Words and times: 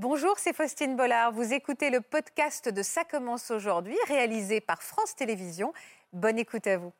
Bonjour, 0.00 0.34
c'est 0.36 0.54
Faustine 0.54 0.94
Bollard. 0.94 1.32
Vous 1.32 1.52
écoutez 1.52 1.90
le 1.90 2.00
podcast 2.00 2.72
de 2.72 2.82
Ça 2.84 3.02
commence 3.02 3.50
aujourd'hui, 3.50 3.96
réalisé 4.06 4.60
par 4.60 4.80
France 4.80 5.16
Télévisions. 5.16 5.72
Bonne 6.12 6.38
écoute 6.38 6.68
à 6.68 6.78
vous. 6.78 6.92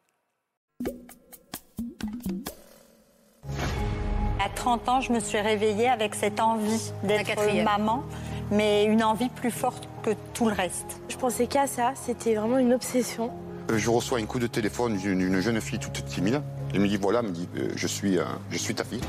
À 4.45 4.49
30 4.53 4.89
ans, 4.89 5.01
je 5.01 5.13
me 5.13 5.21
suis 5.21 5.39
réveillée 5.39 5.89
avec 5.89 6.17
cette 6.17 6.41
envie 6.41 6.91
d'être 7.05 7.63
maman, 7.63 8.03
mais 8.51 8.87
une 8.87 9.05
envie 9.05 9.29
plus 9.29 9.53
forte 9.53 9.89
que 10.03 10.11
tout 10.35 10.47
le 10.47 10.55
reste. 10.55 11.01
Je 11.09 11.17
pensais 11.17 11.47
qu'à 11.47 11.69
ça, 11.69 11.93
c'était 11.95 12.35
vraiment 12.35 12.59
une 12.59 12.73
obsession. 12.73 13.31
Euh, 13.71 13.79
je 13.79 13.91
reçois 13.91 14.19
un 14.19 14.27
coup 14.27 14.41
de 14.41 14.49
téléphone 14.49 14.97
d'une 14.97 15.39
jeune 15.39 15.61
fille 15.61 15.79
toute 15.79 16.05
timide. 16.05 16.43
Elle 16.75 16.81
me 16.81 16.89
dit 16.89 16.97
voilà, 16.97 17.23
me 17.23 17.31
dit 17.31 17.49
euh, 17.59 17.69
je 17.77 17.87
suis, 17.87 18.19
euh, 18.19 18.25
je 18.51 18.59
suis 18.59 18.75
ta 18.75 18.83
fille. 18.83 19.03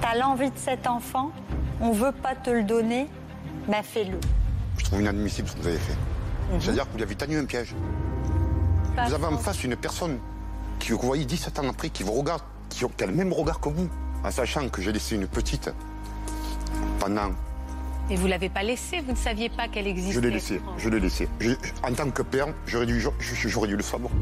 T'as 0.00 0.16
l'envie 0.16 0.50
de 0.50 0.58
cet 0.58 0.86
enfant, 0.86 1.32
on 1.82 1.92
veut 1.92 2.12
pas 2.12 2.34
te 2.34 2.48
le 2.48 2.62
donner, 2.62 3.08
ben 3.68 3.82
fais-le. 3.82 4.18
Je 4.78 4.84
trouve 4.84 5.00
inadmissible 5.00 5.48
ce 5.48 5.54
que 5.54 5.60
vous 5.60 5.68
avez 5.68 5.78
fait. 5.78 5.96
Mhm. 6.52 6.60
C'est-à-dire 6.60 6.84
que 6.84 6.90
vous 6.92 6.96
lui 6.96 7.04
avez 7.04 7.14
tenu 7.14 7.36
un 7.36 7.44
piège. 7.44 7.74
vous 9.06 9.14
avez 9.14 9.26
en 9.26 9.38
face 9.38 9.62
une 9.64 9.76
personne 9.76 10.18
qui, 10.78 10.92
vous 10.92 10.98
voyez, 10.98 11.24
17 11.24 11.58
ans 11.58 11.68
après, 11.68 11.90
qui 11.90 12.02
vous 12.02 12.12
regarde, 12.12 12.42
qui 12.70 12.84
a 12.84 13.06
le 13.06 13.12
même 13.12 13.32
regard 13.32 13.60
que 13.60 13.68
vous, 13.68 13.88
en 14.24 14.30
sachant 14.30 14.68
que 14.68 14.80
j'ai 14.80 14.92
laissé 14.92 15.16
une 15.16 15.26
petite 15.26 15.70
pendant 16.98 17.30
et 18.10 18.16
vous 18.16 18.24
ne 18.24 18.30
l'avez 18.30 18.48
pas 18.48 18.62
laissée, 18.62 19.00
vous 19.00 19.12
ne 19.12 19.16
saviez 19.16 19.48
pas 19.48 19.68
qu'elle 19.68 19.86
existait 19.86 20.12
Je 20.12 20.20
l'ai 20.20 20.30
laissée, 20.30 20.60
je 20.76 20.88
l'ai 20.88 21.00
laissée. 21.00 21.28
En 21.82 21.92
tant 21.92 22.10
que 22.10 22.22
père, 22.22 22.48
j'aurais 22.66 22.86
dû, 22.86 23.00
j'aurais 23.00 23.68
dû 23.68 23.76
le 23.76 23.82
savoir. 23.82 24.12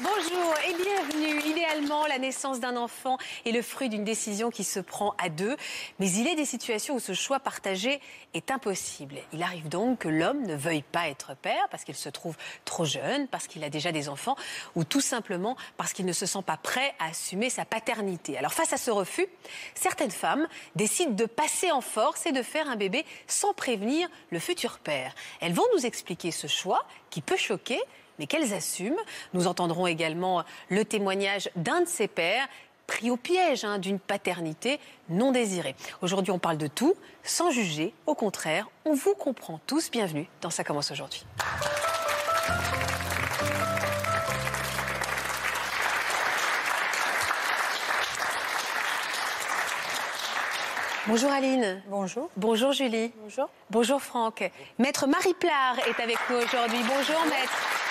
Bonjour 0.00 0.54
et 0.66 0.74
bienvenue. 0.74 1.40
Idéalement, 1.50 2.06
la 2.06 2.18
naissance 2.18 2.60
d'un 2.60 2.76
enfant 2.76 3.18
est 3.44 3.50
le 3.50 3.62
fruit 3.62 3.88
d'une 3.88 4.04
décision 4.04 4.50
qui 4.50 4.64
se 4.64 4.80
prend 4.80 5.14
à 5.18 5.28
deux, 5.28 5.56
mais 5.98 6.10
il 6.10 6.26
est 6.26 6.34
des 6.34 6.44
situations 6.44 6.94
où 6.94 7.00
ce 7.00 7.12
choix 7.12 7.40
partagé 7.40 8.00
est 8.32 8.50
impossible. 8.50 9.16
Il 9.32 9.42
arrive 9.42 9.68
donc 9.68 10.00
que 10.00 10.08
l'homme 10.08 10.42
ne 10.46 10.54
veuille 10.54 10.82
pas 10.82 11.08
être 11.08 11.34
père 11.36 11.68
parce 11.70 11.84
qu'il 11.84 11.94
se 11.94 12.08
trouve 12.08 12.36
trop 12.64 12.84
jeune, 12.84 13.28
parce 13.28 13.46
qu'il 13.46 13.64
a 13.64 13.70
déjà 13.70 13.92
des 13.92 14.08
enfants, 14.08 14.36
ou 14.74 14.84
tout 14.84 15.00
simplement 15.00 15.56
parce 15.76 15.92
qu'il 15.92 16.06
ne 16.06 16.12
se 16.12 16.26
sent 16.26 16.42
pas 16.46 16.56
prêt 16.56 16.94
à 16.98 17.06
assumer 17.06 17.50
sa 17.50 17.64
paternité. 17.64 18.38
Alors 18.38 18.54
face 18.54 18.72
à 18.72 18.78
ce 18.78 18.90
refus, 18.90 19.26
certaines 19.74 20.10
femmes 20.10 20.46
décident 20.76 21.12
de 21.12 21.26
passer 21.26 21.70
en 21.70 21.80
force 21.80 22.24
et 22.26 22.32
de 22.32 22.42
faire 22.42 22.68
un 22.68 22.76
bébé 22.76 23.04
sans 23.26 23.52
prévenir 23.52 24.08
le 24.30 24.38
futur 24.38 24.78
père. 24.78 25.14
Elles 25.40 25.52
vont 25.52 25.66
nous 25.74 25.84
expliquer 25.84 26.30
ce 26.30 26.46
choix 26.46 26.86
qui 27.10 27.20
peut 27.20 27.36
choquer, 27.36 27.80
mais 28.22 28.28
qu'elles 28.28 28.54
assument. 28.54 29.00
Nous 29.34 29.48
entendrons 29.48 29.88
également 29.88 30.44
le 30.68 30.84
témoignage 30.84 31.50
d'un 31.56 31.80
de 31.80 31.88
ses 31.88 32.06
pères 32.06 32.46
pris 32.86 33.10
au 33.10 33.16
piège 33.16 33.64
hein, 33.64 33.80
d'une 33.80 33.98
paternité 33.98 34.78
non 35.08 35.32
désirée. 35.32 35.74
Aujourd'hui, 36.02 36.30
on 36.30 36.38
parle 36.38 36.56
de 36.56 36.68
tout, 36.68 36.94
sans 37.24 37.50
juger. 37.50 37.92
Au 38.06 38.14
contraire, 38.14 38.68
on 38.84 38.94
vous 38.94 39.14
comprend 39.14 39.60
tous. 39.66 39.90
Bienvenue 39.90 40.28
dans 40.40 40.50
Ça 40.50 40.62
commence 40.62 40.92
aujourd'hui. 40.92 41.26
Bonjour 51.08 51.32
Aline. 51.32 51.82
Bonjour. 51.88 52.30
Bonjour 52.36 52.70
Julie. 52.70 53.12
Bonjour. 53.16 53.48
Bonjour 53.70 54.00
Franck. 54.00 54.48
Maître 54.78 55.08
Marie 55.08 55.34
Plard 55.34 55.76
est 55.88 56.00
avec 56.00 56.18
nous 56.30 56.36
aujourd'hui. 56.36 56.78
Bonjour 56.86 57.24
maître. 57.24 57.81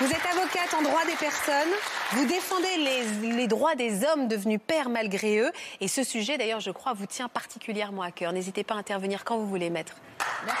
Vous 0.00 0.10
êtes 0.10 0.26
avocate 0.32 0.72
en 0.72 0.80
droit 0.80 1.04
des 1.04 1.16
personnes, 1.16 1.68
vous 2.12 2.24
défendez 2.24 3.04
les, 3.36 3.46
droits 3.46 3.74
des 3.74 4.02
hommes 4.06 4.28
devenus 4.28 4.58
pères 4.66 4.88
malgré 4.88 5.40
eux, 5.40 5.52
et 5.82 5.88
ce 5.88 6.02
sujet 6.02 6.38
d'ailleurs 6.38 6.60
je 6.60 6.70
crois 6.70 6.94
vous 6.94 7.04
tient 7.04 7.28
particulièrement 7.28 8.00
à 8.00 8.10
cœur. 8.10 8.32
N'hésitez 8.32 8.64
pas 8.64 8.76
à 8.76 8.78
intervenir 8.78 9.24
quand 9.24 9.36
vous 9.36 9.46
voulez, 9.46 9.68
maître. 9.68 9.96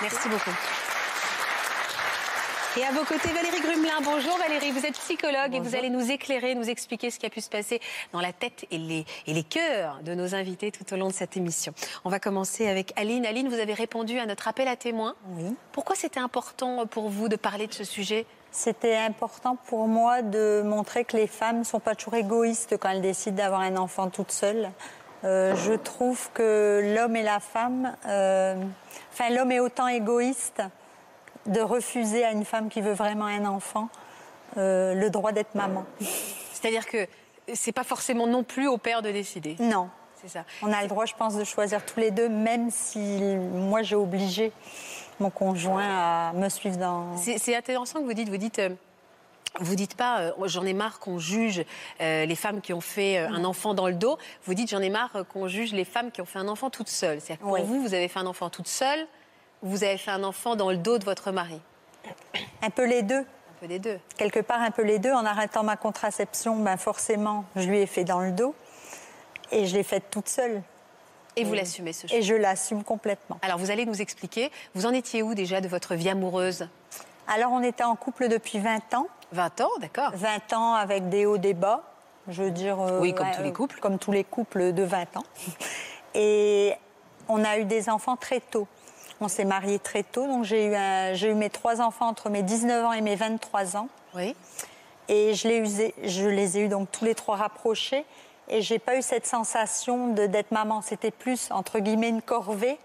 Merci, 0.02 0.28
beaucoup. 0.28 0.50
Et 2.78 2.84
à 2.84 2.92
vos 2.92 3.04
côtés, 3.04 3.30
Valérie 3.30 3.62
Grumelin. 3.62 4.02
Bonjour 4.04 4.36
Valérie, 4.36 4.72
vous 4.72 4.84
êtes 4.84 4.98
psychologue 4.98 5.54
et 5.54 5.60
vous 5.60 5.74
allez 5.74 5.88
nous 5.88 6.10
éclairer, 6.10 6.54
nous 6.54 6.68
expliquer 6.68 7.10
ce 7.10 7.18
qui 7.18 7.24
a 7.24 7.30
pu 7.30 7.40
se 7.40 7.48
passer 7.48 7.80
dans 8.12 8.20
la 8.20 8.34
tête 8.34 8.66
et 8.70 8.76
les, 8.76 9.06
et 9.26 9.32
les 9.32 9.42
cœurs 9.42 10.00
de 10.02 10.14
nos 10.14 10.34
invités 10.34 10.70
tout 10.70 10.92
au 10.92 10.98
long 10.98 11.08
de 11.08 11.14
cette 11.14 11.38
émission. 11.38 11.72
On 12.04 12.10
va 12.10 12.20
commencer 12.20 12.68
avec 12.68 12.92
Aline. 12.96 13.24
Aline, 13.24 13.48
vous 13.48 13.58
avez 13.58 13.72
répondu 13.72 14.18
à 14.18 14.26
notre 14.26 14.48
appel 14.48 14.68
à 14.68 14.76
témoins. 14.76 15.16
Oui. 15.30 15.56
Pourquoi 15.72 15.96
c'était 15.96 16.20
important 16.20 16.86
pour 16.86 17.08
vous 17.08 17.30
de 17.30 17.36
parler 17.36 17.66
de 17.66 17.72
ce 17.72 17.84
sujet? 17.84 18.26
C'était 18.52 18.96
important 18.96 19.56
pour 19.66 19.86
moi 19.86 20.22
de 20.22 20.62
montrer 20.64 21.04
que 21.04 21.16
les 21.16 21.26
femmes 21.26 21.60
ne 21.60 21.64
sont 21.64 21.80
pas 21.80 21.94
toujours 21.94 22.14
égoïstes 22.14 22.76
quand 22.78 22.90
elles 22.90 23.02
décident 23.02 23.36
d'avoir 23.36 23.60
un 23.60 23.76
enfant 23.76 24.10
toute 24.10 24.32
seule. 24.32 24.70
Euh, 25.24 25.54
je 25.54 25.74
trouve 25.74 26.30
que 26.32 26.94
l'homme 26.94 27.14
et 27.14 27.22
la 27.22 27.40
femme, 27.40 27.94
euh, 28.06 28.56
enfin 29.12 29.30
l'homme 29.30 29.52
est 29.52 29.60
autant 29.60 29.86
égoïste 29.86 30.62
de 31.46 31.60
refuser 31.60 32.24
à 32.24 32.32
une 32.32 32.44
femme 32.44 32.68
qui 32.68 32.80
veut 32.80 32.92
vraiment 32.92 33.26
un 33.26 33.44
enfant 33.44 33.88
euh, 34.56 34.94
le 34.94 35.10
droit 35.10 35.32
d'être 35.32 35.54
maman. 35.54 35.84
C'est-à-dire 36.52 36.86
que 36.86 37.06
c'est 37.52 37.72
pas 37.72 37.84
forcément 37.84 38.26
non 38.26 38.42
plus 38.42 38.66
au 38.66 38.78
père 38.78 39.02
de 39.02 39.10
décider. 39.10 39.56
Non. 39.60 39.88
C'est 40.22 40.28
ça. 40.28 40.44
On 40.60 40.70
a 40.70 40.82
le 40.82 40.88
droit, 40.88 41.06
je 41.06 41.14
pense, 41.14 41.34
de 41.34 41.44
choisir 41.44 41.84
tous 41.84 41.98
les 41.98 42.10
deux, 42.10 42.28
même 42.28 42.70
si 42.70 42.98
moi 43.54 43.80
j'ai 43.80 43.96
obligé 43.96 44.52
mon 45.20 45.30
conjoint 45.30 46.30
à 46.30 46.32
me 46.32 46.48
suivre 46.48 46.76
dans. 46.76 47.16
C'est 47.16 47.54
intéressant 47.54 48.00
que 48.00 48.06
vous 48.06 48.14
dites, 48.14 48.28
vous 48.28 48.36
dites. 48.36 48.58
Euh, 48.58 48.70
vous 49.58 49.74
dites 49.74 49.96
pas, 49.96 50.20
euh, 50.20 50.32
j'en 50.46 50.64
ai 50.64 50.72
marre 50.72 51.00
qu'on 51.00 51.18
juge 51.18 51.64
euh, 52.00 52.24
les 52.24 52.36
femmes 52.36 52.60
qui 52.60 52.72
ont 52.72 52.80
fait 52.80 53.18
un 53.18 53.44
enfant 53.44 53.74
dans 53.74 53.88
le 53.88 53.94
dos. 53.94 54.16
Vous 54.44 54.54
dites, 54.54 54.70
j'en 54.70 54.80
ai 54.80 54.90
marre 54.90 55.24
qu'on 55.28 55.48
juge 55.48 55.72
les 55.72 55.84
femmes 55.84 56.12
qui 56.12 56.20
ont 56.20 56.24
fait 56.24 56.38
un 56.38 56.46
enfant 56.46 56.70
toutes 56.70 56.88
seules. 56.88 57.20
C'est-à-dire 57.20 57.44
pour 57.44 57.58
vous, 57.64 57.82
vous 57.82 57.94
avez 57.94 58.06
fait 58.06 58.20
un 58.20 58.26
enfant 58.26 58.48
toute 58.48 58.68
seule, 58.68 59.08
ou 59.62 59.70
vous 59.70 59.82
avez 59.82 59.98
fait 59.98 60.12
un 60.12 60.22
enfant 60.22 60.54
dans 60.54 60.70
le 60.70 60.76
dos 60.76 60.98
de 60.98 61.04
votre 61.04 61.32
mari. 61.32 61.60
Un 62.62 62.70
peu 62.70 62.86
les 62.86 63.02
deux. 63.02 63.18
Un 63.18 63.58
peu 63.60 63.66
les 63.66 63.80
deux. 63.80 63.98
Quelque 64.16 64.38
part, 64.38 64.62
un 64.62 64.70
peu 64.70 64.82
les 64.82 65.00
deux. 65.00 65.12
En 65.12 65.26
arrêtant 65.26 65.64
ma 65.64 65.76
contraception, 65.76 66.56
ben 66.56 66.76
forcément, 66.76 67.44
je 67.56 67.68
lui 67.68 67.80
ai 67.80 67.86
fait 67.86 68.04
dans 68.04 68.20
le 68.20 68.30
dos, 68.30 68.54
et 69.50 69.66
je 69.66 69.74
l'ai 69.74 69.82
faite 69.82 70.04
toute 70.12 70.28
seule. 70.28 70.62
Et 71.36 71.44
vous 71.44 71.54
l'assumez 71.54 71.92
ce 71.92 72.06
choix 72.06 72.16
Et 72.16 72.22
je 72.22 72.34
l'assume 72.34 72.82
complètement. 72.82 73.38
Alors 73.42 73.58
vous 73.58 73.70
allez 73.70 73.86
nous 73.86 74.00
expliquer, 74.00 74.50
vous 74.74 74.86
en 74.86 74.92
étiez 74.92 75.22
où 75.22 75.34
déjà 75.34 75.60
de 75.60 75.68
votre 75.68 75.94
vie 75.94 76.08
amoureuse? 76.08 76.68
Alors 77.28 77.52
on 77.52 77.62
était 77.62 77.84
en 77.84 77.94
couple 77.96 78.28
depuis 78.28 78.58
20 78.58 78.94
ans. 78.94 79.06
20 79.32 79.60
ans, 79.60 79.70
d'accord. 79.80 80.10
20 80.14 80.52
ans 80.52 80.74
avec 80.74 81.08
des 81.08 81.26
hauts, 81.26 81.38
des 81.38 81.54
bas. 81.54 81.82
Je 82.28 82.42
veux 82.42 82.50
dire. 82.50 82.80
Euh, 82.80 83.00
oui, 83.00 83.14
comme 83.14 83.30
tous 83.30 83.42
les 83.42 83.52
couples. 83.52 83.78
Comme 83.80 83.98
tous 83.98 84.12
les 84.12 84.24
couples 84.24 84.72
de 84.72 84.82
20 84.82 85.16
ans. 85.16 85.24
Et 86.14 86.74
on 87.28 87.44
a 87.44 87.58
eu 87.58 87.64
des 87.64 87.88
enfants 87.88 88.16
très 88.16 88.40
tôt. 88.40 88.66
On 89.20 89.28
s'est 89.28 89.44
mariés 89.44 89.78
très 89.78 90.02
tôt, 90.02 90.26
donc 90.26 90.44
j'ai 90.44 90.64
eu, 90.64 91.34
mes 91.34 91.50
trois 91.50 91.82
enfants 91.82 92.08
entre 92.08 92.30
mes 92.30 92.42
19 92.42 92.86
ans 92.86 92.92
et 92.92 93.02
mes 93.02 93.16
23 93.16 93.76
ans. 93.76 93.88
Oui. 94.14 94.34
Et 95.08 95.34
je, 95.34 95.46
les 95.46 95.94
je 96.04 96.26
les 96.26 96.56
ai 96.56 96.62
eus 96.62 96.68
donc 96.68 96.90
tous 96.90 97.04
les 97.04 97.14
trois 97.14 97.36
rapprochés. 97.36 98.04
Et 98.50 98.62
j'ai 98.62 98.78
pas 98.78 98.96
eu 98.96 99.02
cette 99.02 99.26
sensation 99.26 100.08
d'être 100.08 100.50
maman. 100.50 100.82
C'était 100.82 101.12
plus, 101.12 101.50
entre 101.52 101.78
guillemets, 101.78 102.08
une 102.08 102.20
corvée. 102.22 102.78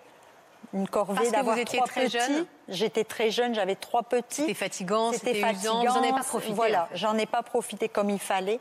Une 0.73 0.87
corvée 0.87 1.31
d'avoir 1.31 1.57
trois 1.65 1.87
très 1.87 2.05
petits. 2.05 2.17
Jeune. 2.17 2.45
J'étais 2.67 3.03
très 3.03 3.31
jeune, 3.31 3.53
j'avais 3.55 3.75
trois 3.75 4.03
petits. 4.03 4.41
C'était 4.41 4.53
fatigant, 4.53 5.11
c'était 5.11 5.35
fatigant. 5.35 5.79
Vous 5.79 5.85
n'en 5.85 6.03
avez 6.03 6.11
pas 6.11 6.23
profité. 6.23 6.53
Voilà, 6.53 6.87
j'en 6.93 7.17
ai 7.17 7.25
pas 7.25 7.43
profité 7.43 7.89
comme 7.89 8.09
il 8.09 8.19
fallait. 8.19 8.59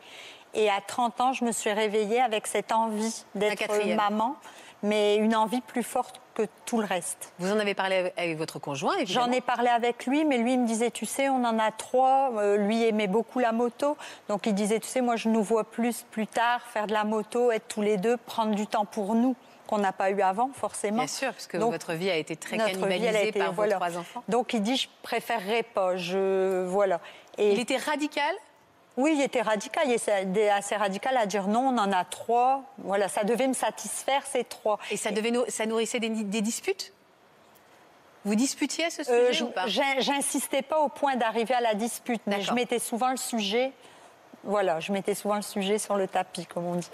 Et 0.54 0.70
à 0.70 0.80
30 0.80 1.20
ans, 1.20 1.32
je 1.32 1.44
me 1.44 1.52
suis 1.52 1.72
réveillée 1.72 2.20
avec 2.20 2.46
cette 2.46 2.72
envie 2.72 3.24
d'être 3.34 3.94
maman, 3.96 4.36
mais 4.84 5.16
une 5.16 5.34
envie 5.34 5.62
plus 5.62 5.82
forte 5.82 6.20
que 6.34 6.42
tout 6.66 6.78
le 6.78 6.84
reste. 6.84 7.32
Vous 7.38 7.50
en 7.50 7.58
avez 7.58 7.74
parlé 7.74 8.12
avec 8.16 8.36
votre 8.36 8.58
conjoint 8.58 8.94
J'en 9.04 9.30
ai 9.32 9.40
parlé 9.40 9.68
avec 9.68 10.06
lui, 10.06 10.24
mais 10.24 10.36
lui 10.36 10.58
me 10.58 10.66
disait, 10.66 10.90
tu 10.90 11.06
sais, 11.06 11.28
on 11.28 11.42
en 11.44 11.58
a 11.58 11.72
trois. 11.72 12.32
Euh, 12.36 12.56
lui 12.56 12.84
aimait 12.84 13.06
beaucoup 13.06 13.38
la 13.38 13.52
moto, 13.52 13.96
donc 14.28 14.46
il 14.46 14.54
disait, 14.54 14.80
tu 14.80 14.86
sais, 14.86 15.00
moi 15.00 15.16
je 15.16 15.28
nous 15.28 15.42
vois 15.42 15.64
plus 15.64 16.04
plus 16.10 16.26
tard 16.26 16.60
faire 16.72 16.86
de 16.86 16.92
la 16.92 17.04
moto, 17.04 17.50
être 17.50 17.66
tous 17.66 17.82
les 17.82 17.96
deux, 17.96 18.16
prendre 18.16 18.54
du 18.54 18.66
temps 18.66 18.84
pour 18.84 19.14
nous 19.14 19.34
qu'on 19.66 19.78
n'a 19.78 19.92
pas 19.92 20.10
eu 20.10 20.20
avant, 20.20 20.50
forcément. 20.52 20.98
Bien 20.98 21.06
sûr, 21.06 21.30
parce 21.32 21.46
que 21.46 21.56
votre 21.56 21.94
vie 21.94 22.10
a 22.10 22.16
été 22.16 22.36
très 22.36 22.58
cannibalisée 22.58 23.32
par 23.32 23.52
vos 23.52 23.66
trois 23.66 23.96
enfants. 23.96 24.22
Donc 24.28 24.52
il 24.52 24.62
dit, 24.62 24.76
je 24.76 24.88
préférerais 25.02 25.62
pas. 25.62 25.96
Je 25.96 26.64
voilà. 26.66 27.00
Et 27.38 27.52
il 27.52 27.60
était 27.60 27.78
radical 27.78 28.34
oui, 28.96 29.14
il 29.16 29.22
était 29.22 29.42
radical. 29.42 29.84
Il 29.86 29.92
était 29.92 30.48
assez 30.48 30.76
radical 30.76 31.16
à 31.16 31.26
dire 31.26 31.48
non, 31.48 31.68
on 31.68 31.78
en 31.78 31.92
a 31.92 32.04
trois. 32.04 32.62
Voilà, 32.78 33.08
ça 33.08 33.24
devait 33.24 33.48
me 33.48 33.54
satisfaire, 33.54 34.24
ces 34.26 34.44
trois. 34.44 34.78
Et 34.90 34.96
ça, 34.96 35.10
devait, 35.10 35.32
ça 35.48 35.66
nourrissait 35.66 36.00
des, 36.00 36.10
disputes? 36.40 36.92
Vous 38.24 38.36
disputiez 38.36 38.86
à 38.86 38.90
ce 38.90 39.02
euh, 39.10 39.32
sujet 39.32 39.44
ou 39.44 39.48
pas? 39.48 39.66
J'insistais 39.66 40.62
pas 40.62 40.78
au 40.78 40.88
point 40.88 41.16
d'arriver 41.16 41.54
à 41.54 41.60
la 41.60 41.74
dispute, 41.74 42.22
mais 42.26 42.40
je 42.40 42.52
mettais 42.52 42.78
souvent 42.78 43.10
le 43.10 43.16
sujet, 43.16 43.72
voilà, 44.44 44.80
je 44.80 44.92
mettais 44.92 45.14
souvent 45.14 45.36
le 45.36 45.42
sujet 45.42 45.78
sur 45.78 45.96
le 45.96 46.06
tapis, 46.06 46.46
comme 46.46 46.66
on 46.66 46.76
dit. 46.76 46.90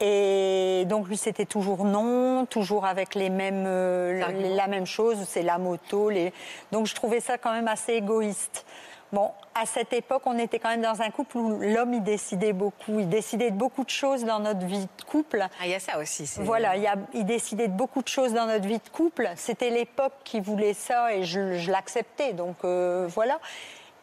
Et 0.00 0.84
donc 0.86 1.06
lui, 1.06 1.16
c'était 1.16 1.44
toujours 1.44 1.84
non, 1.84 2.46
toujours 2.46 2.84
avec 2.84 3.14
les 3.14 3.30
mêmes, 3.30 3.64
euh, 3.66 4.56
la 4.56 4.66
même 4.66 4.86
chose, 4.86 5.18
c'est 5.28 5.42
la 5.42 5.58
moto. 5.58 6.10
Les... 6.10 6.32
Donc 6.72 6.86
je 6.86 6.94
trouvais 6.94 7.20
ça 7.20 7.38
quand 7.38 7.52
même 7.52 7.68
assez 7.68 7.92
égoïste. 7.92 8.64
Bon, 9.14 9.30
à 9.54 9.64
cette 9.64 9.92
époque, 9.92 10.22
on 10.26 10.36
était 10.38 10.58
quand 10.58 10.70
même 10.70 10.82
dans 10.82 11.00
un 11.00 11.10
couple 11.10 11.36
où 11.38 11.60
l'homme, 11.60 11.94
il 11.94 12.02
décidait 12.02 12.52
beaucoup. 12.52 12.98
Il 12.98 13.08
décidait 13.08 13.52
de 13.52 13.56
beaucoup 13.56 13.84
de 13.84 13.90
choses 13.90 14.24
dans 14.24 14.40
notre 14.40 14.66
vie 14.66 14.80
de 14.98 15.04
couple. 15.04 15.40
Ah, 15.60 15.64
il 15.66 15.70
y 15.70 15.74
a 15.74 15.78
ça 15.78 16.00
aussi. 16.00 16.26
c'est- 16.26 16.42
Voilà, 16.42 16.74
il, 16.76 16.82
y 16.82 16.88
a- 16.88 16.96
il 17.12 17.24
décidait 17.24 17.68
de 17.68 17.72
beaucoup 17.74 18.02
de 18.02 18.08
choses 18.08 18.32
dans 18.32 18.46
notre 18.46 18.66
vie 18.66 18.78
de 18.80 18.88
couple. 18.92 19.30
C'était 19.36 19.70
l'époque 19.70 20.14
qui 20.24 20.40
voulait 20.40 20.74
ça 20.74 21.14
et 21.14 21.22
je, 21.22 21.54
je 21.58 21.70
l'acceptais. 21.70 22.32
Donc 22.32 22.56
euh, 22.64 23.06
voilà. 23.08 23.38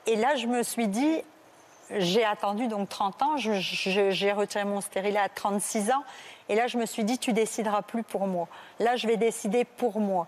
Et 0.08 0.16
là, 0.16 0.36
je 0.36 0.48
me 0.48 0.64
suis 0.64 0.88
dit, 0.88 1.22
j'ai 1.98 2.24
attendu 2.24 2.70
donc 2.70 2.88
30 2.88 3.22
ans, 3.22 3.36
j'ai 3.36 4.32
retiré 4.32 4.64
mon 4.64 4.80
stérilet 4.80 5.20
à 5.20 5.28
36 5.28 5.92
ans. 5.92 6.04
Et 6.48 6.56
là, 6.56 6.68
je 6.68 6.78
me 6.78 6.86
suis 6.86 7.04
dit, 7.04 7.18
tu 7.20 7.34
décideras 7.34 7.82
plus 7.82 8.04
pour 8.04 8.28
moi. 8.28 8.48
Là, 8.80 8.96
je 8.96 9.08
vais 9.08 9.18
décider 9.18 9.66
pour 9.66 10.00
moi. 10.00 10.28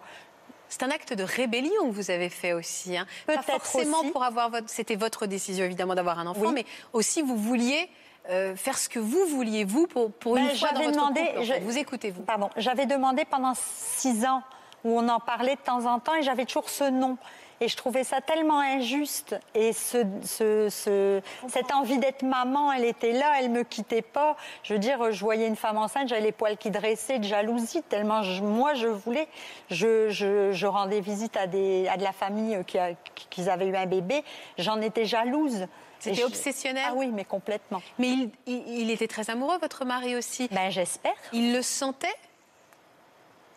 C'est 0.73 0.81
un 0.81 0.89
acte 0.89 1.13
de 1.13 1.23
rébellion 1.23 1.89
que 1.89 1.91
vous 1.93 2.09
avez 2.09 2.29
fait 2.29 2.51
aussi. 2.53 2.97
Hein. 2.97 3.05
Pas 3.27 3.33
Peut-être 3.33 3.63
forcément 3.63 3.99
aussi. 3.99 4.09
pour 4.09 4.23
avoir 4.23 4.49
votre. 4.49 4.67
C'était 4.71 4.95
votre 4.95 5.27
décision 5.27 5.65
évidemment 5.65 5.93
d'avoir 5.93 6.17
un 6.17 6.25
enfant, 6.25 6.47
Oui. 6.47 6.51
mais 6.55 6.65
aussi 6.93 7.21
vous 7.21 7.37
vouliez 7.37 7.87
euh, 8.31 8.55
faire 8.55 8.75
ce 8.79 8.89
que 8.89 8.97
vous 8.97 9.23
vouliez 9.27 9.65
vous 9.65 9.85
pour, 9.85 10.11
pour 10.11 10.35
une 10.37 10.47
Ben, 10.47 10.55
fois 10.55 10.69
dans 10.69 10.75
j'avais 10.79 10.85
votre 10.87 10.97
demandé- 10.97 11.27
couple. 11.27 11.43
je-. 11.43 11.59
Vous 11.61 11.77
écoutez 11.77 12.09
vous. 12.09 12.23
Pardon, 12.23 12.49
j'avais 12.57 12.87
demandé 12.87 13.23
pendant 13.23 13.53
six 13.55 14.25
ans 14.25 14.41
où 14.83 14.97
on 14.99 15.07
en 15.09 15.19
parlait 15.19 15.55
de 15.55 15.61
temps 15.61 15.85
en 15.85 15.99
temps 15.99 16.15
et 16.15 16.23
j'avais 16.23 16.45
toujours 16.45 16.69
ce 16.71 16.85
nom. 16.89 17.17
Et 17.63 17.69
je 17.69 17.77
trouvais 17.77 18.03
ça 18.03 18.19
tellement 18.19 18.59
injuste. 18.59 19.37
Et 19.55 19.71
ce, 19.71 20.03
ce- 20.25 20.67
ce- 20.69 21.21
cette 21.47 21.71
envie 21.71 21.97
d'être 21.97 22.21
maman, 22.23 22.73
elle 22.73 22.83
était 22.83 23.13
là, 23.13 23.35
elle 23.39 23.49
me 23.49 23.63
quittait 23.63 24.01
pas. 24.01 24.35
Je 24.63 24.73
veux 24.73 24.79
dire, 24.79 25.13
je 25.13 25.19
voyais 25.21 25.47
une 25.47 25.55
femme 25.55 25.77
enceinte, 25.77 26.09
j'avais 26.09 26.19
les 26.19 26.33
poils 26.33 26.57
qui 26.57 26.71
dressaient 26.71 27.19
de 27.19 27.23
jalousie, 27.23 27.81
tellement 27.83 28.21
je- 28.21 28.41
moi 28.43 28.73
je 28.73 28.87
voulais. 28.87 29.29
Je, 29.71 30.09
je- 30.09 30.51
je 30.51 30.67
rendais 30.67 30.99
visite 30.99 31.37
à, 31.37 31.47
des, 31.47 31.87
à 31.87 31.95
de 31.95 32.03
la 32.03 32.11
famille 32.11 32.59
qui, 32.67 32.77
a- 32.77 32.95
qui 33.29 33.49
avaient 33.49 33.67
eu 33.67 33.75
un 33.77 33.85
bébé. 33.85 34.25
J'en 34.57 34.81
étais 34.81 35.05
jalouse. 35.05 35.67
C'était 35.99 36.25
obsessionnel 36.25 36.83
Ah 36.89 36.93
oui, 36.97 37.11
mais 37.13 37.23
complètement. 37.23 37.81
Mais 37.97 38.09
il, 38.09 38.29
il- 38.45 38.79
il 38.81 38.91
était 38.91 39.07
très 39.07 39.29
amoureux, 39.29 39.57
votre 39.61 39.85
mari 39.85 40.17
aussi. 40.17 40.49
Ben 40.51 40.69
j'espère. 40.69 41.13
Il 41.31 41.53
le 41.53 41.61
sentait 41.61 42.13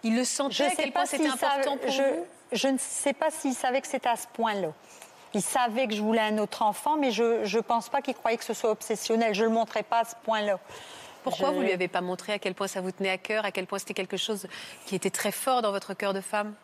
Il 0.07 0.17
le 0.17 0.25
sentait 0.25 0.55
Je 0.55 0.63
à 0.65 0.71
quel 0.71 0.93
point 0.93 1.05
c'était 1.07 1.27
important 1.29 1.77
pour 1.77 1.91
je, 1.91 2.03
vous 2.03 2.25
je 2.53 2.69
ne 2.69 2.79
sais 2.79 3.13
pas 3.13 3.31
s'il 3.31 3.55
savait 3.55 3.81
que 3.81 3.89
c'était 3.89 4.09
à 4.09 4.17
ce 4.17 4.27
point-là. 4.33 4.69
Il 5.35 5.43
savait 5.43 5.87
que 5.89 5.95
je 5.95 6.01
voulais 6.01 6.21
un 6.21 6.39
autre 6.39 6.63
enfant, 6.63 6.97
mais 6.97 7.11
je 7.11 7.43
ne 7.57 7.61
pense 7.61 7.89
pas 7.89 8.01
qu'il 8.03 8.15
croyait 8.15 8.37
que 8.39 8.45
ce 8.45 8.55
soit 8.55 8.71
obsessionnel. 8.71 9.35
Je 9.35 9.43
ne 9.43 9.49
le 9.49 9.55
montrais 9.55 9.83
pas 9.83 10.01
à 10.01 10.05
ce 10.05 10.15
point-là. 10.25 10.59
Pourquoi 11.25 11.49
Je- 11.49 11.55
vous 11.55 11.61
lui 11.63 11.73
avez 11.73 11.89
pas 11.89 12.01
montré 12.01 12.33
à 12.35 12.39
quel 12.39 12.55
point 12.55 12.69
ça 12.69 12.81
vous 12.81 12.93
tenait 12.93 13.11
à 13.11 13.19
cœur, 13.19 13.45
à 13.45 13.51
quel 13.51 13.67
point 13.67 13.79
c'était 13.81 13.95
quelque 13.95 14.17
chose 14.17 14.47
qui 14.87 14.95
était 14.95 15.11
très 15.11 15.33
fort 15.33 15.61
dans 15.61 15.73
votre 15.73 15.93
cœur 15.95 16.15
de 16.15 16.21
femme? 16.21 16.55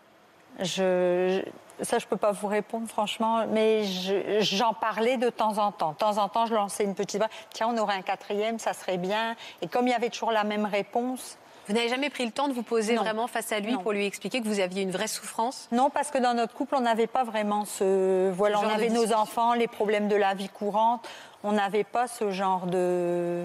Je, 0.60 1.42
ça, 1.80 1.98
je 1.98 2.04
ne 2.04 2.08
peux 2.10 2.16
pas 2.16 2.32
vous 2.32 2.46
répondre, 2.46 2.86
franchement, 2.88 3.46
mais 3.48 3.84
je- 3.84 4.40
j'en 4.40 4.74
parlais 4.74 5.16
de 5.16 5.30
temps 5.30 5.58
en 5.58 5.72
temps. 5.72 5.92
De 5.92 5.96
temps 5.96 6.18
en 6.18 6.28
temps, 6.28 6.46
je 6.46 6.54
lançais 6.54 6.84
une 6.84 6.94
petite... 6.94 7.22
Tiens, 7.52 7.68
on 7.74 7.78
aurait 7.78 7.94
un 7.96 8.02
quatrième, 8.02 8.58
ça 8.58 8.72
serait 8.72 8.98
bien. 8.98 9.34
Et 9.62 9.66
comme 9.66 9.88
il 9.88 9.90
y 9.90 9.94
avait 9.94 10.10
toujours 10.10 10.32
la 10.32 10.44
même 10.44 10.66
réponse... 10.66 11.38
Vous 11.68 11.74
n'avez 11.74 11.88
jamais 11.88 12.10
pris 12.10 12.24
le 12.24 12.32
temps 12.32 12.48
de 12.48 12.52
vous 12.52 12.62
poser 12.62 12.94
Non. 12.94 13.02
vraiment 13.02 13.26
face 13.28 13.52
à 13.52 13.60
lui 13.60 13.72
Non. 13.72 13.78
pour 13.82 13.92
lui 13.92 14.04
expliquer 14.04 14.40
que 14.40 14.48
vous 14.48 14.60
aviez 14.60 14.82
une 14.82 14.90
vraie 14.90 15.06
souffrance 15.06 15.68
Non, 15.72 15.90
parce 15.90 16.10
que 16.10 16.18
dans 16.18 16.34
notre 16.34 16.54
couple, 16.54 16.74
on 16.76 16.80
n'avait 16.80 17.06
pas 17.06 17.22
vraiment 17.24 17.64
ce. 17.64 18.30
Voilà, 18.32 18.58
Ce 18.58 18.64
on 18.64 18.68
avait 18.68 18.88
nos 18.88 19.12
enfants, 19.12 19.54
les 19.54 19.68
problèmes 19.68 20.08
de 20.08 20.16
la 20.16 20.34
vie 20.34 20.48
courante. 20.48 21.06
On 21.44 21.52
n'avait 21.52 21.84
pas 21.84 22.06
ce 22.08 22.30
genre 22.30 22.66
de. 22.66 23.42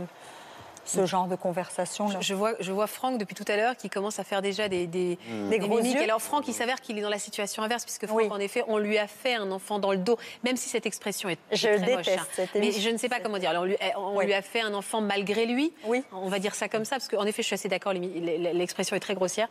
Ce 0.88 1.06
genre 1.06 1.28
de 1.28 1.36
conversation 1.36 2.10
là. 2.10 2.20
Je 2.22 2.34
vois, 2.34 2.54
je 2.62 2.72
vois 2.72 2.88
Franck 2.88 3.18
depuis 3.18 3.36
tout 3.36 3.44
à 3.48 3.56
l'heure 3.58 3.76
qui 3.76 3.90
commence 3.90 4.20
à 4.20 4.24
faire 4.24 4.42
déjà 4.42 4.70
des, 4.70 4.88
des, 4.88 5.18
Des 5.50 5.60
gros 5.60 5.78
mimiques. 5.78 5.96
yeux. 5.98 6.02
Alors 6.04 6.22
Franck, 6.22 6.48
il 6.48 6.54
s'avère 6.54 6.80
qu'il 6.82 6.98
est 6.98 7.02
dans 7.02 7.10
la 7.10 7.20
situation 7.20 7.62
inverse 7.62 7.84
puisque 7.84 8.08
Franck, 8.08 8.20
Oui. 8.20 8.28
en 8.32 8.40
effet, 8.40 8.64
on 8.68 8.78
lui 8.78 8.98
a 8.98 9.08
fait 9.08 9.36
un 9.36 9.52
enfant 9.52 9.80
dans 9.80 9.92
le 9.92 9.98
dos, 9.98 10.18
même 10.44 10.56
si 10.58 10.70
cette 10.70 10.86
expression 10.86 11.28
est, 11.30 11.38
est 11.52 11.56
Je 11.58 11.68
très 11.68 11.80
déteste 11.80 11.98
moche. 11.98 12.18
hein. 12.20 12.26
cette 12.34 12.56
Mais 12.56 12.72
je 12.72 12.90
ne 12.90 12.98
sais 12.98 13.10
pas 13.10 13.20
comment 13.20 13.38
dire. 13.38 13.50
Alors, 13.50 13.64
on 13.64 13.66
lui, 13.66 13.78
on 13.98 14.18
Oui. 14.18 14.26
lui 14.26 14.34
a 14.34 14.42
fait 14.42 14.62
un 14.62 14.74
enfant 14.74 15.02
malgré 15.02 15.46
lui. 15.46 15.74
Oui. 15.86 16.04
On 16.14 16.30
va 16.30 16.40
dire 16.40 16.56
ça 16.56 16.70
comme 16.70 16.86
ça 16.86 16.96
parce 16.96 17.10
qu'en 17.10 17.26
effet, 17.26 17.42
je 17.44 17.48
suis 17.48 17.54
assez 17.56 17.70
d'accord. 17.70 17.94
L'expression 17.94 18.96
est 18.96 19.00
très 19.02 19.16
grossière. 19.16 19.50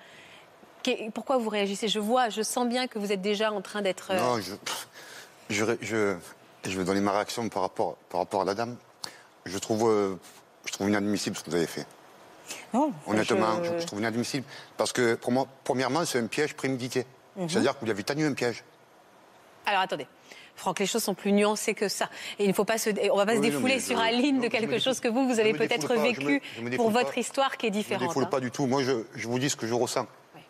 Pourquoi 1.15 1.37
vous 1.39 1.49
réagissez? 1.51 1.89
Je 1.89 1.99
vois, 1.99 2.29
je 2.29 2.43
sens 2.43 2.67
bien 2.69 2.87
que 2.87 2.99
vous 2.99 3.11
êtes 3.13 3.21
déjà 3.21 3.51
en 3.53 3.61
train 3.61 3.83
d'être. 3.83 4.13
euh, 4.13 4.21
Non, 4.21 4.41
je, 4.41 4.55
je, 5.51 5.65
je, 5.81 6.17
je 6.65 6.79
vais 6.79 6.85
donner 6.85 7.01
ma 7.01 7.13
réaction 7.13 7.49
par 7.49 7.63
rapport, 7.63 7.97
par 8.09 8.21
rapport 8.21 8.43
à 8.43 8.45
la 8.45 8.55
dame. 8.55 8.77
Je 9.47 9.59
trouve, 9.59 9.89
euh, 9.91 10.15
je 10.67 10.73
trouve 10.73 10.89
inadmissible 10.89 11.37
ce 11.37 11.43
que 11.45 11.51
vous 11.51 11.57
avez 11.57 11.67
fait. 11.67 11.87
Non, 12.75 12.93
Honnêtement, 13.07 13.63
je- 13.65 13.87
trouve 13.87 13.99
inadmissible. 14.01 14.45
Parce 14.77 14.93
que 14.93 15.15
pour 15.15 15.33
moi, 15.33 15.47
premièrement, 15.65 16.05
c'est 16.05 16.19
un 16.21 16.27
piège 16.27 16.55
prémédité. 16.55 17.07
Mhm. 17.37 17.49
C'est-à-dire 17.49 17.75
que 17.75 17.81
vous 17.81 17.87
lui 17.87 17.93
avez 17.93 18.03
tenu 18.05 18.25
un 18.27 18.35
piège. 18.35 18.63
Alors 19.65 19.81
attendez. 19.81 20.07
Franck, 20.55 20.79
les 20.79 20.87
choses 20.87 21.03
sont 21.03 21.15
plus 21.15 21.33
nuancées 21.33 21.75
que 21.75 21.89
ça. 21.89 22.09
Et 22.39 22.45
il 22.45 22.49
ne 22.49 22.55
faut 22.55 22.65
pas 22.65 22.79
se, 22.79 22.89
on 23.11 23.17
va 23.17 23.27
pas 23.27 23.33
se 23.33 23.37
non, 23.37 23.43
défouler 23.43 23.79
sur 23.81 23.99
je- 23.99 24.03
Aline 24.03 24.37
non, 24.37 24.41
de 24.43 24.47
me 24.47 24.51
quelque 24.51 24.79
chose 24.79 25.01
que 25.01 25.09
vous, 25.09 25.27
vous 25.29 25.39
avez 25.39 25.53
me 25.53 25.59
peut-être 25.59 25.93
me- 25.95 26.01
vécu 26.03 26.41
je 26.57 26.63
me 26.63 26.75
pour 26.77 26.91
votre 26.91 27.13
pas. 27.13 27.21
histoire 27.21 27.57
qui 27.59 27.67
est 27.67 27.71
Je 27.71 27.75
ne 27.77 27.83
différente. 27.83 28.09
défoule 28.09 28.23
hein. 28.25 28.27
pas 28.29 28.41
du 28.41 28.51
tout. 28.51 28.67
Moi, 28.67 28.83
je, 28.83 28.93
je 29.15 29.29
vous 29.29 29.39
dis 29.39 29.51
ce 29.51 29.57
que 29.57 29.67
je 29.67 29.75
ressens. 29.75 30.07
Oui. 30.35 30.41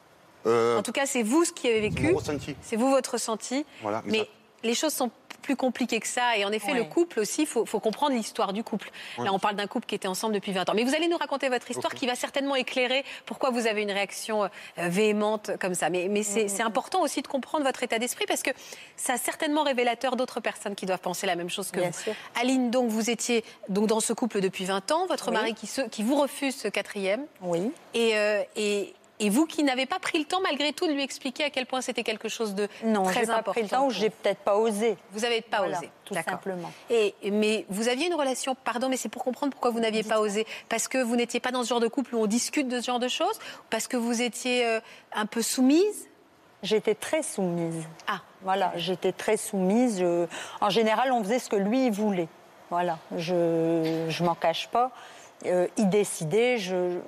Euh, 0.47 0.79
En 0.79 0.83
tout 0.83 0.93
cas, 0.93 1.07
c'est 1.07 1.25
vous 1.25 1.45
ce 1.45 1.53
qui 1.53 1.67
avez 1.69 1.81
vécu. 1.81 2.13
mon 2.13 2.19
ressenti. 2.19 2.55
C'est 2.63 2.77
vous 2.77 2.91
votre 2.91 3.15
ressenti. 3.15 3.67
Voilà, 3.83 4.03
mais 4.05 4.13
mais 4.13 4.19
ça- 4.21 4.25
les 4.63 4.75
choses 4.75 4.93
sont 4.93 5.11
plus 5.43 5.57
compliquées 5.57 6.01
que 6.01 6.07
ça. 6.09 6.37
Et 6.37 6.45
en 6.45 6.53
effet, 6.53 6.73
le 6.75 6.85
couple 6.85 7.21
aussi, 7.21 7.43
il 7.43 7.47
faut, 7.47 7.65
faut 7.67 7.81
comprendre 7.81 8.15
l'histoire 8.15 8.53
du 8.53 8.63
couple. 8.65 8.91
Là, 9.19 9.33
on 9.33 9.39
parle 9.39 9.57
d'un 9.57 9.67
couple 9.67 9.87
qui 9.87 9.95
était 9.95 10.09
ensemble 10.09 10.35
depuis 10.35 10.53
20 10.53 10.69
ans. 10.69 10.73
Mais 10.75 10.85
vous 10.85 10.95
allez 10.95 11.09
nous 11.09 11.17
raconter 11.17 11.49
votre 11.49 11.71
histoire 11.71 11.95
qui 11.95 12.07
va 12.07 12.15
certainement 12.15 12.55
éclairer 12.57 13.05
pourquoi 13.27 13.51
vous 13.51 13.67
avez 13.67 13.83
une 13.83 13.91
réaction 13.93 14.45
euh, 14.45 14.49
véhémente 14.79 15.53
comme 15.61 15.75
ça. 15.75 15.91
Mais, 15.91 16.09
mais 16.09 16.23
c'est 16.23 16.49
c'est 16.49 16.63
important 16.63 17.03
aussi 17.03 17.23
de 17.23 17.29
comprendre 17.29 17.65
votre 17.65 17.83
état 17.83 17.99
d'esprit 17.99 18.25
parce 18.27 18.43
que 18.43 18.51
ça 18.97 19.15
a 19.15 19.19
certainement 19.19 19.63
révélateur 19.63 20.17
d'autres 20.17 20.41
personnes 20.41 20.75
qui 20.75 20.87
doivent 20.87 21.01
penser 21.01 21.27
la 21.27 21.37
même 21.37 21.51
chose 21.51 21.71
que 21.71 21.81
Bien 21.81 21.91
vous. 21.91 22.01
sûr. 22.01 22.15
Aline, 22.41 22.71
donc, 22.71 22.89
vous 22.89 23.11
étiez 23.11 23.45
donc, 23.69 23.87
dans 23.87 24.01
ce 24.01 24.13
couple 24.13 24.41
depuis 24.41 24.65
20 24.65 24.91
ans. 24.93 25.07
Votre 25.07 25.29
Oui. 25.29 25.35
mari 25.35 25.55
qui, 25.55 25.67
se- 25.67 25.83
qui 25.83 26.03
vous 26.03 26.17
refuse 26.17 26.57
ce 26.57 26.69
quatrième. 26.69 27.25
Oui. 27.43 27.71
Et, 27.95 28.17
euh, 28.17 28.43
et, 28.57 28.95
et 29.19 29.31
vous 29.31 29.47
qui 29.47 29.63
n'avez 29.65 29.87
pas 29.87 29.99
pris 29.99 30.19
le 30.19 30.25
temps 30.25 30.41
malgré 30.43 30.73
tout 30.73 30.87
de 30.87 30.93
lui 30.93 31.03
expliquer 31.03 31.45
à 31.45 31.51
quel 31.51 31.67
point 31.67 31.81
c'était 31.81 32.03
quelque 32.03 32.29
chose 32.29 32.55
de 32.55 32.69
Non, 32.85 33.05
très 33.05 33.21
j'ai 33.21 33.27
pas 33.27 33.33
important. 33.35 33.51
pris 33.53 33.63
le 33.63 33.69
temps 33.69 33.87
ou 33.87 33.91
j'ai 33.91 34.11
peut-être 34.11 34.41
pas 34.41 34.57
osé. 34.57 34.97
Vous 35.13 35.21
n'avez 35.21 35.41
pas 35.41 35.59
Voilà, 35.59 35.79
osé, 35.79 35.91
tout 36.05 36.15
simplement. 36.15 36.71
Et 36.91 37.15
mais 37.31 37.65
vous 37.71 37.89
aviez 37.89 38.07
une 38.07 38.15
relation, 38.15 38.55
pardon, 38.55 38.89
mais 38.89 38.97
c'est 38.97 39.09
pour 39.09 39.25
comprendre 39.25 39.53
pourquoi 39.53 39.71
vous 39.71 39.81
n'aviez 39.81 40.03
pas 40.03 40.21
osé. 40.21 40.47
Parce 40.69 40.87
que 40.89 40.99
vous 40.99 41.17
n'étiez 41.17 41.41
pas 41.41 41.51
dans 41.51 41.63
ce 41.65 41.69
genre 41.71 41.81
de 41.81 41.89
couple 41.89 42.15
où 42.15 42.21
on 42.23 42.27
discute 42.27 42.69
de 42.69 42.81
ce 42.81 42.87
genre 42.87 42.99
de 43.01 43.09
choses. 43.09 43.39
Parce 43.71 43.87
que 43.89 43.97
vous 43.97 44.21
étiez 44.23 44.67
euh, 44.67 44.81
un 45.15 45.27
peu 45.27 45.43
soumise? 45.43 46.09
J'étais 46.63 46.95
très 46.95 47.23
soumise. 47.23 47.85
Ah, 48.09 48.21
Voilà, 48.43 48.73
j'étais 48.77 49.13
très 49.13 49.37
soumise. 49.37 50.01
Je- 50.01 50.27
En 50.61 50.71
général, 50.71 51.13
on 51.13 51.23
faisait 51.23 51.39
ce 51.39 51.49
que 51.49 51.57
lui 51.57 51.91
voulait. 51.91 52.29
Voilà, 52.71 52.99
je 53.17 54.07
je 54.09 54.25
m'en 54.25 54.35
cache 54.35 54.69
pas. 54.69 54.91
Euh, 55.45 55.69
il 55.77 55.89
décidait. 55.89 56.59
Je 56.59 56.99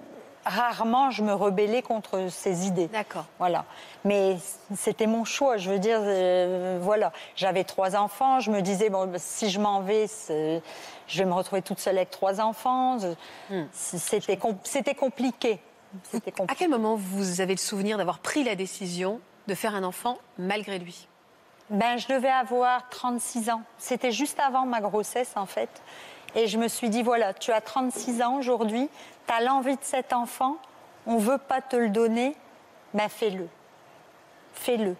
rarement 0.48 1.10
je 1.10 1.22
me 1.22 1.32
rebellais 1.32 1.82
contre 1.82 2.28
ses 2.30 2.66
idées. 2.66 2.88
D'accord. 2.88 3.26
Voilà, 3.38 3.64
mais 4.04 4.36
c'était 4.76 5.06
mon 5.06 5.24
choix. 5.24 5.56
Je 5.56 5.70
veux 5.70 5.78
dire, 5.78 6.00
euh, 6.02 6.78
voilà, 6.82 7.12
j'avais 7.36 7.64
trois 7.64 7.94
enfants. 7.96 8.40
Je 8.40 8.50
me 8.50 8.60
disais 8.62 8.90
bon, 8.90 9.12
si 9.16 9.50
je 9.50 9.60
m'en 9.60 9.80
vais, 9.80 10.06
je 10.28 11.18
vais 11.18 11.24
me 11.24 11.32
retrouver 11.34 11.62
toute 11.62 11.78
seule 11.78 11.96
avec 11.96 12.10
trois 12.10 12.40
enfants. 12.40 12.98
Hmm. 13.50 13.64
C'était 13.72 14.36
com- 14.36 14.58
c'était 14.64 14.94
compliqué. 14.94 15.60
C'était 16.02 16.30
à 16.32 16.36
compliqué. 16.36 16.58
quel 16.58 16.70
moment 16.70 16.96
vous 16.96 17.40
avez 17.40 17.54
le 17.54 17.58
souvenir 17.60 17.96
d'avoir 17.98 18.18
pris 18.18 18.44
la 18.44 18.54
décision 18.56 19.20
de 19.46 19.54
faire 19.54 19.74
un 19.74 19.84
enfant 19.84 20.18
malgré 20.38 20.78
lui? 20.78 21.08
Ben, 21.70 21.98
je 21.98 22.06
devais 22.08 22.30
avoir 22.30 22.88
36 22.88 23.50
ans. 23.50 23.60
C'était 23.76 24.10
juste 24.12 24.38
avant 24.40 24.64
ma 24.64 24.80
grossesse, 24.80 25.32
en 25.36 25.44
fait. 25.46 25.68
Et 26.38 26.46
je 26.46 26.56
me 26.56 26.68
suis 26.68 26.88
dit, 26.88 27.02
voilà, 27.02 27.34
tu 27.34 27.50
as 27.50 27.60
36 27.60 28.22
ans 28.22 28.36
aujourd'hui, 28.38 28.88
tu 29.26 29.34
as 29.34 29.40
l'envie 29.40 29.74
de 29.74 29.82
cet 29.82 30.12
enfant, 30.12 30.56
on 31.04 31.14
ne 31.14 31.20
veut 31.20 31.38
pas 31.38 31.60
te 31.60 31.74
le 31.74 31.88
donner, 31.88 32.36
ben 32.94 33.08
fais-le. 33.08 33.48
Fais-le. 34.54 34.94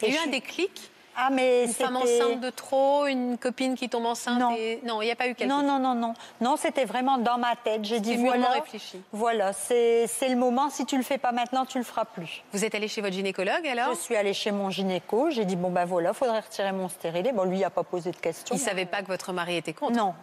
Il 0.00 0.08
y 0.08 0.10
a 0.12 0.14
eu 0.14 0.18
je 0.22 0.26
un 0.28 0.30
déclic? 0.30 0.90
Ah, 1.20 1.28
mais 1.30 1.64
Une 1.64 1.72
femme 1.72 1.96
enceinte 1.96 2.40
de 2.40 2.48
trop 2.50 3.04
Une 3.06 3.36
copine 3.38 3.74
qui 3.74 3.88
tombe 3.88 4.06
enceinte 4.06 4.38
Non. 4.38 4.54
et- 4.56 4.80
Non, 4.84 5.02
il 5.02 5.06
n'y 5.06 5.10
a 5.10 5.16
pas 5.16 5.26
eu 5.26 5.34
quelque 5.34 5.48
Non, 5.50 5.58
chose. 5.58 5.66
non, 5.66 5.78
non, 5.80 5.94
non. 5.94 6.14
Non, 6.40 6.56
c'était 6.56 6.84
vraiment 6.84 7.18
dans 7.18 7.36
ma 7.38 7.56
tête. 7.56 7.84
J'ai 7.84 7.98
dit, 8.00 8.16
voilà, 8.16 8.50
réfléchi. 8.50 9.02
voilà 9.12 9.52
c'est 9.52 10.06
le 10.28 10.36
moment. 10.36 10.70
Si 10.70 10.86
tu 10.86 10.96
le 10.96 11.02
fais 11.02 11.18
pas 11.18 11.32
maintenant, 11.32 11.66
tu 11.66 11.76
le 11.76 11.82
feras 11.84 12.04
plus. 12.04 12.42
Vous 12.52 12.64
êtes 12.64 12.74
allé 12.76 12.86
chez 12.88 13.00
votre 13.02 13.14
gynécologue 13.14 13.66
alors? 13.66 13.90
Je 13.94 13.98
suis 13.98 14.14
allée 14.16 14.32
chez 14.32 14.52
mon 14.52 14.70
gynéco. 14.70 15.28
J'ai 15.30 15.44
dit, 15.44 15.56
bon, 15.56 15.70
ben 15.70 15.84
voilà, 15.84 16.12
faudrait 16.14 16.40
retirer 16.40 16.70
mon 16.72 16.88
stérilet. 16.88 17.32
Bon, 17.32 17.42
lui, 17.44 17.56
il 17.58 17.60
n'a 17.62 17.70
pas 17.70 17.82
posé 17.82 18.12
de 18.12 18.16
questions. 18.16 18.54
Il 18.54 18.58
ne 18.60 18.64
savait 18.64 18.86
pas 18.86 19.02
que 19.02 19.08
votre 19.08 19.32
mari 19.32 19.56
était 19.56 19.72
contre? 19.74 19.96
Non. 19.96 20.14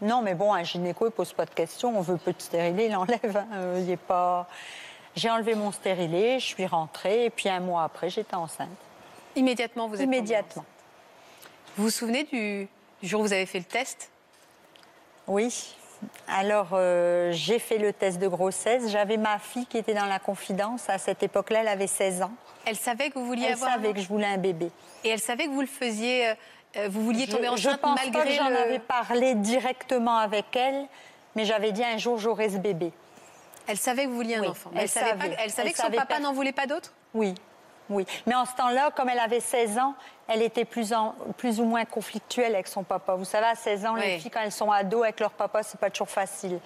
Non, 0.00 0.22
mais 0.22 0.34
bon, 0.34 0.52
un 0.52 0.62
gynéco, 0.62 1.06
il 1.06 1.12
pose 1.12 1.32
pas 1.32 1.44
de 1.44 1.50
questions. 1.50 1.96
On 1.96 2.00
veut 2.00 2.16
petit 2.16 2.44
stérilet, 2.46 2.86
il 2.86 2.96
enlève. 2.96 3.36
hein. 3.36 3.46
Euh, 3.54 3.80
il 3.82 3.90
est 3.90 3.96
pas... 3.96 4.48
J'ai 5.14 5.28
enlevé 5.30 5.54
mon 5.54 5.72
stérilet, 5.72 6.38
je 6.40 6.46
suis 6.46 6.66
rentrée, 6.66 7.26
et 7.26 7.30
puis 7.30 7.48
un 7.48 7.60
mois 7.60 7.84
après, 7.84 8.08
j'étais 8.08 8.34
enceinte. 8.34 8.68
Immédiatement, 9.36 9.86
vous 9.88 9.96
êtes 9.96 10.02
Immédiatement. 10.02 10.64
Vous 11.76 11.84
vous 11.84 11.90
souvenez 11.90 12.24
du, 12.24 12.66
du 13.02 13.08
jour 13.08 13.20
où 13.20 13.24
vous 13.24 13.32
avez 13.32 13.46
fait 13.46 13.58
le 13.58 13.64
test? 13.64 14.10
Oui, 15.26 15.74
Alors, 16.28 16.68
euh, 16.72 17.30
j'ai 17.32 17.58
fait 17.58 17.78
le 17.78 17.92
test 17.92 18.18
de 18.18 18.26
grossesse. 18.26 18.90
J'avais 18.90 19.16
ma 19.16 19.38
fille 19.38 19.66
qui 19.66 19.78
était 19.78 19.94
dans 19.94 20.06
la 20.06 20.18
confidence. 20.18 20.88
À 20.88 20.98
cette 20.98 21.22
époque-là, 21.22 21.60
elle 21.60 21.68
avait 21.68 21.86
16 21.86 22.22
ans. 22.22 22.32
Elle 22.64 22.76
savait 22.76 23.10
que 23.10 23.18
vous 23.18 23.26
vouliez 23.26 23.46
Elle 23.46 23.52
avoir 23.52 23.70
un 23.70 23.74
savait 23.74 23.92
que 23.92 24.00
je 24.00 24.08
voulais 24.08 24.26
un 24.26 24.38
bébé. 24.38 24.70
Et 25.04 25.10
elle 25.10 25.20
savait 25.20 25.44
que 25.46 25.50
vous 25.50 25.60
le 25.60 25.66
faisiez, 25.66 26.28
euh, 26.30 26.34
vous 26.88 27.02
vouliez 27.04 27.26
tomber 27.26 27.48
je, 27.52 27.56
je 27.62 27.68
enceinte 27.68 27.80
pense 27.80 27.96
malgré 28.00 28.20
pas 28.22 28.26
que 28.28 28.32
j'en 28.34 28.46
avais 28.46 28.78
parlé 28.78 29.34
directement 29.34 30.18
avec 30.18 30.54
elle, 30.56 30.86
mais 31.34 31.44
j'avais 31.44 31.72
dit 31.72 31.84
un 31.84 31.98
jour 31.98 32.18
j'aurai 32.18 32.48
ce 32.50 32.56
bébé. 32.56 32.92
Elle 33.66 33.76
savait 33.78 34.04
que 34.04 34.08
vous 34.08 34.16
vouliez 34.16 34.36
un 34.36 34.40
Oui, 34.42 34.48
enfant. 34.48 34.70
Mais 34.72 34.78
elle, 34.80 34.82
elle 34.84 34.88
savait, 34.88 35.10
savait. 35.10 35.18
pas, 35.36 35.42
elle 35.42 35.50
savait 35.50 35.68
Elle 35.68 35.72
que 35.74 35.78
son 35.78 35.84
savait 35.84 35.96
papa 35.96 36.18
n'en 36.18 36.32
voulait 36.32 36.52
pas 36.52 36.66
d'autres 36.66 36.92
Oui, 37.14 37.34
oui. 37.90 38.04
Mais 38.26 38.34
en 38.34 38.44
ce 38.44 38.54
temps-là, 38.56 38.90
comme 38.90 39.08
elle 39.08 39.20
avait 39.20 39.38
16 39.40 39.78
ans, 39.78 39.94
elle 40.28 40.42
était 40.42 40.64
plus, 40.64 40.92
en- 40.92 41.14
plus 41.36 41.60
ou 41.60 41.64
moins 41.64 41.84
conflictuelle 41.84 42.54
avec 42.54 42.66
son 42.66 42.82
papa. 42.82 43.14
Vous 43.14 43.24
savez, 43.24 43.46
à 43.46 43.54
16 43.54 43.86
ans, 43.86 43.94
les 43.94 44.18
filles, 44.18 44.30
quand 44.30 44.40
elles 44.40 44.50
sont 44.52 44.70
ados 44.72 45.04
avec 45.04 45.20
leur 45.20 45.30
papa, 45.30 45.62
c'est 45.62 45.78
pas 45.78 45.90
toujours 45.90 46.08
facile. 46.10 46.58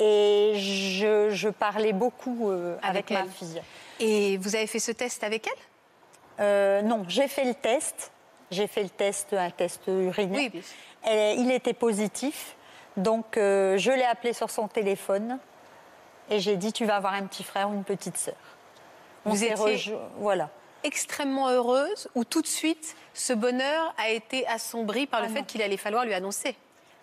Et 0.00 0.52
je, 0.56 1.30
je 1.30 1.48
parlais 1.48 1.92
beaucoup 1.92 2.50
euh, 2.50 2.76
avec, 2.82 3.10
Avec 3.10 3.26
ma 3.26 3.32
fille. 3.32 3.62
Et 4.00 4.36
vous 4.36 4.54
avez 4.54 4.66
fait 4.66 4.78
ce 4.78 4.92
test 4.92 5.24
avec 5.24 5.46
elle? 5.46 6.44
Euh, 6.44 6.82
non, 6.82 7.04
j'ai 7.08 7.26
fait 7.26 7.44
le 7.44 7.54
test. 7.54 8.12
J'ai 8.50 8.66
fait 8.66 8.82
le 8.82 8.88
test, 8.88 9.32
un 9.34 9.50
test 9.50 9.82
urinaire. 9.86 10.50
Oui, 10.54 10.62
il 11.38 11.50
était 11.52 11.74
positif. 11.74 12.56
Donc, 12.96 13.36
euh, 13.36 13.76
je 13.78 13.90
l'ai 13.90 14.04
appelé 14.04 14.32
sur 14.32 14.50
son 14.50 14.66
téléphone 14.68 15.38
et 16.30 16.40
j'ai 16.40 16.56
dit 16.56 16.72
Tu 16.72 16.84
vas 16.84 16.96
avoir 16.96 17.14
un 17.14 17.26
petit 17.26 17.44
frère 17.44 17.70
ou 17.70 17.74
une 17.74 17.84
petite 17.84 18.16
sœur. 18.16 18.34
On 19.24 19.30
Vous 19.30 19.36
s'est 19.36 19.50
étiez- 19.50 19.76
rejo- 19.76 19.98
Voilà. 20.18 20.48
Extrêmement 20.84 21.48
heureuse 21.48 22.08
ou 22.14 22.24
tout 22.24 22.40
de 22.40 22.46
suite 22.46 22.94
ce 23.12 23.32
bonheur 23.32 23.92
a 23.98 24.10
été 24.10 24.46
assombri 24.46 25.06
par 25.06 25.20
le 25.20 25.26
Ah 25.26 25.30
fait 25.30 25.40
non. 25.40 25.44
qu'il 25.44 25.60
allait 25.62 25.76
falloir 25.76 26.04
lui 26.04 26.14
annoncer? 26.14 26.56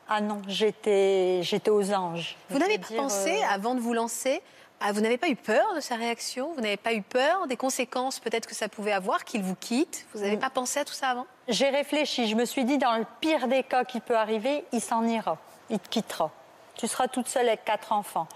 Ah 0.07 0.21
non, 0.21 0.41
j'étais, 0.47 1.39
j'étais 1.43 1.69
aux 1.71 1.91
anges. 1.93 2.37
Vous 2.49 2.59
n'avez 2.59 2.77
pas 2.77 2.87
dire, 2.87 2.97
pensé, 3.01 3.31
euh, 3.41 3.47
avant 3.49 3.75
de 3.75 3.79
vous 3.81 3.93
lancer, 3.93 4.41
à- 4.79 4.91
vous 4.91 5.01
n'avez 5.01 5.17
pas 5.17 5.29
eu 5.29 5.35
peur 5.35 5.73
de 5.75 5.79
sa 5.79 5.95
réaction? 5.95 6.51
Vous 6.55 6.61
n'avez 6.61 6.77
pas 6.77 6.93
eu 6.93 7.01
peur 7.01 7.47
des 7.47 7.57
conséquences 7.57 8.19
peut-être 8.19 8.45
que 8.47 8.55
ça 8.55 8.67
pouvait 8.69 8.91
avoir, 8.91 9.23
qu'il 9.25 9.41
vous 9.43 9.55
quitte? 9.55 10.05
Vous 10.13 10.19
Mm. 10.19 10.23
n'avez 10.23 10.37
pas 10.37 10.49
pensé 10.49 10.79
à 10.79 10.85
tout 10.85 10.93
ça 10.93 11.09
avant? 11.09 11.25
J'ai 11.47 11.69
réfléchi. 11.69 12.27
Je 12.27 12.35
me 12.35 12.45
suis 12.45 12.65
dit, 12.65 12.77
dans 12.77 12.97
le 12.97 13.05
pire 13.21 13.47
des 13.47 13.63
cas 13.63 13.83
qui 13.85 13.99
peut 13.99 14.17
arriver, 14.17 14.65
il 14.71 14.81
s'en 14.81 15.05
ira. 15.07 15.37
Il 15.69 15.79
te 15.79 15.87
quittera. 15.89 16.31
Tu 16.75 16.87
seras 16.87 17.07
toute 17.07 17.27
seule 17.27 17.47
avec 17.47 17.63
quatre 17.63 17.91
enfants. 17.91 18.27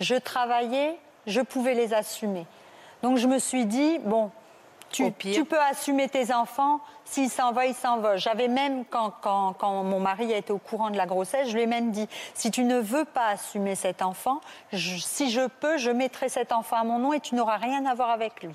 Je 0.00 0.14
travaillais, 0.14 0.96
je 1.26 1.40
pouvais 1.40 1.74
les 1.74 1.92
assumer. 1.94 2.46
Donc 3.02 3.16
je 3.18 3.26
me 3.26 3.38
suis 3.38 3.66
dit, 3.66 3.98
bon, 4.00 4.30
tu 4.90 5.10
peux 5.44 5.60
assumer 5.60 6.08
tes 6.08 6.32
enfants. 6.32 6.80
S'il 7.10 7.30
s'en 7.30 7.52
va, 7.52 7.64
il 7.66 7.74
s'en 7.74 7.98
va. 7.98 8.16
J'avais 8.18 8.48
même, 8.48 8.84
quand, 8.84 9.12
quand, 9.22 9.54
quand 9.54 9.82
mon 9.82 9.98
mari 9.98 10.32
a 10.34 10.36
été 10.36 10.52
au 10.52 10.58
courant 10.58 10.90
de 10.90 10.96
la 10.96 11.06
grossesse, 11.06 11.48
je 11.48 11.54
lui 11.54 11.62
ai 11.62 11.66
même 11.66 11.90
dit, 11.90 12.06
si 12.34 12.50
tu 12.50 12.64
ne 12.64 12.78
veux 12.78 13.04
pas 13.06 13.28
assumer 13.28 13.74
cet 13.76 14.02
enfant, 14.02 14.40
je- 14.72 14.98
si 14.98 15.30
je 15.30 15.46
peux, 15.46 15.78
je 15.78 15.90
mettrai 15.90 16.28
cet 16.28 16.52
enfant 16.52 16.76
à 16.76 16.84
mon 16.84 16.98
nom 16.98 17.12
et 17.14 17.20
tu 17.20 17.34
n'auras 17.34 17.56
rien 17.56 17.86
à 17.86 17.94
voir 17.94 18.10
avec 18.10 18.42
lui. 18.42 18.54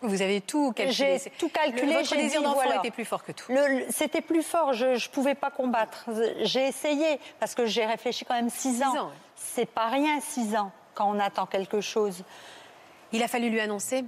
Vous 0.00 0.22
avez 0.22 0.40
tout 0.40 0.72
calculé. 0.72 1.18
J'ai 1.22 1.30
tout 1.30 1.48
calculé, 1.48 1.92
Le- 1.92 1.98
Votre 1.98 2.14
désir 2.16 2.40
d'enfant 2.40 2.54
voilà. 2.54 2.76
était 2.76 2.92
plus 2.92 3.04
fort 3.04 3.24
que 3.24 3.32
tout. 3.32 3.52
C'était 3.90 4.20
plus 4.20 4.42
fort, 4.44 4.72
je 4.72 4.86
ne 4.86 5.08
pouvais 5.12 5.34
pas 5.34 5.50
combattre. 5.50 6.04
J'ai 6.42 6.68
essayé, 6.68 7.18
parce 7.40 7.54
que 7.56 7.66
j'ai 7.66 7.84
réfléchi 7.84 8.24
quand 8.24 8.34
même 8.34 8.48
six 8.50 8.80
ans. 8.82 8.96
ans, 8.96 9.06
ouais. 9.06 9.12
C'est 9.34 9.66
pas 9.66 9.88
rien, 9.88 10.20
six 10.20 10.56
ans, 10.56 10.70
quand 10.94 11.10
on 11.10 11.18
attend 11.18 11.46
quelque 11.46 11.80
chose. 11.80 12.22
Il 13.12 13.22
a 13.24 13.28
fallu 13.28 13.50
lui 13.50 13.60
annoncer? 13.60 14.04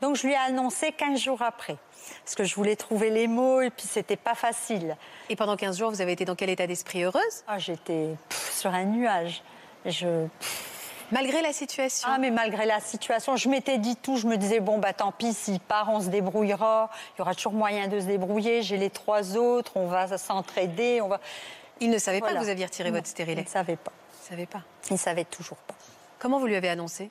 Donc 0.00 0.16
je 0.16 0.26
lui 0.26 0.32
ai 0.32 0.36
annoncé 0.36 0.92
15 0.92 1.18
jours 1.20 1.42
après, 1.42 1.76
parce 2.24 2.34
que 2.34 2.44
je 2.44 2.54
voulais 2.54 2.76
trouver 2.76 3.10
les 3.10 3.26
mots, 3.26 3.60
et 3.60 3.70
puis 3.70 3.86
c'était 3.86 4.16
pas 4.16 4.34
facile. 4.34 4.96
Et 5.28 5.36
pendant 5.36 5.56
15 5.56 5.78
jours, 5.78 5.90
vous 5.90 6.00
avez 6.00 6.12
été 6.12 6.24
dans 6.24 6.34
quel 6.34 6.50
état 6.50 6.66
d'esprit 6.66 7.02
heureuse? 7.04 7.44
Ah, 7.46 7.58
J'étais 7.58 8.08
sur 8.52 8.72
un 8.72 8.84
nuage. 8.84 9.42
Je... 9.86 10.26
Malgré 11.10 11.42
la 11.42 11.52
situation 11.52 12.08
Ah, 12.10 12.16
mais 12.18 12.30
malgré 12.30 12.64
la 12.64 12.80
situation, 12.80 13.36
je 13.36 13.48
m'étais 13.48 13.76
dit 13.78 13.96
tout. 13.96 14.16
Je 14.16 14.26
me 14.26 14.36
disais, 14.36 14.60
bon, 14.60 14.78
bah 14.78 14.92
tant 14.94 15.12
pis, 15.12 15.34
s'il 15.34 15.60
part, 15.60 15.90
on 15.90 16.00
se 16.00 16.08
débrouillera. 16.08 16.88
Il 17.14 17.18
y 17.18 17.22
aura 17.22 17.34
toujours 17.34 17.52
moyen 17.52 17.86
de 17.88 18.00
se 18.00 18.06
débrouiller. 18.06 18.62
J'ai 18.62 18.78
les 18.78 18.88
trois 18.90 19.36
autres, 19.36 19.72
on 19.76 19.86
va 19.88 20.16
s'entraider. 20.16 21.00
On 21.02 21.08
va... 21.08 21.20
Il 21.80 21.90
ne 21.90 21.98
savait 21.98 22.20
Voilà. 22.20 22.34
pas 22.34 22.40
que 22.40 22.44
vous 22.44 22.50
aviez 22.50 22.64
retiré 22.64 22.90
Non, 22.90 22.96
votre 22.96 23.08
stérilet. 23.08 23.42
Il 23.42 23.44
ne 23.44 23.50
savait 23.50 23.76
pas. 23.76 23.92
Il 23.92 24.22
ne 24.24 24.28
savait 24.30 24.46
pas. 24.46 24.62
Il 24.88 24.92
ne 24.94 24.98
savait 24.98 25.24
toujours 25.24 25.58
pas. 25.58 25.74
Comment 26.18 26.38
vous 26.38 26.46
lui 26.46 26.56
avez 26.56 26.68
annoncé? 26.70 27.10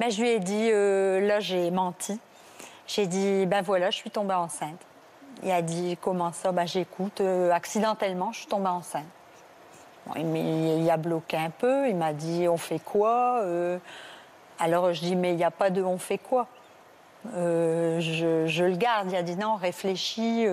Ben, 0.00 0.10
je 0.10 0.20
lui 0.20 0.30
ai 0.30 0.40
dit, 0.40 0.70
euh, 0.72 1.20
là, 1.20 1.38
j'ai 1.38 1.70
menti. 1.70 2.18
J'ai 2.94 3.06
dit, 3.06 3.46
ben 3.46 3.62
voilà, 3.62 3.90
je 3.90 3.96
suis 3.96 4.10
tombée 4.10 4.34
enceinte. 4.34 4.78
Il 5.42 5.50
a 5.50 5.62
dit, 5.62 5.96
comment 5.98 6.30
ça? 6.32 6.52
Ben, 6.52 6.66
j'écoute. 6.66 7.22
euh, 7.22 7.50
accidentellement, 7.50 8.32
je 8.32 8.40
suis 8.40 8.48
tombée 8.48 8.68
enceinte. 8.68 9.06
Il, 10.16 10.90
a 10.90 10.98
bloqué 10.98 11.38
un 11.38 11.48
peu. 11.48 11.88
Il 11.88 11.96
m'a 11.96 12.12
dit, 12.12 12.46
on 12.48 12.58
fait 12.58 12.80
quoi 12.80 13.38
Euh, 13.44 13.78
Alors, 14.58 14.92
je 14.92 15.00
dis, 15.00 15.16
mais 15.16 15.30
il 15.30 15.36
n'y 15.36 15.44
a 15.44 15.50
pas 15.50 15.70
de 15.70 15.82
on 15.82 15.96
fait 15.96 16.18
quoi? 16.18 16.48
Euh, 17.34 17.98
je, 18.00 18.62
le 18.62 18.76
garde. 18.76 19.10
Il 19.10 19.16
a 19.16 19.22
dit, 19.22 19.36
non, 19.36 19.54
réfléchis. 19.54 20.46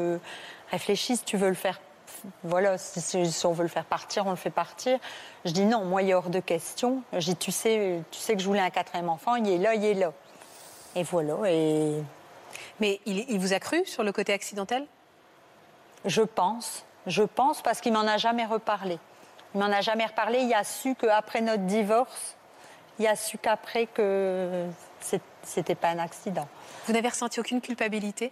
réfléchis 0.71 1.17
si 1.17 1.23
tu 1.25 1.35
veux 1.35 1.49
le 1.49 1.55
faire. 1.55 1.81
Voilà, 2.45 2.77
si 2.77 3.45
on 3.45 3.51
veut 3.51 3.63
le 3.63 3.69
faire 3.69 3.85
partir, 3.85 4.27
on 4.27 4.29
le 4.29 4.37
fait 4.37 4.49
partir. 4.49 4.97
Je 5.43 5.51
dis 5.51 5.65
non, 5.65 5.83
moi, 5.83 6.03
il 6.03 6.09
est 6.09 6.13
hors 6.13 6.29
de 6.29 6.39
question. 6.39 7.01
Je 7.11 7.19
dis, 7.19 7.35
tu 7.35 7.51
sais, 7.51 8.01
tu 8.11 8.19
sais 8.19 8.35
que 8.35 8.41
je 8.41 8.47
voulais 8.47 8.61
un 8.61 8.69
quatrième 8.69 9.09
enfant, 9.09 9.35
il 9.35 9.49
est 9.49 9.57
là, 9.57 9.75
il 9.75 9.83
est 9.83 9.93
là. 9.93 10.13
Et 10.95 11.03
voilà, 11.03 11.35
et 11.45 12.01
Mais 12.79 12.99
il, 13.05 13.29
il 13.29 13.39
vous 13.39 13.53
a 13.53 13.59
cru 13.59 13.85
sur 13.85 14.03
le 14.03 14.11
côté 14.11 14.33
accidentel? 14.33 14.85
Je 16.05 16.21
pense, 16.21 16.85
je 17.07 17.23
pense 17.23 17.61
parce 17.61 17.81
qu'il 17.81 17.93
m'en 17.93 18.07
a 18.07 18.17
jamais 18.17 18.45
reparlé. 18.45 18.99
Il 19.53 19.59
m'en 19.59 19.67
a 19.67 19.81
jamais 19.81 20.05
reparlé. 20.05 20.39
Il 20.39 20.53
a 20.53 20.63
su 20.63 20.95
qu'après 20.95 21.41
notre 21.41 21.63
divorce, 21.63 22.35
il 22.99 23.07
a 23.07 23.15
su 23.15 23.37
qu'après 23.37 23.85
que 23.87 24.67
c'était 25.43 25.75
pas 25.75 25.89
un 25.89 25.99
accident. 25.99 26.47
Vous 26.85 26.93
n'avez 26.93 27.09
ressenti 27.09 27.39
aucune 27.39 27.61
culpabilité? 27.61 28.31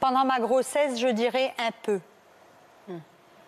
Pendant 0.00 0.24
ma 0.24 0.40
grossesse, 0.40 0.98
je 0.98 1.08
dirais 1.08 1.54
un 1.58 1.70
peu. 1.82 2.00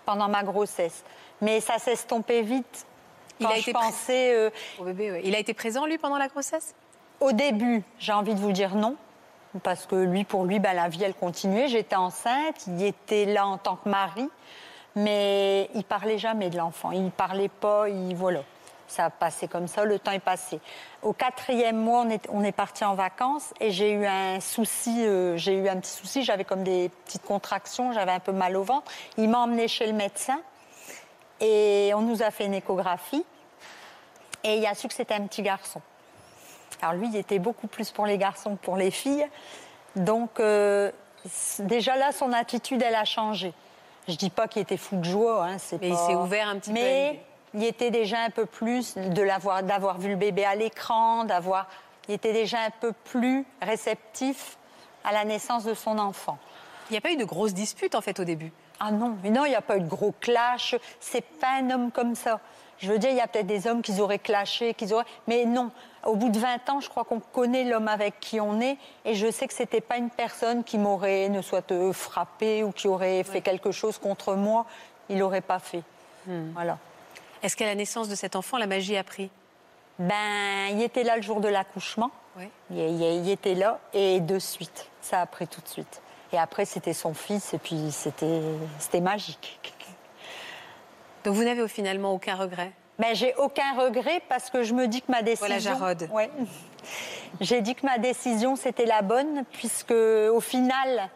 Pendant 0.04 0.28
ma 0.28 0.42
grossesse. 0.42 1.02
Mais 1.40 1.60
ça 1.60 1.78
s'est 1.78 1.92
estompé 1.92 2.42
vite. 2.42 2.86
Il 3.40 3.46
a 3.46 3.54
je 3.56 3.60
été 3.60 3.72
pensais, 3.72 4.34
euh, 4.34 4.50
Au 4.78 4.84
bébé, 4.84 5.10
ouais. 5.10 5.22
Il 5.24 5.34
a 5.34 5.38
été 5.38 5.54
présent, 5.54 5.86
lui, 5.86 5.98
pendant 5.98 6.18
la 6.18 6.28
grossesse? 6.28 6.74
Au 7.20 7.32
début, 7.32 7.82
j'ai 7.98 8.12
envie 8.12 8.34
de 8.34 8.40
vous 8.40 8.52
dire 8.52 8.74
non. 8.74 8.96
Parce 9.62 9.86
que 9.86 9.94
lui, 9.94 10.24
pour 10.24 10.44
lui, 10.44 10.58
ben, 10.58 10.74
la 10.74 10.88
vie, 10.88 11.04
elle 11.04 11.14
continuait. 11.14 11.68
J'étais 11.68 11.96
enceinte, 11.96 12.66
il 12.66 12.82
était 12.82 13.24
là 13.24 13.46
en 13.46 13.56
tant 13.56 13.76
que 13.76 13.88
mari. 13.88 14.28
Mais 14.96 15.70
il 15.74 15.84
parlait 15.84 16.18
jamais 16.18 16.50
de 16.50 16.56
l'enfant. 16.56 16.90
Il 16.90 17.10
parlait 17.10 17.48
pas, 17.48 17.88
il, 17.88 18.14
voilà. 18.14 18.40
Ça 18.86 19.06
a 19.06 19.10
passé 19.10 19.48
comme 19.48 19.66
ça, 19.66 19.84
le 19.84 19.98
temps 19.98 20.12
est 20.12 20.18
passé. 20.18 20.60
Au 21.02 21.12
quatrième 21.12 21.76
mois, 21.76 22.02
on 22.02 22.10
est, 22.10 22.28
on 22.30 22.44
est 22.44 22.52
parti 22.52 22.84
en 22.84 22.94
vacances 22.94 23.54
et 23.58 23.70
j'ai 23.70 23.92
eu 23.92 24.04
un 24.04 24.40
souci, 24.40 25.06
euh, 25.06 25.36
j'ai 25.38 25.54
eu 25.54 25.68
un 25.68 25.78
petit 25.78 25.90
souci, 25.90 26.22
j'avais 26.22 26.44
comme 26.44 26.62
des 26.62 26.90
petites 27.06 27.24
contractions, 27.24 27.92
j'avais 27.92 28.12
un 28.12 28.20
peu 28.20 28.32
mal 28.32 28.56
au 28.56 28.62
ventre. 28.62 28.92
Il 29.16 29.30
m'a 29.30 29.38
emmené 29.38 29.68
chez 29.68 29.86
le 29.86 29.94
médecin 29.94 30.38
et 31.40 31.92
on 31.94 32.02
nous 32.02 32.22
a 32.22 32.30
fait 32.30 32.44
une 32.44 32.54
échographie 32.54 33.24
et 34.44 34.58
il 34.58 34.66
a 34.66 34.74
su 34.74 34.86
que 34.86 34.94
c'était 34.94 35.14
un 35.14 35.26
petit 35.26 35.42
garçon. 35.42 35.80
Alors 36.84 37.00
lui, 37.00 37.08
il 37.08 37.16
était 37.16 37.38
beaucoup 37.38 37.66
plus 37.66 37.90
pour 37.90 38.04
les 38.04 38.18
garçons 38.18 38.56
que 38.56 38.62
pour 38.62 38.76
les 38.76 38.90
filles. 38.90 39.26
Donc 39.96 40.38
euh, 40.38 40.90
déjà 41.60 41.96
là, 41.96 42.12
son 42.12 42.30
attitude, 42.32 42.82
elle 42.82 42.94
a 42.94 43.06
changé. 43.06 43.54
Je 44.06 44.16
dis 44.16 44.28
pas 44.28 44.48
qu'il 44.48 44.60
était 44.60 44.76
fou 44.76 44.96
de 44.96 45.04
joie, 45.04 45.46
hein, 45.46 45.56
c'est 45.56 45.80
Mais 45.80 45.88
il 45.88 45.96
s'est 45.96 46.14
ouvert 46.14 46.46
un 46.46 46.58
petit 46.58 46.74
peu 46.74 46.78
Mais 46.78 47.22
il 47.54 47.64
était 47.64 47.90
déjà 47.90 48.18
un 48.20 48.28
peu 48.28 48.44
plus 48.44 48.96
de 48.96 49.22
l'avoir, 49.22 49.62
d'avoir 49.62 49.98
vu 49.98 50.10
le 50.10 50.16
bébé 50.16 50.44
à 50.44 50.54
l'écran, 50.54 51.24
d'avoir, 51.24 51.68
il 52.06 52.14
était 52.14 52.34
déjà 52.34 52.58
un 52.58 52.70
peu 52.80 52.92
plus 52.92 53.46
réceptif 53.62 54.58
à 55.04 55.12
la 55.12 55.24
naissance 55.24 55.64
de 55.64 55.72
son 55.72 55.98
enfant. 55.98 56.36
Il 56.90 56.92
n'y 56.92 56.98
a 56.98 57.00
pas 57.00 57.12
eu 57.12 57.16
de 57.16 57.24
grosses 57.24 57.54
disputes, 57.54 57.94
en 57.94 58.02
fait, 58.02 58.20
au 58.20 58.24
début? 58.24 58.52
Ah 58.78 58.90
non, 58.90 59.16
mais 59.22 59.30
non, 59.30 59.46
il 59.46 59.50
n'y 59.50 59.54
a 59.54 59.62
pas 59.62 59.78
eu 59.78 59.80
de 59.80 59.88
gros 59.88 60.12
clash. 60.20 60.74
C'est 61.00 61.24
pas 61.24 61.52
un 61.62 61.70
homme 61.70 61.90
comme 61.90 62.14
ça. 62.14 62.40
Je 62.78 62.92
veux 62.92 62.98
dire, 62.98 63.10
il 63.10 63.16
y 63.16 63.20
a 63.20 63.26
peut-être 63.26 63.46
des 63.46 63.66
hommes 63.66 63.80
qui 63.80 63.98
auraient 64.00 64.18
clashé, 64.18 64.74
qui 64.74 64.92
auraient. 64.92 65.06
Mais 65.26 65.46
non, 65.46 65.70
au 66.06 66.16
bout 66.16 66.28
de 66.30 66.38
20 66.38 66.68
ans, 66.70 66.80
je 66.80 66.88
crois 66.88 67.04
qu'on 67.04 67.20
connaît 67.20 67.64
l'homme 67.64 67.88
avec 67.88 68.20
qui 68.20 68.40
on 68.40 68.60
est. 68.60 68.76
Et 69.04 69.14
je 69.14 69.30
sais 69.30 69.46
que 69.46 69.54
c'était 69.54 69.80
pas 69.80 69.96
une 69.96 70.10
personne 70.10 70.64
qui 70.64 70.78
m'aurait, 70.78 71.28
ne 71.28 71.42
soit 71.42 71.70
euh, 71.72 71.92
frappé 71.92 72.62
ou 72.64 72.72
qui 72.72 72.88
aurait 72.88 73.22
fait 73.24 73.40
quelque 73.40 73.70
chose 73.72 73.98
contre 73.98 74.34
moi. 74.34 74.66
Il 75.08 75.18
n'aurait 75.18 75.40
pas 75.40 75.58
fait. 75.58 75.82
Voilà. 76.54 76.78
Est-ce 77.42 77.56
qu'à 77.56 77.66
la 77.66 77.74
naissance 77.74 78.08
de 78.08 78.14
cet 78.14 78.36
enfant, 78.36 78.56
la 78.58 78.66
magie 78.66 78.96
a 78.96 79.04
pris? 79.04 79.30
Ben, 79.98 80.68
il 80.72 80.82
était 80.82 81.04
là 81.04 81.16
le 81.16 81.22
jour 81.22 81.40
de 81.40 81.48
l'accouchement. 81.48 82.10
Oui. 82.36 82.48
Il, 82.70 82.78
il- 82.78 83.02
il 83.26 83.30
était 83.30 83.54
là 83.54 83.78
et 83.92 84.20
de 84.20 84.38
suite. 84.38 84.88
Ça 85.02 85.20
a 85.20 85.26
pris 85.26 85.46
tout 85.46 85.60
de 85.60 85.68
suite. 85.68 86.00
Et 86.32 86.38
après, 86.38 86.64
c'était 86.64 86.94
son 86.94 87.14
fils 87.14 87.54
et 87.54 87.58
puis 87.58 87.92
c'était 87.92 88.40
c'était 88.80 89.00
magique. 89.00 89.60
Donc 91.24 91.34
vous 91.34 91.44
n'avez 91.44 91.66
finalement 91.68 92.12
aucun 92.12 92.34
regret? 92.34 92.72
Ben, 92.98 93.14
j'ai 93.14 93.34
aucun 93.36 93.74
regret 93.74 94.22
parce 94.28 94.50
que 94.50 94.62
je 94.62 94.72
me 94.72 94.86
dis 94.86 95.02
que 95.02 95.10
ma 95.10 95.22
décision. 95.22 95.46
Voilà 95.46 95.58
Jarod. 95.58 96.08
Ouais. 96.12 96.30
J'ai 97.40 97.62
dit 97.62 97.74
que 97.74 97.84
ma 97.84 97.98
décision 97.98 98.54
c'était 98.54 98.86
la 98.86 99.02
bonne 99.02 99.42
puisque 99.50 99.90
au 99.90 100.40
final, 100.40 101.10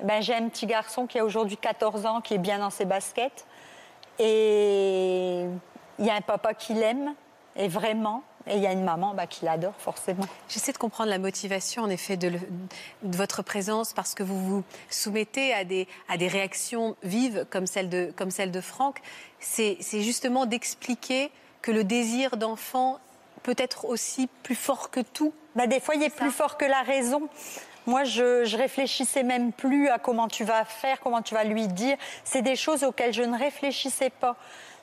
ben, 0.00 0.22
j'ai 0.22 0.34
un 0.34 0.48
petit 0.48 0.66
garçon 0.66 1.08
qui 1.08 1.18
a 1.18 1.24
aujourd'hui 1.24 1.56
14 1.56 2.06
ans 2.06 2.20
qui 2.20 2.34
est 2.34 2.38
bien 2.38 2.60
dans 2.60 2.70
ses 2.70 2.84
baskets 2.84 3.44
Et 4.20 5.44
il 5.98 6.06
y 6.06 6.10
a 6.10 6.14
un 6.14 6.20
papa 6.20 6.54
qui 6.54 6.74
l'aime, 6.74 7.14
et 7.56 7.68
vraiment. 7.68 8.22
Et 8.46 8.56
il 8.56 8.62
y 8.62 8.66
a 8.66 8.72
une 8.72 8.84
maman 8.84 9.14
bah, 9.14 9.26
qui 9.26 9.44
l'adore, 9.44 9.74
forcément. 9.78 10.24
J'essaie 10.48 10.72
de 10.72 10.78
comprendre 10.78 11.10
la 11.10 11.18
motivation, 11.18 11.82
en 11.82 11.90
effet, 11.90 12.16
de, 12.16 12.30
de, 13.02 13.16
votre 13.16 13.42
présence, 13.42 13.92
parce 13.92 14.14
que 14.14 14.22
vous 14.22 14.40
vous 14.40 14.64
soumettez 14.88 15.52
à 15.52 15.64
des, 15.64 15.86
à 16.08 16.16
des 16.16 16.28
réactions 16.28 16.96
vives 17.02 17.46
comme 17.50 17.66
celle 17.66 17.88
de, 17.88 18.12
comme 18.16 18.30
celle 18.30 18.50
de 18.50 18.60
Franck. 18.60 19.00
C'est 19.40 19.76
justement 19.92 20.46
d'expliquer 20.46 21.30
que 21.60 21.70
le 21.70 21.84
désir 21.84 22.36
d'enfant 22.36 22.98
peut 23.42 23.54
être 23.58 23.84
aussi 23.84 24.28
plus 24.42 24.54
fort 24.54 24.90
que 24.90 25.00
tout. 25.00 25.34
Bah, 25.54 25.66
des 25.66 25.80
fois, 25.80 25.94
il 25.94 26.02
est 26.02 26.14
plus 26.14 26.30
fort 26.30 26.56
que 26.56 26.64
la 26.64 26.82
raison. 26.82 27.28
Moi, 27.86 28.04
je, 28.04 28.44
je 28.44 28.56
réfléchissais 28.56 29.22
même 29.22 29.52
plus 29.52 29.88
à 29.88 29.98
comment 29.98 30.28
tu 30.28 30.44
vas 30.44 30.64
faire, 30.64 31.00
comment 31.00 31.22
tu 31.22 31.34
vas 31.34 31.44
lui 31.44 31.66
dire. 31.66 31.96
C'est 32.24 32.42
des 32.42 32.56
choses 32.56 32.84
auxquelles 32.84 33.12
je 33.12 33.22
ne 33.22 33.36
réfléchissais 33.36 34.10
pas. 34.10 34.36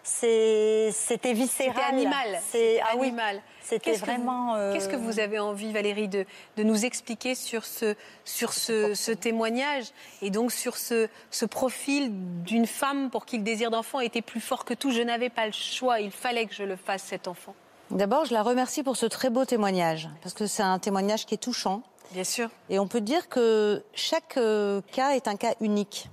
C'était 0.07 1.33
viscéral. 1.33 1.75
C'était 1.75 1.85
animal. 1.85 2.39
C'est 2.49 2.79
ah 2.79 2.93
animal. 2.93 3.41
C'était 3.61 3.93
vraiment. 3.93 4.55
Euh, 4.55 4.73
qu'est-ce 4.73 4.87
que 4.87 4.95
vous 4.95 5.19
avez 5.19 5.37
envie, 5.37 5.73
Valérie, 5.73 6.07
de, 6.07 6.25
de 6.55 6.63
nous 6.63 6.85
expliquer 6.85 7.35
sur 7.35 7.65
ce, 7.65 7.93
sur 8.23 8.53
ce, 8.53 8.93
ce, 8.95 9.11
témoignage 9.11 9.87
et 10.21 10.29
donc 10.29 10.53
sur 10.53 10.77
ce, 10.77 11.09
ce 11.29 11.45
profil 11.45 12.11
d'une 12.43 12.65
femme 12.65 13.09
pour 13.09 13.25
qui 13.25 13.37
le 13.37 13.43
désir 13.43 13.69
d'enfant 13.69 13.99
était 13.99 14.21
plus 14.21 14.39
fort 14.39 14.63
que 14.63 14.73
tout? 14.73 14.91
Je 14.91 15.01
n'avais 15.01 15.29
pas 15.29 15.45
le 15.45 15.51
choix, 15.51 15.99
il 15.99 16.11
fallait 16.11 16.45
que 16.45 16.53
je 16.53 16.63
le 16.63 16.77
fasse, 16.77 17.03
cet 17.03 17.27
enfant. 17.27 17.53
D'abord, 17.91 18.23
je 18.23 18.33
la 18.33 18.43
remercie 18.43 18.83
pour 18.83 18.95
ce 18.95 19.05
très 19.05 19.29
beau 19.29 19.43
témoignage, 19.43 20.09
parce 20.23 20.33
que 20.33 20.47
c'est 20.47 20.63
un 20.63 20.79
témoignage 20.79 21.25
qui 21.25 21.33
est 21.33 21.43
touchant. 21.43 21.81
Bien 22.13 22.23
sûr. 22.23 22.49
Et 22.69 22.79
on 22.79 22.87
peut 22.87 23.01
dire 23.01 23.27
que 23.27 23.83
chaque 23.93 24.37
euh, 24.37 24.81
cas 24.93 25.11
est 25.11 25.27
un 25.27 25.35
cas 25.35 25.53
unique. 25.59 26.09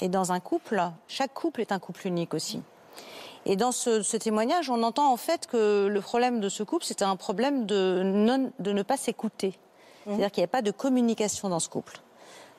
Et 0.00 0.08
dans 0.08 0.32
un 0.32 0.40
couple, 0.40 0.82
chaque 1.08 1.34
couple 1.34 1.60
est 1.60 1.72
un 1.72 1.78
couple 1.78 2.06
unique 2.06 2.32
aussi. 2.32 2.62
Et 3.46 3.56
dans 3.56 3.72
ce, 3.72 4.16
témoignage, 4.16 4.70
on 4.70 4.82
entend 4.82 5.12
en 5.12 5.16
fait 5.16 5.46
que 5.46 5.86
le 5.86 6.00
problème 6.00 6.40
de 6.40 6.48
ce 6.48 6.62
couple, 6.62 6.84
c'était 6.84 7.04
un 7.04 7.16
problème 7.16 7.66
de, 7.66 8.50
de 8.58 8.72
ne 8.72 8.82
pas 8.82 8.96
s'écouter. 8.96 9.48
Mmh. 9.48 9.52
C'est-à-dire 10.10 10.30
qu'il 10.30 10.40
n'y 10.40 10.44
avait 10.44 10.50
pas 10.50 10.62
de 10.62 10.70
communication 10.70 11.48
dans 11.48 11.60
ce 11.60 11.68
couple. 11.68 12.00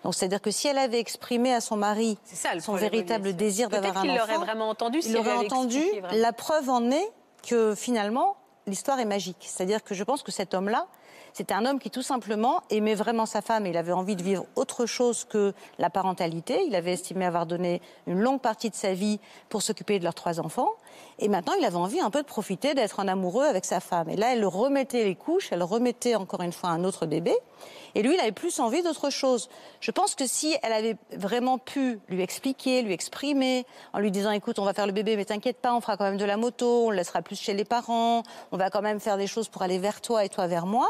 Donc 0.04 0.16
c'est-à-dire 0.16 0.42
que 0.42 0.52
si 0.52 0.68
elle 0.68 0.78
avait 0.78 1.00
exprimé 1.00 1.54
à 1.54 1.62
son 1.62 1.76
mari 1.76 2.18
son 2.60 2.76
véritable 2.76 3.36
désir 3.36 3.70
d'avoir 3.70 3.98
un 3.98 4.02
enfant, 4.02 4.10
il 4.10 4.18
l'aurait 4.18 4.38
vraiment 4.38 4.70
entendu. 4.70 5.00
il 5.06 5.18
aurait 5.18 5.34
entendu. 5.34 5.84
La 6.14 6.32
preuve 6.32 6.70
en 6.70 6.90
est 6.90 7.12
que 7.46 7.76
finalement 7.76 8.38
l'histoire 8.66 9.00
est 9.00 9.06
magique. 9.06 9.38
C'est-à-dire 9.42 9.84
que 9.84 9.94
je 9.94 10.04
pense 10.04 10.24
que 10.24 10.32
cet 10.32 10.54
homme-là, 10.54 10.88
c'était 11.40 11.54
un 11.54 11.66
homme 11.66 11.80
qui 11.80 11.90
tout 11.90 12.02
simplement 12.02 12.64
aimait 12.70 12.96
vraiment 12.96 13.26
sa 13.26 13.42
femme 13.42 13.66
il 13.66 13.78
avait 13.78 13.94
envie 13.94 14.18
de 14.18 14.24
vivre 14.24 14.46
autre 14.58 14.86
chose 14.86 15.24
que 15.24 15.54
la 15.78 15.90
parentalité. 15.90 16.66
Il 16.68 16.76
avait 16.76 16.92
estimé 16.92 17.26
avoir 17.26 17.46
donné 17.46 17.82
une 18.08 18.20
longue 18.20 18.42
partie 18.42 18.70
de 18.70 18.76
sa 18.76 18.94
vie 18.94 19.22
pour 19.48 19.62
s'occuper 19.62 20.00
de 20.00 20.04
leurs 20.04 20.14
trois 20.14 20.42
enfants. 20.42 20.70
Et 21.18 21.30
maintenant, 21.30 21.54
il 21.58 21.64
avait 21.64 21.78
envie 21.78 22.02
un 22.02 22.10
peu 22.10 22.22
de 22.22 22.28
profiter 22.28 22.74
d'être 22.74 23.00
en 23.00 23.08
amoureux 23.08 23.46
avec 23.46 23.64
sa 23.64 23.80
femme. 23.80 24.10
Et 24.10 24.18
là, 24.18 24.34
elle 24.34 24.46
remettait 24.46 25.06
les 25.06 25.16
couches, 25.16 25.50
elle 25.52 25.64
remettait 25.64 26.16
encore 26.16 26.42
une 26.42 26.52
fois 26.52 26.72
un 26.72 26.84
autre 26.84 27.06
bébé. 27.06 27.34
Et 27.96 28.02
lui, 28.02 28.14
il 28.16 28.20
avait 28.20 28.32
plus 28.32 28.60
envie 28.60 28.84
d'autre 28.84 29.10
chose. 29.10 29.50
Je 29.82 29.92
pense 29.92 30.16
que 30.16 30.28
si 30.28 30.56
elle 30.62 30.74
avait 30.74 30.98
vraiment 31.16 31.58
pu 31.58 32.00
lui 32.08 32.22
expliquer, 32.22 32.82
lui 32.82 32.94
exprimer, 32.94 33.66
en 33.94 34.00
lui 34.00 34.12
disant, 34.12 34.32
écoute, 34.32 34.60
on 34.60 34.66
va 34.66 34.74
faire 34.74 34.88
le 34.88 34.92
bébé, 34.92 35.16
mais 35.16 35.26
t'inquiète 35.26 35.58
pas, 35.58 35.74
on 35.74 35.82
fera 35.82 35.98
quand 35.98 36.06
même 36.06 36.18
de 36.18 36.26
la 36.26 36.38
moto, 36.38 36.88
on 36.88 36.90
le 36.92 36.98
laissera 36.98 37.22
plus 37.22 37.40
chez 37.40 37.54
les 37.54 37.66
parents, 37.66 38.24
on 38.52 38.58
va 38.58 38.70
quand 38.70 38.82
même 38.82 39.00
faire 39.00 39.18
des 39.18 39.28
choses 39.28 39.50
pour 39.50 39.62
aller 39.62 39.80
vers 39.80 40.02
toi 40.02 40.24
et 40.24 40.30
toi 40.30 40.48
vers 40.48 40.66
moi, 40.66 40.88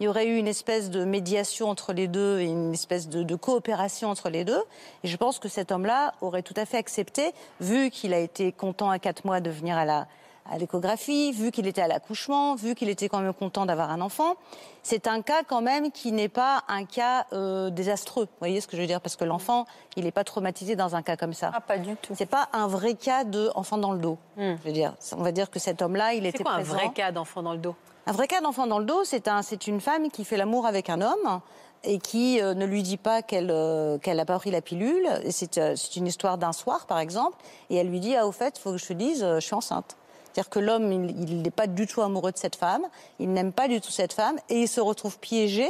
il 0.00 0.04
y 0.04 0.08
aurait 0.08 0.26
eu 0.26 0.36
une 0.36 0.48
espèce 0.48 0.90
de 0.90 1.04
médiation 1.04 1.68
entre 1.68 1.92
les 1.92 2.08
deux 2.08 2.40
et 2.40 2.46
une 2.46 2.72
espèce 2.74 3.08
de, 3.08 3.36
coopération 3.36 4.10
entre 4.10 4.28
les 4.28 4.44
deux. 4.44 4.62
Et 5.04 5.08
je 5.08 5.16
pense 5.16 5.38
que 5.38 5.48
cet 5.48 5.72
homme-là 5.72 6.14
aurait 6.20 6.42
tout 6.42 6.54
à 6.56 6.66
fait 6.66 6.76
accepté, 6.76 7.32
vu 7.60 7.90
qu'il 7.90 8.12
a 8.14 8.18
été 8.18 8.52
content 8.52 8.90
à 8.90 8.98
quatre 8.98 9.24
mois 9.24 9.40
de 9.40 9.50
venir 9.50 9.76
à 9.76 9.84
la, 9.84 10.06
à 10.50 10.58
l'échographie, 10.58 11.32
vu 11.32 11.50
qu'il 11.50 11.66
était 11.66 11.82
à 11.82 11.88
l'accouchement, 11.88 12.54
vu 12.54 12.74
qu'il 12.74 12.88
était 12.88 13.08
quand 13.08 13.20
même 13.20 13.32
content 13.32 13.66
d'avoir 13.66 13.90
un 13.90 14.00
enfant. 14.00 14.36
C'est 14.82 15.06
un 15.06 15.22
cas 15.22 15.42
quand 15.46 15.62
même 15.62 15.90
qui 15.90 16.12
n'est 16.12 16.28
pas 16.28 16.62
un 16.68 16.84
cas 16.84 17.26
euh, 17.32 17.70
désastreux. 17.70 18.24
Vous 18.24 18.38
voyez 18.38 18.60
ce 18.60 18.68
que 18.68 18.76
je 18.76 18.82
veux 18.82 18.86
dire? 18.86 19.00
Parce 19.00 19.16
que 19.16 19.24
l'enfant, 19.24 19.66
il 19.96 20.04
n'est 20.04 20.12
pas 20.12 20.24
traumatisé 20.24 20.76
dans 20.76 20.94
un 20.94 21.02
cas 21.02 21.16
comme 21.16 21.32
ça. 21.32 21.50
Ah, 21.54 21.60
pas 21.60 21.78
du 21.78 21.96
tout. 21.96 22.14
C'est 22.16 22.26
pas 22.26 22.48
un 22.52 22.68
vrai 22.68 22.94
cas 22.94 23.24
d'enfant 23.24 23.78
dans 23.78 23.92
le 23.92 23.98
dos. 23.98 24.18
Hmm. 24.36 24.54
Je 24.62 24.68
veux 24.68 24.72
dire, 24.72 24.94
on 25.16 25.22
va 25.22 25.32
dire 25.32 25.50
que 25.50 25.58
cet 25.58 25.82
homme-là, 25.82 26.14
il 26.14 26.26
était 26.26 26.38
C'est 26.38 26.44
quoi 26.44 26.52
un 26.52 26.62
vrai 26.62 26.90
cas 26.94 27.10
d'enfant 27.10 27.42
dans 27.42 27.52
le 27.52 27.58
dos? 27.58 27.74
Un 28.06 28.12
vrai 28.12 28.28
cas 28.28 28.40
d'enfant 28.40 28.68
dans 28.68 28.78
le 28.78 28.84
dos, 28.84 29.02
c'est 29.04 29.26
un, 29.26 29.40
une 29.66 29.80
femme 29.80 30.10
qui 30.10 30.24
fait 30.24 30.36
l'amour 30.36 30.66
avec 30.66 30.88
un 30.90 31.00
homme 31.00 31.40
et 31.82 31.98
qui 31.98 32.40
euh, 32.40 32.54
ne 32.54 32.64
lui 32.64 32.84
dit 32.84 32.96
pas 32.96 33.22
qu'elle 33.22 33.50
euh, 33.50 33.98
qu'elle 33.98 34.18
n'a 34.18 34.24
pas 34.24 34.38
pris 34.38 34.52
la 34.52 34.60
pilule. 34.60 35.08
C'est 35.30 35.96
une 35.96 36.06
histoire 36.06 36.38
d'un 36.38 36.52
soir, 36.52 36.86
par 36.86 37.00
exemple, 37.00 37.36
et 37.70 37.76
elle 37.76 37.88
lui 37.88 37.98
dit 37.98 38.14
ah 38.14 38.26
au 38.26 38.32
fait, 38.32 38.56
il 38.56 38.60
faut 38.60 38.70
que 38.70 38.78
je 38.78 38.86
te 38.86 38.92
dise, 38.92 39.24
je 39.24 39.40
suis 39.40 39.54
enceinte. 39.54 39.96
C'est-à-dire 40.36 40.50
que 40.50 40.58
l'homme, 40.58 40.92
il 40.92 41.40
n'est 41.40 41.50
pas 41.50 41.66
du 41.66 41.86
tout 41.86 42.02
amoureux 42.02 42.30
de 42.30 42.36
cette 42.36 42.56
femme, 42.56 42.82
il 43.18 43.32
n'aime 43.32 43.52
pas 43.52 43.68
du 43.68 43.80
tout 43.80 43.90
cette 43.90 44.12
femme, 44.12 44.36
et 44.50 44.60
il 44.60 44.68
se 44.68 44.82
retrouve 44.82 45.18
piégé 45.18 45.66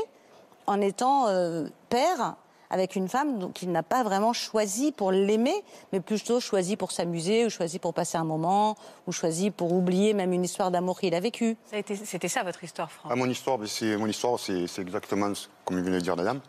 en 0.66 0.80
étant 0.80 1.28
euh, 1.28 1.68
père 1.88 2.34
avec 2.68 2.96
une 2.96 3.08
femme 3.08 3.52
qu'il 3.52 3.70
n'a 3.70 3.84
pas 3.84 4.02
vraiment 4.02 4.32
choisi 4.32 4.90
pour 4.90 5.12
l'aimer, 5.12 5.54
mais 5.92 6.00
plutôt 6.00 6.40
choisi 6.40 6.74
pour 6.74 6.90
s'amuser, 6.90 7.46
ou 7.46 7.48
choisi 7.48 7.78
pour 7.78 7.94
passer 7.94 8.18
un 8.18 8.24
moment, 8.24 8.74
ou 9.06 9.12
choisi 9.12 9.52
pour 9.52 9.72
oublier 9.72 10.14
même 10.14 10.32
une 10.32 10.42
histoire 10.42 10.72
d'amour 10.72 10.98
qu'il 10.98 11.14
a 11.14 11.20
vécue. 11.20 11.56
C'était 12.04 12.26
ça 12.26 12.42
votre 12.42 12.64
histoire, 12.64 12.90
Franck? 12.90 13.12
Ah, 13.12 13.14
Mon 13.14 13.30
histoire, 13.30 13.60
c'est 13.68 13.96
mon 13.96 14.08
histoire, 14.08 14.40
c'est 14.40 14.64
exactement 14.80 15.32
comme 15.64 15.80
vient 15.80 15.92
de 15.92 16.00
dire 16.00 16.16
Madame. 16.16 16.40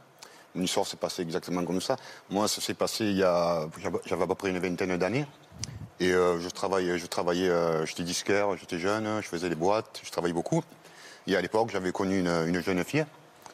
Mon 0.56 0.64
histoire 0.64 0.88
s'est 0.88 0.98
passée 0.98 1.22
exactement 1.22 1.64
comme 1.64 1.82
ça. 1.82 1.98
Moi, 2.32 2.48
ça 2.48 2.62
s'est 2.62 2.74
passé 2.74 3.06
il 3.06 3.18
y 3.18 3.24
a, 3.24 3.68
j'avais 4.08 4.24
à 4.24 4.28
peu 4.28 4.34
près 4.34 4.50
une 4.50 4.58
vingtaine 4.58 4.98
d'années. 4.98 5.28
Et 6.00 6.12
euh, 6.12 6.40
je 6.40 6.50
travaillais, 6.50 7.00
je 7.00 7.08
travaillais, 7.08 7.50
euh, 7.50 7.86
j'étais 7.86 8.04
disquaire, 8.04 8.56
j'étais 8.58 8.78
jeune, 8.78 9.20
je 9.22 9.28
faisais 9.28 9.50
des 9.50 9.56
boîtes, 9.56 10.00
je 10.04 10.12
travaillais 10.12 10.34
beaucoup. 10.34 10.64
Et 11.26 11.36
à 11.36 11.42
l'époque, 11.42 11.70
j'avais 11.72 11.92
connu 11.92 12.20
une, 12.20 12.62
jeune 12.62 12.84
fille. 12.84 13.06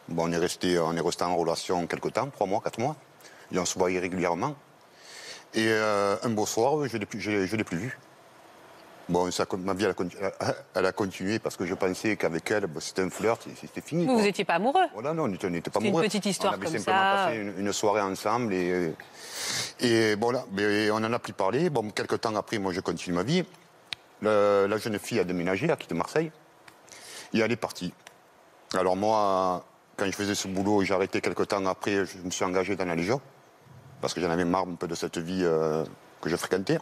Bon, 0.09 0.27
on 0.27 0.31
est 0.31 0.37
resté, 0.37 0.77
en 0.77 1.35
relation 1.35 1.87
quelques 1.87 2.13
temps, 2.13 2.29
trois 2.29 2.45
mois, 2.45 2.61
quatre 2.61 2.79
mois. 2.79 2.97
Et 3.51 3.59
on 3.59 3.65
se 3.65 3.79
voyait 3.79 3.99
régulièrement. 3.99 4.55
Et 5.53 5.67
euh, 5.69 6.17
un 6.23 6.29
beau 6.29 6.45
soir, 6.45 6.85
je 6.87 6.97
ne 6.97 7.57
l'ai 7.57 7.63
plus 7.63 7.77
vue. 7.77 7.97
Bon, 9.09 9.29
ça, 9.31 9.45
ma 9.57 9.73
vie, 9.73 9.85
elle 10.75 10.85
a, 10.85 10.91
continué 10.91 11.39
parce 11.39 11.57
que 11.57 11.65
je 11.65 11.73
pensais 11.73 12.15
qu'avec 12.15 12.49
elle, 12.51 12.67
c'était 12.79 13.01
un 13.01 13.09
flirt, 13.09 13.45
c'était 13.59 13.81
fini. 13.81 14.05
Vous 14.05 14.21
n'étiez 14.21 14.45
pas 14.45 14.55
amoureux 14.55 14.85
Voilà, 14.93 15.13
non, 15.13 15.23
on 15.23 15.27
n'était 15.27 15.69
pas 15.69 15.79
amoureux. 15.79 16.03
une 16.03 16.09
petite 16.09 16.25
histoire 16.25 16.53
on 16.53 16.61
avait 16.65 16.79
simplement 16.79 17.15
passé 17.15 17.53
une, 17.57 17.73
soirée 17.73 18.01
ensemble 18.01 18.53
et, 18.53 18.93
et 19.81 20.15
bon, 20.15 20.31
là, 20.31 20.45
mais 20.53 20.89
on 20.91 20.95
en 20.95 21.11
a 21.11 21.19
plus 21.19 21.33
parlé. 21.33 21.69
Bon, 21.69 21.89
quelques 21.89 22.21
temps 22.21 22.35
après, 22.35 22.59
moi, 22.59 22.71
je 22.71 22.79
continue 22.79 23.15
ma 23.15 23.23
vie. 23.23 23.43
la 24.21 24.77
jeune 24.77 24.97
fille 24.99 25.19
a 25.19 25.25
déménagé, 25.25 25.69
a 25.69 25.75
quitté 25.75 25.95
Marseille 25.95 26.31
et 27.33 27.39
elle 27.39 27.51
est 27.51 27.57
partie. 27.57 27.93
Alors 28.73 28.95
moi, 28.95 29.65
quand 29.97 30.05
je 30.05 30.11
faisais 30.11 30.35
ce 30.35 30.47
boulot, 30.47 30.83
j'ai 30.83 30.93
arrêté 30.93 31.21
quelques 31.21 31.47
temps 31.47 31.65
après, 31.65 32.05
je 32.05 32.17
me 32.23 32.29
suis 32.29 32.45
engagé 32.45 32.75
dans 32.75 32.85
la 32.85 32.95
Légion 32.95 33.21
parce 34.01 34.13
que 34.13 34.21
j'en 34.21 34.29
avais 34.29 34.45
marre 34.45 34.67
un 34.67 34.75
peu 34.75 34.87
de 34.87 34.95
cette 34.95 35.17
vie 35.17 35.43
euh, 35.43 35.83
que 36.21 36.29
je 36.29 36.35
fréquentais. 36.35 36.79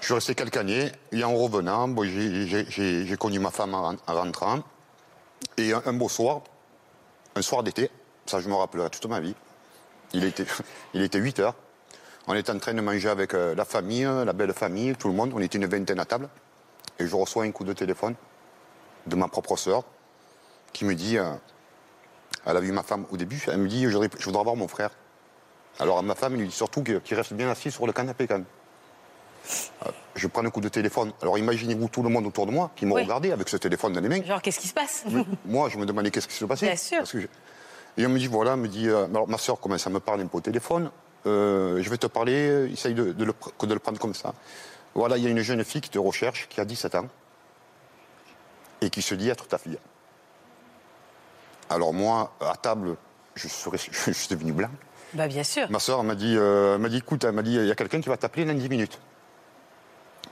Je 0.00 0.06
suis 0.06 0.14
resté 0.14 0.34
quelques 0.34 0.56
années 0.56 0.92
et 1.12 1.24
en 1.24 1.34
revenant, 1.34 1.88
j'ai 2.04 3.16
connu 3.18 3.38
ma 3.38 3.50
femme 3.50 3.74
en, 3.74 3.96
rentrant. 4.06 4.60
Et 5.56 5.72
un, 5.72 5.92
beau 5.92 6.08
soir, 6.08 6.42
un 7.34 7.42
soir 7.42 7.62
d'été, 7.62 7.90
ça 8.26 8.40
je 8.40 8.48
me 8.48 8.54
rappellerai 8.54 8.90
toute 8.90 9.06
ma 9.06 9.20
vie, 9.20 9.34
il 10.12 10.24
était, 10.24 10.46
il 10.94 11.02
était 11.02 11.18
8 11.18 11.40
heures. 11.40 11.54
On 12.26 12.34
était 12.34 12.52
en 12.52 12.58
train 12.58 12.74
de 12.74 12.80
manger 12.80 13.08
avec 13.08 13.34
euh, 13.34 13.54
la 13.54 13.64
famille, 13.64 14.04
la 14.04 14.32
belle 14.32 14.52
famille, 14.52 14.94
tout 14.94 15.08
le 15.08 15.14
monde. 15.14 15.32
On 15.34 15.40
était 15.40 15.58
une 15.58 15.66
vingtaine 15.66 15.98
à 15.98 16.04
table. 16.04 16.28
Et 16.98 17.06
je 17.06 17.16
reçois 17.16 17.44
un 17.44 17.50
coup 17.52 17.64
de 17.64 17.72
téléphone 17.72 18.14
de 19.06 19.16
ma 19.16 19.28
propre 19.28 19.56
sœur 19.56 19.84
qui 20.72 20.84
me 20.84 20.94
dit, 20.94 21.16
euh, 21.16 21.32
elle 22.44 22.56
a 22.56 22.60
vu 22.60 22.70
ma 22.72 22.82
femme 22.82 23.06
au 23.10 23.16
début, 23.16 23.42
elle 23.48 23.58
me 23.58 23.68
dit, 23.68 23.84
je 23.88 23.96
voudrais, 23.96 24.42
voir 24.44 24.56
mon 24.56 24.68
frère. 24.68 24.90
Alors 25.78 26.02
ma 26.02 26.14
femme, 26.14 26.34
il 26.34 26.40
lui 26.40 26.48
dit 26.48 26.54
surtout 26.54 26.82
qu'il 26.82 27.16
reste 27.16 27.32
bien 27.32 27.50
assis 27.50 27.70
sur 27.70 27.86
le 27.86 27.92
canapé 27.92 28.26
quand 28.26 28.34
même. 28.34 28.44
Je 30.14 30.26
prends 30.26 30.44
un 30.44 30.50
coup 30.50 30.60
de 30.60 30.68
téléphone. 30.68 31.12
Alors 31.22 31.38
imaginez-vous 31.38 31.88
tout 31.88 32.02
le 32.02 32.08
monde 32.08 32.26
autour 32.26 32.46
de 32.46 32.50
moi 32.50 32.70
qui 32.74 32.86
me 32.86 32.94
regardait 32.94 33.30
avec 33.32 33.48
ce 33.48 33.56
téléphone 33.56 33.92
dans 33.92 34.00
les 34.00 34.08
mains. 34.08 34.22
Genre, 34.24 34.42
qu'est-ce 34.42 34.58
qui 34.58 34.68
se 34.68 34.74
passe 34.74 35.04
Moi, 35.44 35.68
je 35.68 35.78
me 35.78 35.86
demandais 35.86 36.10
qu'est-ce 36.10 36.28
qui 36.28 36.34
se 36.34 36.44
passait. 36.44 36.66
Bien 36.66 36.76
sûr. 36.76 37.02
Et 37.96 38.06
on 38.06 38.10
me 38.10 38.18
dit, 38.18 38.26
voilà, 38.28 38.56
me 38.56 38.68
dit, 38.68 38.88
euh, 38.88 39.06
alors 39.06 39.28
ma 39.28 39.38
soeur 39.38 39.58
commence 39.58 39.86
à 39.86 39.90
me 39.90 40.00
parler 40.00 40.22
un 40.22 40.26
peu 40.26 40.38
au 40.38 40.40
téléphone. 40.40 40.90
Euh, 41.26 41.82
je 41.82 41.90
vais 41.90 41.96
te 41.96 42.06
parler, 42.06 42.70
essaye 42.72 42.94
de, 42.94 43.12
de, 43.12 43.24
le, 43.24 43.34
de 43.62 43.74
le 43.74 43.80
prendre 43.80 43.98
comme 43.98 44.14
ça. 44.14 44.34
Voilà, 44.94 45.16
il 45.16 45.24
y 45.24 45.26
a 45.26 45.30
une 45.30 45.40
jeune 45.40 45.64
fille 45.64 45.80
qui 45.80 45.90
te 45.90 45.98
recherche, 45.98 46.46
qui 46.48 46.60
a 46.60 46.64
17 46.64 46.94
ans, 46.94 47.08
et 48.80 48.90
qui 48.90 49.02
se 49.02 49.14
dit 49.14 49.28
être 49.28 49.46
ta 49.48 49.58
fille. 49.58 49.78
Alors 51.70 51.92
moi, 51.92 52.32
à 52.40 52.56
table, 52.56 52.96
je, 53.34 53.48
serais, 53.48 53.78
je 54.06 54.12
suis 54.12 54.28
devenu 54.28 54.52
blanc. 54.52 54.70
Bah 55.14 55.26
bien 55.26 55.42
sûr. 55.42 55.70
Ma 55.70 55.78
soeur 55.78 56.02
m'a 56.04 56.14
dit, 56.14 56.34
euh, 56.36 56.78
m'a 56.78 56.88
dit, 56.88 56.98
écoute, 56.98 57.24
elle 57.24 57.32
m'a 57.32 57.42
dit, 57.42 57.54
il 57.54 57.66
y 57.66 57.70
a 57.70 57.74
quelqu'un 57.74 58.00
qui 58.00 58.08
va 58.08 58.16
t'appeler 58.16 58.44
dans 58.44 58.54
10 58.54 58.68
minutes. 58.68 58.98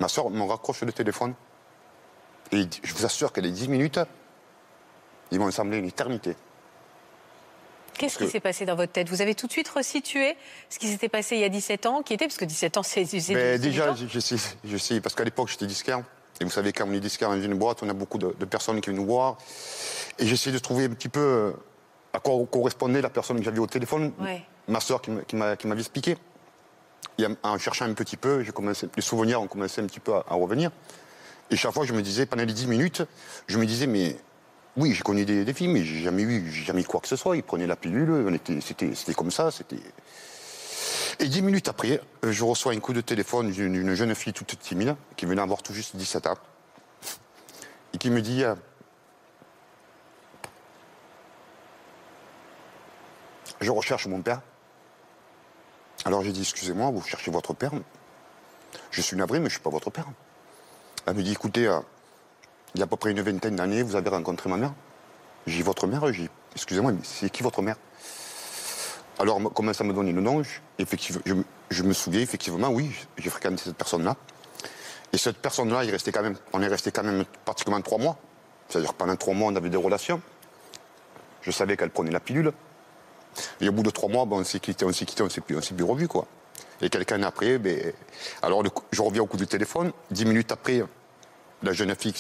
Ma 0.00 0.08
soeur 0.08 0.30
me 0.30 0.42
raccroche 0.42 0.82
le 0.82 0.92
téléphone. 0.92 1.34
Et 2.52 2.66
je 2.82 2.94
vous 2.94 3.04
assure 3.04 3.32
que 3.32 3.40
les 3.40 3.50
10 3.50 3.68
minutes, 3.68 4.00
ils 5.30 5.38
m'ont 5.38 5.50
semblé 5.50 5.78
une 5.78 5.86
éternité. 5.86 6.36
Qu'est-ce 7.98 8.18
qui 8.18 8.28
s'est 8.28 8.40
passé 8.40 8.66
dans 8.66 8.76
votre 8.76 8.92
tête? 8.92 9.08
Vous 9.08 9.22
avez 9.22 9.34
tout 9.34 9.46
de 9.46 9.52
suite 9.52 9.68
resitué 9.68 10.36
ce 10.68 10.78
qui 10.78 10.88
s'était 10.88 11.08
passé 11.08 11.36
il 11.36 11.40
y 11.40 11.44
a 11.44 11.48
17 11.48 11.86
ans, 11.86 12.02
qui 12.02 12.12
était, 12.14 12.26
parce 12.26 12.36
que 12.36 12.44
17 12.44 12.76
ans, 12.76 12.82
c'est 12.82 13.04
déjà, 13.58 13.94
je 13.94 14.20
sais, 14.20 14.36
je 14.64 14.76
sais, 14.76 15.00
parce 15.00 15.14
qu'à 15.14 15.24
l'époque, 15.24 15.48
j'étais 15.48 15.66
disquaire. 15.66 16.02
Et 16.40 16.44
vous 16.44 16.50
savez, 16.50 16.72
quand 16.72 16.86
on 16.86 16.92
est 16.92 17.00
disquaire 17.00 17.30
dans 17.30 17.40
une 17.40 17.54
boîte, 17.54 17.82
on 17.82 17.88
a 17.88 17.94
beaucoup 17.94 18.18
de, 18.18 18.44
personnes 18.44 18.80
qui 18.80 18.90
viennent 18.90 19.00
nous 19.00 19.08
voir. 19.08 19.38
Et 20.18 20.26
j'essayais 20.26 20.54
de 20.54 20.60
trouver 20.60 20.84
un 20.84 20.90
petit 20.90 21.08
peu 21.08 21.20
euh, 21.20 21.52
à 22.12 22.20
quoi 22.20 22.34
correspondait 22.46 23.00
la 23.00 23.08
personne 23.08 23.38
que 23.38 23.44
j'avais 23.44 23.58
au 23.58 23.66
téléphone. 23.66 24.12
Ma 24.68 24.80
soeur 24.80 25.00
qui 25.00 25.36
m'avait 25.36 25.80
expliqué. 25.80 26.16
En 27.42 27.58
cherchant 27.58 27.86
un 27.86 27.94
petit 27.94 28.16
peu, 28.16 28.44
les 28.96 29.02
souvenirs 29.02 29.40
ont 29.40 29.46
commencé 29.46 29.80
un 29.80 29.86
petit 29.86 30.00
peu 30.00 30.14
à, 30.14 30.34
revenir. 30.34 30.70
Et 31.50 31.56
chaque 31.56 31.72
fois, 31.72 31.84
je 31.84 31.92
me 31.92 32.02
disais, 32.02 32.26
pendant 32.26 32.44
les 32.44 32.52
10 32.52 32.66
minutes, 32.66 33.02
je 33.46 33.58
me 33.58 33.64
disais, 33.64 33.86
mais 33.86 34.16
oui, 34.76 34.92
j'ai 34.92 35.02
connu 35.02 35.24
des, 35.24 35.52
filles, 35.54 35.68
mais 35.68 35.84
j'ai 35.84 36.02
jamais 36.02 36.22
eu, 36.22 36.50
jamais 36.50 36.84
quoi 36.84 37.00
que 37.00 37.08
ce 37.08 37.16
soit. 37.16 37.36
Ils 37.36 37.42
prenaient 37.42 37.66
la 37.66 37.76
pilule, 37.76 38.38
c'était 38.60 39.14
comme 39.14 39.30
ça, 39.30 39.50
c'était. 39.50 39.76
Et 41.18 41.28
dix 41.28 41.40
minutes 41.40 41.68
après, 41.68 42.00
euh, 42.24 42.32
je 42.32 42.44
reçois 42.44 42.72
un 42.74 42.78
coup 42.78 42.92
de 42.92 43.00
téléphone 43.00 43.50
d'une 43.50 43.94
jeune 43.94 44.14
fille 44.14 44.34
toute 44.34 44.58
timide, 44.58 44.96
qui 45.16 45.24
venait 45.24 45.40
avoir 45.40 45.62
tout 45.62 45.72
juste 45.72 45.96
17 45.96 46.26
ans, 46.26 46.34
et 47.94 47.98
qui 47.98 48.10
me 48.10 48.20
dit 48.20 48.44
euh, 48.44 48.54
Je 53.60 53.70
recherche 53.70 54.06
mon 54.06 54.20
père. 54.20 54.42
Alors 56.06 56.22
j'ai 56.22 56.30
dit 56.30 56.42
Excusez-moi, 56.42 56.92
vous 56.92 57.02
cherchez 57.02 57.32
votre 57.32 57.52
père 57.52 57.72
Je 58.92 59.02
suis 59.02 59.16
navré, 59.16 59.40
mais 59.40 59.46
je 59.46 59.48
ne 59.48 59.54
suis 59.54 59.60
pas 59.60 59.70
votre 59.70 59.90
père. 59.90 60.06
Elle 61.04 61.14
me 61.14 61.22
dit 61.24 61.32
Écoutez, 61.32 61.66
euh, 61.66 61.80
il 62.76 62.78
y 62.78 62.82
a 62.82 62.84
à 62.84 62.86
peu 62.86 62.94
près 62.96 63.10
une 63.10 63.20
vingtaine 63.20 63.56
d'années, 63.56 63.82
vous 63.82 63.96
avez 63.96 64.08
rencontré 64.08 64.48
ma 64.48 64.56
mère. 64.56 64.72
J'ai 65.48 65.56
dit 65.56 65.62
Votre 65.62 65.88
mère 65.88 66.12
J'ai 66.12 66.30
Excusez-moi, 66.54 66.92
mais 66.92 67.00
c'est 67.02 67.28
qui 67.28 67.42
votre 67.42 67.60
mère? 67.60 67.74
Alors, 69.18 69.38
on 69.38 69.48
commence 69.48 69.80
à 69.80 69.84
me 69.84 69.92
donner 69.92 70.12
le 70.12 70.20
nom. 70.20 70.42
effectivement, 70.78 71.22
je, 71.70 71.82
me 71.82 71.92
souviens, 71.92 72.20
effectivement, 72.20 72.68
oui, 72.68 72.94
j'ai 73.18 73.28
fréquenté 73.28 73.56
cette 73.64 73.76
personne-là. 73.76 74.14
Et 75.12 75.18
cette 75.18 75.38
personne-là, 75.38 75.82
quand 76.14 76.22
même, 76.22 76.36
on 76.52 76.62
est 76.62 76.68
resté 76.68 76.92
quand 76.92 77.02
même 77.02 77.24
pratiquement 77.44 77.80
trois 77.80 77.98
mois. 77.98 78.16
C'est-à-dire 78.68 78.94
pendant 78.94 79.16
trois 79.16 79.34
mois, 79.34 79.50
on 79.50 79.56
avait 79.56 79.70
des 79.70 79.76
relations. 79.76 80.20
Je 81.42 81.50
savais 81.50 81.76
qu'elle 81.76 81.90
prenait 81.90 82.12
la 82.12 82.20
pilule. 82.20 82.52
Et 83.60 83.68
au 83.68 83.72
bout 83.72 83.82
de 83.82 83.90
trois 83.90 84.08
mois, 84.08 84.26
on 84.30 84.44
s'est 84.44 84.60
quitté, 84.60 84.84
on 84.84 84.92
s'est 84.92 85.04
quitté, 85.04 85.22
on 85.22 85.30
s'est 85.30 85.40
plus, 85.40 85.60
plus 85.60 85.84
revu, 85.84 86.08
quoi. 86.08 86.26
Et 86.80 86.90
quelqu'un 86.90 87.22
après, 87.22 87.58
ben, 87.58 87.92
alors 88.42 88.62
je 88.92 89.02
reviens 89.02 89.22
au 89.22 89.26
coup 89.26 89.36
du 89.36 89.46
téléphone. 89.46 89.92
Dix 90.10 90.26
minutes 90.26 90.52
après, 90.52 90.82
la 91.62 91.72
jeune 91.72 91.94
fille 91.94 92.14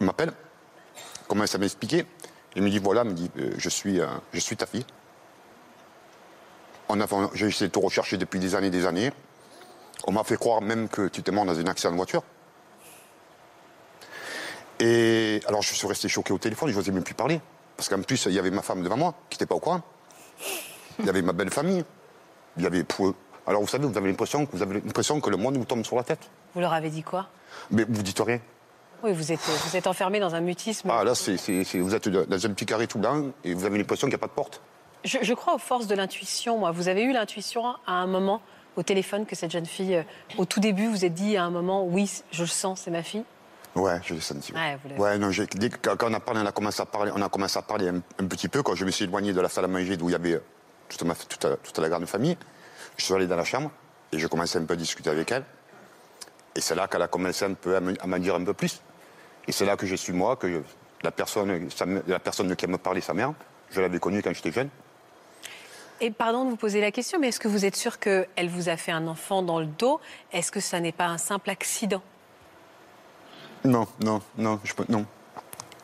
m'appelle, 0.00 0.32
commence 1.26 1.54
à 1.54 1.58
m'expliquer. 1.58 2.06
Il 2.56 2.62
me 2.62 2.70
dit 2.70 2.78
voilà, 2.78 3.04
me 3.04 3.12
dit 3.12 3.30
euh, 3.38 3.52
je 3.58 3.68
suis, 3.68 4.00
euh, 4.00 4.06
je 4.32 4.40
suis 4.40 4.56
ta 4.56 4.66
fille. 4.66 4.84
J'ai 7.34 7.46
essayé 7.46 7.66
de 7.66 7.72
te 7.72 7.78
rechercher 7.78 8.16
depuis 8.16 8.40
des 8.40 8.54
années 8.54 8.70
des 8.70 8.86
années. 8.86 9.12
On 10.06 10.12
m'a 10.12 10.24
fait 10.24 10.36
croire 10.36 10.62
même 10.62 10.88
que 10.88 11.08
tu 11.08 11.20
étais 11.20 11.32
mort 11.32 11.44
dans 11.44 11.58
un 11.58 11.66
accident 11.66 11.90
de 11.90 11.96
voiture. 11.96 12.22
Et 14.80 15.40
alors 15.46 15.60
je 15.60 15.74
suis 15.74 15.86
resté 15.86 16.08
choqué 16.08 16.32
au 16.32 16.38
téléphone, 16.38 16.70
je 16.70 16.76
n'osais 16.76 16.92
même 16.92 17.04
plus 17.04 17.14
parler. 17.14 17.40
Parce 17.76 17.88
qu'en 17.88 18.00
plus, 18.02 18.26
il 18.26 18.32
y 18.32 18.38
avait 18.38 18.50
ma 18.50 18.62
femme 18.62 18.82
devant 18.82 18.96
moi, 18.96 19.14
qui 19.28 19.36
n'était 19.36 19.46
pas 19.46 19.54
au 19.54 19.60
courant. 19.60 19.82
Il 20.98 21.06
y 21.06 21.08
avait 21.08 21.22
ma 21.22 21.32
belle 21.32 21.50
famille. 21.50 21.84
Il 22.56 22.62
y 22.62 22.66
avait 22.66 22.84
pour 22.84 23.14
Alors 23.46 23.62
vous 23.62 23.68
savez, 23.68 23.86
vous 23.86 23.96
avez 23.96 24.08
l'impression 24.08 24.46
que 24.46 24.56
vous 24.56 24.62
avez 24.62 24.80
l'impression 24.80 25.20
que 25.20 25.30
le 25.30 25.36
monde 25.36 25.56
vous 25.56 25.64
tombe 25.64 25.84
sur 25.84 25.96
la 25.96 26.02
tête. 26.02 26.30
Vous 26.54 26.60
leur 26.60 26.72
avez 26.72 26.90
dit 26.90 27.02
quoi? 27.02 27.26
Mais 27.70 27.84
vous 27.88 28.02
dites 28.02 28.20
rien. 28.20 28.40
Oui, 29.02 29.12
vous 29.12 29.30
êtes, 29.30 29.40
vous 29.40 29.76
êtes 29.76 29.86
enfermé 29.86 30.18
dans 30.18 30.34
un 30.34 30.40
mutisme. 30.40 30.90
Ah 30.90 31.04
là, 31.04 31.14
c'est, 31.14 31.36
vous 31.74 31.94
êtes 31.94 32.08
dans 32.08 32.46
un 32.46 32.50
petit 32.50 32.66
carré 32.66 32.88
tout 32.88 32.98
blanc 32.98 33.26
et 33.44 33.54
vous 33.54 33.64
avez 33.64 33.78
l'impression 33.78 34.08
qu'il 34.08 34.12
n'y 34.12 34.16
a 34.16 34.18
pas 34.18 34.26
de 34.26 34.32
porte. 34.32 34.60
Je, 35.04 35.32
crois 35.34 35.54
aux 35.54 35.58
forces 35.58 35.86
de 35.86 35.94
l'intuition, 35.94 36.58
moi. 36.58 36.72
Vous 36.72 36.88
avez 36.88 37.04
eu 37.04 37.12
l'intuition 37.12 37.64
à 37.86 37.92
un 37.92 38.08
moment 38.08 38.42
au 38.74 38.82
téléphone 38.82 39.26
que 39.26 39.36
cette 39.36 39.52
jeune 39.52 39.66
fille, 39.66 39.96
euh, 39.96 40.02
au 40.36 40.44
tout 40.44 40.58
début, 40.58 40.88
vous 40.88 41.04
êtes 41.04 41.14
dit 41.14 41.36
à 41.36 41.44
un 41.44 41.50
moment, 41.50 41.84
oui, 41.84 42.10
je 42.32 42.42
le 42.42 42.48
sens, 42.48 42.82
c'est 42.84 42.90
ma 42.90 43.02
fille 43.02 43.24
Ouais, 43.74 44.00
je 44.04 44.14
l'ai 44.14 44.20
senti. 44.20 44.52
Ouais, 44.98 45.18
non, 45.18 45.30
quand 45.82 46.10
on 46.10 46.14
a 46.14 46.20
parlé, 46.20 46.40
on 46.42 46.46
a 46.46 46.52
commencé 46.52 46.82
à 46.82 46.86
parler, 46.86 47.12
on 47.14 47.22
a 47.22 47.28
commencé 47.28 47.58
à 47.58 47.62
parler 47.62 47.88
un, 47.88 48.26
petit 48.26 48.48
peu 48.48 48.62
quand 48.62 48.74
je 48.74 48.84
me 48.84 48.90
suis 48.90 49.04
éloigné 49.04 49.32
de 49.32 49.40
la 49.40 49.48
salle 49.48 49.64
à 49.64 49.68
manger 49.68 49.96
d'où 49.96 50.08
il 50.08 50.12
y 50.12 50.14
avait 50.14 50.34
euh, 50.34 50.42
toute, 50.88 51.02
ma, 51.04 51.14
toute, 51.14 51.78
la 51.78 51.88
grande 51.88 52.06
famille. 52.06 52.36
Je 52.96 53.04
suis 53.04 53.14
allé 53.14 53.26
dans 53.26 53.36
la 53.36 53.44
chambre 53.44 53.70
et 54.12 54.18
j'ai 54.18 54.28
commencé 54.28 54.58
un 54.58 54.64
peu 54.64 54.74
à 54.74 54.76
discuter 54.76 55.10
avec 55.10 55.30
elle. 55.30 55.44
Et 56.56 56.60
c'est 56.60 56.74
là 56.74 56.88
qu'elle 56.88 57.02
a 57.02 57.08
commencé 57.08 57.44
un 57.44 57.54
peu 57.54 57.76
à 57.76 57.80
m'en 57.80 58.18
dire 58.18 58.34
un 58.34 58.44
peu 58.44 58.54
plus. 58.54 58.80
Et 59.46 59.52
c'est 59.52 59.64
là 59.64 59.76
que 59.76 59.86
j'ai 59.86 59.96
su, 59.96 60.12
moi, 60.12 60.36
que 60.36 60.62
la 61.02 61.12
personne, 61.12 61.68
la 62.06 62.18
personne 62.18 62.54
qui 62.56 62.66
me 62.66 62.78
parlait, 62.78 63.00
sa 63.00 63.14
mère, 63.14 63.32
je 63.70 63.80
l'avais 63.80 64.00
connue 64.00 64.22
quand 64.22 64.34
j'étais 64.34 64.50
jeune. 64.50 64.68
Et 66.00 66.10
pardon 66.10 66.44
de 66.44 66.50
vous 66.50 66.56
poser 66.56 66.80
la 66.80 66.92
question, 66.92 67.18
mais 67.18 67.28
est-ce 67.28 67.40
que 67.40 67.48
vous 67.48 67.64
êtes 67.64 67.76
sûr 67.76 67.98
qu'elle 67.98 68.48
vous 68.48 68.68
a 68.68 68.76
fait 68.76 68.92
un 68.92 69.06
enfant 69.08 69.42
dans 69.42 69.58
le 69.58 69.66
dos? 69.66 70.00
Est-ce 70.32 70.52
que 70.52 70.60
ça 70.60 70.80
n'est 70.80 70.92
pas 70.92 71.06
un 71.06 71.18
simple 71.18 71.50
accident? 71.50 72.02
Non, 73.64 73.86
non, 74.04 74.20
non, 74.36 74.60
je 74.64 74.74
peux, 74.74 74.84
non. 74.88 75.04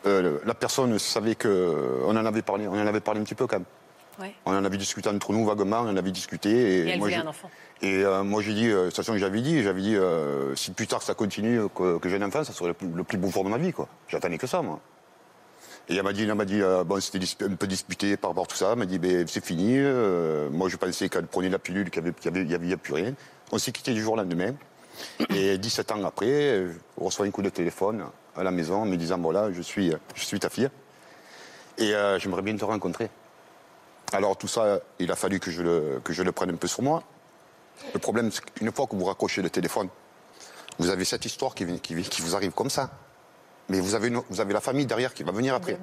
Euh, 0.07 0.39
la 0.45 0.55
personne 0.55 0.99
savait 0.99 1.35
que 1.35 2.03
on 2.07 2.17
en 2.17 2.27
avait 2.27 2.43
parlé, 2.43 2.69
on 2.69 2.73
en 2.73 2.87
avait 2.87 3.01
parlé 3.01 3.21
un 3.21 3.25
petit 3.25 3.35
peu 3.35 3.47
quand 3.47 3.59
même. 3.59 4.31
On 4.47 4.53
en 4.53 4.65
avait 4.65 4.77
discuté 4.77 5.09
entre 5.09 5.33
nous 5.33 5.45
vaguement, 5.45 5.81
on 5.81 5.89
en 5.89 5.97
avait 5.97 6.13
discuté. 6.13 6.51
Et, 6.51 6.89
elle 6.89 6.99
moi, 6.99 7.09
un 7.09 7.27
enfant. 7.27 7.51
Et 7.83 8.05
euh, 8.05 8.23
moi 8.23 8.43
j'ai 8.43 8.55
dit, 8.55 8.69
euh, 8.69 8.83
de 8.83 8.87
toute 8.87 8.97
façon 8.97 9.17
j'avais 9.17 9.41
dit, 9.41 9.63
j'avais 9.63 9.81
dit, 9.81 9.97
si 10.55 10.71
plus 10.73 10.87
tard 10.87 11.03
ça 11.03 11.15
continue 11.15 11.61
que, 11.75 11.99
j'ai 12.05 12.17
un 12.17 12.23
enfant, 12.23 12.45
ça 12.45 12.53
serait 12.53 12.69
le 12.69 12.75
plus, 12.75 12.89
le 12.89 13.03
plus 13.03 13.19
beau 13.19 13.31
jour 13.31 13.45
de 13.45 13.49
ma 13.49 13.59
vie, 13.59 13.73
quoi. 13.73 13.89
J'attendais 14.09 14.39
que 14.39 14.47
ça, 14.47 14.63
moi. 14.63 14.81
Et 15.89 15.97
elle 15.97 16.03
m'a 16.03 16.13
dit, 16.13 16.23
elle 16.23 16.35
m'a 16.35 16.45
dit 16.45 16.63
euh, 16.63 16.83
bon, 16.83 17.01
c'était 17.01 17.19
un 17.45 17.55
peu 17.55 17.67
disputé 17.67 18.17
par 18.17 18.31
rapport 18.31 18.45
à 18.45 18.47
tout 18.47 18.57
ça. 18.57 18.71
Elle 18.73 18.79
m'a 18.79 18.87
dit, 18.87 18.99
ben, 18.99 19.27
c'est 19.29 19.45
fini. 19.45 19.77
Euh, 19.77 20.49
moi, 20.51 20.69
je 20.69 20.77
pensais 20.77 21.09
qu'elle 21.09 21.27
prenait 21.27 21.51
la 21.51 21.59
pilule, 21.59 21.91
qu'il 21.91 22.03
n'y 22.03 22.55
avait, 22.55 22.77
plus 22.77 22.95
rien. 22.95 23.13
On 23.53 23.59
s'est 23.59 23.73
quitté 23.73 23.93
du 23.93 24.01
jour 24.01 24.15
au 24.15 24.17
lendemain. 24.17 24.55
Et 25.31 25.59
17 25.59 25.93
ans 25.93 26.05
après, 26.05 26.65
on 26.99 27.07
reçoit 27.07 27.27
un 27.27 27.31
coup 27.31 27.43
de 27.43 27.51
téléphone 27.51 28.05
à 28.37 28.43
la 28.43 28.51
maison 28.51 28.83
en 28.83 28.87
me 28.87 28.97
disant, 28.97 29.19
voilà, 29.19 29.53
je 29.53 29.63
suis, 29.63 29.93
je 30.15 30.25
suis 30.25 30.41
ta 30.41 30.51
fille. 30.51 30.69
Et 31.79 31.95
euh, 31.95 32.19
j'aimerais 32.19 32.43
bien 32.43 32.57
te 32.57 32.65
rencontrer. 32.65 33.11
Alors 34.13 34.37
tout 34.37 34.49
ça, 34.49 34.81
il 34.99 35.11
a 35.11 35.17
fallu 35.17 35.41
que 35.41 35.51
je, 35.51 35.63
le, 35.63 36.01
que 36.05 36.13
je 36.13 36.23
le 36.23 36.33
prenne 36.33 36.51
un 36.51 36.57
peu 36.57 36.69
sur 36.69 36.83
moi. 36.83 37.03
Le 37.93 37.99
problème, 37.99 38.31
c'est 38.31 38.45
qu'une 38.45 38.73
fois 38.73 38.87
que 38.87 38.95
vous 38.95 39.05
raccrochez 39.05 39.43
le 39.43 39.51
téléphone, 39.51 39.89
vous 40.79 40.91
avez 40.91 41.05
cette 41.05 41.25
histoire 41.25 41.55
qui, 41.55 41.67
qui, 41.81 42.01
qui 42.03 42.23
vous 42.23 42.37
arrive 42.37 42.53
comme 42.53 42.71
ça. 42.71 42.91
Mais 43.69 43.81
vous 43.81 43.95
avez, 43.95 44.11
vous 44.29 44.41
avez 44.41 44.53
la 44.53 44.61
famille 44.61 44.87
derrière 44.87 45.15
qui 45.15 45.23
va 45.23 45.33
venir 45.33 45.55
après. 45.55 45.79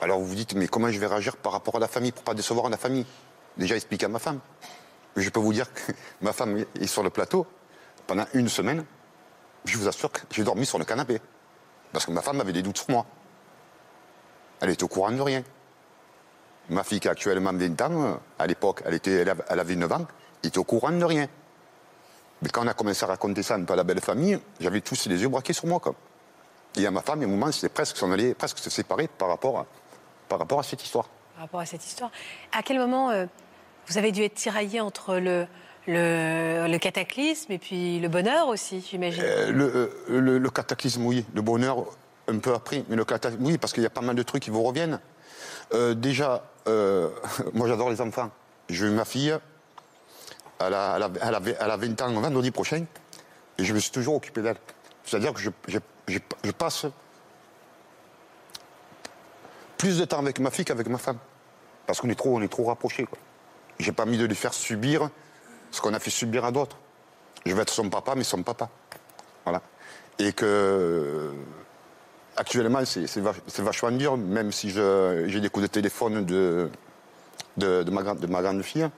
Alors 0.00 0.18
vous 0.18 0.26
vous 0.26 0.34
dites, 0.34 0.54
mais 0.54 0.68
comment 0.68 0.90
je 0.90 0.98
vais 0.98 1.06
réagir 1.06 1.36
par 1.36 1.52
rapport 1.52 1.76
à 1.76 1.78
la 1.78 1.88
famille 1.88 2.12
pour 2.12 2.24
pas 2.24 2.34
décevoir 2.34 2.68
la 2.68 2.76
famille? 2.76 3.06
Déjà 3.56 3.76
expliquer 3.76 4.06
à 4.06 4.08
ma 4.08 4.18
femme. 4.18 4.40
Je 5.16 5.28
peux 5.30 5.40
vous 5.40 5.52
dire 5.52 5.72
que 5.72 5.92
ma 6.20 6.32
femme 6.32 6.64
est 6.80 6.86
sur 6.86 7.02
le 7.02 7.10
plateau 7.10 7.46
pendant 8.06 8.26
une 8.34 8.48
semaine. 8.48 8.84
Je 9.64 9.76
vous 9.78 9.88
assure 9.88 10.10
que 10.12 10.20
j'ai 10.30 10.44
dormi 10.44 10.64
sur 10.64 10.78
le 10.78 10.84
canapé. 10.84 11.20
Parce 11.92 12.06
que 12.06 12.10
ma 12.10 12.22
femme 12.22 12.40
avait 12.40 12.52
des 12.52 12.62
doutes 12.62 12.78
sur 12.78 12.90
moi. 12.90 13.06
Elle 14.60 14.70
était 14.70 14.84
au 14.84 14.88
courant 14.88 15.10
de 15.10 15.20
rien. 15.20 15.42
Ma 16.68 16.82
fille 16.82 17.00
qui 17.00 17.08
a 17.08 17.12
actuellement 17.12 17.52
20 17.52 17.80
ans, 17.82 18.20
à 18.38 18.46
l'époque, 18.46 18.82
elle, 18.84 19.00
elle 19.04 19.60
avait 19.60 19.76
9 19.76 19.92
ans, 19.92 20.06
était 20.42 20.58
au 20.58 20.64
courant 20.64 20.90
de 20.90 21.04
rien. 21.04 21.28
Mais 22.42 22.48
quand 22.48 22.64
on 22.64 22.68
a 22.68 22.74
commencé 22.74 23.04
à 23.04 23.08
raconter 23.08 23.42
ça 23.42 23.54
un 23.54 23.64
peu 23.64 23.72
à 23.72 23.76
la 23.76 23.84
belle 23.84 24.00
famille, 24.00 24.38
j'avais 24.60 24.80
tous 24.80 25.06
les 25.06 25.20
yeux 25.20 25.28
braqués 25.28 25.52
sur 25.52 25.66
moi. 25.66 25.80
Quoi. 25.80 25.94
Et 26.76 26.86
à 26.86 26.90
ma 26.90 27.02
femme, 27.02 27.22
et 27.22 27.24
au 27.24 27.28
moment, 27.28 27.50
c'était 27.52 27.68
presque 27.68 27.96
s'en 27.96 28.10
aller, 28.10 28.34
presque 28.34 28.58
se 28.58 28.68
séparer 28.68 29.08
par 29.08 29.28
rapport, 29.28 29.58
à, 29.60 29.66
par 30.28 30.38
rapport 30.38 30.58
à 30.58 30.62
cette 30.62 30.82
histoire. 30.82 31.06
Par 31.34 31.44
rapport 31.44 31.60
à 31.60 31.66
cette 31.66 31.84
histoire. 31.86 32.10
À 32.52 32.62
quel 32.62 32.78
moment 32.78 33.10
euh, 33.10 33.26
vous 33.86 33.96
avez 33.96 34.12
dû 34.12 34.22
être 34.22 34.34
tiraillé 34.34 34.80
entre 34.80 35.16
le, 35.16 35.46
le, 35.86 36.78
cataclysme 36.78 37.52
et 37.52 37.58
puis 37.58 37.98
le 38.00 38.08
bonheur 38.08 38.48
aussi, 38.48 38.86
j'imagine 38.88 39.22
euh, 39.24 39.90
le, 40.08 40.38
le, 40.38 40.50
cataclysme, 40.50 41.04
oui. 41.06 41.24
Le 41.34 41.42
bonheur, 41.42 41.84
un 42.28 42.38
peu 42.38 42.54
après. 42.54 42.84
Mais 42.88 42.96
le 42.96 43.04
cataclysme, 43.04 43.44
oui, 43.44 43.58
parce 43.58 43.72
qu'il 43.72 43.82
y 43.82 43.86
a 43.86 43.90
pas 43.90 44.00
mal 44.00 44.16
de 44.16 44.22
trucs 44.22 44.42
qui 44.42 44.50
vous 44.50 44.62
reviennent. 44.62 45.00
Euh, 45.74 45.94
déjà, 45.94 46.44
moi 46.66 47.68
j'adore 47.68 47.90
les 47.90 48.00
enfants. 48.00 48.30
J'ai 48.68 48.86
eu 48.86 48.90
ma 48.90 49.04
fille, 49.04 49.36
elle 50.58 50.74
a, 50.74 50.96
elle, 50.96 51.02
a, 51.34 51.40
elle, 51.60 51.70
a, 51.70 51.76
20 51.76 52.02
ans 52.02 52.20
vendredi 52.20 52.50
prochain, 52.50 52.84
et 53.58 53.64
je 53.64 53.74
me 53.74 53.78
suis 53.78 53.90
toujours 53.90 54.16
occupé 54.16 54.42
d'elle. 54.42 54.56
C'est-à-dire 55.04 55.32
que 55.32 55.40
je, 55.40 56.50
passe 56.52 56.86
plus 59.78 59.98
de 59.98 60.04
temps 60.04 60.18
avec 60.18 60.40
ma 60.40 60.50
fille 60.50 60.64
qu'avec 60.64 60.88
ma 60.88 60.98
femme. 60.98 61.18
Parce 61.86 62.00
qu'on 62.00 62.08
est 62.08 62.16
trop, 62.16 62.36
on 62.36 62.42
est 62.42 62.48
trop 62.48 62.64
rapprochés. 62.64 63.06
J'ai 63.78 63.92
pas 63.92 64.06
mis 64.06 64.18
de 64.18 64.24
lui 64.24 64.34
faire 64.34 64.54
subir 64.54 65.10
ce 65.76 65.82
qu'on 65.82 65.94
a 65.94 65.98
fait 65.98 66.10
subir 66.10 66.44
à 66.44 66.50
d'autres. 66.50 66.76
Je 67.44 67.54
vais 67.54 67.62
être 67.62 67.72
son 67.72 67.88
papa, 67.90 68.14
mais 68.16 68.24
son 68.24 68.42
papa. 68.42 68.68
Voilà. 69.44 69.60
Et 70.18 70.32
que 70.32 71.30
actuellement, 72.36 72.80
c'est 72.84 73.58
vachement 73.58 73.90
dur, 73.92 74.16
même 74.16 74.52
si 74.52 74.70
j'ai 74.70 75.40
des 75.40 75.48
coups 75.50 75.64
de 75.64 75.70
téléphone 75.70 76.24
de, 76.24 76.70
de, 77.56 77.82
de 77.82 78.26
ma 78.26 78.42
grande 78.42 78.62
fille. 78.62 78.88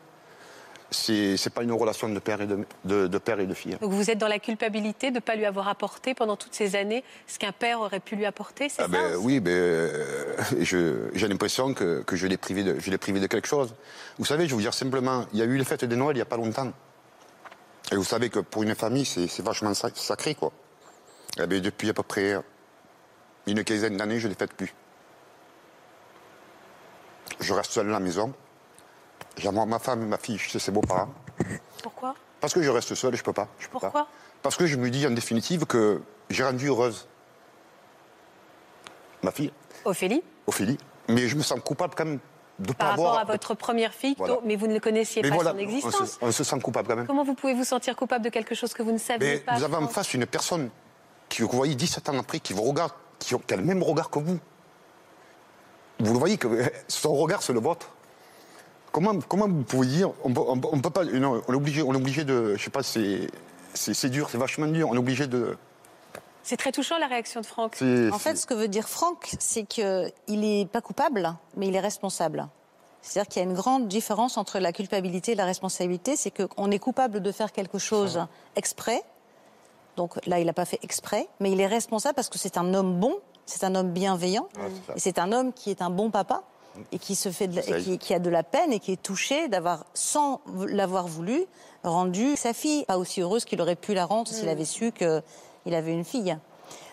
C'est 0.90 1.51
pas 1.53 1.62
une 1.62 1.72
relation 1.72 2.09
de 2.09 2.18
père 2.18 2.40
et 2.40 2.46
de, 2.46 2.64
de, 2.85 3.07
de 3.07 3.18
père 3.18 3.38
et 3.40 3.46
de 3.46 3.55
fille. 3.55 3.77
Donc 3.81 3.92
vous 3.92 4.11
êtes 4.11 4.18
dans 4.18 4.29
la 4.29 4.38
culpabilité 4.38 5.11
de 5.11 5.16
ne 5.16 5.20
pas 5.20 5.37
lui 5.37 5.44
avoir 5.44 5.68
apporté 5.68 6.14
pendant 6.14 6.37
toutes 6.37 6.55
ces 6.55 6.77
années 6.77 7.05
ce 7.27 7.38
qu'un 7.38 7.53
père 7.53 7.81
aurait 7.81 8.01
pu 8.01 8.16
lui 8.16 8.24
apporter, 8.24 8.68
c'est 8.68 8.81
Ah 8.83 8.85
ça 8.85 8.88
ben, 8.88 9.16
oui, 9.16 9.40
ben, 9.40 9.51
euh, 9.53 11.09
j'ai 11.12 11.29
l'impression 11.29 11.74
que, 11.74 12.03
que 12.03 12.16
je 12.16 12.27
l'ai 12.27 12.37
privé, 12.38 12.62
de- 12.64 12.79
je 12.81 12.90
l'ai 12.90 12.98
privé 12.98 13.20
de 13.20 13.27
quelque 13.27 13.48
chose. 13.48 13.74
Vous 14.18 14.24
savez, 14.24 14.44
je 14.44 14.51
vais 14.51 14.55
vous 14.57 14.61
dire 14.62 14.72
simplement, 14.74 15.27
il 15.33 15.38
y 15.38 15.42
a 15.42 15.44
eu 15.44 15.57
les 15.59 15.64
fêtes 15.64 15.85
de 15.85 15.94
Noël 15.96 16.16
il 16.16 16.18
n'y 16.18 16.22
a 16.22 16.27
pas 16.27 16.37
longtemps. 16.38 16.72
Et 17.92 17.96
vous 17.96 18.05
savez 18.05 18.31
que 18.31 18.38
pour 18.40 18.62
une 18.62 18.74
famille, 18.74 19.05
c'est 19.05 19.40
vachement 19.42 19.72
sac- 19.74 19.96
sacré, 19.96 20.35
quoi. 20.35 20.53
Eh 21.40 21.46
ben, 21.46 21.61
depuis 21.61 21.90
à 21.90 21.94
peu 21.94 22.03
près 22.03 22.37
une 23.46 23.62
quinzaine 23.64 23.96
d'années, 23.96 24.18
je 24.20 24.27
ne 24.27 24.33
les 24.33 24.38
fête 24.38 24.53
plus. 24.55 24.74
Je 27.40 27.53
reste 27.55 27.72
seul 27.72 27.88
à 27.88 27.92
la 27.92 28.01
maison. 28.01 28.33
Ma 29.44 29.79
femme 29.79 30.03
et 30.03 30.07
ma 30.07 30.18
fille 30.18 30.38
chez 30.38 30.59
ses 30.59 30.72
beaux-parents. 30.72 31.09
Pourquoi? 31.83 32.14
Parce 32.40 32.53
que 32.55 32.62
je 32.62 32.70
reste 32.70 32.94
seul 32.94 33.14
et 33.14 33.16
je 33.16 33.22
peux 33.22 33.33
pas. 33.33 33.48
Je 33.59 33.66
peux 33.66 33.72
Pourquoi? 33.72 33.90
Pas. 33.90 34.09
Parce 34.42 34.57
que 34.57 34.66
je 34.66 34.77
me 34.77 34.90
dis 34.90 35.07
en 35.07 35.11
définitive 35.11 35.64
que 35.66 36.01
j'ai 36.31 36.44
rendu 36.44 36.66
heureuse 36.68 37.07
ma 39.22 39.31
fille. 39.31 39.53
Ophélie? 39.85 40.22
Ophélie. 40.46 40.79
Mais 41.09 41.27
je 41.29 41.37
me 41.37 41.42
sens 41.42 41.59
coupable 41.64 41.94
quand 41.96 42.05
même 42.05 42.18
de 42.59 42.72
Par 42.72 42.77
pas 42.77 42.85
rapport 42.90 43.07
avoir. 43.09 43.20
à 43.20 43.24
votre 43.24 43.55
première 43.55 43.92
fille, 43.94 44.14
Voilà. 44.18 44.38
mais 44.44 44.57
vous 44.57 44.66
ne 44.66 44.74
le 44.74 44.81
connaissiez 44.81 45.22
Mais 45.22 45.29
pas 45.31 45.35
voilà, 45.37 45.51
son 45.51 45.57
on 45.57 45.61
existence. 45.61 46.11
se, 46.12 46.18
on 46.20 46.33
se 46.33 46.44
sent 46.44 46.61
coupable 46.61 46.88
quand 46.88 46.96
même. 46.96 47.07
Comment 47.07 47.24
vous 47.24 47.35
pouvez 47.35 47.55
vous 47.55 47.64
sentir 47.64 47.94
coupable 47.96 48.24
de 48.24 48.31
quelque 48.31 48.55
chose 48.55 48.72
que 48.74 48.83
vous 48.83 48.92
ne 48.92 48.98
saviez 48.98 49.35
Mais 49.35 49.38
pas 49.38 49.55
vous 49.57 49.64
avez 49.64 49.77
en 49.77 49.87
face 49.88 50.12
une 50.14 50.27
personne 50.27 50.70
que 51.29 51.42
vous 51.44 51.57
voyez 51.57 51.74
17 51.77 52.09
ans 52.09 52.18
après, 52.18 52.40
qui 52.40 52.53
vous 52.53 52.62
regarde, 52.62 52.92
qui, 53.18 53.35
qui 53.46 53.55
a 53.55 53.57
le 53.57 53.62
même 53.62 53.83
regard 53.83 54.11
que 54.11 54.18
vous. 54.18 54.38
Vous 56.01 56.12
le 56.12 56.18
voyez 56.18 56.37
que 56.38 56.48
son 56.88 57.14
regard, 57.14 57.42
c'est 57.42 57.53
le 57.53 57.61
vôtre. 57.61 57.90
Comment, 58.98 59.20
comment 59.28 59.46
vous 59.46 59.62
pouvez 59.62 59.87
dire 59.87 60.11
on 60.24 60.32
peut, 60.32 60.40
on 60.44 60.58
peut- 60.58 60.68
on 60.72 60.80
peut 60.80 60.90
pas. 60.90 61.04
non, 61.04 61.40
on 61.46 61.52
est 61.52 61.56
obligé, 61.56 61.82
on 61.84 61.92
est 61.92 61.96
obligé 61.96 62.24
de. 62.24 62.56
Je 62.56 62.64
sais 62.64 62.68
pas, 62.70 62.82
c'est, 62.82 63.28
c'est, 63.72 63.94
c'est 63.94 64.08
dur, 64.08 64.28
c'est 64.28 64.38
vachement 64.38 64.66
dur. 64.66 64.88
On 64.90 64.94
est 64.94 64.98
obligé 64.98 65.28
de. 65.28 65.56
C'est 66.42 66.56
très 66.56 66.72
touchant 66.72 66.98
la 66.98 67.06
réaction 67.06 67.40
de 67.40 67.46
Franck. 67.46 67.76
c'est- 67.76 68.11
En 68.11 68.18
fait, 68.18 68.34
ce 68.34 68.44
que 68.44 68.54
veut 68.54 68.66
dire 68.66 68.88
Franck, 68.88 69.30
c'est 69.38 69.62
qu'il 69.62 70.11
n'est 70.28 70.66
pas 70.66 70.80
coupable, 70.80 71.32
mais 71.56 71.68
il 71.68 71.76
est 71.76 71.80
responsable. 71.80 72.48
C'est-à-dire 73.00 73.28
qu'il 73.28 73.40
y 73.40 73.44
a 73.46 73.48
une 73.48 73.54
grande 73.54 73.87
différence 73.87 74.37
entre 74.37 74.58
la 74.58 74.72
culpabilité 74.72 75.32
et 75.32 75.34
la 75.37 75.44
responsabilité. 75.44 76.16
C'est 76.16 76.32
qu'on 76.32 76.68
est 76.72 76.80
coupable 76.80 77.20
de 77.20 77.30
faire 77.30 77.52
quelque 77.52 77.78
chose 77.78 78.20
exprès. 78.56 79.04
Donc 79.96 80.18
là, 80.26 80.40
il 80.40 80.46
n'a 80.46 80.52
pas 80.52 80.64
fait 80.64 80.80
exprès, 80.82 81.28
mais 81.38 81.52
il 81.52 81.61
est 81.61 81.68
responsable 81.68 82.16
parce 82.16 82.28
que 82.30 82.38
c'est 82.38 82.56
un 82.58 82.74
homme 82.74 82.98
bon, 82.98 83.14
c'est 83.46 83.62
un 83.62 83.76
homme 83.76 83.92
bienveillant, 83.92 84.48
et 84.96 84.98
c'est 84.98 85.20
un 85.20 85.30
homme 85.30 85.52
qui 85.52 85.70
est 85.70 85.82
un 85.82 85.90
bon 85.90 86.11
papa 86.11 86.42
et 86.92 86.98
qui 86.98 87.14
se 87.14 87.30
fait 87.30 87.48
de 87.48 87.56
la- 87.56 87.62
et 87.66 87.70
Essaye. 87.70 87.84
qui, 87.84 87.98
qui 87.98 88.14
a 88.14 88.18
de 88.18 88.30
la 88.30 88.42
peine 88.42 88.72
et 88.72 88.80
qui 88.80 88.92
est 88.92 89.02
touché 89.02 89.48
d'avoir, 89.48 89.84
sans 89.94 90.40
l'avoir 90.66 91.06
voulu, 91.06 91.44
rendu 91.84 92.36
sa 92.36 92.52
fille 92.52 92.84
pas 92.86 92.98
aussi 92.98 93.20
heureuse 93.20 93.44
qu'il 93.44 93.60
aurait 93.60 93.76
pu 93.76 93.94
la 93.94 94.04
rendre 94.06 94.28
s'il 94.28 94.48
avait 94.48 94.64
su 94.64 94.92
qu'il 94.92 95.74
avait 95.74 95.92
une 95.92 96.04
fille. 96.04 96.36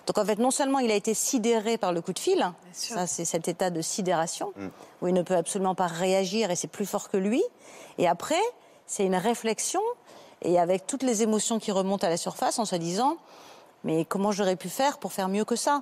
Donc 0.07 0.17
en 0.19 0.25
fait, 0.25 0.37
non 0.37 0.51
seulement 0.51 0.77
il 0.79 0.91
a 0.91 0.95
été 0.95 1.13
sidéré 1.15 1.77
par 1.79 1.91
le 1.91 1.99
coup 2.01 2.13
de 2.13 2.19
fil, 2.19 2.51
ça 2.71 3.07
c'est 3.07 3.25
cet 3.25 3.47
état 3.47 3.71
de 3.71 3.81
sidération 3.81 4.53
où 5.01 5.07
il 5.07 5.13
ne 5.15 5.23
peut 5.23 5.35
absolument 5.35 5.73
pas 5.75 5.87
réagir 5.87 6.51
et 6.51 6.55
c'est 6.55 6.67
plus 6.67 6.85
fort 6.85 7.09
que 7.09 7.17
lui. 7.17 7.43
Et 7.97 8.07
après, 8.07 8.39
c'est 8.85 9.03
une 9.03 9.15
réflexion 9.15 9.81
et 10.43 10.59
avec 10.59 10.85
toutes 10.85 11.01
les 11.01 11.23
émotions 11.23 11.57
qui 11.57 11.71
remontent 11.71 12.05
à 12.05 12.09
la 12.09 12.17
surface 12.17 12.59
en 12.59 12.65
se 12.65 12.75
disant 12.75 13.17
mais 13.83 14.05
comment 14.05 14.31
j'aurais 14.31 14.55
pu 14.55 14.69
faire 14.69 14.99
pour 14.99 15.11
faire 15.11 15.27
mieux 15.27 15.45
que 15.45 15.55
ça? 15.55 15.81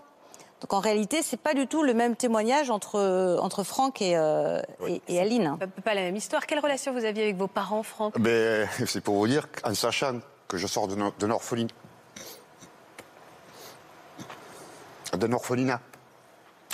Donc 0.64 0.72
en 0.72 0.80
réalité, 0.80 1.22
c'est 1.22 1.36
pas 1.36 1.54
du 1.54 1.68
tout 1.68 1.84
le 1.84 1.94
même 1.94 2.16
témoignage 2.16 2.70
entre 2.70 3.38
entre 3.42 3.66
Franck 3.66 4.02
et, 4.02 4.16
euh, 4.16 4.62
et, 4.88 5.02
et 5.10 5.20
Aline. 5.20 5.58
Pas, 5.60 5.68
pas 5.68 5.94
la 5.94 6.04
même 6.04 6.16
histoire. 6.16 6.48
Quelle 6.48 6.60
relation 6.60 6.94
vous 6.94 7.04
aviez 7.04 7.24
avec 7.24 7.36
vos 7.36 7.50
parents, 7.50 7.84
Franck? 7.84 8.18
Ben, 8.18 8.66
c'est 8.88 9.02
pour 9.02 9.16
vous 9.16 9.28
dire 9.28 9.52
qu'en 9.52 9.74
sachant 9.76 10.22
que 10.48 10.56
je 10.56 10.66
sors 10.66 10.88
d'un 10.88 11.30
orpheline, 11.30 11.68
d'un 15.12 15.34
orphelinat, 15.34 15.82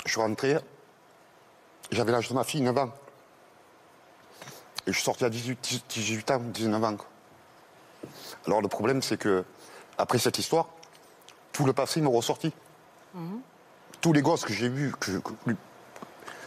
je 0.06 0.12
suis 0.12 0.20
rentré, 0.20 0.56
j'avais 1.90 2.12
l'âge 2.12 2.28
de 2.28 2.34
ma 2.34 2.44
fille, 2.44 2.60
9 2.60 2.78
ans. 2.78 2.90
Et 4.86 4.92
je 4.92 4.92
suis 4.92 5.02
sorti 5.04 5.24
à 5.24 5.30
18, 5.30 5.82
18 5.88 6.30
ans, 6.30 6.38
19 6.38 6.84
ans. 6.84 6.96
quoi. 6.96 7.06
Alors 8.46 8.62
le 8.62 8.68
problème, 8.68 9.02
c'est 9.02 9.16
que, 9.16 9.44
après 9.98 10.18
cette 10.18 10.38
histoire, 10.38 10.68
tout 11.50 11.64
le 11.64 11.72
passé 11.72 12.00
m'est 12.00 12.08
ressorti. 12.08 12.52
Tous 14.00 14.12
les 14.12 14.22
gosses 14.22 14.44
que 14.44 14.52
j'ai 14.52 14.68
vus, 14.68 14.92
que, 14.98 15.10
que- 15.18 15.52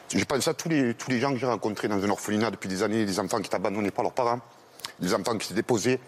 j'ai 0.09 0.25
pensé 0.25 0.49
à 0.49 0.53
tous 0.53 0.69
les, 0.69 0.93
tous 0.93 1.09
les 1.09 1.19
gens 1.19 1.31
que 1.31 1.37
j'ai 1.37 1.45
rencontrés 1.45 1.87
dans 1.87 2.03
un 2.03 2.09
orphelinat 2.09 2.51
depuis 2.51 2.67
des 2.69 2.83
années, 2.83 3.05
des 3.05 3.19
enfants 3.19 3.37
qui 3.39 3.47
étaient 3.47 3.55
abandonnés 3.55 3.91
par 3.91 4.03
leurs 4.03 4.13
parents, 4.13 4.39
des 4.99 5.13
enfants 5.13 5.37
qui 5.37 5.47
s'étaient 5.47 5.61
déposés 5.61 5.99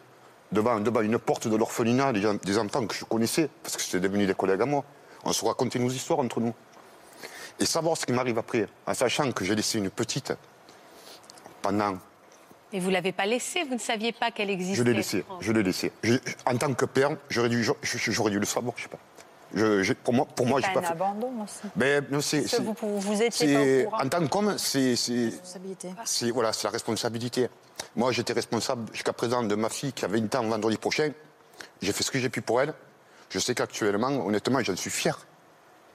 devant, 0.51 0.79
devant 0.79 1.01
une 1.01 1.17
porte 1.17 1.47
de 1.47 1.55
l'orphelinat, 1.55 2.13
des, 2.13 2.37
des 2.43 2.57
enfants 2.57 2.85
que 2.85 2.93
je 2.95 3.03
connaissais, 3.05 3.49
parce 3.63 3.75
que 3.77 3.81
c'était 3.81 3.99
devenu 3.99 4.25
des 4.27 4.33
collègues 4.35 4.61
à 4.61 4.65
moi. 4.65 4.83
On 5.23 5.33
se 5.33 5.43
racontait 5.45 5.79
nos 5.79 5.89
histoires 5.89 6.19
entre 6.19 6.39
nous. 6.39 6.53
Et 7.59 7.65
savoir 7.65 7.97
ce 7.97 8.05
qui 8.05 8.11
m'arrive 8.11 8.37
après, 8.37 8.67
en 8.85 8.93
sachant 8.93 9.31
que 9.31 9.43
j'ai 9.45 9.55
laissé 9.55 9.77
une 9.79 9.89
petite 9.89 10.33
pendant. 11.61 11.97
Et 12.73 12.79
vous 12.79 12.89
l'avez 12.89 13.11
pas 13.13 13.25
laissé, 13.25 13.63
vous 13.63 13.75
ne 13.75 13.79
saviez 13.79 14.11
pas 14.11 14.29
qu'elle 14.31 14.49
existait. 14.49 14.75
Je 14.75 14.83
l'ai 14.83 14.93
laissé, 14.93 15.21
Franck. 15.23 15.41
je 15.41 15.51
l'ai 15.51 15.63
laissé. 15.63 15.91
Je- 16.03 16.17
en 16.45 16.57
tant 16.57 16.73
que 16.73 16.85
père, 16.85 17.11
j'aurais 17.29 17.49
dû, 17.49 17.63
je- 17.63 17.71
je- 17.81 18.11
j'aurais 18.11 18.31
dû 18.31 18.39
le 18.39 18.45
savoir, 18.45 18.73
je 18.77 18.83
sais 18.83 18.89
pas. 18.89 18.99
Je- 19.55 19.93
pour 19.93 20.13
moi, 20.13 20.25
pour 20.35 20.45
moi, 20.45 20.59
j'ai 20.59 20.67
C'est 20.67 20.73
pas 20.73 20.79
un 20.79 20.83
fait. 20.83 20.91
abandon 20.91 21.31
aussi. 21.43 21.61
Mais 21.77 22.01
non, 22.11 22.19
c'est, 22.19 22.41
vous- 22.59 22.75
vous 22.81 23.21
étiez 23.21 23.85
pas 23.85 23.97
au. 23.97 24.01
En 24.05 24.09
tant 24.09 24.27
qu'homme, 24.27 24.57
c'est, 24.57 24.95
c'est, 24.97 25.31
voilà, 26.31 26.51
c'est 26.51 26.65
la 26.65 26.71
responsabilité. 26.71 27.49
Moi, 27.95 28.11
j'étais 28.11 28.33
responsable 28.33 28.91
jusqu'à 28.93 29.13
présent 29.13 29.43
de 29.43 29.55
ma 29.55 29.69
fille 29.69 29.93
qui 29.93 30.03
a 30.03 30.09
20 30.09 30.33
ans 30.35 30.43
vendredi 30.43 30.77
prochain. 30.77 31.11
J'ai 31.81 31.93
fait 31.93 32.03
ce 32.03 32.11
que 32.11 32.19
j'ai 32.19 32.29
pu 32.29 32.41
pour 32.41 32.59
elle. 32.61 32.73
Je 33.29 33.39
sais 33.39 33.55
qu'actuellement, 33.55 34.09
honnêtement, 34.25 34.59
j'en 34.61 34.75
suis 34.75 34.89
fier. 34.89 35.17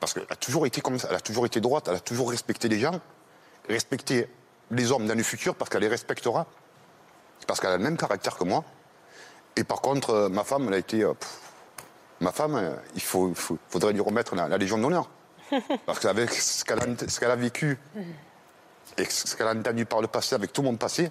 Parce 0.01 0.15
qu'elle 0.15 0.27
a 0.31 0.37
toujours 0.37 0.65
été 0.67 0.81
comme 0.81 0.99
ça, 0.99 1.09
elle 1.11 1.17
a 1.17 1.21
toujours 1.21 1.45
été 1.45 1.61
droite, 1.61 1.87
elle 1.89 1.97
a 1.97 2.01
toujours 2.01 2.31
respecté 2.31 2.69
les 2.69 2.79
gens, 2.81 2.99
respecté 3.69 4.27
les 4.71 4.91
hommes 4.93 5.07
dans 5.07 5.15
le 5.15 5.23
futur 5.23 5.55
parce 5.55 5.69
qu'elle 5.69 5.83
les 5.83 5.89
respectera. 5.89 6.47
Parce 7.47 7.61
qu'elle 7.61 7.71
a 7.73 7.77
le 7.77 7.83
même 7.83 7.99
caractère 7.99 8.37
que 8.39 8.45
moi. 8.45 8.65
Et 9.57 9.65
par 9.65 9.83
contre, 9.83 10.11
euh, 10.11 10.29
ma 10.31 10.45
femme, 10.45 10.69
elle 10.69 10.75
a 10.75 10.79
été. 10.79 11.03
euh, 11.03 11.13
pff, 11.13 11.41
ma 12.21 12.33
femme, 12.33 12.55
euh, 12.57 12.75
il 12.95 13.01
faut, 13.03 13.29
il 13.29 13.35
faut- 13.35 13.59
faudrait 13.69 13.93
lui 13.93 14.01
remettre 14.01 14.35
la, 14.35 14.49
la 14.49 14.59
Légion 14.59 14.79
d'honneur. 14.79 15.09
Parce 15.87 15.99
qu'avec 15.99 16.31
ce 16.33 16.65
qu'elle 16.65 16.79
a, 16.81 16.87
ce 17.09 17.19
qu'elle 17.21 17.31
a 17.31 17.37
vécu 17.37 17.79
et 18.99 19.05
ce 19.05 19.35
qu'elle 19.37 19.49
a 19.49 19.53
entendu 19.55 19.85
par 19.85 20.01
le 20.01 20.07
passé, 20.07 20.35
avec 20.35 20.53
tout 20.53 20.63
mon 20.63 20.77
passé, 20.77 21.11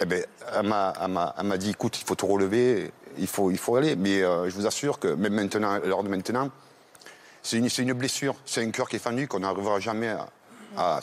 eh 0.00 0.04
ben, 0.06 0.24
elle 0.54 0.66
m'a- 0.68 1.56
dit 1.58 1.70
écoute, 1.70 2.00
il 2.00 2.06
faut 2.06 2.14
te 2.14 2.24
relever, 2.24 2.90
il 3.18 3.26
faut, 3.26 3.50
il 3.50 3.58
faut 3.58 3.76
aller. 3.76 3.96
Mais 3.96 4.22
euh, 4.22 4.48
je 4.48 4.54
vous 4.54 4.66
assure 4.66 4.98
que 4.98 5.08
même 5.08 5.34
maintenant, 5.34 5.72
à 5.72 5.78
l'heure 5.80 6.02
de 6.04 6.08
maintenant, 6.08 6.50
c'est 7.42 7.56
une, 7.58 7.92
blessure, 7.94 8.34
c'est 8.44 8.62
un 8.62 8.70
cœur 8.70 8.88
qui 8.88 8.96
est 8.96 9.00
fendu 9.00 9.26
qu'on 9.28 9.40
n'arrivera 9.40 9.80
jamais 9.80 10.08
à. 10.08 11.00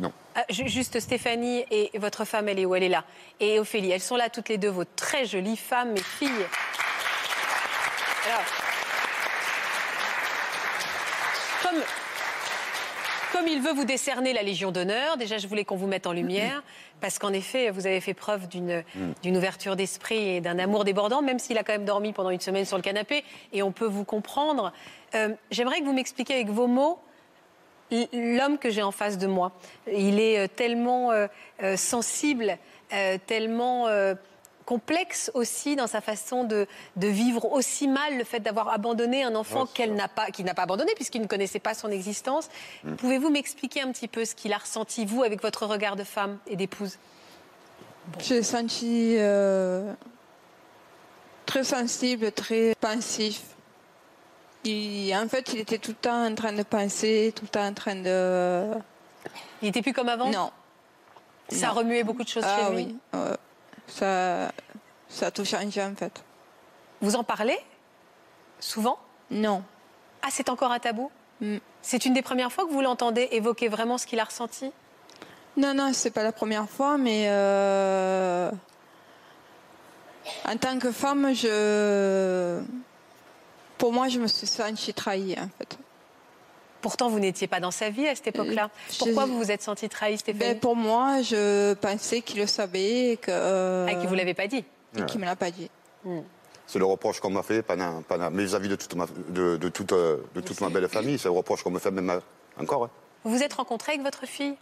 non. 0.00 0.12
Ah, 0.34 0.44
ju- 0.48 0.68
juste 0.68 0.98
Stéphanie 1.00 1.64
et 1.70 1.90
votre 1.98 2.24
femme, 2.24 2.48
elle 2.48 2.58
est 2.60 2.64
où? 2.66 2.74
Elle 2.74 2.84
est 2.84 2.88
là. 2.88 3.04
Et 3.40 3.58
Ophélie, 3.58 3.90
elles 3.90 4.00
sont 4.00 4.16
là 4.16 4.28
toutes 4.30 4.48
les 4.48 4.58
deux, 4.58 4.70
vos 4.70 4.84
très 4.84 5.26
jolies 5.26 5.56
femmes 5.56 5.96
et 5.96 6.02
filles. 6.02 6.46
Alors, 8.26 8.42
comme, 11.70 11.82
comme 13.32 13.48
il 13.48 13.60
veut 13.60 13.72
vous 13.72 13.84
décerner 13.84 14.32
la 14.32 14.42
Légion 14.42 14.72
d'honneur, 14.72 15.16
déjà 15.16 15.38
je 15.38 15.46
voulais 15.46 15.64
qu'on 15.64 15.76
vous 15.76 15.86
mette 15.86 16.06
en 16.06 16.12
lumière, 16.12 16.62
parce 17.00 17.18
qu'en 17.18 17.32
effet, 17.32 17.70
vous 17.70 17.86
avez 17.86 18.00
fait 18.00 18.14
preuve 18.14 18.48
d'une 18.48 18.82
d'une 19.22 19.36
ouverture 19.36 19.76
d'esprit 19.76 20.36
et 20.36 20.40
d'un 20.40 20.58
amour 20.58 20.84
débordant, 20.84 21.22
même 21.22 21.38
s'il 21.38 21.58
a 21.58 21.64
quand 21.64 21.72
même 21.72 21.84
dormi 21.84 22.12
pendant 22.12 22.30
une 22.30 22.40
semaine 22.40 22.64
sur 22.64 22.76
le 22.76 22.82
canapé, 22.82 23.24
et 23.52 23.62
on 23.62 23.72
peut 23.72 23.86
vous 23.86 24.04
comprendre. 24.04 24.72
Euh, 25.14 25.30
J'aimerais 25.50 25.80
que 25.80 25.84
vous 25.84 25.92
m'expliquiez 25.92 26.36
avec 26.36 26.48
vos 26.48 26.66
mots 26.66 26.98
l'homme 27.90 28.58
que 28.58 28.70
j'ai 28.70 28.82
en 28.82 28.92
face 28.92 29.18
de 29.18 29.26
moi. 29.26 29.52
Il 29.90 30.20
est 30.20 30.38
euh, 30.38 30.46
tellement 30.46 31.10
euh, 31.12 31.26
sensible, 31.76 32.58
euh, 32.92 33.18
tellement 33.26 33.86
complexe 34.68 35.30
aussi 35.32 35.76
dans 35.76 35.86
sa 35.86 36.02
façon 36.02 36.44
de, 36.44 36.66
de 36.96 37.08
vivre 37.08 37.50
aussi 37.52 37.88
mal 37.88 38.18
le 38.18 38.24
fait 38.24 38.40
d'avoir 38.40 38.68
abandonné 38.68 39.24
un 39.24 39.34
enfant 39.34 39.62
Ouais, 39.62 39.68
qu'elle 39.72 39.94
n'a 39.94 40.08
pas, 40.08 40.26
qu'il 40.30 40.44
n'a 40.44 40.52
pas 40.52 40.64
abandonné 40.64 40.92
puisqu'il 40.94 41.22
ne 41.22 41.26
connaissait 41.26 41.58
pas 41.58 41.72
son 41.72 41.90
existence. 41.90 42.50
Pouvez-vous 42.98 43.30
m'expliquer 43.30 43.80
un 43.80 43.90
petit 43.92 44.08
peu 44.08 44.26
ce 44.26 44.34
qu'il 44.34 44.52
a 44.52 44.58
ressenti, 44.58 45.06
vous, 45.06 45.22
avec 45.22 45.40
votre 45.40 45.64
regard 45.64 45.96
de 45.96 46.04
femme 46.04 46.36
et 46.46 46.54
d'épouse? 46.54 46.98
J'ai 48.18 48.42
senti 48.42 49.14
euh, 49.16 49.94
très 51.46 51.64
sensible, 51.64 52.30
très 52.30 52.74
pensif. 52.78 53.40
Il- 54.64 55.14
en 55.16 55.28
fait, 55.28 55.50
il 55.54 55.60
était 55.60 55.78
tout 55.78 55.92
le 55.92 55.96
temps 55.96 56.26
en 56.26 56.34
train 56.34 56.52
de 56.52 56.62
penser, 56.62 57.32
tout 57.34 57.44
le 57.44 57.48
temps 57.48 57.66
en 57.66 57.72
train 57.72 57.94
de... 57.94 58.66
Il 59.62 59.66
n'était 59.66 59.80
plus 59.80 59.94
comme 59.94 60.10
avant? 60.10 60.28
Non. 60.30 60.50
Ça 61.48 61.68
non. 61.68 61.74
remuait 61.74 62.04
beaucoup 62.04 62.22
de 62.22 62.28
choses 62.28 62.44
Ah 62.46 62.66
chez 62.68 62.74
lui? 62.74 62.84
oui, 62.84 62.96
euh, 63.14 63.34
ça, 63.88 64.52
ça 65.08 65.26
a 65.26 65.30
tout 65.30 65.44
changé 65.44 65.82
en 65.82 65.94
fait. 65.94 66.22
Vous 67.00 67.16
en 67.16 67.24
parlez 67.24 67.58
Souvent? 68.60 68.98
Non. 69.30 69.62
Ah, 70.22 70.28
c'est 70.30 70.48
encore 70.48 70.72
un 70.72 70.78
tabou? 70.78 71.10
Mm. 71.40 71.58
C'est 71.82 72.04
une 72.04 72.14
des 72.14 72.22
premières 72.22 72.50
fois 72.52 72.66
que 72.66 72.70
vous 72.70 72.80
l'entendez 72.80 73.28
évoquer 73.32 73.68
vraiment 73.68 73.98
ce 73.98 74.06
qu'il 74.06 74.18
a 74.20 74.24
ressenti? 74.24 74.72
Non, 75.56 75.74
non, 75.74 75.92
c'est 75.92 76.10
pas 76.10 76.22
la 76.22 76.32
première 76.32 76.68
fois, 76.68 76.98
mais 76.98 77.26
euh, 77.28 78.50
En 80.44 80.56
tant 80.56 80.78
que 80.78 80.92
femme, 80.92 81.34
je... 81.34 82.60
pour 83.76 83.92
moi, 83.92 84.08
je 84.08 84.18
me 84.18 84.26
suis 84.26 84.46
sentie 84.46 84.94
trahie, 84.94 85.36
en 85.38 85.48
fait. 85.58 85.78
Pourtant, 86.80 87.08
vous 87.08 87.18
n'étiez 87.18 87.48
pas 87.48 87.58
dans 87.60 87.70
sa 87.72 87.90
vie 87.90 88.06
à 88.06 88.14
cette 88.14 88.28
époque-là. 88.28 88.64
Euh, 88.66 88.92
je- 88.92 88.98
Pourquoi 88.98 89.26
vous 89.26 89.36
vous 89.38 89.50
êtes 89.50 89.62
sentie 89.62 89.88
trahie, 89.88 90.16
Stéphanie 90.18 90.54
Ben, 90.54 90.60
pour 90.60 90.76
moi, 90.76 91.22
je 91.22 91.74
pensais 91.74 92.20
qu'il 92.20 92.38
le 92.40 92.46
savait 92.46 93.12
et 93.12 93.16
que. 93.16 93.30
euh, 93.30 93.86
Ah, 93.88 93.94
qui 93.96 94.06
vous 94.06 94.14
l'avez 94.14 94.34
pas 94.34 94.46
dit 94.46 94.64
et 94.96 95.02
qu'il 95.06 95.20
me 95.20 95.24
l'a 95.24 95.36
pas 95.36 95.50
dit. 95.50 95.68
C'est 96.66 96.78
le 96.78 96.84
reproche 96.84 97.18
qu'on 97.20 97.30
m'a 97.30 97.42
fait 97.42 97.62
pendant, 97.62 98.02
pendant 98.02 98.30
mais 98.30 98.44
vis-à-vis 98.44 98.68
de 98.68 98.76
toute 98.76 98.94
ma, 98.94 99.06
de, 99.28 99.56
de 99.56 99.68
toute, 99.70 99.92
euh, 99.92 100.18
de 100.34 100.40
toute 100.40 100.60
ma 100.60 100.68
belle 100.68 100.88
famille. 100.88 101.18
C'est 101.18 101.28
le 101.28 101.34
reproche 101.34 101.62
qu'on 101.62 101.70
me 101.70 101.78
fait 101.78 101.90
même 101.90 102.10
à- 102.10 102.20
encore. 102.60 102.84
hein. 102.84 102.90
Vous 103.24 103.30
vous 103.36 103.42
êtes 103.42 103.54
rencontré 103.54 103.92
avec 103.92 104.04
votre 104.04 104.26
fille? 104.26 104.54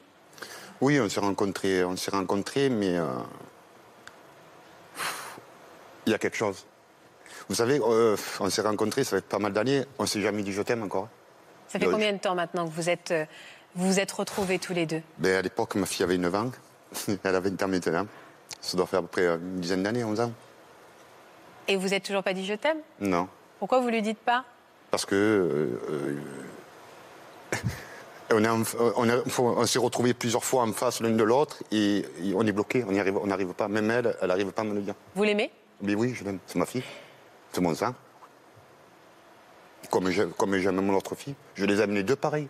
Oui, 0.81 1.01
on 1.01 1.09
s'est 1.09 1.21
rencontrés, 1.21 1.85
on 1.85 1.97
s'est 1.97 2.11
rencontrés, 2.13 2.69
mais 2.71 2.97
euh, 2.97 3.05
il 6.07 6.13
y 6.13 6.15
a 6.15 6.19
quelque 6.19 6.37
chose. 6.37 6.65
Vous 7.49 7.55
savez, 7.55 7.81
euh, 7.83 8.17
on 8.41 8.51
s'est 8.51 8.63
rencontrés, 8.63 9.05
ça 9.05 9.17
fait 9.17 9.25
pas 9.25 9.39
mal 9.39 9.53
d'années, 9.53 9.85
on 9.99 10.07
s'est 10.07 10.21
jamais 10.21 10.43
dit 10.43 10.53
je 10.53 10.63
t'aime 10.63 10.83
encore. 10.83 11.09
Ça 11.69 11.79
fait 11.79 11.87
combien 11.87 12.13
de 12.13 12.19
temps 12.19 12.35
maintenant 12.35 12.67
que 12.67 12.73
vous 12.73 12.89
êtes, 12.89 13.11
euh, 13.11 13.25
vous 13.75 13.87
vous 13.93 14.01
êtes 14.01 14.13
retrouvés 14.13 14.59
tous 14.59 14.73
les 14.73 14.87
deux 14.87 15.03
Ben, 15.19 15.37
à 15.37 15.43
l'époque, 15.43 15.75
ma 15.75 15.87
fille 15.87 16.05
avait 16.05 16.19
9 16.19 16.35
ans, 16.35 16.51
elle 17.25 17.35
a 17.35 17.41
20 17.41 17.63
ans 17.63 17.69
maintenant. 17.69 18.07
Ça 18.61 18.77
doit 18.77 18.87
faire 18.87 19.01
à 19.01 19.03
peu 19.03 19.09
près 19.09 19.27
une 19.27 19.61
dizaine 19.61 19.83
d'années, 19.83 20.05
11 20.05 20.21
ans. 20.21 20.33
Et 21.69 21.77
vous 21.77 21.93
êtes 21.93 22.05
toujours 22.05 22.23
pas 22.23 22.33
dit 22.33 22.45
je 22.47 22.55
t'aime? 22.55 22.79
Non, 23.01 23.29
Pourquoi 23.59 23.81
vous 23.81 23.89
lui 23.89 24.01
dites 24.03 24.19
pas? 24.21 24.45
Parce 24.91 25.05
que 25.05 25.15
euh, 25.15 25.81
euh, 25.91 26.17
on, 28.33 28.45
est 28.45 28.49
en- 28.49 28.63
on, 28.97 29.09
a- 29.09 29.23
on 29.39 29.67
s'est 29.67 29.79
retrouvés 29.79 30.15
plusieurs 30.15 30.45
fois 30.45 30.63
en 30.63 30.73
face 30.73 31.01
l'un 31.01 31.11
de 31.11 31.23
l'autre 31.25 31.63
et, 31.73 31.99
et 32.23 32.33
on 32.35 32.43
est 32.43 32.53
bloqué, 32.53 32.85
on 32.89 32.93
n'y 32.93 33.01
arrive, 33.01 33.17
on 33.19 33.27
n'arrive 33.27 33.53
pas. 33.53 33.69
Même 33.69 33.91
elle, 33.91 34.17
elle 34.21 34.29
n'arrive 34.29 34.53
pas 34.53 34.63
à 34.63 34.65
me 34.65 34.75
le 34.75 34.81
dire. 34.83 34.95
Vous 35.15 35.25
l'aimez? 35.25 35.51
Mais 35.83 35.95
oui, 35.95 36.15
je 36.15 36.25
l'aime, 36.25 36.39
c'est 36.47 36.59
ma 36.59 36.67
fille, 36.67 36.85
c'est 37.53 37.61
mon 37.61 37.75
sang. 37.75 37.95
Comme 39.91 40.11
j'ai- 40.11 40.27
comme 40.37 40.57
j'aime 40.59 40.81
mon 40.81 40.95
autre 40.95 41.15
fille, 41.15 41.35
je 41.55 41.65
les 41.65 41.81
aime 41.81 41.95
les 41.95 42.03
deux 42.03 42.17
pareils. 42.17 42.49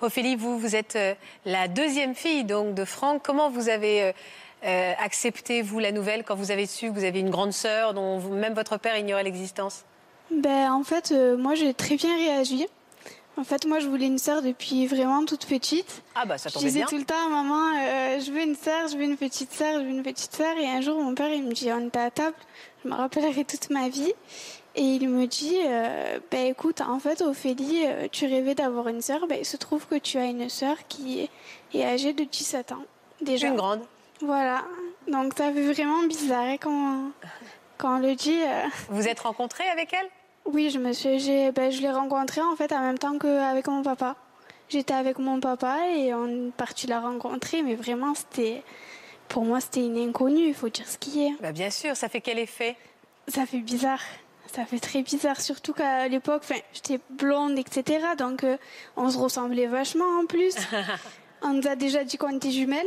Ophélie, 0.00 0.36
vous, 0.36 0.58
vous 0.58 0.76
êtes 0.76 0.96
euh, 0.96 1.14
la 1.44 1.68
deuxième 1.68 2.14
fille 2.14 2.44
donc 2.44 2.74
de 2.74 2.84
Franck. 2.84 3.22
Comment 3.24 3.48
vous 3.50 3.68
avez 3.68 4.02
euh, 4.02 4.12
euh, 4.64 4.92
accepté, 5.02 5.62
vous, 5.62 5.78
la 5.78 5.92
nouvelle 5.92 6.24
quand 6.24 6.34
vous 6.34 6.50
avez 6.50 6.66
su 6.66 6.88
que 6.90 6.94
vous 6.94 7.04
avez 7.04 7.20
une 7.20 7.30
grande 7.30 7.52
sœur 7.52 7.94
dont 7.94 8.18
vous- 8.18 8.34
même 8.34 8.54
votre 8.54 8.76
père 8.78 8.96
ignorait 8.98 9.22
l'existence? 9.24 9.84
Ben, 10.30 10.72
en 10.72 10.82
fait, 10.84 11.12
euh, 11.12 11.36
moi, 11.36 11.54
j'ai 11.54 11.72
très 11.74 11.96
bien 11.96 12.14
réagi. 12.16 12.66
En 13.36 13.44
fait, 13.44 13.66
moi, 13.66 13.80
je 13.80 13.88
voulais 13.88 14.06
une 14.06 14.18
sœur 14.18 14.42
depuis 14.42 14.86
vraiment 14.86 15.24
toute 15.24 15.46
petite. 15.46 16.02
Ah 16.14 16.24
bah 16.24 16.38
ça 16.38 16.50
Je 16.50 16.54
tombait 16.54 16.66
disais 16.66 16.78
bien. 16.80 16.86
tout 16.86 16.98
le 16.98 17.04
temps 17.04 17.26
à 17.26 17.30
maman, 17.30 17.76
euh, 17.78 18.20
je 18.20 18.30
veux 18.30 18.42
une 18.42 18.54
sœur, 18.54 18.86
je 18.88 18.96
veux 18.96 19.02
une 19.02 19.16
petite 19.16 19.52
sœur, 19.52 19.80
je 19.80 19.84
veux 19.84 19.90
une 19.90 20.02
petite 20.04 20.34
sœur. 20.34 20.56
Et 20.56 20.66
un 20.68 20.80
jour, 20.80 21.02
mon 21.02 21.14
père, 21.14 21.32
il 21.32 21.42
me 21.44 21.52
dit, 21.52 21.70
on 21.72 21.86
était 21.88 21.98
à 21.98 22.10
table, 22.12 22.36
je 22.84 22.88
me 22.90 22.94
rappellerai 22.94 23.44
toute 23.44 23.70
ma 23.70 23.88
vie. 23.88 24.12
Et 24.76 24.82
il 24.82 25.08
me 25.08 25.26
dit, 25.26 25.58
euh, 25.64 26.18
ben 26.32 26.46
écoute, 26.46 26.80
en 26.80 26.98
fait, 26.98 27.20
Ophélie, 27.22 27.84
euh, 27.86 28.08
tu 28.10 28.26
rêvais 28.26 28.54
d'avoir 28.56 28.88
une 28.88 29.00
sœur. 29.00 29.26
Ben, 29.28 29.38
il 29.38 29.44
se 29.44 29.56
trouve 29.56 29.86
que 29.86 29.94
tu 29.94 30.18
as 30.18 30.24
une 30.24 30.48
sœur 30.48 30.76
qui 30.88 31.28
est 31.72 31.84
âgée 31.84 32.12
de 32.12 32.24
17 32.24 32.72
ans. 32.72 32.82
Déjà. 33.22 33.48
Une 33.48 33.56
grande. 33.56 33.82
Voilà. 34.20 34.64
Donc, 35.06 35.34
ça 35.36 35.52
fait 35.52 35.72
vraiment 35.72 36.02
bizarre 36.04 36.42
hein, 36.44 36.56
quand, 36.60 37.10
quand 37.78 37.96
on 37.96 37.98
le 38.00 38.14
dit. 38.16 38.36
euh. 38.42 38.64
Vous 38.88 39.06
êtes 39.06 39.20
rencontrée 39.20 39.68
avec 39.68 39.92
elle? 39.92 40.08
Oui, 40.46 40.70
je 40.70 40.78
me 40.78 40.92
suis, 40.92 41.52
ben, 41.52 41.70
je 41.70 41.80
l'ai 41.80 41.90
rencontrée 41.92 42.40
en 42.42 42.54
fait 42.56 42.72
en 42.72 42.80
même 42.80 42.98
temps 42.98 43.16
qu'avec 43.18 43.66
mon 43.68 43.82
papa. 43.82 44.16
J'étais 44.68 44.94
avec 44.94 45.18
mon 45.18 45.40
papa 45.40 45.86
et 45.96 46.12
on 46.14 46.26
est 46.48 46.52
parti 46.56 46.86
la 46.86 47.00
rencontrer, 47.00 47.62
mais 47.62 47.74
vraiment 47.76 48.14
c'était, 48.14 48.62
pour 49.28 49.44
moi 49.44 49.60
c'était 49.60 49.84
une 49.86 49.96
inconnue, 49.98 50.48
il 50.48 50.54
faut 50.54 50.68
dire 50.68 50.86
ce 50.88 50.98
qui 50.98 51.24
est. 51.26 51.32
bah, 51.40 51.52
Bien 51.52 51.70
sûr, 51.70 51.96
ça 51.96 52.08
fait 52.08 52.20
quel 52.20 52.38
effet? 52.38 52.76
Ça 53.28 53.46
fait 53.46 53.58
bizarre, 53.60 54.00
ça 54.52 54.64
fait 54.64 54.78
très 54.78 55.02
bizarre, 55.02 55.40
surtout 55.40 55.72
qu'à 55.72 56.06
l'époque, 56.08 56.42
enfin, 56.44 56.60
j'étais 56.72 57.00
blonde, 57.10 57.58
etc. 57.58 58.06
Donc 58.16 58.44
euh, 58.44 58.56
on 58.96 59.10
se 59.10 59.18
ressemblait 59.18 59.66
vachement 59.66 60.20
en 60.22 60.26
plus. 60.26 60.54
on 61.42 61.54
nous 61.54 61.66
a 61.66 61.76
déjà 61.76 62.04
dit 62.04 62.16
qu'on 62.16 62.36
était 62.36 62.50
jumelles 62.50 62.86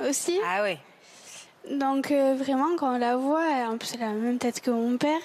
aussi. 0.00 0.38
Ah 0.44 0.62
oui. 0.62 0.78
Donc 1.70 2.10
euh, 2.10 2.34
vraiment 2.34 2.76
quand 2.76 2.94
on 2.94 2.98
la 2.98 3.16
voit, 3.16 3.48
en 3.68 3.78
plus 3.78 3.94
elle 3.94 4.02
a 4.02 4.06
la 4.08 4.12
même 4.12 4.38
tête 4.38 4.60
que 4.60 4.70
mon 4.70 4.98
père, 4.98 5.20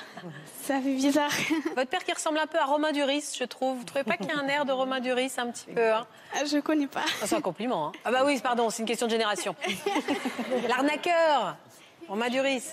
ça 0.62 0.80
fait 0.80 0.94
bizarre. 0.94 1.30
Votre 1.76 1.88
père 1.88 2.04
qui 2.04 2.12
ressemble 2.12 2.38
un 2.38 2.46
peu 2.46 2.58
à 2.58 2.66
Romain 2.66 2.92
Duris, 2.92 3.36
je 3.38 3.44
trouve. 3.44 3.78
Vous 3.78 3.84
trouvez 3.84 4.04
pas 4.04 4.16
qu'il 4.18 4.26
y 4.28 4.32
a 4.32 4.38
un 4.38 4.46
air 4.48 4.66
de 4.66 4.72
Romain 4.72 5.00
Duris 5.00 5.32
un 5.38 5.50
petit 5.50 5.66
peu 5.74 5.92
hein? 5.92 6.06
Ah, 6.34 6.44
je 6.44 6.58
connais 6.58 6.88
pas. 6.88 7.04
Ah, 7.22 7.26
C'est 7.26 7.36
un 7.36 7.40
compliment. 7.40 7.88
Hein. 7.88 7.92
Ah 8.04 8.10
bah 8.10 8.22
oui, 8.26 8.38
pardon, 8.42 8.68
c'est 8.68 8.82
une 8.82 8.88
question 8.88 9.06
de 9.06 9.12
génération. 9.12 9.54
L'arnaqueur 10.68 11.56
Romain 12.06 12.28
Duris. 12.28 12.64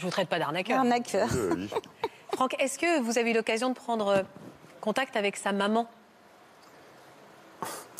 Je 0.00 0.06
vous 0.06 0.10
traite 0.10 0.30
pas 0.30 0.38
d'arnaqueur. 0.38 0.78
Arnaqueur. 0.78 1.28
Oui. 1.54 1.68
Franck, 2.34 2.56
est-ce 2.58 2.78
que 2.78 3.02
vous 3.02 3.18
avez 3.18 3.32
eu 3.32 3.34
l'occasion 3.34 3.68
de 3.68 3.74
prendre 3.74 4.08
euh, 4.08 4.22
contact 4.80 5.14
avec 5.14 5.36
sa 5.36 5.52
maman? 5.52 5.86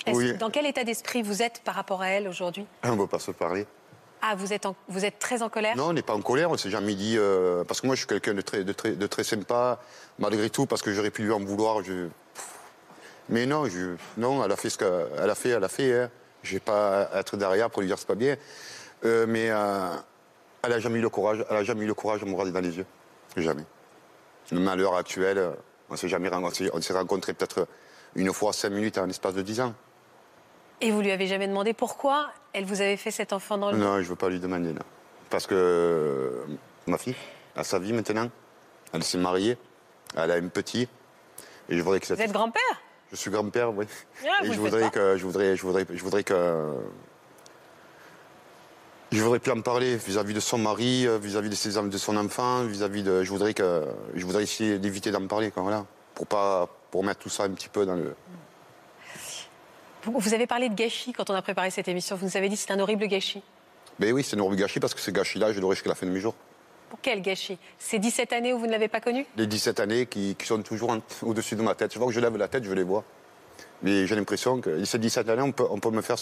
Oui. 0.06 0.32
Dans 0.38 0.48
quel 0.48 0.64
état 0.64 0.82
d'esprit 0.82 1.20
vous 1.20 1.42
êtes 1.42 1.60
par 1.62 1.74
rapport 1.74 2.00
à 2.00 2.08
elle 2.08 2.26
aujourd'hui? 2.26 2.64
On 2.84 2.92
ne 2.96 3.00
va 3.02 3.06
pas 3.06 3.18
se 3.18 3.32
parler. 3.32 3.66
Ah, 4.22 4.34
vous 4.34 4.54
êtes, 4.54 4.64
en- 4.64 4.74
vous 4.88 5.04
êtes 5.04 5.18
très 5.18 5.42
en 5.42 5.50
colère? 5.50 5.76
Non, 5.76 5.88
on 5.88 5.92
n'est 5.92 6.00
pas 6.00 6.14
en 6.14 6.22
colère, 6.22 6.50
on 6.50 6.56
s'est 6.56 6.70
jamais 6.70 6.94
dit. 6.94 7.16
euh, 7.18 7.64
parce 7.64 7.82
que 7.82 7.86
moi, 7.86 7.96
je 7.96 8.00
suis 8.00 8.06
quelqu'un 8.06 8.32
de 8.32 8.40
très, 8.40 8.64
de, 8.64 8.72
très, 8.72 8.92
de 8.92 9.06
très 9.06 9.24
sympa, 9.24 9.78
malgré 10.18 10.48
tout, 10.48 10.64
parce 10.64 10.80
que 10.80 10.92
j'aurais 10.94 11.10
pu 11.10 11.24
lui 11.24 11.32
en 11.32 11.40
vouloir. 11.40 11.84
Je... 11.84 12.08
Mais 13.28 13.44
non, 13.44 13.66
je, 13.66 13.96
non, 14.16 14.42
elle 14.42 14.52
a 14.52 14.56
fait 14.56 14.70
ce 14.70 14.78
qu'elle 14.78 15.28
a 15.30 15.34
fait, 15.34 15.50
elle 15.50 15.64
a 15.64 15.68
fait. 15.68 16.00
Hein. 16.00 16.10
Je 16.42 16.54
vais 16.54 16.60
pas 16.60 17.10
être 17.14 17.36
derrière 17.36 17.68
pour 17.68 17.82
lui 17.82 17.88
dire 17.88 17.98
c'est 17.98 18.08
pas 18.08 18.14
bien. 18.14 18.36
Euh, 19.04 19.26
mais 19.28 19.50
euh, 19.50 19.88
elle 20.62 20.72
a 20.72 20.78
jamais 20.78 20.98
eu 20.98 21.02
le 21.02 21.08
courage, 21.08 21.44
elle 21.48 21.56
a 21.56 21.64
jamais 21.64 21.84
eu 21.84 21.88
le 21.88 21.94
courage 21.94 22.20
de 22.20 22.26
me 22.26 22.32
regarder 22.32 22.52
dans 22.52 22.60
les 22.60 22.76
yeux. 22.76 22.86
Jamais. 23.36 23.64
Même 24.52 24.68
à 24.68 24.76
l'heure 24.76 24.96
actuelle, 24.96 25.38
euh, 25.38 25.52
on 25.88 25.96
s'est 25.96 26.08
jamais 26.08 26.28
rencontrés. 26.28 26.70
On 26.72 26.80
s'est 26.80 26.92
rencontrés 26.92 27.32
peut-être 27.32 27.66
une 28.14 28.32
fois 28.32 28.52
cinq 28.52 28.70
minutes 28.70 28.98
en 28.98 29.06
l'espace 29.06 29.34
de 29.34 29.42
dix 29.42 29.60
ans. 29.60 29.74
Et 30.80 30.90
vous 30.90 31.00
lui 31.00 31.10
avez 31.10 31.26
jamais 31.26 31.46
demandé 31.46 31.72
pourquoi 31.72 32.30
elle 32.52 32.64
vous 32.64 32.80
avait 32.80 32.96
fait 32.96 33.10
cet 33.10 33.32
enfant 33.32 33.58
dans 33.58 33.70
le 33.70 33.76
Non, 33.76 33.96
je 33.96 34.02
ne 34.02 34.08
veux 34.08 34.16
pas 34.16 34.28
lui 34.28 34.40
demander, 34.40 34.72
non. 34.72 34.82
Parce 35.28 35.46
que 35.46 35.54
euh, 35.54 36.44
ma 36.86 36.98
fille 36.98 37.14
a 37.54 37.62
sa 37.62 37.78
vie 37.78 37.92
maintenant. 37.92 38.28
Elle 38.92 39.04
s'est 39.04 39.18
mariée. 39.18 39.56
Elle 40.16 40.30
a 40.30 40.34
un 40.34 40.48
petit. 40.48 40.88
Et 41.68 41.76
je 41.76 41.82
voudrais 41.82 42.00
que. 42.00 42.12
Vous 42.12 42.20
êtes 42.20 42.32
grand-père? 42.32 42.82
Je 43.12 43.16
suis 43.16 43.30
grand-père, 43.30 43.72
oui. 43.74 43.86
Ah, 44.24 44.44
et 44.44 44.52
je 44.52 44.58
voudrais 44.58 44.90
que, 44.90 45.16
je 45.16 45.24
voudrais, 45.24 45.56
je 45.56 45.62
voudrais, 45.62 45.86
je 45.88 46.02
voudrais 46.02 46.24
que, 46.24 46.74
je 49.12 49.22
voudrais 49.22 49.38
plus 49.38 49.52
en 49.52 49.60
parler 49.60 49.96
vis-à-vis 49.96 50.34
de 50.34 50.40
son 50.40 50.58
mari, 50.58 51.06
euh, 51.06 51.18
vis-à-vis 51.18 51.50
de, 51.50 51.54
ses, 51.54 51.80
de 51.80 51.98
son 51.98 52.16
enfant, 52.16 52.64
vis-à-vis 52.64 53.02
de, 53.02 53.24
je 53.24 53.30
voudrais 53.30 53.54
que, 53.54 53.84
je 54.14 54.24
voudrais 54.24 54.44
essayer 54.44 54.78
d'éviter 54.78 55.10
d'en 55.10 55.26
parler, 55.26 55.50
quoi, 55.50 55.62
voilà, 55.62 55.84
pour 56.14 56.26
pas, 56.26 56.68
pour 56.90 57.02
mettre 57.04 57.20
tout 57.20 57.28
ça 57.28 57.44
un 57.44 57.50
petit 57.50 57.68
peu 57.68 57.84
dans 57.86 57.96
le. 57.96 58.14
Vous 60.04 60.32
avez 60.32 60.46
parlé 60.46 60.68
de 60.68 60.74
gâchis 60.74 61.12
quand 61.12 61.28
on 61.28 61.34
a 61.34 61.42
préparé 61.42 61.70
cette 61.70 61.88
émission. 61.88 62.16
Vous 62.16 62.24
nous 62.26 62.36
avez 62.36 62.48
dit 62.48 62.54
que 62.54 62.62
c'est 62.62 62.72
un 62.72 62.80
horrible 62.80 63.06
gâchis. 63.06 63.42
Mais 63.98 64.12
oui, 64.12 64.22
c'est 64.22 64.36
un 64.36 64.40
horrible 64.40 64.56
gâchis 64.56 64.80
parce 64.80 64.94
que 64.94 65.00
ce 65.00 65.10
gâchis-là, 65.10 65.52
je 65.52 65.60
l'aurai 65.60 65.74
jusqu'à 65.74 65.90
la 65.90 65.94
fin 65.94 66.06
de 66.06 66.10
mes 66.12 66.20
jours. 66.20 66.34
Pour 66.88 67.00
quel 67.02 67.20
gâchis? 67.20 67.58
Ces 67.78 67.98
17 67.98 68.32
années 68.32 68.52
où 68.54 68.58
vous 68.58 68.66
ne 68.66 68.72
l'avez 68.72 68.88
pas 68.88 69.00
connu? 69.00 69.26
Les 69.36 69.46
17 69.46 69.78
années 69.78 70.06
qui, 70.06 70.36
qui 70.36 70.46
sont 70.46 70.62
toujours 70.62 70.96
au-dessus 71.22 71.54
de 71.54 71.62
ma 71.62 71.74
tête. 71.74 71.92
Je 71.92 71.98
vois 71.98 72.08
que 72.08 72.14
je 72.14 72.20
lève 72.20 72.36
la 72.36 72.48
tête, 72.48 72.64
je 72.64 72.72
les 72.72 72.82
vois. 72.82 73.04
Mais 73.82 74.06
j'ai 74.06 74.14
l'impression 74.14 74.60
que 74.60 74.84
ces 74.84 74.98
17 74.98 75.28
années, 75.28 75.42
on 75.42 75.52
peut, 75.52 75.66
on 75.70 75.78
peut 75.78 75.90
me 75.90 76.02
faire, 76.02 76.16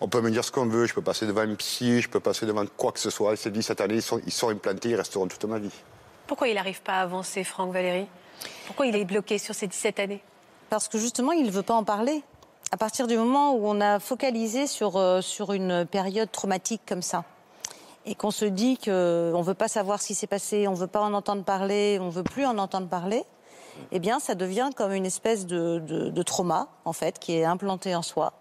on 0.00 0.08
peut 0.08 0.20
me 0.20 0.30
dire 0.30 0.44
ce 0.44 0.52
qu'on 0.52 0.66
veut. 0.66 0.86
Je 0.86 0.94
peux 0.94 1.02
passer 1.02 1.26
devant 1.26 1.40
un 1.40 1.54
psy, 1.54 2.00
je 2.00 2.08
peux 2.08 2.20
passer 2.20 2.46
devant 2.46 2.64
quoi 2.76 2.92
que 2.92 3.00
ce 3.00 3.10
soit. 3.10 3.36
Ces 3.36 3.50
17 3.50 3.80
années, 3.80 3.96
ils 3.96 4.02
sont, 4.02 4.20
ils 4.24 4.32
sont 4.32 4.50
implantés, 4.50 4.90
ils 4.90 4.96
resteront 4.96 5.26
toute 5.26 5.44
ma 5.44 5.58
vie. 5.58 5.72
Pourquoi 6.26 6.48
il 6.48 6.54
n'arrive 6.54 6.82
pas 6.82 6.94
à 6.94 7.02
avancer, 7.02 7.44
Franck 7.44 7.72
Valéry? 7.72 8.06
Pourquoi 8.66 8.86
il 8.86 8.96
est 8.96 9.04
bloqué 9.04 9.38
sur 9.38 9.54
ces 9.54 9.66
17 9.66 10.00
années? 10.00 10.22
Parce 10.70 10.88
que 10.88 10.98
justement, 10.98 11.32
il 11.32 11.44
ne 11.44 11.50
veut 11.50 11.62
pas 11.62 11.74
en 11.74 11.84
parler. 11.84 12.22
À 12.70 12.76
partir 12.76 13.06
du 13.06 13.16
moment 13.18 13.54
où 13.54 13.66
on 13.66 13.80
a 13.80 14.00
focalisé 14.00 14.66
sur, 14.66 14.96
euh, 14.96 15.20
sur 15.20 15.52
une 15.52 15.84
période 15.84 16.30
traumatique 16.32 16.80
comme 16.88 17.02
ça, 17.02 17.24
et 18.06 18.14
qu'on 18.14 18.30
se 18.30 18.44
dit 18.44 18.78
qu'on 18.78 18.90
ne 18.90 19.44
veut 19.44 19.54
pas 19.54 19.68
savoir 19.68 20.00
ce 20.00 20.08
qui 20.08 20.14
s'est 20.14 20.26
passé, 20.26 20.66
on 20.66 20.72
ne 20.72 20.76
veut 20.76 20.86
pas 20.86 21.02
en 21.02 21.12
entendre 21.12 21.44
parler, 21.44 21.98
on 22.00 22.06
ne 22.06 22.10
veut 22.10 22.22
plus 22.22 22.46
en 22.46 22.58
entendre 22.58 22.88
parler, 22.88 23.24
eh 23.90 23.98
bien, 23.98 24.20
ça 24.20 24.34
devient 24.34 24.70
comme 24.76 24.92
une 24.92 25.06
espèce 25.06 25.46
de, 25.46 25.78
de- 25.80 26.10
de 26.10 26.22
trauma, 26.22 26.68
en 26.84 26.92
fait, 26.92 27.18
qui 27.18 27.36
est 27.36 27.44
implanté 27.44 27.94
en 27.94 28.02
soi, 28.02 28.32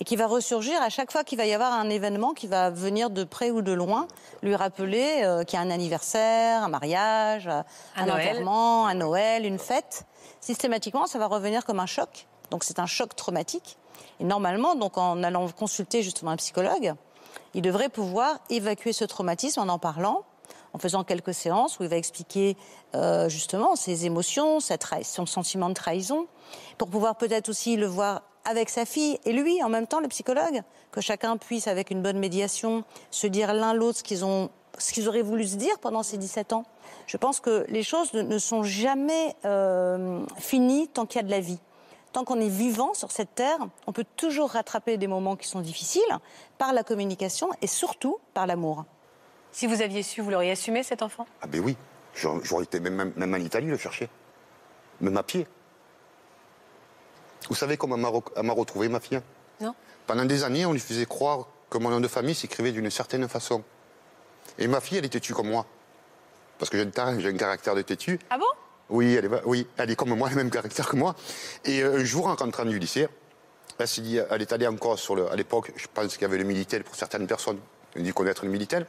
et 0.00 0.04
qui 0.04 0.16
va 0.16 0.26
ressurgir 0.26 0.80
à 0.82 0.88
chaque 0.88 1.10
fois 1.12 1.24
qu'il 1.24 1.38
va 1.38 1.46
y 1.46 1.52
avoir 1.54 1.72
un 1.72 1.88
événement 1.88 2.32
qui 2.34 2.46
va 2.46 2.70
venir 2.70 3.10
de 3.10 3.24
près 3.24 3.50
ou 3.50 3.62
de 3.62 3.72
loin, 3.72 4.06
lui 4.42 4.54
rappeler 4.56 5.22
euh, 5.22 5.44
qu'il 5.44 5.58
y 5.58 5.62
a 5.62 5.64
un 5.64 5.70
anniversaire, 5.70 6.62
un 6.64 6.68
mariage, 6.68 7.46
un, 7.48 7.64
Un 7.96 8.06
Noël. 8.06 8.28
enterrement, 8.28 8.86
un 8.86 8.94
Noël, 8.94 9.46
une 9.46 9.58
fête. 9.58 10.04
Systématiquement, 10.40 11.06
ça 11.06 11.18
va 11.18 11.26
revenir 11.26 11.64
comme 11.64 11.80
un 11.80 11.86
choc. 11.86 12.26
Donc 12.50 12.64
c'est 12.64 12.78
un 12.78 12.86
choc 12.86 13.16
traumatique. 13.16 13.78
Et 14.20 14.24
normalement, 14.24 14.74
donc 14.74 14.98
en 14.98 15.22
allant 15.22 15.48
consulter 15.48 16.02
justement 16.02 16.32
un 16.32 16.36
psychologue, 16.36 16.94
il 17.54 17.62
devrait 17.62 17.88
pouvoir 17.88 18.38
évacuer 18.50 18.92
ce 18.92 19.04
traumatisme 19.04 19.60
en 19.60 19.68
en 19.68 19.78
parlant, 19.78 20.22
en 20.74 20.78
faisant 20.78 21.04
quelques 21.04 21.32
séances 21.32 21.78
où 21.78 21.84
il 21.84 21.88
va 21.88 21.96
expliquer 21.96 22.56
euh, 22.94 23.28
justement 23.28 23.76
ses 23.76 24.04
émotions, 24.04 24.58
son 24.60 25.24
sentiment 25.24 25.68
de 25.70 25.74
trahison, 25.74 26.26
pour 26.76 26.90
pouvoir 26.90 27.16
peut-être 27.16 27.48
aussi 27.48 27.76
le 27.76 27.86
voir 27.86 28.22
avec 28.44 28.68
sa 28.68 28.84
fille 28.84 29.18
et 29.24 29.32
lui 29.32 29.62
en 29.62 29.68
même 29.70 29.86
temps, 29.86 30.00
le 30.00 30.08
psychologue, 30.08 30.62
que 30.90 31.00
chacun 31.00 31.36
puisse 31.38 31.68
avec 31.68 31.90
une 31.90 32.02
bonne 32.02 32.18
médiation 32.18 32.84
se 33.10 33.26
dire 33.26 33.54
l'un 33.54 33.72
l'autre 33.72 33.98
ce 33.98 34.02
qu'ils 34.02 34.24
ont 34.24 34.50
ce 34.76 34.92
qu'ils 34.92 35.08
auraient 35.08 35.22
voulu 35.22 35.46
se 35.46 35.54
dire 35.54 35.78
pendant 35.78 36.02
ces 36.02 36.18
17 36.18 36.52
ans. 36.52 36.64
Je 37.06 37.16
pense 37.16 37.38
que 37.38 37.64
les 37.68 37.84
choses 37.84 38.12
ne 38.12 38.38
sont 38.38 38.64
jamais 38.64 39.36
euh, 39.44 40.24
finies 40.36 40.88
tant 40.88 41.06
qu'il 41.06 41.20
y 41.20 41.24
a 41.24 41.26
de 41.26 41.30
la 41.30 41.38
vie. 41.38 41.60
Tant 42.12 42.24
qu'on 42.24 42.40
est 42.40 42.48
vivant 42.48 42.92
sur 42.92 43.12
cette 43.12 43.36
terre, 43.36 43.58
on 43.86 43.92
peut 43.92 44.04
toujours 44.16 44.50
rattraper 44.50 44.96
des 44.96 45.06
moments 45.06 45.36
qui 45.36 45.46
sont 45.46 45.60
difficiles 45.60 46.02
par 46.58 46.72
la 46.72 46.82
communication 46.82 47.50
et 47.62 47.68
surtout 47.68 48.18
par 48.34 48.48
l'amour. 48.48 48.84
Si 49.54 49.68
vous 49.68 49.82
aviez 49.82 50.02
su, 50.02 50.20
vous 50.20 50.30
l'auriez 50.30 50.50
assumé 50.50 50.82
cet 50.82 51.00
enfant? 51.00 51.28
Ah 51.40 51.46
ben 51.46 51.60
oui, 51.60 51.76
j'aurais 52.12 52.64
été 52.64 52.80
même, 52.80 53.12
même 53.14 53.34
en 53.34 53.36
Italie 53.36 53.68
le 53.68 53.78
chercher, 53.78 54.08
même 55.00 55.16
à 55.16 55.22
pied. 55.22 55.46
Vous 57.48 57.54
savez 57.54 57.76
comment 57.76 57.94
elle 58.36 58.42
m'a 58.42 58.52
retrouvé 58.52 58.88
ma 58.88 58.98
fille 58.98 59.20
Non. 59.60 59.76
Pendant 60.08 60.24
des 60.24 60.42
années, 60.42 60.66
on 60.66 60.72
lui 60.72 60.80
faisait 60.80 61.06
croire 61.06 61.46
que 61.70 61.78
mon 61.78 61.88
nom 61.88 62.00
de 62.00 62.08
famille 62.08 62.34
s'écrivait 62.34 62.72
d'une 62.72 62.90
certaine 62.90 63.28
façon. 63.28 63.62
Et 64.58 64.66
ma 64.66 64.80
fille, 64.80 64.98
elle 64.98 65.04
est 65.04 65.10
têtue 65.10 65.34
comme 65.34 65.50
moi. 65.50 65.66
Parce 66.58 66.68
que 66.68 66.76
j'ai 66.76 67.28
un 67.28 67.36
caractère 67.36 67.76
de 67.76 67.82
têtu. 67.82 68.18
Ah 68.30 68.38
bon? 68.38 68.46
Oui 68.90 69.14
elle, 69.14 69.26
est, 69.26 69.44
oui, 69.44 69.68
elle 69.76 69.88
est 69.88 69.96
comme 69.96 70.16
moi, 70.16 70.28
le 70.30 70.34
même 70.34 70.50
caractère 70.50 70.88
que 70.88 70.96
moi. 70.96 71.14
Et 71.64 71.80
euh, 71.84 72.00
un 72.00 72.04
jour, 72.04 72.26
en 72.26 72.34
rentrant 72.34 72.64
du 72.64 72.80
lycée, 72.80 73.06
elle 73.78 73.86
s'est 73.86 74.02
dit, 74.02 74.18
elle 74.18 74.42
est 74.42 74.52
allée 74.52 74.66
encore 74.66 74.98
sur 74.98 75.14
le. 75.14 75.30
À 75.30 75.36
l'époque, 75.36 75.70
je 75.76 75.86
pense 75.94 76.14
qu'il 76.14 76.22
y 76.22 76.24
avait 76.24 76.38
le 76.38 76.44
Minitel 76.44 76.82
pour 76.82 76.96
certaines 76.96 77.28
personnes. 77.28 77.60
Elle 77.94 78.02
dit 78.02 78.12
connaître 78.12 78.44
le 78.44 78.50
Minitel. 78.50 78.84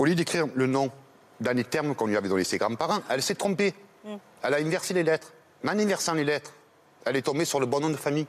Au 0.00 0.06
lieu 0.06 0.14
d'écrire 0.14 0.46
le 0.54 0.66
nom 0.66 0.90
dans 1.40 1.54
les 1.54 1.62
termes 1.62 1.94
qu'on 1.94 2.06
lui 2.06 2.16
avait 2.16 2.30
donné 2.30 2.42
ses 2.42 2.56
grands-parents, 2.56 3.00
elle 3.10 3.22
s'est 3.22 3.34
trompée. 3.34 3.74
Mm. 4.02 4.14
Elle 4.42 4.54
a 4.54 4.56
inversé 4.56 4.94
les 4.94 5.02
lettres. 5.02 5.30
Mais 5.62 5.72
en 5.72 5.78
inversant 5.78 6.14
les 6.14 6.24
lettres, 6.24 6.54
elle 7.04 7.16
est 7.16 7.22
tombée 7.22 7.44
sur 7.44 7.60
le 7.60 7.66
bon 7.66 7.80
nom 7.80 7.90
de 7.90 7.96
famille. 7.96 8.26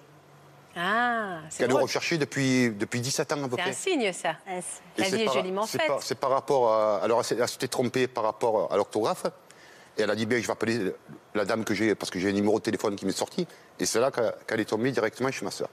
Ah, 0.76 1.39
c'est 1.49 1.63
Qu'elle 1.63 1.74
a 1.74 1.80
recherché 1.80 2.17
depuis, 2.17 2.72
depuis 2.72 2.99
17 2.99 3.32
ans 3.32 3.43
à 3.45 3.47
peu 3.47 3.55
près. 3.55 3.72
C'est 3.72 3.93
un 3.93 3.93
signe, 3.93 4.11
ça. 4.11 4.36
La 4.97 5.07
vie 5.07 5.22
est, 5.22 5.34
joliment 5.34 5.65
faite. 5.65 5.89
C'est 6.01 6.19
par, 6.19 6.32
rapport 6.32 6.74
à. 6.74 6.97
Alors, 6.97 7.24
elle 7.32 7.47
s'était 7.47 7.69
trompée 7.69 8.07
par 8.07 8.26
rapport 8.26 8.69
à 8.69 8.76
l'orthographe. 8.76 9.28
Et 9.97 10.01
elle 10.01 10.09
a 10.09 10.15
dit, 10.15 10.26
bien, 10.26 10.39
je 10.41 10.47
vais 10.47 10.51
appeler 10.51 10.93
la 11.36 11.45
dame 11.45 11.63
que 11.63 11.74
j'ai, 11.74 11.95
parce 11.95 12.11
que 12.11 12.19
j'ai 12.19 12.32
un 12.32 12.34
numéro 12.34 12.59
de 12.59 12.63
téléphone 12.63 12.97
qui 12.97 13.05
m'est 13.05 13.13
sorti. 13.13 13.47
Et 13.80 13.86
c'est 13.86 14.01
là 14.01 14.11
qu'elle 14.11 14.59
est 14.59 14.65
tombée 14.65 14.91
directement 14.91 15.32
chez 15.32 15.45
ma 15.45 15.51
soeur. 15.51 15.69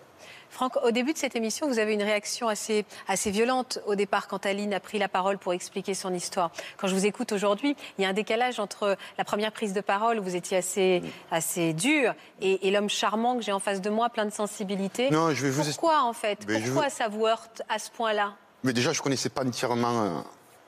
Franck, 0.51 0.76
au 0.82 0.90
début 0.90 1.12
de 1.12 1.18
cette 1.18 1.36
émission, 1.36 1.68
vous 1.68 1.78
avez 1.78 1.94
une 1.94 2.03
réaction 2.03 2.49
assez, 2.49 2.84
assez 3.07 3.30
violente 3.30 3.78
au 3.86 3.94
départ 3.94 4.28
quand 4.28 4.46
Aline 4.46 4.74
a 4.74 4.80
pris 4.80 4.99
la 4.99 5.09
parole 5.09 5.38
pour 5.38 5.53
expliquer 5.53 5.94
son 5.94 6.12
histoire. 6.12 6.51
Quand 6.76 6.88
je 6.88 6.94
vous 6.94 7.07
écoute 7.07 7.32
aujourd'hui, 7.32 7.76
il 7.99 8.03
y 8.03 8.05
a 8.07 8.09
un 8.09 8.14
décalage 8.14 8.59
entre 8.59 8.96
la 9.18 9.24
première 9.24 9.53
prise 9.53 9.72
de 9.72 9.80
parole 9.80 10.18
où 10.18 10.22
vous 10.22 10.36
étiez 10.36 10.57
assez, 10.57 11.03
assez 11.30 11.72
dur 11.72 12.14
et, 12.40 12.70
l'homme 12.70 12.90
charmant 12.90 13.36
que 13.36 13.42
j'ai 13.42 13.53
en 13.53 13.61
face 13.61 13.80
de 13.80 13.90
moi, 13.90 14.11
plein 14.11 14.26
de 14.26 14.32
sensibilité. 14.32 15.11
Non, 15.11 15.32
je 15.32 15.42
vais 15.42 15.51
vous 15.51 15.64
Pourquoi 15.64 16.03
en 16.03 16.12
fait? 16.12 16.46
Pourquoi 16.46 16.90
ça 16.90 17.09
vous 17.09 17.26
heurte 17.26 17.62
à 17.68 17.78
ce 17.78 17.90
point-là? 17.90 18.34
Mais 18.64 18.72
déjà, 18.72 18.92
je 18.92 18.99
ne 18.99 19.03
connaissais 19.03 19.30
pas 19.30 19.44
entièrement 19.44 20.03
euh, 20.03 20.11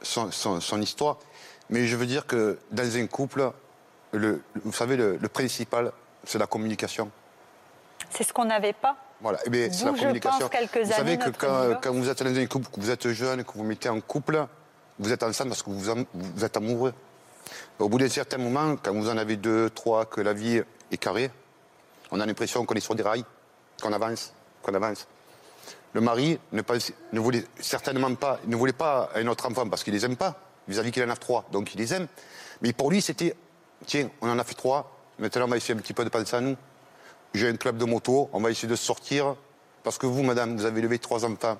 son, 0.03 0.31
son, 0.31 0.81
histoire. 0.81 1.18
Mais 1.68 1.87
je 1.87 1.97
veux 1.97 2.07
dire 2.07 2.26
que 2.26 2.59
dans 2.70 2.97
un 2.97 3.07
couple, 3.07 3.51
le, 4.12 4.43
vous 4.64 4.72
savez, 4.72 4.97
le 4.97 5.28
principal, 5.28 5.93
c'est 6.24 6.39
la 6.39 6.47
communication. 6.47 7.11
C'est 8.11 8.24
ce 8.24 8.33
qu'on 8.33 8.47
n'avait 8.47 8.72
pas 8.72 8.97
voilà, 9.21 9.39
eh 9.45 9.51
bien, 9.51 9.68
c'est 9.71 9.85
la 9.85 9.93
communication. 9.93 10.49
vous 10.49 10.91
savez 10.91 11.18
que 11.18 11.31
quand, 11.31 11.93
vous 11.93 12.09
êtes 12.09 12.23
dans 12.23 12.39
un 12.39 12.47
couple, 12.47 12.68
que 12.71 12.81
vous 12.81 12.91
êtes 12.91 13.09
jeune, 13.11 13.45
que 13.45 13.53
vous 13.55 13.64
mettez 13.64 13.89
en 13.89 14.01
couple, 14.01 14.47
vous 14.99 15.12
êtes 15.12 15.23
ensemble 15.23 15.51
parce 15.51 15.62
que 15.62 15.71
vous, 15.71 16.05
vous 16.14 16.45
êtes 16.45 16.57
amoureux. 16.57 16.95
Au 17.79 17.89
bout 17.89 17.99
d'un 17.99 18.09
certain 18.09 18.39
moment, 18.39 18.77
quand 18.83 18.95
vous 18.95 19.11
en 19.11 19.16
avez 19.16 19.37
deux, 19.37 19.68
trois, 19.71 20.07
que 20.07 20.21
la 20.21 20.33
vie 20.33 20.62
est 20.91 20.97
carrée, 20.97 21.31
on 22.11 22.21
a 22.21 22.27
l'impression 22.27 22.64
qu'on 22.64 22.75
est 22.75 22.81
sur 22.81 22.95
des 22.95 23.03
rails, 23.03 23.25
qu'on 23.83 23.93
avance, 23.93 24.33
qu'on 24.62 24.75
avance. 24.75 25.07
Le 25.93 26.01
mari 26.01 26.39
ne, 26.53 26.62
ne, 27.12 27.21
voulait 27.21 27.45
certainement 27.59 28.14
pas, 28.14 28.39
ne 28.47 28.57
voulait 28.57 28.73
pas 28.73 29.11
un 29.14 29.27
autre 29.27 29.51
enfant 29.51 29.68
parce 29.68 29.85
qu'il 29.85 29.93
les 29.93 30.05
aime 30.05 30.16
pas, 30.16 30.37
vis-à-vis 30.66 30.93
qu'il 30.93 31.03
en 31.03 31.11
a 31.11 31.16
trois, 31.16 31.45
donc 31.53 31.75
il 31.75 31.79
les 31.79 31.93
aime. 31.93 32.07
Mais 32.62 32.73
pour 32.73 32.91
lui, 32.91 33.03
c'était, 33.03 33.35
tiens, 33.87 34.09
on 34.21 34.31
en 34.31 34.39
a 34.39 34.45
fait 34.45 34.55
trois, 34.55 34.99
maintenant 35.18 35.45
on 35.45 35.49
va 35.49 35.57
essayer 35.57 35.75
un 35.75 35.79
petit 35.79 35.93
peu 35.93 36.05
de 36.05 36.11
penser 36.11 36.37
à 36.37 36.41
nous 36.41 36.57
j'ai 37.35 37.49
un 37.49 37.57
club 37.57 37.76
de 37.78 37.85
moto, 37.85 38.28
on 38.33 38.41
va 38.41 38.51
essayer 38.51 38.68
de 38.68 38.76
sortir. 38.76 39.37
Parce 39.83 39.99
que 39.99 40.07
vous, 40.07 40.22
madame, 40.22 40.57
vous 40.57 40.64
avez 40.64 40.81
levé 40.83 40.99
trois 40.99 41.24
enfants. 41.24 41.59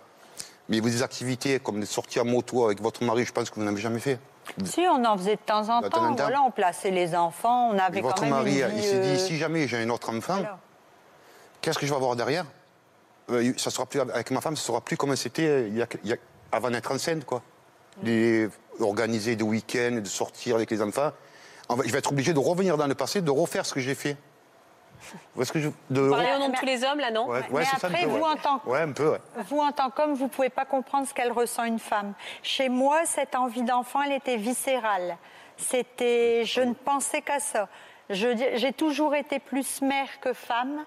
Mais 0.69 0.81
vous, 0.81 0.91
des 0.91 1.03
activités 1.03 1.59
comme 1.59 1.81
de 1.81 1.87
sortir 1.87 2.23
en 2.23 2.27
moto 2.27 2.65
avec 2.65 2.81
votre 2.81 3.03
mari, 3.05 3.25
je 3.25 3.33
pense 3.33 3.51
que 3.51 3.57
vous 3.57 3.65
n'avez 3.65 3.81
jamais 3.81 3.99
fait. 3.99 4.19
Si, 4.65 4.81
on 4.81 5.05
en 5.05 5.17
faisait 5.17 5.37
de 5.37 5.41
temps 5.41 5.69
en 5.69 5.83
temps. 5.83 6.15
Voilà, 6.15 6.43
on 6.43 6.51
plaçait 6.51 6.91
les 6.91 7.15
enfants, 7.15 7.71
on 7.71 7.79
avait 7.79 8.01
votre 8.01 8.17
quand 8.17 8.23
même 8.23 8.31
mari, 8.31 8.63
il 8.77 8.83
s'est 8.83 9.01
dit, 9.01 9.09
euh, 9.09 9.17
si 9.17 9.37
jamais 9.37 9.69
j'ai 9.69 9.79
un 9.79 9.89
autre 9.91 10.11
enfant, 10.11 10.43
qu'est-ce 11.61 11.79
que 11.79 11.87
je 11.87 11.91
vais 11.91 11.97
avoir 11.97 12.17
derrière? 12.17 12.47
Euh, 13.31 13.53
ça 13.57 13.71
sera 13.71 13.87
plus, 13.87 14.01
Avec 14.01 14.31
ma 14.31 14.41
femme, 14.41 14.57
ça 14.57 14.65
sera 14.65 14.81
plus 14.81 14.97
comme 14.97 15.15
c'était 15.15 15.47
euh, 15.47 15.85
avant 16.53 16.71
d'être 16.71 16.91
enceinte, 16.91 17.25
quoi. 17.25 17.43
Mm. 18.03 18.49
organiser 18.81 19.37
des 19.37 19.45
week-ends, 19.45 20.01
de 20.03 20.09
sortir 20.09 20.57
avec 20.57 20.71
les 20.71 20.81
enfants. 20.81 21.11
je 21.85 21.93
vais 21.93 21.99
être 21.99 22.13
obligé 22.13 22.33
de 22.33 22.39
revenir 22.39 22.77
dans 22.77 22.87
le 22.87 22.95
passé, 22.95 23.21
de 23.21 23.31
refaire 23.31 23.67
ce 23.67 23.75
que 23.75 23.81
j'ai 23.81 23.95
fait. 23.95 24.17
Est-ce 25.41 25.53
que 25.53 25.61
je... 25.61 25.69
de... 25.91 26.01
Vous 26.01 26.11
parlez 26.11 26.35
au 26.37 26.39
nom 26.39 26.49
de 26.49 26.57
tous 26.57 26.67
les 26.67 26.85
hommes, 26.85 27.01
là, 27.01 27.11
non 27.11 27.29
Mais 27.29 27.65
après, 27.73 28.07
vous, 28.07 28.23
en 28.23 28.37
tant... 28.37 28.61
vous, 29.49 29.59
en 29.59 29.73
tant 29.73 29.91
qu'homme, 29.91 30.15
vous 30.15 30.25
ne 30.25 30.31
pouvez 30.31 30.51
pas 30.51 30.65
comprendre 30.65 31.07
ce 31.07 31.15
qu'elle 31.15 31.33
ressent 31.33 31.65
une 31.65 31.79
femme. 31.79 32.13
Chez 32.43 32.69
moi, 32.69 33.05
cette 33.05 33.35
envie 33.35 33.63
d'enfant, 33.63 34.03
elle 34.03 34.13
était 34.13 34.37
viscérale. 34.37 35.17
C'était... 35.57 36.45
Je 36.45 36.61
ne 36.61 36.75
pensais 36.75 37.23
qu'à 37.23 37.41
ça. 37.41 37.69
J'ai 38.11 38.73
toujours 38.73 39.15
été 39.15 39.39
plus 39.39 39.83
mère 39.83 40.09
que 40.21 40.33
femme. 40.33 40.85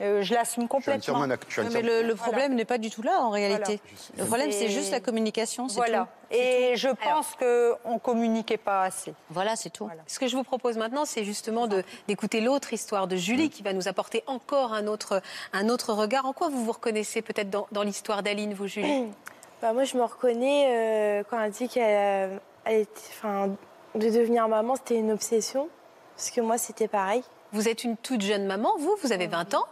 Euh, 0.00 0.22
je 0.22 0.32
l'assume 0.32 0.66
complètement. 0.66 1.26
mais 1.26 1.82
le, 1.82 2.14
problème 2.14 2.54
n'est 2.54 2.64
pas 2.64 2.78
du 2.78 2.90
tout 2.90 3.02
là 3.02 3.20
en 3.20 3.30
réalité. 3.30 3.80
Le 4.16 4.24
problème, 4.24 4.50
c'est 4.50 4.68
juste 4.68 4.92
la 4.92 5.00
communication. 5.00 5.66
Voilà. 5.68 6.08
Et 6.30 6.74
je 6.76 6.88
pense 6.88 7.34
qu'on 7.34 7.94
ne 7.94 7.98
communiquait 7.98 8.56
pas 8.56 8.84
assez. 8.84 9.12
Voilà, 9.30 9.56
c'est 9.56 9.70
tout. 9.70 9.88
Ce 10.06 10.18
que 10.18 10.26
je 10.26 10.36
vous 10.36 10.44
propose 10.44 10.76
maintenant, 10.78 11.04
c'est 11.04 11.24
justement 11.24 11.68
d'écouter 12.08 12.40
l'autre 12.40 12.72
histoire 12.72 13.08
de 13.08 13.16
Julie 13.16 13.50
qui 13.50 13.62
va 13.62 13.72
nous 13.72 13.88
apporter 13.88 14.22
encore 14.26 14.72
un 14.72 14.86
autre, 14.86 15.22
un 15.52 15.68
autre 15.68 15.92
regard. 15.92 16.24
En 16.24 16.32
quoi 16.32 16.48
vous 16.48 16.64
vous 16.64 16.72
reconnaissez 16.72 17.20
peut-être 17.20 17.50
dans, 17.50 17.66
dans 17.72 17.82
l'histoire 17.82 18.22
d'Aline, 18.22 18.54
vous, 18.54 18.68
Julie 18.68 19.06
bah, 19.62 19.72
Moi, 19.72 19.84
je 19.84 19.96
me 19.96 20.04
reconnais 20.04 21.20
euh, 21.20 21.22
quand 21.28 21.40
elle 21.40 21.50
dit 21.50 21.68
qu'elle 21.68 22.40
enfin, 22.66 23.50
de 23.94 24.08
devenir 24.08 24.48
maman, 24.48 24.76
c'était 24.76 24.96
une 24.96 25.10
obsession. 25.10 25.68
Parce 26.16 26.30
que 26.30 26.40
moi, 26.40 26.58
c'était 26.58 26.88
pareil. 26.88 27.22
Vous 27.52 27.68
êtes 27.68 27.82
une 27.82 27.96
toute 27.96 28.20
jeune 28.20 28.46
maman, 28.46 28.70
vous, 28.78 28.94
vous 29.02 29.12
avez 29.12 29.26
20 29.26 29.54
ans. 29.54 29.66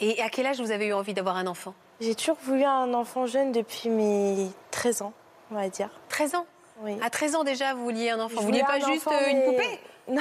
Et 0.00 0.22
à 0.22 0.28
quel 0.28 0.46
âge 0.46 0.60
vous 0.60 0.70
avez 0.70 0.86
eu 0.86 0.92
envie 0.92 1.14
d'avoir 1.14 1.36
un 1.36 1.46
enfant? 1.46 1.74
J'ai 2.00 2.14
toujours 2.14 2.36
voulu 2.42 2.64
un 2.64 2.92
enfant 2.94 3.26
jeune 3.26 3.52
depuis 3.52 3.88
mes 3.88 4.48
13 4.70 5.02
ans, 5.02 5.12
on 5.50 5.54
va 5.54 5.68
dire. 5.68 5.88
13 6.08 6.34
ans? 6.34 6.46
Oui. 6.80 6.96
À 7.02 7.10
13 7.10 7.36
ans 7.36 7.44
déjà, 7.44 7.74
vous 7.74 7.84
vouliez 7.84 8.10
un 8.10 8.20
enfant 8.20 8.40
Vous 8.40 8.46
vouliez 8.46 8.64
pas 8.64 8.80
juste 8.80 9.06
euh, 9.06 9.30
une 9.30 9.42
poupée? 9.44 9.80
Non, 10.06 10.20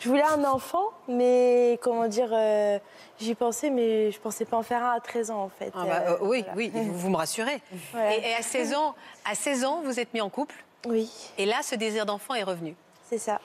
je 0.00 0.06
voulais 0.10 0.20
un 0.20 0.44
enfant, 0.44 0.84
mais 1.08 1.78
comment 1.80 2.08
dire, 2.08 2.28
euh, 2.30 2.78
j'y 3.18 3.34
pensais, 3.34 3.70
mais 3.70 4.12
je 4.12 4.20
pensais 4.20 4.44
pas 4.44 4.58
en 4.58 4.62
faire 4.62 4.84
un 4.84 4.96
à 4.96 5.00
13 5.00 5.30
ans 5.30 5.44
en 5.44 5.48
fait. 5.48 5.72
Ah 5.74 5.86
bah, 5.86 6.02
euh, 6.08 6.16
oui, 6.20 6.44
oui, 6.54 6.70
vous 6.74 7.08
me 7.08 7.16
rassurez. 7.16 7.62
Et, 7.94 8.34
à 8.34 8.42
16 8.42 8.74
ans, 8.74 8.94
à 9.24 9.34
16 9.34 9.64
ans, 9.64 9.80
vous 9.82 9.98
êtes 9.98 10.12
mis 10.12 10.20
en 10.20 10.28
couple? 10.28 10.56
Oui. 10.86 11.10
Et 11.38 11.46
là, 11.46 11.62
ce 11.62 11.74
désir 11.74 12.04
d'enfant 12.04 12.34
est 12.34 12.42
revenu? 12.42 12.76
C'est 13.08 13.16
ça. 13.16 13.40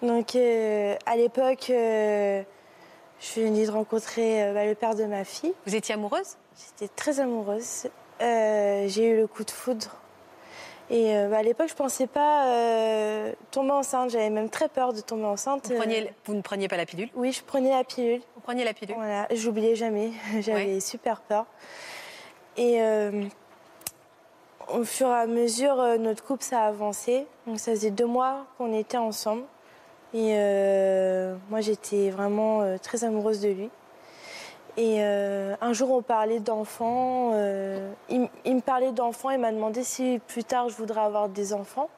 Donc 0.00 0.34
à 0.34 1.16
l'époque 1.16 1.70
je 3.20 3.40
venais 3.40 3.66
de 3.66 3.70
rencontrer 3.70 4.42
euh, 4.42 4.54
bah, 4.54 4.64
le 4.64 4.74
père 4.74 4.94
de 4.94 5.04
ma 5.04 5.24
fille. 5.24 5.52
Vous 5.66 5.76
étiez 5.76 5.94
amoureuse? 5.94 6.36
J'étais 6.56 6.92
très 6.94 7.20
amoureuse. 7.20 7.88
Euh, 8.22 8.86
j'ai 8.88 9.08
eu 9.08 9.16
le 9.16 9.26
coup 9.26 9.44
de 9.44 9.50
foudre. 9.50 9.96
Et 10.88 11.16
euh, 11.16 11.28
bah, 11.28 11.38
à 11.38 11.42
l'époque, 11.42 11.68
je 11.68 11.74
ne 11.74 11.78
pensais 11.78 12.06
pas 12.06 13.32
tomber 13.50 13.72
enceinte. 13.72 14.10
J'avais 14.10 14.30
même 14.30 14.48
très 14.48 14.68
peur 14.68 14.92
de 14.92 15.00
tomber 15.00 15.24
enceinte. 15.24 15.70
Vous, 16.24 16.34
ne 16.34 16.40
preniez 16.40 16.68
pas 16.68 16.76
la 16.78 16.86
pilule? 16.86 17.10
Oui, 17.14 17.32
je 17.32 17.42
prenais 17.42 17.70
la 17.70 17.84
pilule. 17.84 18.22
Vous 18.34 18.40
preniez 18.40 18.64
la 18.64 18.72
pilule? 18.72 18.96
Voilà, 18.96 19.28
j'oubliais 19.32 19.76
jamais. 19.76 20.12
J'avais 20.40 20.80
super 20.80 21.20
peur. 21.20 21.46
Et 22.56 22.80
au 24.72 24.84
fur 24.84 25.08
et 25.08 25.14
à 25.14 25.26
mesure, 25.26 25.76
notre 25.98 26.24
couple, 26.24 26.42
ça 26.42 26.62
a 26.62 26.66
avancé. 26.68 27.26
Donc 27.46 27.60
ça 27.60 27.72
faisait 27.72 27.90
deux 27.90 28.06
mois 28.06 28.46
qu'on 28.56 28.76
était 28.76 28.98
ensemble. 28.98 29.44
Et 30.12 30.34
euh, 30.34 31.36
moi, 31.50 31.60
j'étais 31.60 32.10
vraiment 32.10 32.62
euh, 32.62 32.78
très 32.78 33.04
amoureuse 33.04 33.40
de 33.40 33.48
lui. 33.48 33.70
Et 34.76 34.98
euh, 35.00 35.54
un 35.60 35.72
jour, 35.72 35.90
on 35.92 36.02
parlait 36.02 36.40
d'enfants. 36.40 37.32
Il, 38.08 38.28
me 38.46 38.60
parlait 38.60 38.92
d'enfants 38.92 39.30
et 39.30 39.36
m'a 39.36 39.52
demandé 39.52 39.84
si 39.84 40.20
plus 40.26 40.44
tard 40.44 40.68
je 40.68 40.76
voudrais 40.76 41.02
avoir 41.02 41.28
des 41.28 41.52
enfants. 41.52 41.88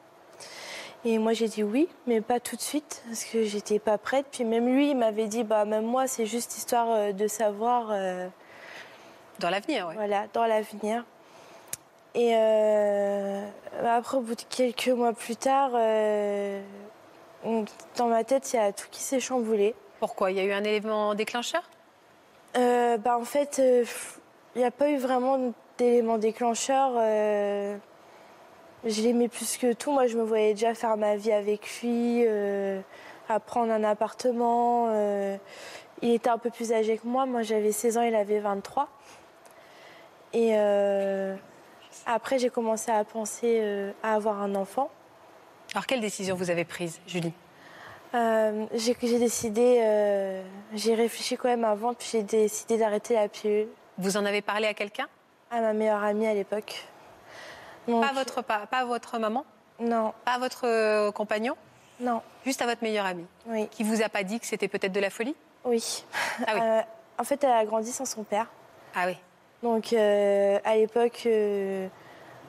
Et 1.05 1.17
moi, 1.17 1.33
j'ai 1.33 1.47
dit 1.47 1.63
oui, 1.63 1.89
mais 2.07 2.21
pas 2.21 2.39
tout 2.39 2.55
de 2.55 2.61
suite, 2.61 3.03
parce 3.07 3.25
que 3.25 3.43
j'étais 3.43 3.79
pas 3.79 3.97
prête. 3.97 4.25
Puis 4.31 4.45
même 4.45 4.67
lui, 4.67 4.91
il 4.91 4.97
m'avait 4.97 5.27
dit, 5.27 5.43
bah 5.43 5.65
même 5.65 5.85
moi, 5.85 6.07
c'est 6.07 6.25
juste 6.25 6.57
histoire 6.57 7.13
de 7.13 7.27
savoir. 7.27 7.87
dans 9.39 9.49
l'avenir, 9.49 9.87
oui. 9.89 9.95
Voilà, 9.95 10.27
dans 10.33 10.45
l'avenir. 10.45 11.03
Et 12.15 12.35
après, 13.85 14.17
au 14.17 14.21
bout 14.21 14.35
de 14.35 14.43
quelques 14.49 14.89
mois 14.89 15.13
plus 15.13 15.35
tard, 15.35 15.71
dans 17.97 18.07
ma 18.07 18.23
tête, 18.23 18.53
il 18.53 18.55
y 18.55 18.59
a 18.59 18.71
tout 18.71 18.87
qui 18.91 19.01
s'est 19.01 19.19
chamboulé. 19.19 19.75
Pourquoi? 19.99 20.31
Il 20.31 20.37
y 20.37 20.39
a 20.39 20.43
eu 20.43 20.51
un 20.51 20.63
élément 20.63 21.15
déclencheur? 21.15 21.63
Euh, 22.57 22.97
bah, 22.97 23.17
En 23.17 23.25
fait, 23.25 23.59
euh, 23.59 23.85
il 24.55 24.59
n'y 24.59 24.65
a 24.65 24.71
pas 24.71 24.89
eu 24.89 24.97
vraiment 24.97 25.53
d'élément 25.77 26.17
déclencheur. 26.17 26.91
Euh, 26.97 27.77
je 28.85 29.01
l'aimais 29.01 29.27
plus 29.27 29.57
que 29.57 29.73
tout. 29.73 29.91
Moi, 29.91 30.07
je 30.07 30.17
me 30.17 30.23
voyais 30.23 30.53
déjà 30.53 30.73
faire 30.73 30.97
ma 30.97 31.15
vie 31.15 31.31
avec 31.31 31.81
lui, 31.81 32.25
à 33.29 33.39
prendre 33.39 33.71
un 33.71 33.83
appartement. 33.83 34.89
il 36.01 36.11
était 36.11 36.29
un 36.29 36.37
peu 36.37 36.49
plus 36.49 36.73
âgé 36.73 36.97
que 36.97 37.07
moi. 37.07 37.25
Moi, 37.25 37.43
j'avais 37.43 37.71
16 37.71 37.97
ans, 37.97 38.01
il 38.01 38.15
avait 38.15 38.39
23. 38.39 38.89
Et 40.33 40.53
après, 42.05 42.39
j'ai 42.39 42.49
commencé 42.49 42.91
à 42.91 43.05
penser 43.05 43.93
à 44.03 44.15
avoir 44.15 44.41
un 44.41 44.53
enfant. 44.55 44.89
Alors, 45.73 45.85
quelle 45.87 46.01
décision 46.01 46.35
vous 46.35 46.49
avez 46.51 46.65
prise, 46.65 46.99
Julie 47.07 47.33
Euh, 48.13 48.65
j'ai 48.75 48.95
j'ai 49.01 49.17
décidé, 49.17 49.79
euh, 49.81 50.43
j'ai 50.73 50.93
réfléchi 50.93 51.35
quand 51.35 51.47
même 51.47 51.65
avant, 51.65 51.95
puis 51.95 52.07
j'ai 52.11 52.21
décidé 52.21 52.77
d'arrêter 52.77 53.15
la 53.15 53.27
pilule 53.27 53.67
Vous 53.97 54.17
en 54.17 54.25
avez 54.25 54.41
parlé 54.43 54.67
à 54.67 54.75
quelqu'un? 54.75 55.07
À 55.49 55.61
ma 55.61 55.73
meilleure 55.73 56.03
amie 56.03 56.27
à 56.27 56.33
l'époque. 56.35 56.85
Donc, 57.87 58.05
pas, 58.05 58.13
votre, 58.13 58.43
pas, 58.43 58.67
pas 58.67 58.85
votre 58.85 59.17
maman? 59.17 59.45
Non, 59.79 60.13
Pas 60.25 60.37
votre 60.37 60.67
euh, 60.67 61.11
compagnon? 61.11 61.55
Non, 61.99 62.21
Juste 62.45 62.61
à 62.61 62.65
votre 62.67 62.83
meilleure 62.83 63.05
amie? 63.07 63.25
Oui, 63.47 63.67
Qui 63.69 63.83
vous 63.83 64.03
a 64.03 64.09
pas 64.09 64.23
dit 64.23 64.39
que 64.39 64.45
c'était 64.45 64.67
peut-être 64.67 64.91
de 64.91 64.99
la 64.99 65.09
folie? 65.09 65.35
Oui. 65.65 66.05
Ah 66.45 66.53
oui. 66.55 66.61
En 67.19 67.23
fait, 67.23 67.43
elle 67.43 67.51
a 67.51 67.63
grandi 67.63 67.91
sans 67.91 68.05
son 68.05 68.23
père. 68.23 68.47
Ah 68.95 69.05
oui. 69.05 69.15
Donc, 69.61 69.93
à 69.93 70.75
l'époque, 70.75 71.27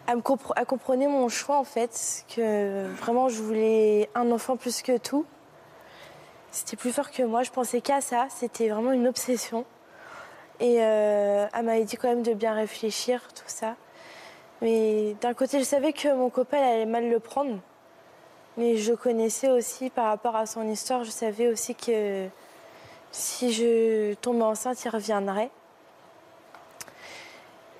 elle, 0.06 0.16
me 0.16 0.64
comprenait 0.64 1.06
mon 1.06 1.28
choix, 1.28 1.56
en 1.58 1.64
fait, 1.64 2.24
que 2.34 2.86
vraiment, 2.96 3.28
je 3.28 3.42
voulais 3.42 4.08
un 4.14 4.30
enfant 4.30 4.56
plus 4.56 4.82
que 4.82 4.98
tout. 4.98 5.24
C'était 6.50 6.76
plus 6.76 6.92
fort 6.92 7.10
que 7.10 7.22
moi, 7.22 7.42
je 7.42 7.50
pensais 7.50 7.80
qu'à 7.80 8.00
ça, 8.00 8.26
c'était 8.30 8.68
vraiment 8.68 8.92
une 8.92 9.08
obsession. 9.08 9.64
Et 10.60 10.76
euh, 10.80 11.46
elle 11.52 11.64
m'avait 11.64 11.84
dit 11.84 11.96
quand 11.96 12.08
même 12.08 12.22
de 12.22 12.32
bien 12.32 12.54
réfléchir, 12.54 13.22
tout 13.34 13.42
ça. 13.46 13.76
Mais 14.62 15.16
d'un 15.20 15.34
côté, 15.34 15.58
je 15.58 15.64
savais 15.64 15.92
que 15.92 16.14
mon 16.14 16.30
copain 16.30 16.58
allait 16.58 16.86
mal 16.86 17.10
le 17.10 17.18
prendre. 17.18 17.58
Mais 18.56 18.76
je 18.76 18.92
connaissais 18.92 19.50
aussi, 19.50 19.90
par 19.90 20.06
rapport 20.06 20.36
à 20.36 20.46
son 20.46 20.68
histoire, 20.68 21.02
je 21.02 21.10
savais 21.10 21.48
aussi 21.48 21.74
que 21.74 22.28
si 23.10 23.52
je 23.52 24.14
tombais 24.14 24.42
enceinte, 24.42 24.84
il 24.84 24.88
reviendrait. 24.90 25.50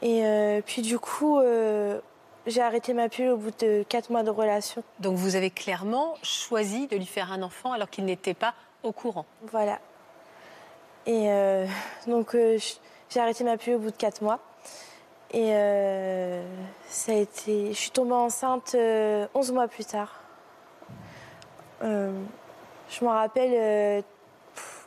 Et 0.03 0.27
euh, 0.27 0.61
puis 0.65 0.83
du 0.83 0.99
coup, 0.99 1.39
euh, 1.39 2.01
j'ai 2.47 2.61
arrêté 2.61 2.93
ma 2.93 3.09
pilule 3.09 3.33
au 3.33 3.37
bout 3.37 3.53
de 3.59 3.85
4 3.89 4.11
mois 4.11 4.23
de 4.23 4.31
relation. 4.31 4.83
Donc 5.01 5.17
vous 5.17 5.37
avez 5.37 5.51
clairement 5.51 6.15
choisi 6.23 6.87
de 6.87 6.97
lui 6.97 7.07
faire 7.07 7.33
un 7.33 7.43
enfant 7.43 7.73
alors 7.73 7.89
qu'il 7.89 8.05
n'était 8.05 8.35
pas 8.35 8.55
au 8.83 8.93
courant. 8.93 9.25
Voilà. 9.51 9.79
Et 11.07 11.31
euh, 11.31 11.67
donc 12.07 12.35
euh, 12.35 12.59
j'ai 13.09 13.21
arrêté 13.21 13.45
ma 13.45 13.57
pilule 13.57 13.77
au 13.77 13.81
bout 13.81 13.91
de 13.91 13.97
4 13.97 14.23
mois. 14.23 14.41
Et 15.33 15.51
euh, 15.53 16.45
ça 16.87 17.13
a 17.13 17.17
été. 17.17 17.69
Je 17.73 17.79
suis 17.79 17.91
tombée 17.91 18.13
enceinte 18.13 18.75
euh, 18.75 19.27
11 19.35 19.53
mois 19.53 19.69
plus 19.69 19.85
tard. 19.85 20.21
Je 21.81 23.05
me 23.05 23.09
rappelle, 23.09 24.05
pff, 24.55 24.87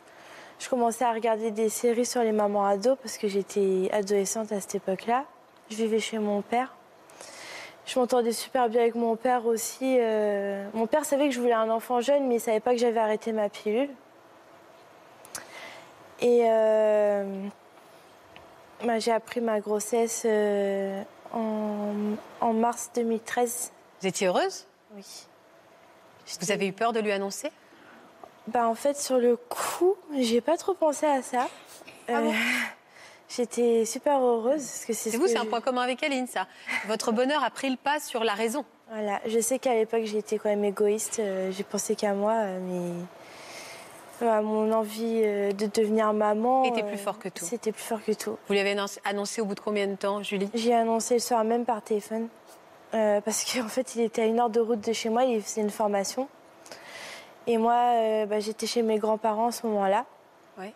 je 0.58 0.68
commençais 0.68 1.04
à 1.04 1.12
regarder 1.12 1.52
des 1.52 1.68
séries 1.68 2.06
sur 2.06 2.22
les 2.22 2.32
mamans 2.32 2.64
ados 2.64 2.96
parce 3.00 3.18
que 3.18 3.28
j'étais 3.28 3.88
adolescente 3.92 4.50
à 4.50 4.60
cette 4.60 4.76
époque-là. 4.76 5.24
Je 5.70 5.76
vivais 5.76 6.00
chez 6.00 6.18
mon 6.18 6.42
père. 6.42 6.74
Je 7.88 7.98
m'entendais 7.98 8.32
super 8.32 8.68
bien 8.68 8.82
avec 8.82 8.94
mon 8.94 9.16
père 9.16 9.46
aussi. 9.46 9.96
euh, 9.98 10.68
Mon 10.74 10.86
père 10.86 11.06
savait 11.06 11.28
que 11.28 11.34
je 11.34 11.40
voulais 11.40 11.54
un 11.54 11.70
enfant 11.70 12.02
jeune, 12.02 12.26
mais 12.28 12.34
il 12.34 12.40
savait 12.40 12.60
pas 12.60 12.72
que 12.72 12.76
j'avais 12.76 13.00
arrêté 13.00 13.32
ma 13.32 13.48
pilule. 13.48 13.88
Et 16.20 16.42
euh, 16.50 17.24
bah, 18.84 18.98
j'ai 18.98 19.10
appris 19.12 19.40
ma 19.40 19.60
grossesse 19.60 20.24
euh, 20.26 21.02
en, 21.32 21.94
en 22.42 22.52
mars 22.52 22.90
2013. 22.94 23.72
Vous 24.02 24.06
étiez 24.06 24.26
heureuse? 24.26 24.66
Oui. 24.94 25.26
Vous 26.42 26.52
avez 26.52 26.66
eu 26.66 26.72
peur 26.74 26.92
de 26.92 27.00
lui 27.00 27.10
annoncer? 27.10 27.50
Bah, 28.48 28.68
en 28.68 28.74
fait, 28.74 28.98
sur 28.98 29.16
le 29.16 29.36
coup, 29.36 29.96
j'ai 30.18 30.42
pas 30.42 30.58
trop 30.58 30.74
pensé 30.74 31.06
à 31.06 31.22
ça. 31.22 31.48
Euh, 32.10 32.30
J'étais 33.28 33.84
super 33.84 34.20
heureuse. 34.20 34.62
Parce 34.62 34.84
que 34.86 34.92
c'est 34.94 35.10
ce 35.10 35.16
vous, 35.18 35.26
c'est 35.26 35.36
un 35.38 35.44
point 35.44 35.60
commun 35.60 35.82
avec 35.82 36.02
Aline, 36.02 36.26
ça. 36.26 36.46
Votre 36.86 37.12
bonheur 37.12 37.44
a 37.44 37.50
pris 37.50 37.68
le 37.70 37.76
pas 37.76 38.00
sur 38.00 38.24
la 38.24 38.32
raison. 38.34 38.64
Voilà, 38.90 39.20
je 39.26 39.38
sais 39.40 39.58
qu'à 39.58 39.74
l'époque 39.74 40.04
j'étais 40.04 40.38
quand 40.38 40.48
même 40.48 40.64
égoïste, 40.64 41.18
euh, 41.18 41.50
j'ai 41.52 41.62
pensé 41.62 41.94
qu'à 41.94 42.14
moi, 42.14 42.32
euh, 42.32 42.58
mais 42.62 43.04
voilà, 44.18 44.40
mon 44.40 44.72
envie 44.72 45.20
euh, 45.24 45.52
de 45.52 45.66
devenir 45.66 46.12
maman. 46.14 46.64
Était 46.64 46.82
plus 46.82 46.96
fort 46.96 47.18
que 47.18 47.28
tout. 47.28 47.44
C'était 47.44 47.70
plus 47.70 47.82
fort 47.82 48.02
que 48.02 48.12
tout. 48.12 48.38
Vous 48.46 48.52
lui 48.54 48.60
avez 48.60 48.74
annoncé- 48.74 48.98
annoncé 49.04 49.42
au 49.42 49.44
bout 49.44 49.54
de 49.54 49.60
combien 49.60 49.86
de 49.86 49.94
temps, 49.94 50.22
Julie? 50.22 50.48
J'ai 50.54 50.72
annoncé 50.74 51.14
le 51.14 51.20
soir 51.20 51.44
même 51.44 51.66
par 51.66 51.82
téléphone, 51.82 52.28
euh, 52.94 53.20
parce 53.20 53.44
qu'en 53.44 53.68
fait 53.68 53.94
il 53.94 54.00
était 54.00 54.22
à 54.22 54.24
une 54.24 54.40
heure 54.40 54.48
de 54.48 54.60
route 54.60 54.80
de 54.80 54.92
chez 54.94 55.10
moi, 55.10 55.24
il 55.24 55.42
faisait 55.42 55.60
une 55.60 55.70
formation. 55.70 56.26
Et 57.46 57.58
moi, 57.58 57.74
euh, 57.74 58.24
bah, 58.26 58.40
j'étais 58.40 58.66
chez 58.66 58.80
mes 58.82 58.98
grands-parents 58.98 59.48
à 59.48 59.52
ce 59.52 59.66
moment-là. 59.66 60.06
Ouais. 60.58 60.72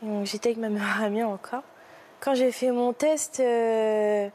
Donc 0.00 0.24
j'étais 0.24 0.48
avec 0.50 0.58
ma 0.58 0.70
meilleure 0.70 1.02
amie 1.02 1.22
encore. 1.22 1.62
Quand 2.22 2.34
j'ai 2.34 2.52
fait 2.52 2.70
mon 2.70 2.92
test, 2.92 3.40
euh, 3.40 4.28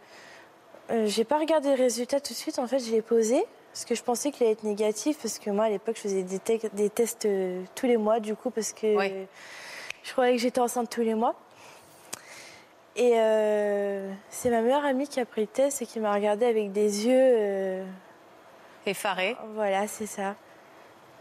euh, 0.92 1.06
j'ai 1.08 1.24
pas 1.24 1.38
regardé 1.40 1.70
les 1.70 1.76
résultats 1.76 2.20
tout 2.20 2.34
de 2.34 2.38
suite. 2.38 2.60
En 2.60 2.68
fait, 2.68 2.80
je 2.80 2.92
l'ai 2.92 3.02
posé 3.02 3.44
parce 3.72 3.86
que 3.86 3.96
je 3.96 4.04
pensais 4.04 4.32
qu'il 4.32 4.44
allait 4.46 4.54
être 4.54 4.64
négatif. 4.64 5.18
Parce 5.22 5.40
que 5.40 5.50
moi, 5.50 5.66
à 5.66 5.70
l'époque, 5.70 5.96
je 5.96 6.02
faisais 6.02 6.24
des, 6.24 6.40
te- 6.40 6.68
des 6.76 6.90
tests 6.90 7.26
euh, 7.26 7.62
tous 7.76 7.86
les 7.86 7.96
mois, 7.98 8.20
du 8.20 8.36
coup, 8.36 8.50
parce 8.50 8.74
que 8.74 8.96
Ouais. 8.96 9.28
je 10.04 10.12
croyais 10.12 10.36
que 10.36 10.42
j'étais 10.42 10.60
enceinte 10.60 10.90
tous 10.90 11.02
les 11.02 11.14
mois. 11.16 11.36
Et 12.98 13.14
euh, 13.16 14.12
c'est 14.30 14.50
ma 14.50 14.62
meilleure 14.62 14.84
amie 14.84 15.08
qui 15.08 15.20
a 15.20 15.26
pris 15.26 15.42
le 15.42 15.48
test 15.48 15.82
et 15.82 15.86
qui 15.86 16.00
m'a 16.00 16.12
regardé 16.14 16.46
avec 16.46 16.72
des 16.74 17.06
yeux. 17.08 17.14
euh, 17.16 17.86
Effarée. 18.86 19.36
voilà, 19.54 19.88
c'est 19.88 20.08
ça. 20.08 20.36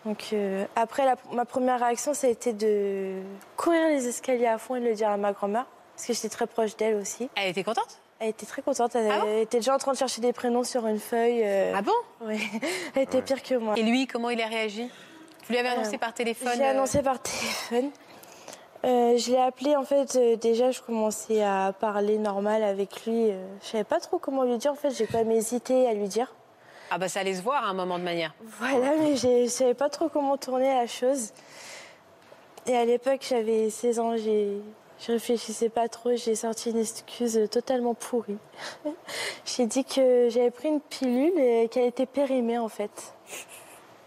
Donc 0.04 0.30
euh, 0.32 0.64
après, 0.74 1.04
la- 1.04 1.16
ma 1.32 1.44
première 1.44 1.78
réaction, 1.80 2.14
ça 2.14 2.28
a 2.28 2.30
été 2.30 2.52
de 2.52 3.20
courir 3.56 3.88
les 3.88 4.08
escaliers 4.08 4.46
à 4.46 4.56
fond 4.58 4.76
et 4.76 4.80
de 4.80 4.86
le 4.86 4.94
dire 4.94 5.10
à 5.10 5.16
ma 5.16 5.32
grand-mère, 5.32 5.66
parce 5.96 6.06
que 6.06 6.12
j'étais 6.12 6.28
très 6.28 6.46
proche 6.46 6.76
d'elle 6.76 6.96
aussi. 6.96 7.28
Elle 7.34 7.48
était 7.50 7.64
contente? 7.64 7.98
Elle 8.20 8.28
était 8.28 8.46
très 8.46 8.62
contente. 8.62 8.94
Elle, 8.94 9.10
Ah 9.10 9.20
bon? 9.20 9.26
elle 9.28 9.38
était 9.40 9.58
déjà 9.58 9.74
en 9.74 9.78
train 9.78 9.92
de 9.92 9.96
chercher 9.98 10.20
des 10.20 10.32
prénoms 10.32 10.64
sur 10.64 10.86
une 10.86 10.98
feuille. 11.00 11.42
euh, 11.44 11.72
Ah 11.74 11.82
bon? 11.82 11.92
Ouais. 12.22 12.38
Elle 12.94 13.02
était 13.02 13.22
pire 13.22 13.42
que 13.42 13.54
moi. 13.56 13.74
Et 13.76 13.82
lui, 13.82 14.06
comment 14.06 14.30
il 14.30 14.40
a 14.40 14.46
réagi? 14.46 14.84
Vous 15.46 15.52
lui 15.52 15.58
avez 15.58 15.68
annoncé 15.68 15.96
Euh, 15.96 15.98
par 15.98 16.14
téléphone 16.14 16.50
Je 16.54 16.58
l'ai 16.58 16.64
euh, 16.64 16.70
annoncé 16.70 17.02
par 17.02 17.20
téléphone. 17.20 17.90
Euh, 18.84 19.16
je 19.18 19.30
l'ai 19.32 19.38
appelé, 19.38 19.74
en 19.74 19.84
fait, 19.84 20.16
euh, 20.16 20.36
déjà, 20.36 20.70
je 20.70 20.80
commençais 20.80 21.42
à 21.42 21.72
parler 21.78 22.18
normal 22.18 22.62
avec 22.62 23.04
lui. 23.06 23.30
euh, 23.30 23.46
je 23.62 23.66
savais 23.68 23.84
pas 23.84 24.00
trop 24.00 24.18
comment 24.18 24.44
lui 24.44 24.58
dire. 24.58 24.72
En 24.72 24.76
fait, 24.76 24.90
j'ai 24.90 25.06
quand 25.06 25.18
même 25.18 25.30
hésité 25.32 25.88
à 25.88 25.92
lui 25.94 26.08
dire. 26.08 26.32
Ah 26.90 26.98
bah 26.98 27.08
ça 27.08 27.20
allait 27.20 27.34
se 27.34 27.42
voir 27.42 27.64
à 27.64 27.68
un 27.68 27.74
moment 27.74 27.98
de 27.98 28.04
manière. 28.04 28.32
Voilà, 28.60 28.92
mais 29.00 29.16
j'ai- 29.16 29.46
je 29.46 29.50
savais 29.50 29.74
pas 29.74 29.88
trop 29.88 30.08
comment 30.08 30.36
tourner 30.36 30.72
la 30.72 30.86
chose. 30.86 31.30
Et 32.66 32.76
à 32.76 32.84
l'époque, 32.84 33.26
j'avais 33.28 33.70
16 33.70 33.98
ans, 33.98 34.16
j'ai- 34.16 34.60
je 35.00 35.12
réfléchissais 35.12 35.68
pas 35.68 35.88
trop, 35.88 36.14
j'ai 36.16 36.34
sorti 36.34 36.70
une 36.70 36.78
excuse 36.78 37.38
totalement 37.50 37.94
pourrie. 37.94 38.38
j'ai 39.44 39.66
dit 39.66 39.84
que 39.84 40.28
j'avais 40.30 40.50
pris 40.50 40.68
une 40.68 40.80
pilule 40.80 41.38
et 41.38 41.68
qu'elle 41.68 41.86
était 41.86 42.06
périmée 42.06 42.58
en 42.58 42.68
fait. 42.68 43.14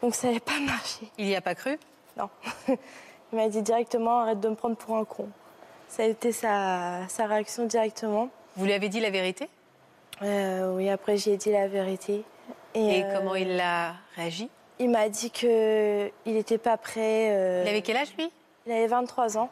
Donc 0.02 0.16
ça 0.16 0.28
n'allait 0.28 0.40
pas 0.40 0.60
marcher. 0.60 1.08
Il 1.18 1.28
y 1.28 1.36
a 1.36 1.42
pas 1.42 1.56
cru? 1.56 1.78
Non. 2.18 2.30
Il 3.32 3.38
m'a 3.38 3.48
dit 3.50 3.62
directement 3.62 4.20
arrête 4.20 4.40
de 4.40 4.50
me 4.50 4.56
prendre 4.56 4.76
pour 4.76 4.96
un 4.98 5.06
con. 5.06 5.30
Ça 5.88 6.04
a 6.04 6.06
été 6.08 6.32
sa, 6.32 7.08
sa 7.08 7.28
réaction 7.28 7.66
directement. 7.66 8.30
Vous 8.56 8.66
lui 8.66 8.74
avez 8.74 8.90
dit 8.90 9.00
la 9.00 9.10
vérité? 9.12 9.50
Euh, 10.24 10.74
oui, 10.76 10.90
après 10.90 11.18
j'ai 11.18 11.38
dit 11.38 11.52
la 11.52 11.68
vérité. 11.68 12.24
Et 12.74 13.04
euh, 13.04 13.16
comment 13.16 13.36
il 13.36 13.60
a 13.60 13.94
réagi? 14.16 14.50
Il 14.80 14.90
m'a 14.90 15.10
dit 15.10 15.30
qu'il 15.30 16.12
n'était 16.26 16.58
pas 16.58 16.78
prêt. 16.78 17.30
euh, 17.32 17.64
Il 17.66 17.70
avait 17.70 17.82
quel 17.82 17.98
âge 17.98 18.14
lui? 18.18 18.30
Il 18.66 18.72
avait 18.72 18.88
23 18.88 19.38
ans. 19.38 19.50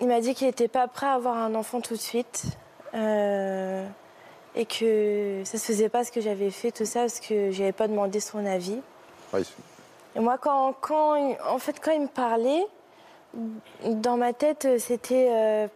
Il 0.00 0.06
m'a 0.08 0.20
dit 0.20 0.34
qu'il 0.34 0.46
n'était 0.46 0.68
pas 0.68 0.86
prêt 0.88 1.06
à 1.06 1.14
avoir 1.14 1.36
un 1.36 1.54
enfant 1.54 1.80
tout 1.80 1.94
de 1.94 1.98
suite. 2.00 2.44
euh, 2.94 3.86
et 4.54 4.64
que 4.64 5.42
ça 5.44 5.58
se 5.58 5.64
faisait 5.66 5.88
pas 5.90 6.04
ce 6.04 6.10
que 6.10 6.20
j'avais 6.22 6.50
fait, 6.50 6.70
tout 6.72 6.86
ça, 6.86 7.00
parce 7.00 7.20
que 7.20 7.50
je 7.52 7.60
n'avais 7.60 7.72
pas 7.72 7.86
demandé 7.86 8.18
son 8.18 8.44
avis. 8.46 8.80
C'est- 9.44 9.54
Et 10.16 10.20
moi, 10.20 10.38
quand, 10.38 10.72
quand, 10.80 11.14
il- 11.16 11.36
en 11.46 11.58
fait, 11.58 11.78
quand 11.80 11.92
il 11.92 12.00
me 12.00 12.06
parlait, 12.08 12.64
dans 13.84 14.16
ma 14.16 14.32
tête, 14.32 14.66
c'était. 14.78 15.28
euh, 15.30 15.68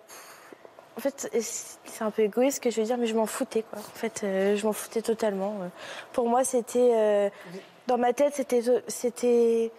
en 0.97 1.01
fait, 1.01 1.29
c'est 1.85 2.03
un 2.03 2.11
peu 2.11 2.23
égoïste 2.23 2.57
ce 2.57 2.61
que 2.62 2.70
je 2.70 2.81
veux 2.81 2.87
dire, 2.87 2.97
mais 2.97 3.07
je 3.07 3.14
m'en 3.14 3.27
foutais, 3.27 3.62
quoi. 3.62 3.79
En 3.79 3.83
fait, 3.99 4.23
euh, 4.25 4.57
je 4.57 4.66
m'en 4.66 4.73
foutais 4.73 5.03
totalement. 5.03 5.55
Pour 6.14 6.29
moi, 6.29 6.43
c'était. 6.43 7.31
dans 7.87 7.99
ma 7.99 8.12
tête, 8.14 8.35
c'était. 8.89 9.70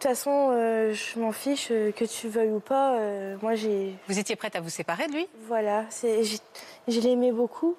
Toute 0.00 0.10
façon, 0.10 0.50
euh, 0.52 0.92
je 0.94 1.18
m'en 1.18 1.32
fiche 1.32 1.68
euh, 1.70 1.92
que 1.92 2.04
tu 2.04 2.28
veuilles 2.28 2.50
ou 2.52 2.60
pas. 2.60 2.94
euh, 2.96 3.36
moi, 3.42 3.54
j'ai. 3.54 3.94
Vous 4.08 4.18
étiez 4.18 4.34
prête 4.36 4.56
à 4.56 4.60
vous 4.60 4.70
séparer 4.70 5.06
de 5.08 5.12
lui? 5.12 5.28
Voilà, 5.46 5.84
c'est, 5.90 6.24
j'ai- 6.24 6.38
je 6.88 7.00
l'aimais 7.00 7.32
beaucoup. 7.32 7.76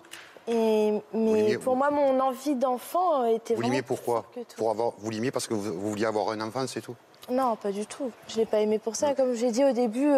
Et, 0.47 0.91
mais 1.13 1.33
l'aimiez- 1.43 1.57
pour 1.57 1.75
moi, 1.75 1.89
mon 1.91 2.19
envie 2.19 2.55
d'enfant 2.55 3.25
était 3.25 3.53
Vous 3.53 3.61
vraiment. 3.61 3.73
l'aimiez 3.73 3.81
plus 3.81 3.87
pourquoi 3.95 4.25
pour 4.57 4.69
avoir, 4.71 4.93
Vous 4.97 5.09
l'aimiez 5.11 5.31
parce 5.31 5.47
que 5.47 5.53
vous, 5.53 5.73
vous 5.73 5.89
vouliez 5.91 6.05
avoir 6.05 6.29
un 6.29 6.41
enfant, 6.41 6.65
c'est 6.67 6.81
tout? 6.81 6.95
Non, 7.29 7.55
pas 7.55 7.71
du 7.71 7.85
tout. 7.85 8.11
Je 8.27 8.37
l'ai 8.37 8.45
pas 8.45 8.59
aimé 8.59 8.79
pour 8.79 8.95
ça. 8.95 9.13
Comme 9.13 9.33
j'ai 9.35 9.51
dit 9.51 9.63
au 9.63 9.71
début, 9.71 10.07
Vous 10.07 10.13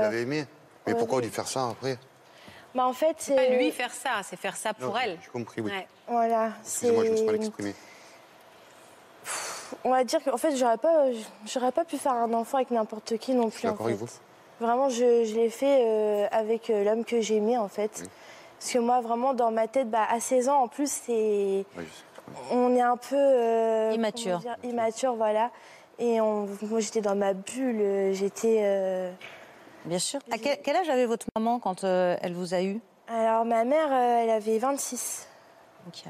l'avez 0.00 0.22
aimé 0.22 0.44
Mais 0.86 0.92
ouais, 0.92 0.98
pourquoi 0.98 1.18
oui. 1.18 1.24
lui 1.24 1.30
faire 1.30 1.46
ça 1.48 1.68
après? 1.70 1.96
Bah, 2.74 2.86
en 2.86 2.92
fait, 2.92 3.16
c'est 3.18 3.34
pas 3.34 3.46
lui 3.56 3.70
faire 3.72 3.92
ça, 3.92 4.20
c'est 4.24 4.36
faire 4.36 4.56
ça 4.56 4.74
pour 4.74 4.98
elle. 4.98 5.18
J'ai 5.24 5.30
compris, 5.30 5.60
oui. 5.60 5.72
Voilà. 6.06 6.50
Excusez-moi, 6.62 7.04
je 7.04 7.10
me 7.10 7.16
suis 7.16 7.26
mal 7.26 7.36
exprimé. 7.36 7.74
On 9.84 9.90
va 9.90 10.04
dire 10.04 10.22
qu'en 10.22 10.36
fait, 10.36 10.56
j'aurais 10.56 10.78
pas, 10.78 11.06
j'aurais 11.46 11.72
pas 11.72 11.84
pu 11.84 11.96
faire 11.96 12.12
un 12.12 12.32
enfant 12.32 12.58
avec 12.58 12.70
n'importe 12.70 13.18
qui 13.18 13.34
non 13.34 13.50
plus. 13.50 13.62
D'accord 13.62 13.82
en 13.82 13.88
avec 13.88 13.98
vous. 13.98 14.08
Vraiment, 14.60 14.88
je, 14.88 15.24
je 15.24 15.34
l'ai 15.34 15.50
fait 15.50 15.84
euh, 15.86 16.26
avec 16.32 16.68
euh, 16.70 16.84
l'homme 16.84 17.04
que 17.04 17.20
j'aimais 17.20 17.56
en 17.56 17.68
fait. 17.68 18.08
Parce 18.58 18.72
que 18.72 18.78
moi, 18.78 19.00
vraiment, 19.00 19.34
dans 19.34 19.52
ma 19.52 19.68
tête, 19.68 19.88
bah, 19.88 20.06
à 20.10 20.18
16 20.18 20.48
ans, 20.48 20.62
en 20.62 20.68
plus, 20.68 20.90
c'est. 20.90 21.64
on 22.50 22.74
est 22.74 22.80
un 22.80 22.96
peu. 22.96 23.16
Euh, 23.16 23.92
immature. 23.94 24.38
Dire, 24.38 24.56
immature, 24.64 25.14
voilà. 25.14 25.50
Et 26.00 26.20
on, 26.20 26.48
moi, 26.62 26.80
j'étais 26.80 27.00
dans 27.00 27.14
ma 27.14 27.34
bulle, 27.34 28.12
j'étais. 28.12 29.12
Bien 29.84 29.98
sûr. 29.98 30.20
À 30.32 30.38
quel, 30.38 30.60
quel, 30.62 30.76
âge 30.76 30.88
avait 30.88 31.06
votre 31.06 31.26
maman 31.36 31.60
quand 31.60 31.84
elle 31.84 32.34
vous 32.34 32.52
a 32.52 32.62
eu? 32.62 32.80
Alors, 33.08 33.44
ma 33.44 33.64
mère, 33.64 33.92
elle 33.92 34.30
avait 34.30 34.58
26. 34.58 35.28
Ok. 35.86 36.04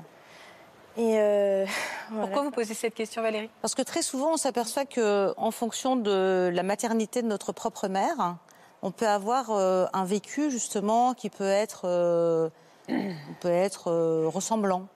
Et 0.99 1.15
euh, 1.19 1.65
Pourquoi 2.11 2.43
vous 2.43 2.51
posez 2.51 2.75
cette 2.75 2.95
question, 2.95 3.23
Valérie? 3.23 3.49
Parce 3.63 3.75
que 3.75 3.83
très 3.83 4.03
souvent, 4.03 4.33
on 4.33 4.37
s'aperçoit 4.37 4.85
que, 4.85 5.33
en 5.37 5.51
fonction 5.51 5.97
de 5.97 6.51
la 6.53 6.63
maternité 6.63 7.23
de 7.23 7.29
notre 7.29 7.53
propre 7.53 7.89
mère, 7.89 8.37
on 8.83 8.91
peut 8.91 9.09
avoir 9.09 9.51
euh, 9.51 9.87
un 9.93 10.05
vécu 10.05 10.51
justement 10.51 11.15
qui 11.15 11.31
peut 11.31 11.49
être, 11.49 11.83
euh, 11.85 12.49
peut 13.41 13.49
être 13.49 13.91
euh, 13.91 14.29
ressemblant. 14.29 14.87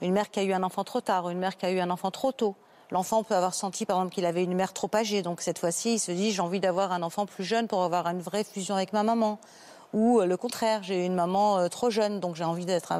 Une 0.00 0.12
mère 0.12 0.30
qui 0.30 0.38
a 0.40 0.44
eu 0.44 0.52
un 0.52 0.62
enfant 0.62 0.84
trop 0.84 1.00
tard, 1.00 1.28
une 1.28 1.38
mère 1.38 1.56
qui 1.56 1.66
a 1.66 1.70
eu 1.70 1.80
un 1.80 1.90
enfant 1.90 2.10
trop 2.10 2.30
tôt. 2.30 2.54
L'enfant 2.90 3.22
peut 3.22 3.34
avoir 3.34 3.52
senti, 3.52 3.84
par 3.84 3.96
exemple, 3.98 4.14
qu'il 4.14 4.24
avait 4.24 4.44
une 4.44 4.54
mère 4.54 4.72
trop 4.72 4.90
âgée. 4.94 5.22
Donc 5.22 5.40
cette 5.40 5.58
fois-ci, 5.58 5.94
il 5.94 5.98
se 5.98 6.12
dit 6.12 6.32
j'ai 6.32 6.40
envie 6.40 6.60
d'avoir 6.60 6.92
un 6.92 7.02
enfant 7.02 7.26
plus 7.26 7.44
jeune 7.44 7.68
pour 7.68 7.82
avoir 7.82 8.06
une 8.06 8.20
vraie 8.20 8.44
fusion 8.44 8.76
avec 8.76 8.92
ma 8.92 9.02
maman. 9.02 9.38
Ou 9.92 10.20
le 10.20 10.36
contraire, 10.36 10.82
j'ai 10.82 11.04
une 11.04 11.14
maman 11.14 11.66
trop 11.70 11.88
jeune, 11.90 12.20
donc 12.20 12.36
j'ai 12.36 12.44
envie 12.44 12.66
d'être. 12.66 12.92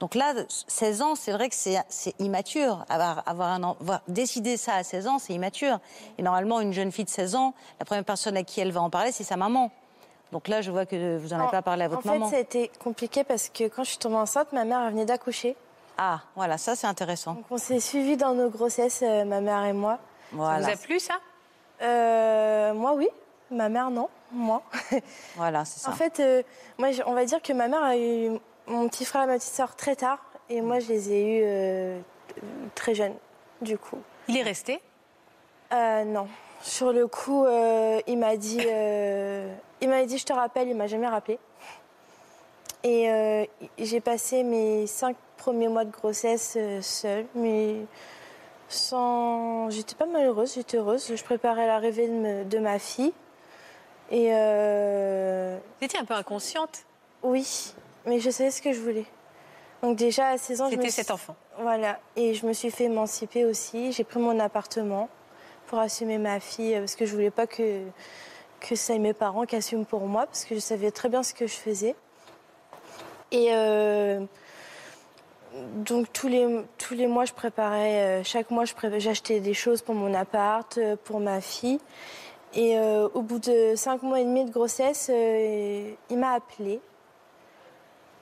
Donc 0.00 0.14
là, 0.14 0.32
16 0.48 1.02
ans, 1.02 1.14
c'est 1.14 1.30
vrai 1.30 1.50
que 1.50 1.54
c'est 1.54 2.14
immature. 2.18 2.84
Avoir, 2.88 3.22
avoir 3.26 3.48
un, 3.50 3.62
avoir, 3.62 4.00
décider 4.08 4.56
ça 4.56 4.74
à 4.74 4.82
16 4.82 5.06
ans, 5.06 5.18
c'est 5.18 5.34
immature. 5.34 5.78
Et 6.16 6.22
normalement, 6.22 6.60
une 6.60 6.72
jeune 6.72 6.90
fille 6.90 7.04
de 7.04 7.10
16 7.10 7.34
ans, 7.36 7.54
la 7.78 7.84
première 7.84 8.04
personne 8.04 8.36
à 8.38 8.42
qui 8.42 8.60
elle 8.60 8.72
va 8.72 8.80
en 8.80 8.88
parler, 8.88 9.12
c'est 9.12 9.24
sa 9.24 9.36
maman. 9.36 9.70
Donc 10.32 10.48
là, 10.48 10.62
je 10.62 10.70
vois 10.70 10.86
que 10.86 11.18
vous 11.18 11.28
n'en 11.28 11.40
avez 11.42 11.50
pas 11.50 11.60
parlé 11.62 11.84
à 11.84 11.88
votre 11.88 12.06
maman. 12.06 12.26
En 12.26 12.30
fait, 12.30 12.36
c'était 12.38 12.70
compliqué 12.82 13.24
parce 13.24 13.50
que 13.50 13.68
quand 13.68 13.84
je 13.84 13.90
suis 13.90 13.98
tombée 13.98 14.16
enceinte, 14.16 14.52
ma 14.52 14.64
mère 14.64 14.88
venait 14.90 15.04
d'accoucher. 15.04 15.54
Ah, 15.98 16.20
voilà, 16.34 16.56
ça 16.56 16.76
c'est 16.76 16.86
intéressant. 16.86 17.34
Donc 17.34 17.44
on 17.50 17.58
s'est 17.58 17.80
suivis 17.80 18.16
dans 18.16 18.32
nos 18.32 18.48
grossesses, 18.48 19.02
euh, 19.02 19.24
ma 19.24 19.42
mère 19.42 19.64
et 19.64 19.74
moi. 19.74 19.98
Voilà. 20.32 20.62
Ça 20.62 20.74
vous 20.74 20.78
a 20.78 20.86
plu 20.86 20.98
ça? 20.98 21.14
Euh, 21.82 22.72
Moi, 22.72 22.94
oui. 22.94 23.08
Ma 23.50 23.68
mère, 23.68 23.90
non. 23.90 24.08
Moi. 24.32 24.62
Voilà, 25.36 25.64
c'est 25.64 25.80
ça. 25.84 25.90
En 25.90 25.92
fait, 25.92 26.20
euh, 26.20 26.42
moi, 26.78 26.88
on 27.06 27.12
va 27.12 27.24
dire 27.24 27.42
que 27.42 27.52
ma 27.52 27.68
mère 27.68 27.82
a 27.82 27.98
eu 27.98 28.30
mon 28.66 28.88
petit 28.88 29.04
frère 29.04 29.24
et 29.24 29.26
ma 29.26 29.36
petite 29.36 29.54
soeur 29.54 29.74
très 29.76 29.96
tard. 29.96 30.18
Et 30.48 30.60
moi, 30.60 30.80
je 30.80 30.88
les 30.88 31.12
ai 31.12 31.22
eus 31.22 31.42
euh, 31.44 32.00
très 32.74 32.94
jeunes, 32.94 33.14
du 33.62 33.78
coup. 33.78 33.98
Il 34.28 34.36
est 34.36 34.42
resté? 34.42 34.80
Euh, 35.72 36.04
Non. 36.04 36.26
Sur 36.62 36.92
le 36.92 37.06
coup, 37.06 37.46
euh, 37.46 38.00
il 38.06 38.18
m'a 38.18 38.36
dit, 38.36 38.60
il 39.80 39.88
m'a 39.88 40.04
dit, 40.04 40.18
je 40.18 40.26
te 40.26 40.32
rappelle. 40.32 40.68
Il 40.68 40.76
m'a 40.76 40.88
jamais 40.88 41.06
rappelé. 41.06 41.38
Et 42.82 43.48
j'ai 43.78 44.00
passé 44.00 44.42
mes 44.42 44.86
cinq 44.86 45.16
premiers 45.38 45.68
mois 45.68 45.84
de 45.84 45.90
grossesse 45.90 46.58
seule, 46.82 47.24
mais 47.34 47.76
sans. 48.68 49.70
J'étais 49.70 49.94
pas 49.94 50.04
malheureuse, 50.04 50.54
j'étais 50.54 50.76
heureuse. 50.76 51.14
Je 51.14 51.24
préparais 51.24 51.66
l'arrivée 51.66 52.08
de, 52.08 52.12
me... 52.12 52.44
de, 52.44 52.58
ma 52.58 52.78
fille. 52.78 53.14
Et. 54.10 54.30
Vous 54.32 55.84
étiez 55.84 55.98
un 55.98 56.04
peu 56.04 56.14
inconsciente? 56.14 56.84
Oui, 57.22 57.74
mais 58.06 58.20
je 58.20 58.30
savais 58.30 58.50
ce 58.50 58.62
que 58.62 58.72
je 58.72 58.80
voulais. 58.80 59.06
Donc 59.82 59.96
déjà 59.96 60.28
à 60.28 60.38
16 60.38 60.60
ans, 60.60 60.70
C'était 60.70 60.84
me 60.84 60.90
cet 60.90 61.06
suis... 61.06 61.12
enfant. 61.12 61.36
Voilà, 61.58 61.98
et 62.16 62.34
je 62.34 62.46
me 62.46 62.52
suis 62.52 62.70
fait 62.70 62.84
émanciper 62.84 63.44
aussi. 63.44 63.92
J'ai 63.92 64.04
pris 64.04 64.20
mon 64.20 64.38
appartement 64.38 65.08
pour 65.66 65.78
assumer 65.78 66.18
ma 66.18 66.40
fille 66.40 66.76
parce 66.78 66.96
que 66.96 67.06
je 67.06 67.12
voulais 67.12 67.30
pas 67.30 67.46
que 67.46 67.82
que 68.60 68.74
ça 68.74 68.94
ait 68.94 68.98
mes 68.98 69.14
parents 69.14 69.46
qui 69.46 69.56
assument 69.56 69.86
pour 69.86 70.06
moi 70.06 70.26
parce 70.26 70.44
que 70.44 70.54
je 70.54 70.60
savais 70.60 70.90
très 70.90 71.08
bien 71.08 71.22
ce 71.22 71.32
que 71.32 71.46
je 71.46 71.54
faisais. 71.54 71.94
Et 73.30 73.48
euh... 73.52 74.20
donc 75.76 76.12
tous 76.12 76.28
les 76.28 76.62
tous 76.76 76.94
les 76.94 77.06
mois, 77.06 77.24
je 77.24 77.32
préparais. 77.32 78.22
chaque 78.24 78.50
mois, 78.50 78.66
je 78.66 78.74
préparais, 78.74 79.00
j'achetais 79.00 79.40
des 79.40 79.54
choses 79.54 79.80
pour 79.80 79.94
mon 79.94 80.12
appart, 80.12 80.78
pour 81.04 81.20
ma 81.20 81.40
fille. 81.40 81.80
Et 82.54 82.76
euh, 82.78 83.08
au 83.14 83.22
bout 83.22 83.38
de 83.38 83.74
cinq 83.76 84.02
mois 84.02 84.20
et 84.20 84.24
demi 84.24 84.44
de 84.44 84.50
grossesse, 84.50 85.08
euh, 85.12 85.92
il 86.10 86.18
m'a 86.18 86.32
appelé 86.32 86.80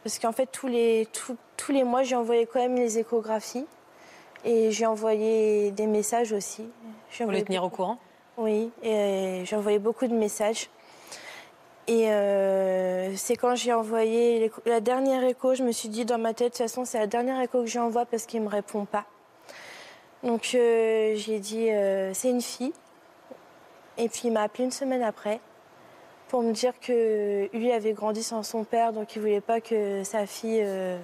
parce 0.08 0.18
qu'en 0.18 0.32
fait, 0.32 0.46
tous 0.46 0.68
les, 0.68 1.06
tous, 1.12 1.36
tous 1.58 1.70
les 1.70 1.84
mois, 1.84 2.02
j'ai 2.02 2.16
envoyé 2.16 2.46
quand 2.46 2.60
même 2.60 2.76
les 2.76 2.98
échographies. 2.98 3.66
Et 4.42 4.70
j'ai 4.70 4.86
envoyé 4.86 5.70
des 5.72 5.86
messages 5.86 6.32
aussi. 6.32 6.64
Pour 7.18 7.30
les 7.30 7.44
tenir 7.44 7.62
au 7.62 7.68
courant 7.68 7.98
Oui, 8.38 8.70
et 8.82 9.42
j'ai 9.44 9.54
envoyé 9.54 9.78
beaucoup 9.78 10.06
de 10.06 10.14
messages. 10.14 10.70
Et 11.88 12.10
euh, 12.10 13.14
c'est 13.16 13.36
quand 13.36 13.54
j'ai 13.54 13.74
envoyé 13.74 14.50
la 14.64 14.80
dernière 14.80 15.24
écho, 15.24 15.54
je 15.54 15.62
me 15.62 15.72
suis 15.72 15.90
dit 15.90 16.06
dans 16.06 16.16
ma 16.16 16.32
tête, 16.32 16.54
de 16.54 16.56
toute 16.56 16.66
façon, 16.66 16.86
c'est 16.86 16.98
la 16.98 17.06
dernière 17.06 17.42
écho 17.42 17.60
que 17.60 17.66
j'envoie 17.66 18.06
parce 18.06 18.24
qu'il 18.24 18.40
ne 18.40 18.46
me 18.46 18.50
répond 18.50 18.86
pas. 18.86 19.04
Donc 20.22 20.52
euh, 20.54 21.16
j'ai 21.16 21.38
dit, 21.38 21.70
euh, 21.70 22.14
c'est 22.14 22.30
une 22.30 22.40
fille. 22.40 22.72
Et 23.98 24.08
puis 24.08 24.22
il 24.24 24.32
m'a 24.32 24.40
appelé 24.40 24.64
une 24.64 24.70
semaine 24.70 25.02
après 25.02 25.38
pour 26.28 26.42
me 26.42 26.52
dire 26.52 26.78
que 26.80 27.48
lui 27.52 27.72
avait 27.72 27.92
grandi 27.92 28.22
sans 28.22 28.42
son 28.42 28.64
père, 28.64 28.92
donc 28.92 29.16
il 29.16 29.20
voulait 29.20 29.40
pas 29.40 29.60
que 29.60 30.04
sa 30.04 30.26
fille, 30.26 30.62
euh, 30.62 30.98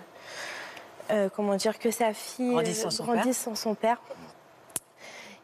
euh, 1.11 1.29
comment 1.35 1.57
dire, 1.57 1.79
que 1.79 1.91
sa 1.91 2.12
fille 2.12 2.53
grandisse 2.53 2.83
sans, 2.83 2.91
son, 2.91 3.05
grandisse 3.05 3.39
sans 3.39 3.55
son 3.55 3.75
père. 3.75 4.01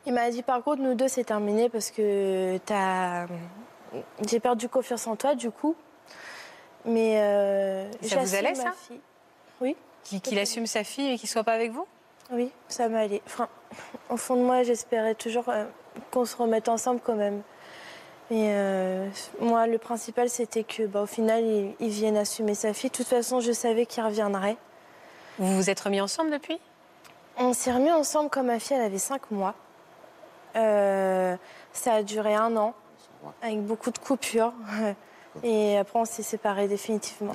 Il 0.07 0.15
m'a 0.15 0.31
dit 0.31 0.43
par 0.43 0.63
contre 0.63 0.81
nous 0.83 0.95
deux 0.95 1.09
c'est 1.09 1.25
terminé 1.25 1.69
parce 1.69 1.91
que 1.91 2.59
t'as, 2.65 3.27
j'ai 4.27 4.41
perdu 4.41 4.69
confiance 4.69 5.07
en 5.07 5.17
toi 5.17 5.35
du 5.35 5.51
coup. 5.51 5.75
Mais 6.85 7.21
euh, 7.21 7.91
ça 8.03 8.21
vous 8.21 8.35
allait 8.35 8.55
ça? 8.55 8.73
fille. 8.73 9.01
Oui. 9.61 9.77
Qu'il 10.05 10.21
qu 10.21 10.39
assume 10.39 10.67
sa 10.67 10.83
fille 10.85 11.13
et 11.13 11.19
qu'il 11.19 11.29
soit 11.29 11.45
pas 11.45 11.53
avec 11.53 11.73
vous? 11.73 11.87
Oui, 12.33 12.51
ça 12.69 12.89
m'allait. 12.89 13.21
Enfin, 13.27 13.49
au 14.09 14.17
fond 14.17 14.37
de 14.37 14.43
moi, 14.43 14.63
j'espérais 14.63 15.15
toujours 15.15 15.49
euh, 15.49 15.67
qu'on 16.11 16.25
se 16.25 16.37
remette 16.37 16.69
ensemble 16.69 17.01
quand 17.05 17.17
même. 17.17 17.43
Mais 18.31 18.53
euh, 18.55 19.09
moi, 19.41 19.67
le 19.67 19.79
principal, 19.79 20.31
c'était 20.31 20.63
que, 20.63 20.87
bah, 20.87 21.03
au 21.03 21.07
final, 21.07 21.45
il, 21.45 21.75
il, 21.81 21.89
vienne 21.89 22.17
assumer 22.17 22.55
sa 22.55 22.73
fille. 22.73 22.91
De 22.91 22.95
toute 22.95 23.09
façon, 23.09 23.41
je 23.41 23.51
savais 23.51 23.87
qu'il 23.87 24.05
reviendrait. 24.05 24.57
Vous 25.39 25.57
vous 25.57 25.71
êtes 25.71 25.81
remis 25.81 26.01
ensemble 26.01 26.31
depuis? 26.31 26.59
On 27.37 27.53
s'est 27.53 27.73
remis 27.73 27.91
ensemble 27.91 28.31
quand 28.31 28.45
ma 28.45 28.61
fille, 28.61 28.77
elle 28.77 28.85
avait 28.85 28.99
5 28.99 29.31
mois. 29.31 29.55
Euh, 30.57 31.37
ça 31.73 31.95
a 31.95 32.03
duré 32.03 32.35
un 32.35 32.57
an, 32.57 32.75
avec 33.43 33.65
beaucoup 33.65 33.91
de 33.91 33.99
coupures. 33.99 34.53
Et 35.43 35.79
après, 35.79 35.99
on 35.99 36.05
s'est 36.05 36.23
séparés 36.23 36.69
définitivement. 36.69 37.33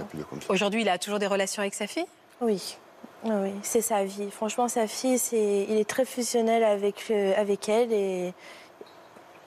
Aujourd'hui, 0.49 0.81
il 0.81 0.89
a 0.89 0.97
toujours 0.97 1.19
des 1.19 1.27
relations 1.27 1.61
avec 1.61 1.73
sa 1.73 1.87
fille? 1.87 2.05
Oui. 2.41 2.77
Oui, 3.23 3.51
c'est 3.63 3.81
sa 3.81 4.03
vie. 4.03 4.29
Franchement, 4.29 4.67
sa 4.67 4.85
fille, 4.85 5.17
c'est, 5.17 5.65
il 5.67 5.77
est 5.77 5.89
très 5.89 6.05
fusionnel 6.05 6.63
avec, 6.63 7.05
euh, 7.09 7.33
avec 7.37 7.69
elle 7.69 7.91
et 7.91 8.33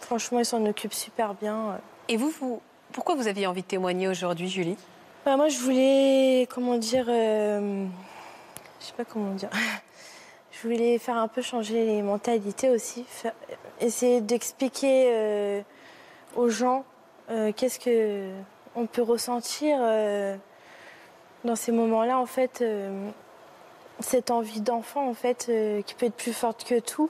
franchement, 0.00 0.38
il 0.38 0.44
s'en 0.44 0.64
occupe 0.66 0.94
super 0.94 1.34
bien. 1.34 1.78
Et 2.08 2.16
vous, 2.16 2.30
vous, 2.30 2.60
pourquoi 2.92 3.14
vous 3.14 3.28
aviez 3.28 3.46
envie 3.46 3.62
de 3.62 3.66
témoigner 3.66 4.08
aujourd'hui, 4.08 4.48
Julie? 4.48 4.76
Bah, 5.24 5.36
Moi, 5.36 5.48
je 5.48 5.58
voulais, 5.58 6.48
comment 6.50 6.78
dire, 6.78 7.06
euh, 7.08 7.84
je 8.80 8.86
sais 8.86 8.94
pas 8.96 9.04
comment 9.04 9.34
dire. 9.34 9.50
Je 10.50 10.66
voulais 10.66 10.98
faire 10.98 11.16
un 11.16 11.28
peu 11.28 11.40
changer 11.40 11.86
les 11.86 12.02
mentalités 12.02 12.68
aussi, 12.68 13.04
faire, 13.06 13.32
essayer 13.80 14.20
d'expliquer 14.20 15.04
euh, 15.12 15.62
aux 16.34 16.48
gens 16.48 16.84
euh, 17.30 17.52
qu'est-ce 17.54 17.78
que 17.78 18.32
on 18.74 18.86
peut 18.86 19.02
ressentir 19.02 19.78
dans 21.44 21.54
ces 21.54 21.70
moments-là, 21.70 22.18
en 22.18 22.26
fait, 22.26 22.64
cette 24.00 24.32
envie 24.32 24.60
d'enfant, 24.60 25.08
en 25.08 25.14
fait, 25.14 25.48
qui 25.86 25.94
peut 25.94 26.06
être 26.06 26.16
plus 26.16 26.32
forte 26.32 26.64
que 26.64 26.80
tout. 26.80 27.08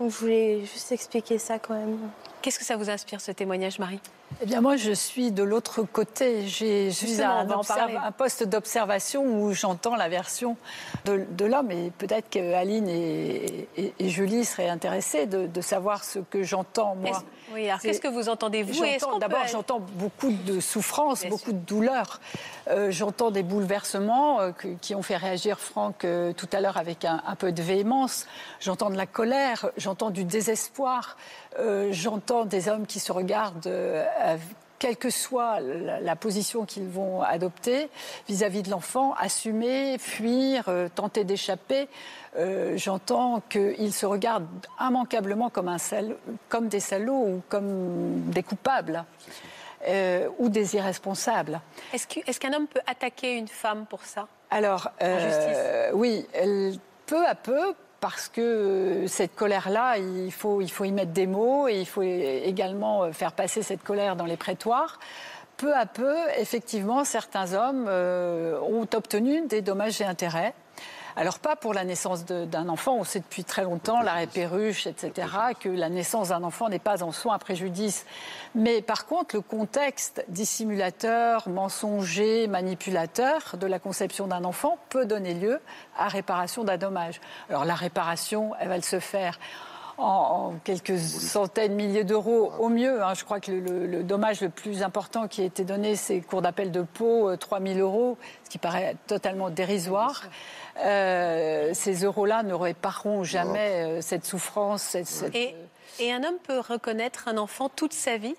Donc 0.00 0.10
je 0.10 0.16
voulais 0.16 0.60
juste 0.60 0.92
expliquer 0.92 1.38
ça 1.38 1.58
quand 1.58 1.74
même. 1.74 1.98
Qu'est-ce 2.42 2.58
que 2.58 2.64
ça 2.64 2.76
vous 2.76 2.90
inspire 2.90 3.20
ce 3.20 3.32
témoignage, 3.32 3.78
Marie? 3.78 4.00
Eh 4.42 4.46
bien 4.46 4.60
moi 4.60 4.76
je 4.76 4.90
suis 4.92 5.30
de 5.30 5.42
l'autre 5.42 5.82
côté. 5.82 6.46
Je 6.48 6.90
suis 6.90 7.22
à 7.22 7.40
un, 7.40 7.48
un, 7.48 8.12
poste 8.12 8.42
d'observation 8.42 9.24
où 9.24 9.52
j'entends 9.52 9.94
la 9.94 10.08
version 10.08 10.56
de, 11.04 11.24
de 11.30 11.44
l'homme 11.44 11.70
et 11.70 11.92
peut-être 11.96 12.28
qu'Aline 12.30 12.88
et, 12.88 13.68
et, 13.76 13.94
et, 13.98 14.08
Julie 14.08 14.44
seraient 14.44 14.68
intéressées 14.68 15.26
de, 15.26 15.46
de 15.46 15.60
savoir 15.60 16.04
ce 16.04 16.18
que 16.18 16.42
j'entends 16.42 16.96
moi. 16.96 17.22
Oui, 17.52 17.68
alors 17.68 17.80
qu'est-ce 17.80 18.00
que 18.00 18.08
vous 18.08 18.28
entendez 18.28 18.62
vous? 18.62 18.72
D'abord 19.20 19.46
j'entends 19.46 19.80
beaucoup 19.80 20.32
de 20.32 20.58
souffrance, 20.58 21.20
Bien 21.20 21.30
beaucoup 21.30 21.50
sûr. 21.50 21.54
de 21.54 21.58
douleur. 21.58 22.20
Euh, 22.68 22.90
j'entends 22.90 23.30
des 23.30 23.42
bouleversements 23.42 24.40
euh, 24.40 24.52
qui 24.80 24.94
ont 24.94 25.02
fait 25.02 25.16
réagir 25.16 25.60
Franck 25.60 26.04
euh, 26.04 26.32
tout 26.32 26.48
à 26.52 26.60
l'heure 26.60 26.78
avec 26.78 27.04
un, 27.04 27.20
peu 27.38 27.52
de 27.52 27.62
véhémence. 27.62 28.26
J'entends 28.60 28.90
de 28.90 28.96
la 28.96 29.06
colère, 29.06 29.70
j'entends 29.76 30.10
du 30.10 30.24
désespoir, 30.24 31.16
j'entends 31.90 32.44
des 32.44 32.68
hommes 32.68 32.86
qui 32.86 33.00
se 33.00 33.12
regardent 33.12 33.70
quelle 34.78 34.96
que 34.96 35.10
soit 35.10 35.60
la, 35.60 36.16
position 36.16 36.64
qu'ils 36.64 36.88
vont 36.88 37.22
adopter 37.22 37.88
vis-à-vis 38.28 38.62
de 38.62 38.70
l'enfant, 38.70 39.14
assumer, 39.14 39.98
fuir, 39.98 40.70
tenter 40.94 41.24
d'échapper. 41.24 41.88
J'entends 42.76 43.42
qu'ils 43.48 43.92
se 43.92 44.06
regardent 44.06 44.46
immanquablement 44.80 45.50
comme, 45.50 45.68
un 45.68 45.78
comme 46.48 46.68
des 46.68 46.80
salauds 46.80 47.26
ou 47.26 47.42
comme 47.48 48.30
des 48.30 48.42
coupables. 48.42 49.04
Euh, 49.86 50.28
ou 50.38 50.48
des 50.48 50.76
irresponsables. 50.76 51.60
Est-ce 51.92 52.40
qu'un 52.40 52.52
homme 52.54 52.66
peut 52.66 52.80
attaquer 52.86 53.34
une 53.34 53.48
femme 53.48 53.84
pour 53.84 54.02
ça? 54.04 54.26
Alors, 54.50 54.90
oui, 55.92 56.26
peu 57.06 57.26
à 57.26 57.34
peu, 57.34 57.74
parce 58.00 58.28
que 58.28 59.04
cette 59.08 59.34
colère-là, 59.34 59.98
il 59.98 60.32
faut, 60.32 60.60
il 60.60 60.70
faut 60.70 60.84
y 60.84 60.92
mettre 60.92 61.12
des 61.12 61.26
mots 61.26 61.68
et 61.68 61.80
il 61.80 61.86
faut 61.86 62.02
également 62.02 63.12
faire 63.12 63.32
passer 63.32 63.62
cette 63.62 63.82
colère 63.82 64.16
dans 64.16 64.26
les 64.26 64.36
prétoires. 64.36 64.98
Peu 65.56 65.74
à 65.74 65.86
peu, 65.86 66.16
effectivement, 66.38 67.04
certains 67.04 67.52
hommes 67.52 67.86
euh, 67.88 68.58
ont 68.60 68.88
obtenu 68.94 69.46
des 69.46 69.62
dommages 69.62 70.00
et 70.00 70.04
intérêts. 70.04 70.54
Alors 71.16 71.38
pas 71.38 71.54
pour 71.54 71.74
la 71.74 71.84
naissance 71.84 72.24
d'un 72.24 72.68
enfant, 72.68 72.96
on 72.96 73.04
sait 73.04 73.20
depuis 73.20 73.44
très 73.44 73.62
longtemps, 73.62 74.02
l'arrêt 74.02 74.26
Perruche, 74.26 74.88
etc., 74.88 75.28
que 75.60 75.68
la 75.68 75.88
naissance 75.88 76.30
d'un 76.30 76.42
enfant 76.42 76.68
n'est 76.68 76.80
pas 76.80 77.04
en 77.04 77.12
soi 77.12 77.34
un 77.34 77.38
préjudice. 77.38 78.04
Mais 78.56 78.82
par 78.82 79.06
contre, 79.06 79.36
le 79.36 79.40
contexte 79.40 80.24
dissimulateur, 80.28 81.48
mensonger, 81.48 82.48
manipulateur 82.48 83.56
de 83.60 83.66
la 83.66 83.78
conception 83.78 84.26
d'un 84.26 84.42
enfant 84.42 84.76
peut 84.88 85.06
donner 85.06 85.34
lieu 85.34 85.60
à 85.96 86.08
réparation 86.08 86.64
d'un 86.64 86.78
dommage. 86.78 87.20
Alors 87.48 87.64
la 87.64 87.76
réparation, 87.76 88.52
elle 88.58 88.68
va 88.68 88.82
se 88.82 88.98
faire 88.98 89.38
en, 89.98 90.54
quelques 90.64 90.98
centaines, 90.98 91.74
milliers 91.74 92.04
d'euros 92.04 92.52
au 92.58 92.68
mieux. 92.68 93.02
Hein. 93.02 93.14
Je 93.14 93.24
crois 93.24 93.40
que 93.40 93.52
le, 93.52 94.02
dommage 94.02 94.40
le 94.40 94.48
plus 94.48 94.82
important 94.82 95.28
qui 95.28 95.42
a 95.42 95.44
été 95.44 95.64
donné, 95.64 95.96
c'est 95.96 96.20
cours 96.20 96.42
d'appel 96.42 96.70
de 96.70 96.82
Pau, 96.82 97.34
3 97.36 97.60
euh, 97.60 97.74
000 97.74 97.78
euros, 97.78 98.18
ce 98.44 98.50
qui 98.50 98.58
paraît 98.58 98.96
totalement 99.06 99.50
dérisoire. 99.50 100.24
Euh, 100.84 101.70
ces 101.74 102.04
euros-là 102.04 102.42
ne 102.42 102.54
répareront 102.54 103.24
jamais 103.24 103.84
euh, 103.84 104.00
cette 104.00 104.24
souffrance. 104.24 104.96
Et, 105.32 105.54
et 106.00 106.12
un 106.12 106.24
homme 106.24 106.38
peut 106.42 106.58
reconnaître 106.58 107.28
un 107.28 107.38
enfant 107.38 107.68
toute 107.68 107.92
sa 107.92 108.16
vie 108.16 108.36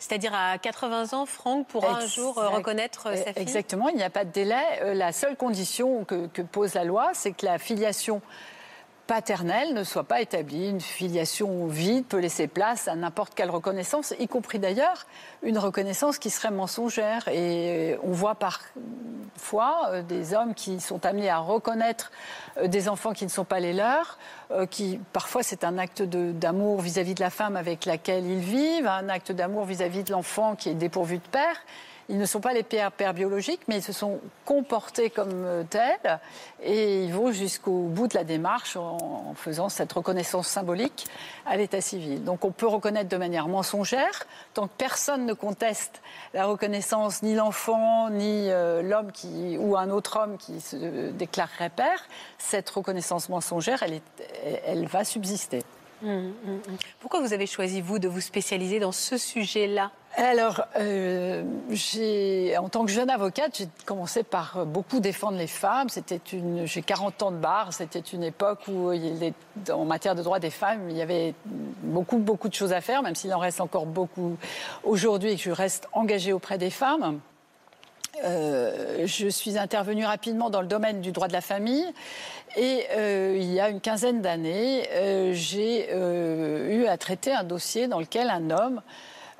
c'est-à-dire 0.00 0.32
à 0.32 0.58
80 0.58 1.12
ans, 1.12 1.26
Franck 1.26 1.66
pourra 1.66 1.96
un 1.96 2.06
jour 2.06 2.36
reconnaître 2.36 3.16
sa 3.16 3.16
fille? 3.16 3.32
Exactement, 3.34 3.88
il 3.88 3.96
n'y 3.96 4.04
a 4.04 4.10
pas 4.10 4.24
de 4.24 4.30
délai. 4.30 4.94
La 4.94 5.10
seule 5.10 5.34
condition 5.34 6.04
que, 6.04 6.28
que 6.28 6.40
pose 6.40 6.74
la 6.74 6.84
loi, 6.84 7.10
c'est 7.14 7.32
que 7.32 7.44
la 7.44 7.58
filiation 7.58 8.22
paternelle 9.08 9.72
ne 9.72 9.82
soit 9.82 10.04
pas 10.04 10.20
établie. 10.20 10.68
Une 10.68 10.82
filiation 10.82 11.66
vide 11.66 12.04
peut 12.04 12.18
laisser 12.18 12.46
place 12.46 12.86
à 12.86 12.94
n'importe 12.94 13.34
quelle 13.34 13.50
reconnaissance, 13.50 14.14
y 14.20 14.28
compris 14.28 14.60
d'ailleurs 14.60 15.06
une 15.42 15.58
reconnaissance 15.58 16.18
qui 16.18 16.30
serait 16.30 16.52
mensongère. 16.52 17.26
Et 17.28 17.98
on 18.04 18.12
voit 18.12 18.36
parfois 18.36 19.88
euh, 19.88 20.02
des 20.02 20.34
hommes 20.34 20.54
qui 20.54 20.78
sont 20.78 21.04
amenés 21.06 21.30
à 21.30 21.38
reconnaître 21.38 22.12
euh, 22.58 22.68
des 22.68 22.88
enfants 22.88 23.14
qui 23.14 23.24
ne 23.24 23.30
sont 23.30 23.46
pas 23.46 23.60
les 23.60 23.72
leurs, 23.72 24.18
euh, 24.50 24.66
qui 24.66 24.98
parfois 25.12 25.42
c'est 25.42 25.64
un 25.64 25.78
acte 25.78 26.02
d'amour 26.02 26.80
vis-à-vis 26.80 27.14
de 27.14 27.20
la 27.20 27.30
femme 27.30 27.56
avec 27.56 27.84
laquelle 27.84 28.26
ils 28.26 28.38
vivent, 28.38 28.86
un 28.86 29.08
acte 29.08 29.32
d'amour 29.32 29.64
vis-à-vis 29.64 30.04
de 30.04 30.12
l'enfant 30.12 30.56
qui 30.56 30.70
est 30.70 30.74
dépourvu 30.74 31.18
de 31.18 31.28
père. 31.30 31.56
Ils 32.10 32.16
ne 32.16 32.24
sont 32.24 32.40
pas 32.40 32.54
les 32.54 32.62
pères, 32.62 32.90
pères 32.90 33.12
biologiques, 33.12 33.60
mais 33.68 33.76
ils 33.76 33.82
se 33.82 33.92
sont 33.92 34.20
comportés 34.46 35.10
comme 35.10 35.44
euh, 35.44 35.62
tels 35.68 36.18
et 36.62 37.04
ils 37.04 37.12
vont 37.12 37.32
jusqu'au 37.32 37.82
bout 37.82 38.08
de 38.08 38.14
la 38.14 38.24
démarche 38.24 38.76
en 38.76 39.34
faisant 39.36 39.68
cette 39.68 39.92
reconnaissance 39.92 40.48
symbolique 40.48 41.06
à 41.44 41.58
l'état 41.58 41.82
civil. 41.82 42.24
Donc 42.24 42.46
on 42.46 42.50
peut 42.50 42.66
reconnaître 42.66 43.10
de 43.10 43.16
manière 43.18 43.46
mensongère, 43.48 44.24
tant 44.54 44.68
que 44.68 44.72
personne 44.78 45.26
ne 45.26 45.34
conteste 45.34 46.00
la 46.32 46.46
reconnaissance, 46.46 47.22
ni 47.22 47.34
l'enfant, 47.34 48.08
ni 48.08 48.50
euh, 48.50 48.80
l'homme 48.80 49.10
ou 49.58 49.76
un 49.76 49.90
autre 49.90 50.18
homme 50.18 50.38
qui 50.38 50.62
se 50.62 51.10
déclarerait 51.10 51.68
père, 51.68 52.06
cette 52.38 52.70
reconnaissance 52.70 53.28
mensongère, 53.28 53.82
elle, 53.82 53.94
est, 53.94 54.02
elle 54.66 54.86
va 54.86 55.04
subsister. 55.04 55.62
Mmh, 56.00 56.08
mmh, 56.08 56.30
mmh. 56.50 56.60
Pourquoi 57.00 57.20
vous 57.20 57.32
avez 57.32 57.46
choisi, 57.46 57.80
vous, 57.80 57.98
de 57.98 58.06
vous 58.06 58.20
spécialiser 58.20 58.78
dans 58.78 58.92
ce 58.92 59.18
sujet-là? 59.18 59.90
Alors, 60.16 60.64
euh, 60.76 61.44
en 62.58 62.68
tant 62.68 62.84
que 62.84 62.90
jeune 62.90 63.10
avocate, 63.10 63.58
j'ai 63.58 63.68
commencé 63.84 64.22
par 64.22 64.64
beaucoup 64.64 65.00
défendre 65.00 65.38
les 65.38 65.46
femmes. 65.46 65.88
C'était 65.88 66.20
une, 66.32 66.66
j'ai 66.66 66.82
40 66.82 67.22
ans 67.22 67.30
de 67.30 67.36
bar. 67.36 67.72
C'était 67.72 67.98
une 67.98 68.22
époque 68.22 68.60
où, 68.68 68.92
il 68.92 69.32
en 69.70 69.84
matière 69.84 70.14
de 70.14 70.22
droits 70.22 70.40
des 70.40 70.50
femmes, 70.50 70.88
il 70.90 70.96
y 70.96 71.02
avait 71.02 71.34
beaucoup, 71.82 72.18
beaucoup 72.18 72.48
de 72.48 72.54
choses 72.54 72.72
à 72.72 72.80
faire, 72.80 73.02
même 73.02 73.14
s'il 73.14 73.32
en 73.34 73.38
reste 73.38 73.60
encore 73.60 73.86
beaucoup 73.86 74.36
aujourd'hui 74.84 75.32
et 75.32 75.36
que 75.36 75.42
je 75.42 75.50
reste 75.50 75.88
engagée 75.92 76.32
auprès 76.32 76.58
des 76.58 76.70
femmes. 76.70 77.20
Euh, 78.24 79.06
je 79.06 79.28
suis 79.28 79.58
intervenue 79.58 80.04
rapidement 80.04 80.50
dans 80.50 80.60
le 80.60 80.66
domaine 80.66 81.00
du 81.00 81.12
droit 81.12 81.28
de 81.28 81.32
la 81.32 81.40
famille 81.40 81.84
et 82.56 82.84
euh, 82.96 83.36
il 83.38 83.52
y 83.52 83.60
a 83.60 83.68
une 83.68 83.80
quinzaine 83.80 84.22
d'années, 84.22 84.88
euh, 84.92 85.32
j'ai 85.34 85.92
eu 85.92 86.86
à 86.86 86.96
traiter 86.96 87.32
un 87.32 87.44
dossier 87.44 87.86
dans 87.86 88.00
lequel 88.00 88.30
un 88.30 88.50
homme 88.50 88.80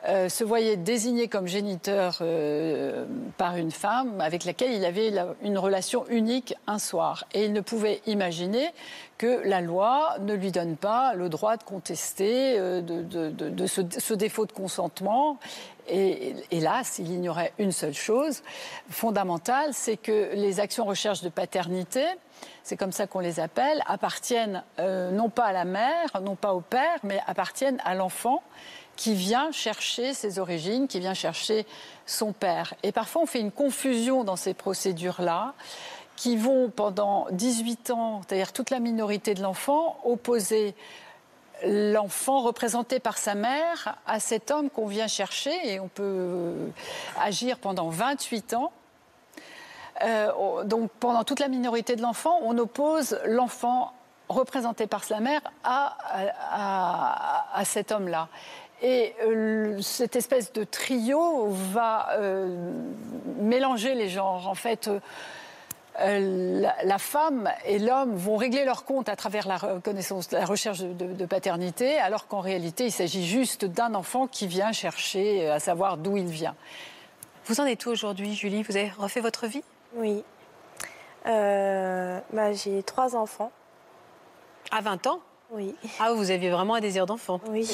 euh, 0.07 0.29
se 0.29 0.45
voyait 0.45 0.77
désigné 0.77 1.27
comme 1.27 1.49
géniteur 1.49 2.19
euh, 2.21 3.05
par 3.37 3.57
une 3.57 3.73
femme 3.73 4.21
avec 4.21 4.45
laquelle 4.45 4.73
il 4.73 4.85
avait 4.85 5.13
une 5.43 5.59
relation 5.59 6.07
unique 6.09 6.55
un 6.69 6.79
soir. 6.79 7.25
Et 7.35 7.47
il 7.47 7.53
ne 7.53 7.61
pouvait 7.61 8.01
imaginer 8.07 8.71
que 9.19 9.43
la 9.45 9.61
loi 9.61 10.15
ne 10.21 10.35
lui 10.35 10.53
donne 10.53 10.77
pas 10.77 11.15
le 11.15 11.29
droit 11.29 11.57
de 11.57 11.65
contester 11.65 12.57
euh, 12.61 12.81
de, 12.81 13.67
ce, 13.67 14.15
défaut 14.15 14.47
de 14.47 14.53
consentement. 14.53 15.37
Et 15.89 16.37
hélas, 16.53 17.01
il 17.01 17.11
ignorait 17.11 17.53
une 17.59 17.73
seule 17.73 17.95
chose 17.95 18.43
fondamentale, 18.89 19.71
c'est 19.73 19.97
que 19.97 20.31
les 20.35 20.61
actions 20.61 20.85
recherche 20.85 21.23
de 21.23 21.29
paternité, 21.29 22.05
c'est 22.63 22.77
comme 22.77 22.93
ça 22.93 23.07
qu'on 23.07 23.21
les 23.21 23.41
appelle, 23.41 23.83
appartiennent 23.87 24.63
non 24.79 25.31
pas 25.31 25.47
à 25.47 25.53
la 25.53 25.65
mère, 25.65 26.21
non 26.23 26.37
pas 26.37 26.53
au 26.53 26.61
père, 26.61 26.99
mais 27.05 27.19
appartiennent 27.27 27.81
à 27.87 27.95
l'enfant 27.95 28.43
qui 28.99 29.15
vient 29.15 29.53
chercher 29.53 30.13
ses 30.13 30.41
origines, 30.41 30.89
qui 30.89 30.99
vient 30.99 31.15
chercher 31.15 31.67
son 32.05 32.33
père. 32.33 32.75
Et 32.83 32.91
parfois, 32.91 33.23
on 33.23 33.27
fait 33.27 33.39
une 33.39 33.53
confusion 33.53 34.25
dans 34.25 34.35
ces 34.35 34.55
procédures-là 34.55 35.55
qui 36.17 36.37
vont 36.37 36.69
pendant 36.69 37.29
18 37.31 37.91
ans, 37.91 38.23
c'est-à-dire 38.27 38.53
toute 38.53 38.71
la 38.71 38.81
minorité 38.81 39.35
de 39.35 39.43
l'enfant, 39.43 40.01
opposer 40.05 40.75
l'enfant 41.65 42.41
représenté 42.41 42.99
par 42.99 43.19
sa 43.19 43.37
mère 43.37 43.99
à 44.05 44.19
cet 44.19 44.51
homme 44.51 44.69
qu'on 44.69 44.87
vient 44.87 45.07
chercher 45.07 45.53
et 45.65 45.79
on 45.79 45.87
peut 45.87 46.03
euh, 46.03 46.69
agir 47.21 47.59
pendant 47.59 47.91
28 47.91 48.55
ans. 48.55 48.73
Euh, 50.03 50.65
donc 50.65 50.91
pendant 50.99 51.23
toute 51.23 51.39
la 51.39 51.49
minorité 51.49 51.95
de 51.95 52.03
l'enfant, 52.03 52.41
on 52.43 52.59
oppose 52.59 53.17
l'enfant 53.27 53.93
représenté 54.29 54.89
par 54.89 55.05
sa 55.05 55.21
mère 55.21 55.41
à, 55.63 55.97
à 57.55 57.65
cet 57.65 57.93
homme-là. 57.93 58.29
Et 58.81 59.15
euh, 59.25 59.81
cette 59.83 60.15
espèce 60.15 60.53
de 60.53 60.63
trio 60.65 61.49
va 61.49 62.11
euh, 62.13 62.73
mélanger 63.41 63.95
les 63.95 64.09
genres. 64.09 64.49
En 64.49 64.55
fait, 64.55 64.89
euh, 66.01 66.73
la, 66.85 66.99
femme 66.99 67.51
et 67.65 67.81
l'homme 67.81 68.15
vont 68.15 68.37
régler 68.37 68.65
leur 68.65 68.85
compte 68.85 69.09
à 69.09 69.17
travers 69.17 69.49
la 69.49 69.57
reconnaissance, 69.57 70.31
la 70.31 70.45
recherche 70.45 70.81
de, 70.81 71.27
paternité, 71.27 71.99
alors 71.99 72.29
qu'en 72.29 72.41
réalité, 72.41 72.87
il 72.87 72.93
s'agit 72.93 73.27
juste 73.27 73.65
d'un 73.65 73.95
enfant 73.95 74.29
qui 74.29 74.47
vient 74.47 74.71
chercher 74.71 75.51
à 75.51 75.59
savoir 75.59 75.97
d'où 75.97 76.17
il 76.17 76.29
vient. 76.29 76.55
Vous 77.47 77.61
en 77.61 77.65
êtes 77.65 77.85
où 77.87 77.91
aujourd'hui, 77.91 78.35
Julie? 78.35 78.63
Vous 78.63 78.77
avez 78.77 78.93
refait 78.97 79.21
votre 79.21 79.47
vie? 79.47 79.65
Oui. 79.95 80.23
Bah, 81.25 82.53
j'ai 82.53 82.83
trois 82.85 83.17
enfants. 83.17 83.51
À 84.71 84.81
20 84.81 85.07
ans? 85.09 85.21
Oui. 85.51 85.75
Ah, 85.99 86.13
vous 86.13 86.31
aviez 86.31 86.51
vraiment 86.51 86.75
un 86.75 86.81
désir 86.81 87.07
d'enfant 87.07 87.41
Oui. 87.49 87.69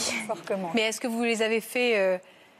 Mais 0.74 0.82
est-ce 0.82 1.00
que 1.00 1.08
vous 1.08 1.22
les 1.24 1.42
avez 1.42 1.60
fait 1.60 1.98
euh, 1.98 2.18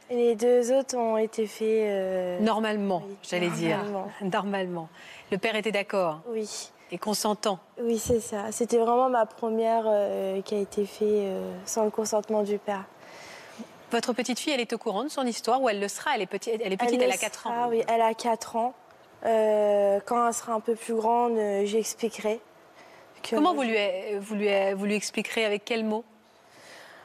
Les 0.09 0.35
deux 0.35 0.73
autres 0.73 0.97
ont 0.97 1.17
été 1.17 1.47
faits. 1.47 1.67
Euh, 1.67 2.39
normalement, 2.39 3.03
j'allais 3.23 3.49
dire. 3.49 3.79
Normalement. 4.21 4.89
Le 5.31 5.37
père 5.37 5.55
était 5.55 5.71
d'accord 5.71 6.21
Oui. 6.27 6.71
Et 6.91 6.97
consentant 6.97 7.59
Oui, 7.81 7.97
c'est 7.97 8.19
ça. 8.19 8.51
C'était 8.51 8.77
vraiment 8.77 9.09
ma 9.09 9.25
première 9.25 9.85
euh, 9.87 10.41
qui 10.41 10.55
a 10.55 10.59
été 10.59 10.85
faite 10.85 11.31
sans 11.65 11.85
le 11.85 11.91
consentement 11.91 12.43
du 12.43 12.57
père. 12.57 12.83
Votre 13.91 14.13
petite 14.13 14.39
fille, 14.39 14.53
elle 14.53 14.59
est 14.59 14.73
au 14.73 14.77
courant 14.77 15.03
de 15.03 15.09
son 15.09 15.25
histoire 15.25 15.61
ou 15.61 15.69
elle 15.69 15.79
le 15.79 15.87
sera? 15.87 16.11
Elle 16.15 16.21
est 16.23 16.27
petite, 16.27 16.59
elle, 16.63 16.73
est 16.73 16.77
petite, 16.77 17.01
elle, 17.01 17.11
a 17.11 17.17
4 17.17 17.47
ans. 17.47 17.67
Oui, 17.69 17.83
elle 17.87 18.01
a 18.01 18.13
4 18.13 18.55
ans. 18.57 18.73
quand 19.23 20.27
elle 20.27 20.33
sera 20.33 20.53
un 20.53 20.59
peu 20.59 20.75
plus 20.75 20.95
grande, 20.95 21.37
j'expliquerai. 21.63 22.41
Comment 23.29 23.53
vous 23.53 23.63
lui, 23.63 23.75
vous, 24.19 24.35
lui, 24.35 24.73
vous 24.73 24.85
lui 24.85 24.95
expliquerez 24.95 25.45
avec 25.45 25.65
quels 25.65 25.83
mots 25.83 26.03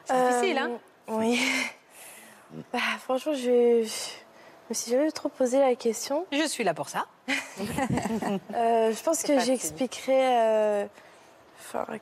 C'est 0.05 0.27
difficile, 0.27 0.57
hein? 0.57 0.71
euh, 1.09 1.13
Oui. 1.17 1.39
Bah, 2.73 2.79
franchement, 2.99 3.33
je, 3.33 3.81
me 4.69 4.73
suis 4.73 4.91
jamais 4.91 5.11
trop 5.11 5.29
posé 5.29 5.59
la 5.59 5.73
question. 5.75 6.25
Je 6.33 6.45
suis 6.47 6.63
là 6.63 6.73
pour 6.73 6.89
ça. 6.89 7.05
Euh, 8.55 8.93
je 8.93 9.03
pense 9.03 9.23
que 9.23 9.39
j'expliquerai 9.39 10.37
euh, 10.39 10.85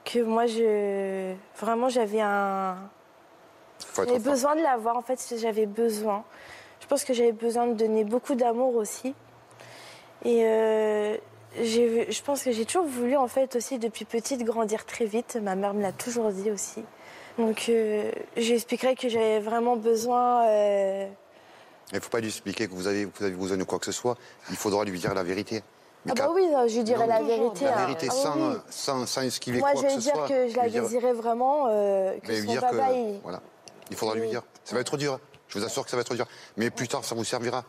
que 0.06 0.20
moi, 0.20 0.46
je, 0.46 1.34
vraiment, 1.60 1.90
j'avais 1.90 2.22
un. 2.22 2.78
J'avais 3.96 4.20
besoin 4.20 4.56
de 4.56 4.62
l'avoir, 4.62 4.96
en 4.98 5.02
fait, 5.02 5.20
j'avais 5.40 5.66
besoin. 5.66 6.24
je 6.82 6.88
pense 6.88 7.04
que 7.04 7.14
j'avais 7.14 7.32
besoin 7.32 7.68
de 7.68 7.74
donner 7.74 8.04
beaucoup 8.04 8.36
d'amour 8.36 8.76
aussi. 8.76 9.14
Et 10.26 10.44
euh, 10.46 11.18
je 11.56 12.22
pense 12.22 12.44
que 12.44 12.52
j'ai 12.52 12.66
toujours 12.66 12.86
voulu, 12.86 13.16
en 13.18 13.28
fait, 13.28 13.56
aussi 13.56 13.80
depuis 13.80 14.06
petite, 14.06 14.44
grandir 14.44 14.86
très 14.86 15.06
vite. 15.06 15.38
Ma 15.42 15.56
mère 15.56 15.74
me 15.74 15.82
l'a 15.82 15.92
toujours 15.92 16.32
dit 16.32 16.52
aussi. 16.52 16.84
Donc, 17.38 17.68
euh, 17.70 18.12
j'expliquerai 18.36 18.96
que 18.96 19.08
j'avais 19.10 19.40
vraiment 19.40 19.78
besoin. 19.78 20.46
Euh, 20.48 21.08
il 21.92 21.96
ne 21.96 22.00
faut 22.02 22.10
pas 22.10 22.20
lui 22.20 22.28
expliquer 22.28 22.68
que 22.68 22.74
vous 22.74 22.88
avez, 22.88 23.06
vous 23.06 23.24
avez 23.24 23.34
besoin 23.34 23.58
de 23.58 23.64
quoi 23.64 23.80
que 23.80 23.86
ce 23.86 23.92
soit. 23.92 24.18
Il 24.50 24.58
faudra 24.58 24.84
lui 24.84 25.00
dire 25.00 25.14
la 25.14 25.24
vérité. 25.24 25.64
ah 26.08 26.14
bah 26.14 26.30
oui, 26.34 26.48
je 26.68 26.76
lui 26.76 26.84
dirai 26.84 27.08
la 27.08 27.22
vérité. 27.22 27.66
La 27.66 27.78
hein. 27.78 27.86
vérité 27.86 28.08
ah 28.10 28.14
sans, 28.14 28.54
sans, 28.70 29.06
sans, 29.06 29.22
esquiver 29.22 29.60
Moi, 29.60 29.72
quoi 29.72 29.84
que 29.84 29.90
ce 29.90 30.02
soit. 30.02 30.14
Moi, 30.14 30.28
je 30.28 30.34
vais 30.34 30.46
dire 30.46 30.54
que 30.54 30.54
je 30.54 30.58
la 30.58 30.82
désirais 30.82 31.14
vraiment, 31.14 31.68
euh, 31.70 32.18
que 32.20 32.46
son 32.46 32.56
papa, 32.56 32.92
il... 32.92 33.20
Voilà. 33.24 33.42
Il 33.90 33.96
faudra 33.96 34.16
lui 34.16 34.30
dire. 34.30 34.44
Ça 34.66 34.76
va 34.76 34.82
être 34.82 34.98
dur. 34.98 35.20
Je 35.48 35.58
vous 35.58 35.66
assure 35.66 35.84
que 35.84 35.90
ça 35.90 35.98
va 35.98 36.02
être 36.02 36.14
dur. 36.14 36.28
Mais 36.58 36.70
plus 36.70 36.88
tard, 36.88 37.04
ça 37.04 37.16
vous 37.16 37.24
servira. 37.24 37.64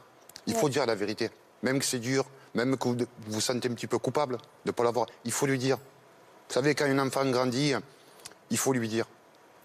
Il 0.47 0.55
faut 0.55 0.69
dire 0.69 0.85
la 0.85 0.95
vérité. 0.95 1.31
Même 1.63 1.79
que 1.79 1.85
c'est 1.85 1.99
dur, 1.99 2.25
même 2.55 2.77
que 2.77 2.89
vous 2.89 2.97
vous 3.27 3.41
sentez 3.41 3.69
un 3.69 3.75
petit 3.75 3.87
peu 3.87 3.99
coupable 3.99 4.37
de 4.37 4.71
ne 4.71 4.73
pas 4.73 4.85
l'avoir, 4.85 5.07
il 5.25 5.33
faut 5.33 5.47
lui 5.47 5.59
dire. 5.59 5.77
Vous 5.77 6.55
savez, 6.55 6.75
quand 6.75 6.87
un 6.87 6.99
enfant 6.99 7.25
grandit, 7.27 7.75
il 8.51 8.59
faut 8.59 8.73
lui 8.73 8.89
dire. 8.89 9.07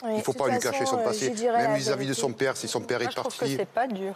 il 0.04 0.18
ne 0.18 0.22
faut 0.22 0.34
pas 0.34 0.48
lui 0.48 0.60
cacher 0.60 0.86
son 0.86 0.98
passé. 0.98 1.32
Même 1.32 1.76
vis-à-vis 1.76 2.08
de 2.08 2.14
son 2.14 2.32
père, 2.32 2.56
si 2.58 2.68
son 2.68 2.82
père 2.82 3.02
est 3.02 3.14
parti. 3.14 3.38
Je 3.42 3.58
c'est 3.58 3.66
pas 3.66 3.88
dur. 3.88 4.16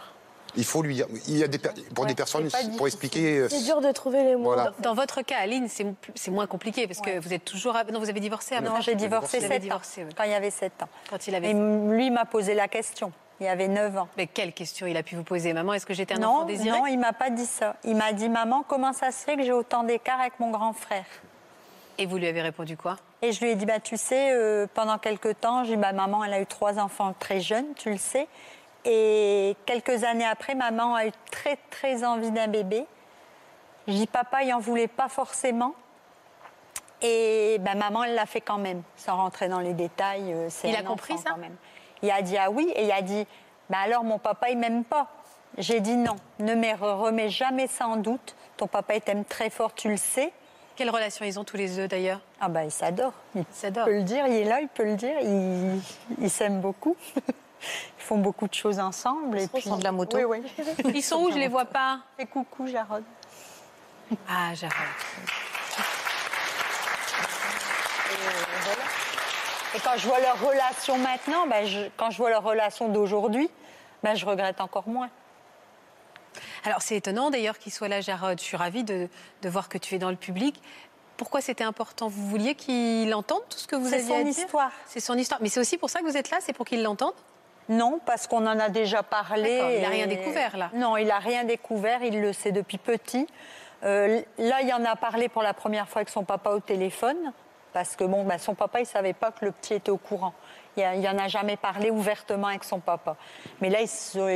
Il 0.56 0.64
faut 0.64 0.82
lui 0.82 0.94
dire. 0.94 1.06
Il 1.28 1.38
y 1.38 1.44
a 1.44 1.48
des 1.48 1.58
pour 1.94 2.06
des 2.06 2.14
personnes, 2.14 2.48
pour 2.76 2.86
expliquer. 2.86 3.38
Euh, 3.38 3.48
c'est 3.48 3.62
dur 3.62 3.80
de 3.80 3.92
trouver 3.92 4.24
les 4.24 4.36
mots. 4.36 4.54
Dans, 4.80 4.94
votre 4.94 5.22
cas, 5.22 5.36
Aline, 5.38 5.68
c'est 5.68 6.30
moins 6.30 6.46
compliqué 6.46 6.86
parce 6.86 7.00
que 7.00 7.20
vous 7.20 7.32
êtes 7.32 7.44
toujours. 7.44 7.74
Non, 7.92 8.00
vous 8.00 8.08
avez 8.08 8.20
divorcé 8.20 8.56
avant. 8.56 8.74
Non, 8.74 8.80
j'ai 8.80 8.94
divorcé 8.94 9.40
7 9.40 9.72
ans. 9.72 9.80
Quand 10.16 10.24
il 10.24 10.30
y 10.30 10.34
avait 10.34 10.50
7 10.50 10.82
ans. 10.82 10.88
Quand 11.08 11.26
il 11.26 11.34
avait. 11.34 11.50
Et 11.50 11.54
lui 11.54 12.10
m'a 12.10 12.24
posé 12.24 12.54
la 12.54 12.68
question. 12.68 13.12
Il 13.40 13.46
y 13.46 13.48
avait 13.48 13.68
9 13.68 13.96
ans. 13.96 14.08
Mais 14.18 14.26
quelle 14.26 14.52
question 14.52 14.86
il 14.86 14.96
a 14.98 15.02
pu 15.02 15.16
vous 15.16 15.24
poser, 15.24 15.54
maman? 15.54 15.72
Est-ce 15.72 15.86
que 15.86 15.94
j'étais 15.94 16.14
un 16.14 16.22
enfant 16.22 16.44
désiré? 16.44 16.78
Non, 16.78 16.86
il 16.86 16.98
m'a 16.98 17.14
pas 17.14 17.30
dit 17.30 17.46
ça. 17.46 17.74
Il 17.84 17.96
m'a 17.96 18.12
dit, 18.12 18.28
maman, 18.28 18.62
comment 18.68 18.92
ça 18.92 19.10
se 19.10 19.24
fait 19.24 19.36
que 19.36 19.42
j'ai 19.42 19.52
autant 19.52 19.82
d'écart 19.82 20.20
avec 20.20 20.38
mon 20.40 20.50
grand 20.50 20.74
frère? 20.74 21.06
Et 21.96 22.04
vous 22.04 22.18
lui 22.18 22.26
avez 22.26 22.42
répondu 22.42 22.76
quoi? 22.76 22.96
Et 23.22 23.32
je 23.32 23.40
lui 23.40 23.50
ai 23.50 23.54
dit, 23.54 23.64
bah, 23.64 23.80
tu 23.80 23.96
sais, 23.96 24.32
euh, 24.32 24.66
pendant 24.74 24.98
quelques 24.98 25.40
temps, 25.40 25.64
j'ai 25.64 25.76
dit, 25.76 25.80
bah, 25.80 25.92
maman, 25.92 26.22
elle 26.22 26.34
a 26.34 26.40
eu 26.40 26.46
trois 26.46 26.78
enfants 26.78 27.14
très 27.18 27.40
jeunes, 27.40 27.66
tu 27.76 27.90
le 27.90 27.96
sais. 27.96 28.28
Et 28.84 29.56
quelques 29.64 30.04
années 30.04 30.26
après, 30.26 30.54
maman 30.54 30.94
a 30.94 31.06
eu 31.06 31.12
très, 31.30 31.58
très 31.70 32.04
envie 32.04 32.30
d'un 32.30 32.48
bébé. 32.48 32.84
Je 33.88 33.94
dis, 33.94 34.06
papa, 34.06 34.42
il 34.42 34.52
en 34.52 34.60
voulait 34.60 34.88
pas 34.88 35.08
forcément. 35.08 35.74
Et 37.00 37.56
ben, 37.60 37.76
maman, 37.78 38.04
elle 38.04 38.14
l'a 38.14 38.26
fait 38.26 38.42
quand 38.42 38.58
même, 38.58 38.82
sans 38.96 39.16
rentrer 39.16 39.48
dans 39.48 39.60
les 39.60 39.72
détails. 39.72 40.32
Euh, 40.32 40.48
il 40.64 40.76
a 40.76 40.82
compris 40.82 41.16
ça? 41.16 41.30
quand 41.30 41.38
même. 41.38 41.56
Il 42.02 42.10
a 42.10 42.22
dit 42.22 42.36
ah 42.36 42.50
oui, 42.50 42.72
et 42.74 42.84
il 42.84 42.92
a 42.92 43.02
dit 43.02 43.26
bah 43.68 43.78
alors 43.84 44.04
mon 44.04 44.18
papa 44.18 44.50
il 44.50 44.58
m'aime 44.58 44.84
pas. 44.84 45.08
J'ai 45.58 45.80
dit 45.80 45.96
non, 45.96 46.16
ne 46.38 46.54
me 46.54 46.74
remets 46.74 47.28
jamais 47.28 47.66
ça 47.66 47.86
en 47.86 47.96
doute. 47.96 48.34
Ton 48.56 48.66
papa 48.66 48.94
il 48.94 49.00
t'aime 49.00 49.24
très 49.24 49.50
fort, 49.50 49.74
tu 49.74 49.88
le 49.88 49.96
sais. 49.96 50.32
Quelle 50.76 50.90
relation 50.90 51.24
ils 51.24 51.38
ont 51.38 51.44
tous 51.44 51.56
les 51.56 51.68
deux 51.76 51.88
d'ailleurs? 51.88 52.20
Ah 52.40 52.48
bah 52.48 52.64
ils 52.64 52.70
s'adorent. 52.70 53.12
Il 53.34 53.44
peut 53.44 53.92
le 53.92 54.02
dire, 54.02 54.26
il 54.26 54.34
est 54.34 54.44
là, 54.44 54.60
il 54.60 54.68
peut 54.68 54.84
le 54.84 54.94
dire. 54.94 55.18
Ils 56.20 56.30
s'aiment 56.30 56.60
beaucoup. 56.60 56.96
Ils 57.62 58.02
font 58.02 58.18
beaucoup 58.18 58.48
de 58.48 58.54
choses 58.54 58.78
ensemble. 58.80 59.38
Ils 59.38 59.44
et 59.44 59.48
puis... 59.48 59.68
de 59.68 59.84
la 59.84 59.92
moto. 59.92 60.16
Oui, 60.16 60.24
oui. 60.24 60.64
Ils 60.94 61.02
sont 61.02 61.16
où 61.20 61.30
Je 61.30 61.36
les 61.36 61.48
vois 61.48 61.66
pas? 61.66 62.00
Et 62.18 62.24
coucou 62.24 62.66
Jarod. 62.66 63.04
Ah 64.28 64.54
Jarod. 64.54 64.74
Et 69.74 69.78
quand 69.78 69.96
je 69.96 70.06
vois 70.06 70.18
leur 70.18 70.40
relation 70.40 70.98
maintenant, 70.98 71.46
ben 71.46 71.64
quand 71.96 72.10
je 72.10 72.18
vois 72.18 72.30
leur 72.30 72.42
relation 72.42 72.88
d'aujourd'hui, 72.88 73.48
ben 74.02 74.14
je 74.14 74.26
regrette 74.26 74.60
encore 74.60 74.88
moins. 74.88 75.10
Alors 76.64 76.82
c'est 76.82 76.96
étonnant 76.96 77.30
d'ailleurs 77.30 77.58
qu'il 77.58 77.72
soit 77.72 77.88
là, 77.88 78.00
Jarod. 78.00 78.38
Je 78.38 78.44
suis 78.44 78.56
ravie 78.56 78.84
de, 78.84 79.08
voir 79.44 79.68
que 79.68 79.78
tu 79.78 79.94
es 79.94 79.98
dans 79.98 80.10
le 80.10 80.16
public. 80.16 80.60
Pourquoi 81.16 81.40
c'était 81.40 81.64
important? 81.64 82.08
Vous 82.08 82.26
vouliez 82.26 82.54
qu'il 82.54 83.12
entende 83.14 83.42
tout 83.48 83.58
ce 83.58 83.68
que 83.68 83.76
vous 83.76 83.92
aviez 83.92 84.14
à 84.14 84.24
dire? 84.24 84.32
C'est 84.34 84.40
son 84.40 84.44
histoire. 84.44 84.72
C'est 84.86 85.00
son 85.00 85.18
histoire. 85.18 85.40
Mais 85.42 85.48
c'est 85.48 85.60
aussi 85.60 85.78
pour 85.78 85.90
ça 85.90 86.00
que 86.00 86.04
vous 86.04 86.16
êtes 86.16 86.30
là 86.30 86.38
C'est 86.40 86.52
pour 86.52 86.66
qu'il 86.66 86.82
l'entende 86.82 87.14
non, 87.68 88.00
parce 88.04 88.26
qu'on 88.26 88.48
en 88.48 88.58
a 88.58 88.68
déjà 88.68 89.04
parlé. 89.04 89.76
Il 89.76 89.82
n'a 89.82 89.90
rien 89.90 90.08
découvert 90.08 90.56
là. 90.56 90.70
Non, 90.74 90.96
il 90.96 91.06
n'a 91.06 91.20
rien 91.20 91.44
découvert. 91.44 92.02
Il 92.02 92.20
le 92.20 92.32
sait 92.32 92.50
depuis 92.50 92.78
petit. 92.78 93.28
Euh, 93.84 94.20
là, 94.38 94.60
il 94.62 94.74
en 94.74 94.84
a 94.84 94.96
parlé 94.96 95.28
pour 95.28 95.42
la 95.42 95.54
première 95.54 95.88
fois 95.88 96.00
avec 96.00 96.08
son 96.08 96.24
papa 96.24 96.50
au 96.50 96.58
téléphone 96.58 97.32
parce 97.72 97.96
que 97.96 98.04
bon, 98.04 98.24
ben, 98.24 98.38
son 98.38 98.54
papa, 98.54 98.80
il 98.80 98.86
savait 98.86 99.12
pas 99.12 99.30
que 99.30 99.44
le 99.44 99.52
petit 99.52 99.74
était 99.74 99.90
au 99.90 99.96
courant. 99.96 100.34
Il 100.76 101.00
n'y 101.00 101.08
en 101.08 101.18
a 101.18 101.28
jamais 101.28 101.56
parlé 101.56 101.90
ouvertement 101.90 102.46
avec 102.46 102.64
son 102.64 102.78
papa. 102.78 103.16
Mais 103.60 103.70
là, 103.70 103.80
ils 103.80 103.88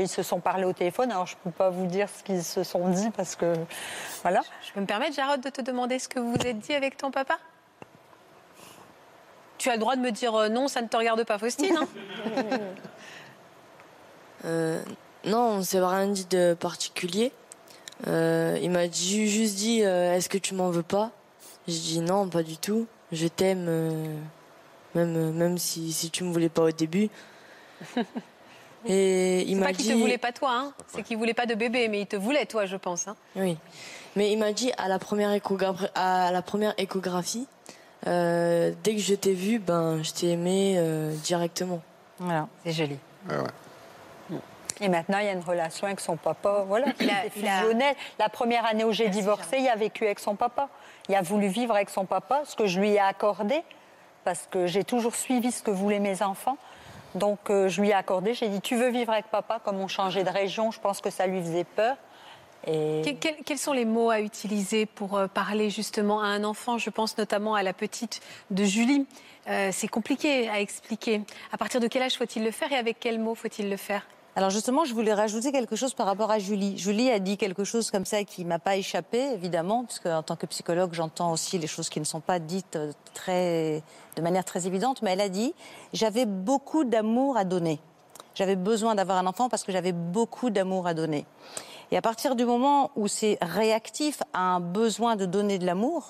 se, 0.08 0.22
sont 0.22 0.40
parlé 0.40 0.64
au 0.64 0.72
téléphone. 0.72 1.10
Alors, 1.10 1.26
je 1.26 1.36
ne 1.36 1.50
peux 1.50 1.56
pas 1.56 1.70
vous 1.70 1.86
dire 1.86 2.08
ce 2.08 2.22
qu'ils 2.22 2.42
se 2.42 2.64
sont 2.64 2.88
dit 2.88 3.10
parce 3.10 3.36
que. 3.36 3.54
Voilà. 4.22 4.42
Je 4.66 4.72
peux 4.72 4.80
me 4.80 4.86
permettre, 4.86 5.14
Jarod, 5.14 5.40
de 5.40 5.48
te 5.48 5.62
demander 5.62 5.98
ce 5.98 6.08
que 6.08 6.18
vous 6.18 6.32
vous 6.32 6.46
êtes 6.46 6.58
dit 6.58 6.74
avec 6.74 6.96
ton 6.96 7.10
papa? 7.10 7.38
Tu 9.58 9.70
as 9.70 9.74
le 9.74 9.78
droit 9.78 9.96
de 9.96 10.00
me 10.00 10.10
dire 10.10 10.34
euh, 10.34 10.48
non, 10.48 10.68
ça 10.68 10.82
ne 10.82 10.88
te 10.88 10.96
regarde 10.96 11.24
pas, 11.24 11.38
Faustine. 11.38 11.76
Hein? 11.76 11.88
Euh, 14.46 14.82
non, 15.24 15.38
on 15.38 15.56
ne 15.56 15.62
s'est 15.62 15.80
rien 15.80 16.06
dit 16.06 16.26
de 16.26 16.52
particulier. 16.52 17.32
Euh, 18.08 18.58
il 18.60 18.70
m'a 18.70 18.90
juste 18.90 19.54
dit 19.54 19.80
Est-ce 19.80 20.28
que 20.28 20.36
tu 20.36 20.52
m'en 20.52 20.68
veux 20.68 20.82
pas? 20.82 21.12
J'ai 21.66 21.78
dit 21.78 22.00
non, 22.00 22.28
pas 22.28 22.42
du 22.42 22.56
tout 22.56 22.86
je 23.14 23.28
t'aime, 23.28 23.66
euh, 23.68 24.16
même, 24.94 25.16
euh, 25.16 25.32
même 25.32 25.58
si, 25.58 25.92
si 25.92 26.10
tu 26.10 26.24
me 26.24 26.32
voulais 26.32 26.48
pas 26.48 26.62
au 26.62 26.70
début. 26.70 27.08
Et 28.86 29.42
il 29.44 29.56
m'a 29.56 29.66
pas 29.66 29.72
qu'il 29.72 29.88
te 29.88 29.92
voulait 29.94 30.18
pas 30.18 30.32
toi, 30.32 30.50
hein. 30.52 30.72
c'est 30.88 31.02
qu'il 31.02 31.16
voulait 31.16 31.32
pas 31.32 31.46
de 31.46 31.54
bébé, 31.54 31.88
mais 31.88 32.02
il 32.02 32.06
te 32.06 32.16
voulait 32.16 32.44
toi, 32.44 32.66
je 32.66 32.76
pense. 32.76 33.08
Hein. 33.08 33.16
Oui, 33.34 33.56
mais 34.14 34.30
il 34.30 34.38
m'a 34.38 34.52
dit 34.52 34.72
à 34.76 34.88
la 34.88 34.98
première 34.98 35.32
échographie, 35.32 35.86
à 35.94 36.30
la 36.30 36.42
première 36.42 36.74
échographie 36.76 37.46
euh, 38.06 38.72
dès 38.82 38.94
que 38.94 39.00
je 39.00 39.14
t'ai 39.14 39.32
vu, 39.32 39.58
ben 39.58 40.02
je 40.02 40.12
t'ai 40.12 40.32
aimé 40.32 40.78
directement. 41.22 41.80
Voilà, 42.18 42.46
c'est 42.62 42.72
joli. 42.72 42.98
Et 44.80 44.88
maintenant, 44.88 45.18
il 45.18 45.24
y 45.24 45.28
a 45.28 45.32
une 45.32 45.40
relation 45.40 45.86
avec 45.86 46.00
son 46.00 46.16
papa. 46.16 46.64
Voilà, 46.66 46.86
il 47.00 47.08
a, 47.08 47.30
fusionnel. 47.30 47.94
La 48.18 48.28
première 48.28 48.66
année 48.66 48.84
où 48.84 48.92
j'ai 48.92 49.08
divorcé, 49.08 49.58
il 49.60 49.68
a 49.68 49.76
vécu 49.76 50.04
avec 50.04 50.18
son 50.18 50.34
papa. 50.34 50.68
Il 51.08 51.14
a 51.14 51.22
voulu 51.22 51.48
vivre 51.48 51.74
avec 51.74 51.90
son 51.90 52.06
papa, 52.06 52.42
ce 52.44 52.56
que 52.56 52.66
je 52.66 52.80
lui 52.80 52.92
ai 52.92 52.98
accordé, 52.98 53.62
parce 54.24 54.48
que 54.50 54.66
j'ai 54.66 54.84
toujours 54.84 55.14
suivi 55.14 55.52
ce 55.52 55.62
que 55.62 55.70
voulaient 55.70 56.00
mes 56.00 56.22
enfants. 56.22 56.56
Donc 57.14 57.50
euh, 57.50 57.68
je 57.68 57.80
lui 57.80 57.90
ai 57.90 57.94
accordé, 57.94 58.34
j'ai 58.34 58.48
dit 58.48 58.60
tu 58.60 58.76
veux 58.76 58.88
vivre 58.88 59.12
avec 59.12 59.26
papa, 59.26 59.60
comme 59.64 59.78
on 59.78 59.88
changeait 59.88 60.24
de 60.24 60.30
région, 60.30 60.70
je 60.70 60.80
pense 60.80 61.00
que 61.00 61.10
ça 61.10 61.26
lui 61.26 61.40
faisait 61.40 61.64
peur. 61.64 61.96
Et... 62.66 63.02
Quels, 63.44 63.58
sont 63.58 63.74
les 63.74 63.84
mots 63.84 64.08
à 64.08 64.20
utiliser 64.20 64.86
pour 64.86 65.16
euh, 65.16 65.26
parler 65.26 65.68
justement 65.68 66.22
à 66.22 66.26
un 66.26 66.44
enfant? 66.44 66.78
Je 66.78 66.88
pense 66.88 67.18
notamment 67.18 67.54
à 67.54 67.62
la 67.62 67.74
petite 67.74 68.22
de 68.50 68.64
Julie. 68.64 69.06
Euh, 69.48 69.68
c'est 69.70 69.88
compliqué 69.88 70.48
à 70.48 70.60
expliquer. 70.60 71.20
À 71.52 71.58
partir 71.58 71.78
de 71.80 71.88
quel 71.88 72.02
âge 72.02 72.16
faut-il 72.16 72.42
le 72.42 72.50
faire 72.50 72.72
et 72.72 72.76
avec 72.76 72.98
quels 72.98 73.20
mots 73.20 73.34
faut-il 73.34 73.68
le 73.68 73.76
faire? 73.76 74.06
Alors 74.36 74.50
justement, 74.50 74.84
je 74.84 74.92
voulais 74.94 75.14
rajouter 75.14 75.52
quelque 75.52 75.76
chose 75.76 75.94
par 75.94 76.06
rapport 76.06 76.32
à 76.32 76.40
Julie. 76.40 76.76
Julie 76.76 77.08
a 77.08 77.20
dit 77.20 77.36
quelque 77.36 77.62
chose 77.62 77.92
comme 77.92 78.04
ça 78.04 78.24
qui 78.24 78.44
m'a 78.44 78.58
pas 78.58 78.76
échappé, 78.76 79.20
évidemment, 79.32 79.84
puisque 79.84 80.06
en 80.06 80.24
tant 80.24 80.34
que 80.34 80.46
psychologue, 80.46 80.92
j'entends 80.92 81.30
aussi 81.30 81.56
les 81.56 81.68
choses 81.68 81.88
qui 81.88 82.00
ne 82.00 82.04
sont 82.04 82.20
pas 82.20 82.40
dites 82.40 82.74
euh, 82.74 82.92
très, 83.14 83.80
de 84.16 84.22
manière 84.22 84.44
très 84.44 84.66
évidente. 84.66 85.02
Mais 85.02 85.12
elle 85.12 85.20
a 85.20 85.28
dit 85.28 85.54
j'avais 85.92 86.26
beaucoup 86.26 86.82
d'amour 86.82 87.36
à 87.36 87.44
donner. 87.44 87.78
J'avais 88.34 88.56
besoin 88.56 88.96
d'avoir 88.96 89.18
un 89.18 89.26
enfant 89.26 89.48
parce 89.48 89.62
que 89.62 89.70
j'avais 89.70 89.92
beaucoup 89.92 90.50
d'amour 90.50 90.88
à 90.88 90.94
donner. 90.94 91.26
Et 91.92 91.96
à 91.96 92.02
partir 92.02 92.34
du 92.34 92.44
moment 92.44 92.90
où 92.96 93.06
c'est 93.06 93.38
réactif 93.40 94.20
à 94.32 94.40
un 94.40 94.60
besoin 94.60 95.14
de 95.14 95.26
donner 95.26 95.60
de 95.60 95.66
l'amour, 95.66 96.08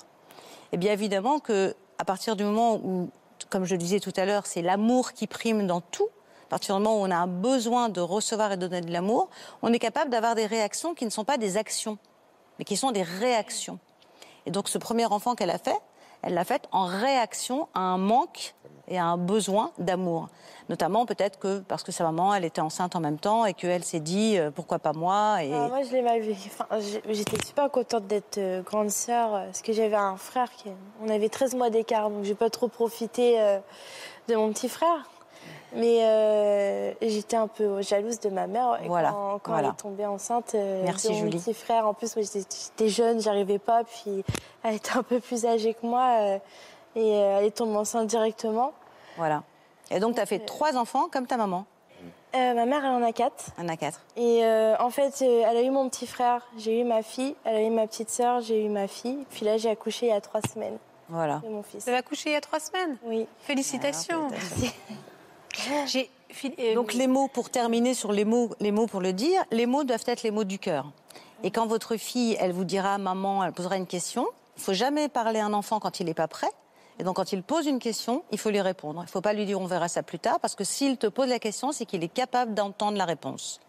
eh 0.73 0.79
bien 0.79 0.93
évidemment 0.93 1.41
que 1.41 1.77
à 1.99 2.07
partir 2.07 2.37
du 2.37 2.45
moment 2.45 2.77
où, 2.77 3.11
comme 3.51 3.67
je 3.67 3.75
le 3.75 3.79
disais 3.79 4.01
tout 4.01 4.13
à 4.17 4.25
l'heure, 4.25 4.47
c'est 4.47 4.63
l'amour 4.63 5.13
qui 5.13 5.27
prime 5.27 5.67
dans 5.67 5.83
tout, 5.83 6.09
à 6.45 6.49
partir 6.49 6.77
du 6.77 6.83
moment 6.83 7.01
où 7.01 7.07
on 7.07 7.11
a 7.11 7.17
un 7.17 7.27
besoin 7.27 7.89
de 7.89 8.01
recevoir 8.01 8.53
et 8.53 8.57
de 8.57 8.67
donner 8.67 8.83
de 8.83 8.93
l'amour, 8.93 9.29
on 9.63 9.73
est 9.73 9.79
capable 9.79 10.11
d'avoir 10.11 10.35
des 10.35 10.47
réactions 10.47 10.95
qui 10.95 11.07
ne 11.07 11.11
sont 11.11 11.25
pas 11.25 11.39
des 11.39 11.57
actions, 11.57 11.97
mais 12.59 12.65
qui 12.65 12.77
sont 12.77 12.93
des 12.93 13.03
réactions. 13.03 13.79
Et 14.45 14.51
donc 14.51 14.69
ce 14.69 14.77
premier 14.77 15.07
enfant 15.07 15.35
qu'elle 15.35 15.51
a 15.51 15.59
fait, 15.59 15.79
elle 16.23 16.35
l'a 16.35 16.45
fait 16.45 16.69
en 16.71 16.85
réaction 16.85 17.69
à 17.75 17.81
un 17.81 17.99
manque 17.99 18.55
et 18.89 18.99
à 18.99 19.07
un 19.07 19.17
besoin 19.17 19.73
d'amour. 19.79 20.29
Notamment 20.69 21.07
peut-être 21.07 21.39
que 21.39 21.61
parce 21.61 21.83
que 21.83 21.93
sa 21.93 22.05
maman, 22.05 22.35
elle 22.35 22.45
était 22.45 22.61
enceinte 22.61 22.95
en 22.95 23.01
même 23.01 23.19
temps 23.19 23.47
et 23.47 23.55
qu'elle 23.55 23.85
s'est 23.85 24.01
dit 24.01 24.39
euh, 24.39 24.51
pourquoi 24.51 24.79
pas 24.79 24.93
moi. 24.93 25.43
Et... 25.43 25.53
Ah, 25.53 25.69
moi, 25.69 25.83
je 25.83 25.93
l'ai 25.93 26.03
mal 26.03 26.21
vécu. 26.21 26.51
Enfin, 26.53 26.67
J'étais 27.09 27.43
super 27.45 27.71
contente 27.71 28.07
d'être 28.07 28.39
euh, 28.39 28.63
grande 28.63 28.91
sœur 28.91 29.35
euh, 29.35 29.45
parce 29.47 29.63
que 29.63 29.73
j'avais 29.73 29.97
un 29.97 30.17
frère 30.17 30.51
qui. 30.53 30.69
On 31.03 31.09
avait 31.09 31.29
13 31.29 31.55
mois 31.55 31.71
d'écart, 31.71 32.11
donc 32.11 32.25
j'ai 32.25 32.35
pas 32.35 32.51
trop 32.51 32.69
profité 32.69 33.39
de 34.29 34.37
mon 34.37 34.51
petit 34.53 34.69
frère. 34.69 35.09
Mais 35.75 36.05
euh, 36.05 36.93
j'étais 37.03 37.37
un 37.37 37.49
peu 37.49 37.83
jalouse 37.83 38.21
de 38.21 38.31
ma 38.31 38.47
mère 38.47 38.79
quand, 39.43 39.59
elle 39.59 39.67
est 39.67 39.77
tombée 39.77 40.07
enceinte 40.07 40.55
euh, 40.55 40.83
Merci, 40.85 41.09
de 41.09 41.25
mon 41.25 41.31
petit 41.31 41.55
frère. 41.55 41.87
En 41.87 41.95
plus, 41.95 42.15
moi 42.17 42.25
j'étais 42.25 42.89
jeune, 42.89 43.21
j'arrivais 43.21 43.59
pas, 43.59 43.83
puis 43.85 44.25
elle 44.63 44.75
était 44.75 44.97
un 44.97 45.03
peu 45.03 45.21
plus 45.21 45.47
âgée 45.47 45.75
que 45.75 45.87
moi 45.87 46.19
euh, 46.21 46.39
et 46.97 47.11
elle 47.11 47.45
est 47.45 47.57
tombée 47.57 47.77
enceinte 47.77 48.07
directement. 48.07 48.73
Voilà. 49.17 49.43
Et 49.91 50.01
donc 50.01 50.15
tu 50.15 50.21
as 50.21 50.27
fait 50.27 50.39
trois 50.39 50.77
enfants 50.77 51.09
comme 51.11 51.27
ta 51.27 51.37
maman? 51.37 51.67
Ma 52.33 52.67
mère, 52.67 52.85
elle 52.85 52.91
en 52.91 53.03
a 53.03 53.13
quatre. 53.13 53.51
Elle 53.59 53.67
en 53.67 53.69
a 53.69 53.77
quatre. 53.77 54.01
Et 54.17 54.45
en 54.81 54.91
fait, 54.91 55.23
elle 55.23 55.57
a 55.57 55.63
eu 55.63 55.71
mon 55.71 55.89
petit 55.89 56.07
frère, 56.07 56.43
j'ai 56.57 56.81
eu 56.81 56.85
ma 56.85 57.03
fille, 57.03 57.37
elle 57.45 57.57
a 57.57 57.63
eu 57.63 57.71
ma 57.71 57.87
petite 57.87 58.11
sœur, 58.11 58.41
j'ai 58.41 58.65
eu 58.65 58.69
ma 58.69 58.89
fille. 58.89 59.25
Puis 59.31 59.45
là, 59.45 59.57
j'ai 59.57 59.71
accouché 59.71 60.07
il 60.07 60.09
y 60.09 60.13
a 60.13 60.21
trois 60.21 60.41
semaines. 60.41 60.79
Voilà. 61.09 61.41
De 61.45 61.49
mon 61.49 61.63
fils. 61.63 61.85
Vous 61.85 61.91
avez 61.91 61.99
accouché 61.99 62.31
il 62.31 62.33
y 62.33 62.37
a 62.37 62.41
trois 62.41 62.61
semaines? 62.61 62.97
Oui. 63.05 63.27
Félicitations. 63.41 64.29
J'ai 65.87 66.11
Donc 66.75 66.95
les 66.95 67.07
mots, 67.07 67.29
pour 67.29 67.51
terminer 67.51 67.95
sur 67.95 68.13
les 68.13 68.25
mots, 68.25 68.51
les 68.61 68.73
mots 68.73 68.87
pour 68.87 69.01
le 69.01 69.13
dire, 69.13 69.43
les 69.51 69.67
mots 69.67 69.85
doivent 69.85 70.05
être 70.07 70.23
les 70.23 70.31
mots 70.31 70.45
du 70.45 70.59
cœur. 70.59 70.91
Et 71.43 71.51
quand 71.51 71.67
votre 71.67 71.97
fille, 71.97 72.37
elle 72.41 72.53
vous 72.53 72.65
dira, 72.65 72.99
maman, 72.99 73.45
elle 73.45 73.53
posera 73.53 73.77
une 73.77 73.87
question, 73.87 74.27
il 74.57 74.63
faut 74.63 74.73
jamais 74.73 75.09
parler 75.09 75.41
à 75.41 75.47
un 75.47 75.53
enfant 75.53 75.81
quand 75.81 76.01
il 76.01 76.07
n'est 76.07 76.15
pas 76.15 76.29
prêt. 76.29 76.51
Et 76.99 77.05
donc 77.05 77.17
quand 77.17 77.33
il 77.33 77.43
pose 77.43 77.67
une 77.67 77.79
question, 77.79 78.23
il 78.31 78.39
faut 78.39 78.51
lui 78.51 78.61
répondre. 78.61 79.01
Il 79.03 79.07
ne 79.07 79.11
faut 79.11 79.21
pas 79.21 79.33
lui 79.33 79.47
dire 79.47 79.61
on 79.61 79.67
verra 79.67 79.89
ça 79.89 80.03
plus 80.03 80.19
tard, 80.19 80.39
parce 80.41 80.55
que 80.55 80.65
s'il 80.65 80.97
te 80.97 81.07
pose 81.07 81.29
la 81.29 81.39
question, 81.39 81.73
c'est 81.73 81.87
qu'il 81.87 82.05
est 82.05 82.09
capable 82.13 82.55
d'entendre 82.55 82.97
la 82.97 83.05
réponse. 83.05 83.61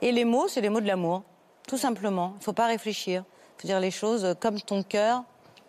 Et 0.00 0.12
les 0.12 0.24
mots, 0.24 0.48
c'est 0.48 0.60
les 0.60 0.68
mots 0.68 0.80
de 0.80 0.86
l'amour, 0.86 1.22
tout 1.66 1.78
simplement. 1.78 2.32
Il 2.36 2.38
ne 2.38 2.44
faut 2.44 2.52
pas 2.52 2.66
réfléchir. 2.66 3.24
Il 3.58 3.62
faut 3.62 3.68
dire 3.68 3.80
les 3.80 3.90
choses 3.90 4.34
comme 4.40 4.60
ton 4.60 4.82
cœur 4.82 5.22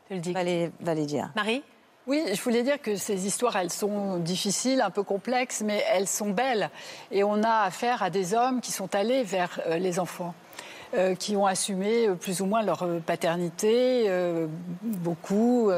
va 0.09 0.43
les, 0.43 0.71
va 0.79 0.93
les 0.93 1.05
dire. 1.05 1.31
Marie? 1.35 1.63
Oui, 2.05 2.21
je 2.33 2.41
voulais 2.41 2.63
dire 2.63 2.81
que 2.81 2.97
ces 2.97 3.25
histoires, 3.25 3.55
elles 3.55 3.71
sont 3.71 4.17
difficiles, 4.17 4.81
un 4.81 4.89
peu 4.89 5.03
complexes, 5.03 5.61
mais 5.65 5.83
elles 5.93 6.07
sont 6.07 6.31
belles. 6.31 6.69
Et 7.11 7.23
on 7.23 7.41
a 7.43 7.61
affaire 7.61 8.03
à 8.03 8.09
des 8.09 8.33
hommes 8.33 8.59
qui 8.59 8.73
sont 8.73 8.93
allés 8.93 9.23
vers 9.23 9.61
euh, 9.67 9.77
les 9.77 9.99
enfants. 9.99 10.33
Euh, 10.95 11.15
qui 11.15 11.35
ont 11.35 11.47
assumé 11.47 12.07
euh, 12.07 12.13
plus 12.13 12.41
ou 12.41 12.45
moins 12.45 12.61
leur 12.61 12.87
paternité, 13.03 14.11
beaucoup, 14.83 15.71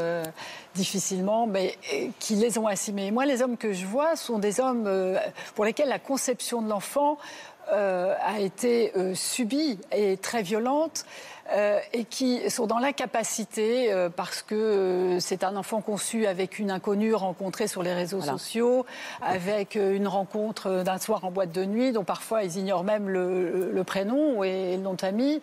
difficilement, 0.73 1.45
mais 1.45 1.77
qui 2.19 2.35
les 2.35 2.57
ont 2.57 2.67
assumés. 2.67 3.11
moi, 3.11 3.25
les 3.25 3.41
hommes 3.41 3.55
que 3.55 3.71
je 3.71 3.85
vois 3.85 4.15
sont 4.15 4.39
des 4.39 4.59
hommes 4.59 4.89
pour 5.53 5.63
lesquels 5.63 5.89
la 5.89 5.99
conception 5.99 6.61
de 6.61 6.69
l'enfant 6.69 7.17
a 7.71 8.39
été 8.39 8.91
subie 9.13 9.79
et 9.91 10.17
très 10.17 10.41
violente. 10.43 11.05
Euh, 11.53 11.79
et 11.93 12.05
qui 12.05 12.49
sont 12.49 12.65
dans 12.65 12.79
l'incapacité, 12.79 13.93
euh, 13.93 14.09
parce 14.09 14.41
que 14.41 14.55
euh, 14.55 15.19
c'est 15.19 15.43
un 15.43 15.55
enfant 15.55 15.79
conçu 15.79 16.25
avec 16.25 16.57
une 16.57 16.71
inconnue 16.71 17.13
rencontrée 17.13 17.67
sur 17.67 17.83
les 17.83 17.93
réseaux 17.93 18.21
sociaux, 18.21 18.83
avec 19.21 19.75
une 19.75 20.07
rencontre 20.07 20.81
d'un 20.83 20.97
soir 20.97 21.23
en 21.23 21.29
boîte 21.29 21.51
de 21.51 21.63
nuit, 21.63 21.91
dont 21.91 22.03
parfois 22.03 22.41
ils 22.41 22.57
ignorent 22.57 22.83
même 22.83 23.09
le, 23.09 23.83
prénom 23.85 24.43
et 24.43 24.75
le 24.75 24.81
nom 24.81 24.95
de 24.95 25.01
famille. 25.01 25.39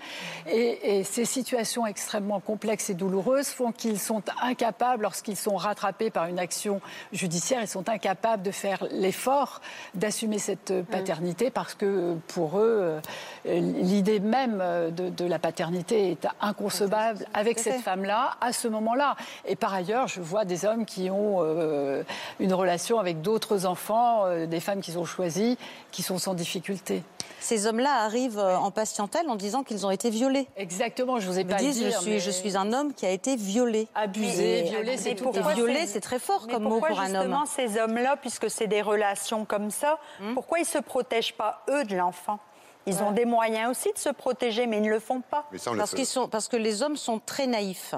Et, 0.48 0.98
et, 0.98 1.04
ces 1.04 1.24
situations 1.24 1.86
extrêmement 1.86 2.40
complexes 2.40 2.90
et 2.90 2.94
douloureuses 2.94 3.48
font 3.48 3.70
qu'ils 3.70 4.00
sont 4.00 4.22
incapables, 4.42 5.04
lorsqu'ils 5.04 5.36
sont 5.36 5.54
rattrapés 5.54 6.10
par 6.10 6.26
une 6.26 6.40
action 6.40 6.80
judiciaire, 7.12 7.60
ils 7.62 7.68
sont 7.68 7.88
incapables 7.88 8.42
de 8.42 8.50
faire 8.50 8.84
l'effort 8.90 9.60
d'assumer 9.94 10.40
cette 10.40 10.72
mm. 10.72 10.82
paternité, 10.82 11.50
parce 11.50 11.74
que 11.74 12.16
pour 12.26 12.58
eux, 12.58 13.00
l'idée 13.44 14.18
même 14.18 14.58
de, 14.90 15.08
de 15.08 15.24
la 15.24 15.38
paternité 15.38 15.91
est 15.92 16.26
inconcevable 16.40 17.26
avec 17.34 17.58
cette 17.58 17.80
femme-là 17.80 18.36
à 18.40 18.52
ce 18.52 18.68
moment-là. 18.68 19.16
Et 19.46 19.56
par 19.56 19.72
ailleurs, 19.74 20.08
je 20.08 20.20
vois 20.20 20.44
des 20.44 20.64
hommes 20.64 20.84
qui 20.84 21.10
ont 21.10 21.38
euh, 21.40 22.02
une 22.40 22.54
relation 22.54 22.98
avec 22.98 23.22
d'autres 23.22 23.66
enfants, 23.66 24.26
euh, 24.26 24.46
des 24.46 24.60
femmes 24.60 24.80
qu'ils 24.80 24.98
ont 24.98 25.04
choisies, 25.04 25.58
qui 25.90 26.02
sont 26.02 26.18
sans 26.18 26.34
difficulté. 26.34 27.02
Ces 27.40 27.66
hommes-là 27.66 28.04
arrivent 28.04 28.38
euh, 28.38 28.56
en 28.56 28.70
patientèle 28.70 29.28
en 29.28 29.34
disant 29.34 29.64
qu'ils 29.64 29.84
ont 29.84 29.90
été 29.90 30.10
violés. 30.10 30.46
Exactement, 30.56 31.18
je 31.18 31.26
vous 31.26 31.38
ai 31.38 31.44
pas 31.44 31.56
dit. 31.56 31.72
Je 31.72 31.90
suis, 31.90 32.20
je 32.20 32.30
suis 32.30 32.56
un 32.56 32.72
homme 32.72 32.94
qui 32.94 33.04
a 33.04 33.10
été 33.10 33.34
violé. 33.34 33.88
Abusé, 33.94 34.62
violé, 34.62 34.96
c'est 34.96 35.16
tout. 35.16 35.32
violé, 35.54 35.86
c'est 35.86 36.00
très 36.00 36.20
fort 36.20 36.46
comme 36.46 36.64
mot 36.64 36.78
pour 36.78 37.00
un 37.00 37.14
homme. 37.14 37.22
Justement, 37.22 37.46
ces 37.46 37.80
hommes-là, 37.80 38.16
puisque 38.16 38.48
c'est 38.48 38.68
des 38.68 38.82
relations 38.82 39.44
comme 39.44 39.70
ça, 39.70 39.98
hmm 40.20 40.34
pourquoi 40.34 40.60
ils 40.60 40.64
se 40.66 40.78
protègent 40.78 41.34
pas 41.34 41.62
eux 41.68 41.84
de 41.84 41.96
l'enfant? 41.96 42.38
Ils 42.86 43.02
ont 43.02 43.12
des 43.12 43.24
moyens 43.24 43.70
aussi 43.70 43.92
de 43.92 43.98
se 43.98 44.08
protéger, 44.08 44.66
mais 44.66 44.78
ils 44.78 44.82
ne 44.82 44.90
le 44.90 45.00
font 45.00 45.20
pas. 45.20 45.48
parce, 45.76 45.94
qu'ils 45.94 46.06
sont, 46.06 46.28
parce 46.28 46.48
que 46.48 46.56
les 46.56 46.82
hommes 46.82 46.96
sont 46.96 47.20
très 47.24 47.46
naïfs. 47.46 47.94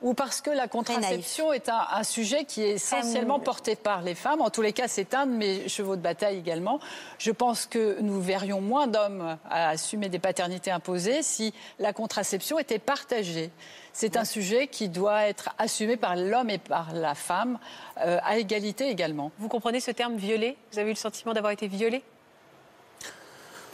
Ou 0.00 0.14
parce 0.14 0.40
que 0.40 0.50
la 0.50 0.68
contraception 0.68 1.52
est 1.52 1.68
un, 1.68 2.04
sujet 2.04 2.44
qui 2.44 2.62
est 2.62 2.74
essentiellement 2.74 3.40
porté 3.40 3.74
par 3.74 4.00
les 4.02 4.14
femmes. 4.14 4.40
En 4.40 4.48
tous 4.48 4.62
les 4.62 4.72
cas, 4.72 4.86
c'est 4.86 5.12
un 5.12 5.26
de 5.26 5.32
mes 5.32 5.68
chevaux 5.68 5.96
de 5.96 6.00
bataille 6.00 6.38
également. 6.38 6.78
Je 7.18 7.32
pense 7.32 7.66
que 7.66 8.00
nous 8.00 8.20
verrions 8.20 8.60
moins 8.60 8.86
d'hommes 8.86 9.36
à 9.50 9.70
assumer 9.70 10.08
des 10.08 10.20
paternités 10.20 10.70
imposées 10.70 11.22
si 11.22 11.52
la 11.80 11.92
contraception 11.92 12.60
était 12.60 12.78
partagée. 12.78 13.50
C'est 13.92 14.16
un 14.16 14.24
sujet 14.24 14.68
qui 14.68 14.88
doit 14.88 15.22
être 15.24 15.50
assumé 15.58 15.96
par 15.96 16.14
l'homme 16.14 16.50
et 16.50 16.58
par 16.58 16.92
la 16.92 17.16
femme 17.16 17.58
euh, 18.00 18.20
à 18.22 18.38
égalité 18.38 18.88
également. 18.90 19.32
Vous 19.38 19.48
comprenez 19.48 19.80
ce 19.80 19.90
terme 19.90 20.14
violé 20.14 20.56
Vous 20.70 20.78
avez 20.78 20.90
eu 20.90 20.94
le 20.94 20.98
sentiment 20.98 21.32
d'avoir 21.32 21.52
été 21.52 21.66
violé? 21.66 22.04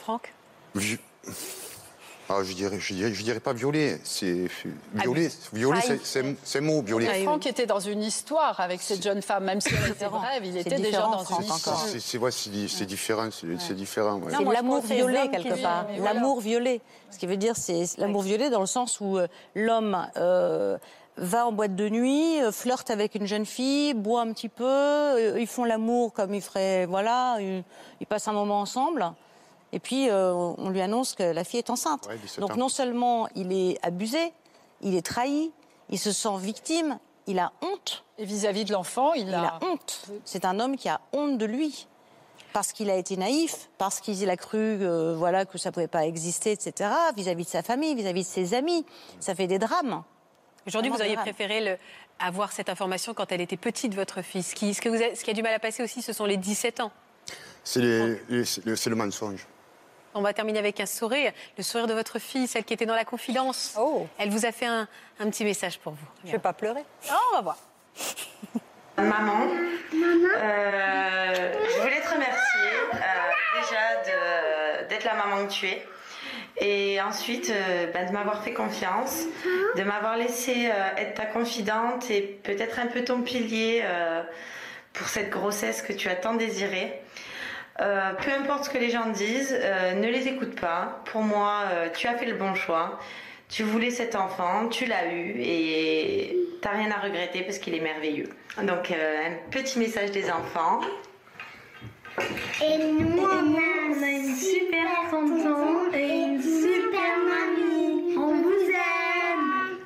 Franck? 0.04 0.34
Je... 0.74 0.96
Ah, 2.28 2.42
je 2.42 2.54
dirais, 2.54 2.78
je 2.78 2.94
dirais, 2.94 3.12
je 3.12 3.22
dirais 3.22 3.40
pas 3.40 3.52
violer. 3.52 3.98
C'est 4.02 4.48
violer, 4.94 5.30
violer, 5.52 5.80
c'est 6.42 6.60
mot 6.60 6.82
violer. 6.82 7.08
Ah, 7.10 7.22
Franck 7.22 7.46
était 7.46 7.66
dans 7.66 7.80
une 7.80 8.02
histoire 8.02 8.60
avec 8.60 8.80
cette 8.80 9.02
jeune 9.02 9.22
femme, 9.22 9.44
même 9.44 9.60
si 9.60 9.68
elle 9.74 9.90
était 9.90 10.08
brève, 10.08 10.44
il 10.44 10.56
était 10.56 10.76
déjà 10.76 11.02
dans 11.02 11.24
une 11.24 11.44
histoire. 11.44 11.86
C'est 11.86 12.86
différent, 12.86 13.28
c'est 13.30 13.74
différent. 13.74 14.16
Ouais. 14.16 14.30
C'est 14.30 14.44
l'amour 14.44 14.82
violé 14.82 15.30
quelque 15.30 15.60
part, 15.62 15.86
l'amour 15.98 16.40
violé. 16.40 16.80
Ce 17.10 17.18
qui 17.18 17.26
veut 17.26 17.36
dire, 17.36 17.56
c'est 17.56 17.84
l'amour 17.98 18.22
violé 18.22 18.50
dans 18.50 18.60
le 18.60 18.66
sens 18.66 19.00
où 19.00 19.16
euh, 19.16 19.26
l'homme. 19.54 20.08
Euh, 20.16 20.78
va 21.16 21.46
en 21.46 21.52
boîte 21.52 21.76
de 21.76 21.88
nuit, 21.88 22.42
euh, 22.42 22.50
flirte 22.50 22.90
avec 22.90 23.14
une 23.14 23.28
jeune 23.28 23.46
fille, 23.46 23.94
boit 23.94 24.22
un 24.22 24.32
petit 24.32 24.48
peu, 24.48 25.38
ils 25.38 25.46
font 25.46 25.62
l'amour 25.62 26.12
comme 26.12 26.34
ils 26.34 26.42
feraient, 26.42 26.86
voilà, 26.86 27.38
ils 27.40 28.06
passent 28.08 28.26
un 28.26 28.32
moment 28.32 28.60
ensemble. 28.60 29.14
Et 29.74 29.80
puis, 29.80 30.08
euh, 30.08 30.32
on 30.32 30.70
lui 30.70 30.80
annonce 30.80 31.16
que 31.16 31.24
la 31.24 31.42
fille 31.42 31.58
est 31.58 31.68
enceinte. 31.68 32.08
Donc, 32.38 32.54
non 32.54 32.68
seulement 32.68 33.28
il 33.34 33.52
est 33.52 33.76
abusé, 33.82 34.32
il 34.82 34.94
est 34.94 35.04
trahi, 35.04 35.50
il 35.90 35.98
se 35.98 36.12
sent 36.12 36.38
victime, 36.38 37.00
il 37.26 37.40
a 37.40 37.52
honte. 37.60 38.04
Et 38.16 38.24
vis-à-vis 38.24 38.64
de 38.64 38.72
l'enfant, 38.72 39.14
il, 39.14 39.34
a... 39.34 39.58
honte. 39.62 40.06
C'est 40.24 40.44
un 40.44 40.60
homme 40.60 40.76
qui 40.76 40.88
a 40.88 41.00
honte 41.12 41.38
de 41.38 41.44
lui. 41.44 41.88
Parce 42.52 42.72
qu'il 42.72 42.88
a 42.88 42.94
été 42.94 43.16
naïf, 43.16 43.68
parce 43.78 43.98
qu'il 43.98 44.30
a 44.30 44.36
cru 44.36 44.58
euh, 44.58 45.16
voilà, 45.18 45.44
que 45.44 45.58
ça 45.58 45.70
ne 45.70 45.74
pouvait 45.74 45.88
pas 45.88 46.06
exister, 46.06 46.52
etc., 46.52 46.90
vis-à-vis 47.16 47.44
de 47.44 47.50
sa 47.50 47.64
famille, 47.64 47.96
vis-à-vis 47.96 48.22
de 48.22 48.28
ses 48.28 48.54
amis. 48.54 48.86
Ça 49.18 49.34
fait 49.34 49.48
des 49.48 49.58
drames. 49.58 50.04
Aujourd'hui, 50.68 50.92
vous 50.92 51.00
auriez 51.00 51.16
préféré 51.16 51.80
avoir 52.20 52.52
cette 52.52 52.68
information 52.68 53.12
quand 53.12 53.32
elle 53.32 53.40
était 53.40 53.56
petite, 53.56 53.96
votre 53.96 54.22
fille. 54.22 54.44
Ce 54.44 54.54
qui, 54.54 54.72
ce, 54.72 54.80
que 54.80 54.88
vous 54.88 54.98
ce 55.16 55.24
qui 55.24 55.30
a 55.32 55.34
du 55.34 55.42
mal 55.42 55.52
à 55.52 55.58
passer 55.58 55.82
aussi, 55.82 56.00
ce 56.00 56.12
sont 56.12 56.26
les 56.26 56.36
17 56.36 56.78
ans. 56.78 56.92
C'est 57.64 57.80
le 57.80 58.94
mensonge. 58.94 59.48
On 60.16 60.22
va 60.22 60.32
terminer 60.32 60.60
avec 60.60 60.78
un 60.78 60.86
sourire, 60.86 61.32
le 61.58 61.64
sourire 61.64 61.88
de 61.88 61.94
votre 61.94 62.20
fille, 62.20 62.46
celle 62.46 62.64
qui 62.64 62.72
était 62.72 62.86
dans 62.86 62.94
la 62.94 63.04
confidence. 63.04 63.74
Oh. 63.76 64.06
Elle 64.16 64.30
vous 64.30 64.46
a 64.46 64.52
fait 64.52 64.66
un, 64.66 64.86
petit 65.18 65.44
message 65.44 65.78
pour 65.80 65.94
vous. 65.94 66.06
Je 66.22 66.28
ne 66.28 66.32
vais 66.32 66.38
pas 66.38 66.52
pleurer. 66.52 66.84
Oh, 67.10 67.14
on 67.32 67.36
va 67.36 67.40
voir. 67.42 67.58
Maman, 68.96 69.48
euh, 69.92 71.52
je 71.68 71.80
voulais 71.80 72.00
te 72.00 72.10
remercier 72.10 72.70
euh, 72.94 73.60
déjà 73.60 74.88
d'être 74.88 75.04
la 75.04 75.14
maman 75.14 75.46
que 75.46 75.52
tu 75.52 75.66
es. 75.66 75.84
Et 76.58 77.00
ensuite, 77.02 77.50
euh, 77.50 77.90
ben, 77.92 78.06
de 78.06 78.12
m'avoir 78.12 78.44
fait 78.44 78.52
confiance, 78.52 79.24
de 79.74 79.82
m'avoir 79.82 80.16
laissé 80.16 80.70
être 80.96 81.14
ta 81.14 81.26
confidente 81.26 82.08
et 82.08 82.20
peut-être 82.22 82.78
un 82.78 82.86
peu 82.86 83.02
ton 83.02 83.22
pilier 83.22 83.82
pour 84.92 85.08
cette 85.08 85.30
grossesse 85.30 85.82
que 85.82 85.92
tu 85.92 86.08
as 86.08 86.14
tant 86.14 86.34
désirée. 86.34 87.02
Euh, 87.80 88.12
peu 88.12 88.30
importe 88.30 88.64
ce 88.64 88.70
que 88.70 88.78
les 88.78 88.90
gens 88.90 89.08
disent, 89.08 89.56
euh, 89.58 89.94
ne 89.94 90.08
les 90.08 90.28
écoute 90.28 90.58
pas. 90.60 91.00
Pour 91.06 91.22
moi, 91.22 91.62
euh, 91.72 91.88
tu 91.90 92.06
as 92.06 92.14
fait 92.16 92.26
le 92.26 92.34
bon 92.34 92.54
choix. 92.54 93.00
Tu 93.48 93.62
voulais 93.62 93.90
cet 93.90 94.14
enfant, 94.14 94.68
tu 94.68 94.86
l'as 94.86 95.12
eu 95.12 95.34
et 95.38 96.36
t'as 96.62 96.70
rien 96.70 96.90
à 96.90 97.00
regretter 97.00 97.42
parce 97.42 97.58
qu'il 97.58 97.74
est 97.74 97.80
merveilleux. 97.80 98.28
Donc 98.62 98.90
un 98.90 99.34
petit 99.50 99.78
message 99.78 100.12
des 100.12 100.30
enfants. 100.30 100.80
Et 102.62 102.78
nous, 102.78 103.18
on 103.18 104.02
a 104.02 104.08
une 104.08 104.34
super 104.34 105.10
tonton 105.10 105.92
et 105.92 106.08
une 106.08 106.42
super 106.42 107.18
mamie. 107.28 108.16
On 108.16 108.34
vous 108.34 108.70
aime. 108.70 109.78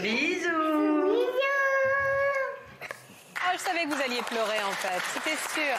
Bisous. 0.00 1.08
Bisous. 1.08 1.30
Oh, 3.34 3.52
je 3.54 3.58
savais 3.58 3.84
que 3.84 3.94
vous 3.94 4.02
alliez 4.02 4.22
pleurer 4.22 4.62
en 4.66 4.72
fait. 4.72 5.00
C'était 5.14 5.36
sûr. 5.36 5.76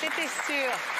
C'était 0.00 0.28
sûr. 0.46 0.99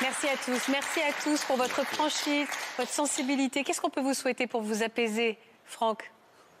Merci 0.00 0.28
à 0.28 0.36
tous. 0.36 0.68
Merci 0.68 1.00
à 1.00 1.12
tous 1.22 1.44
pour 1.44 1.56
votre 1.56 1.84
franchise, 1.84 2.48
votre 2.76 2.90
sensibilité. 2.90 3.64
Qu'est-ce 3.64 3.80
qu'on 3.80 3.90
peut 3.90 4.02
vous 4.02 4.14
souhaiter 4.14 4.46
pour 4.46 4.62
vous 4.62 4.82
apaiser, 4.82 5.38
Franck? 5.64 6.10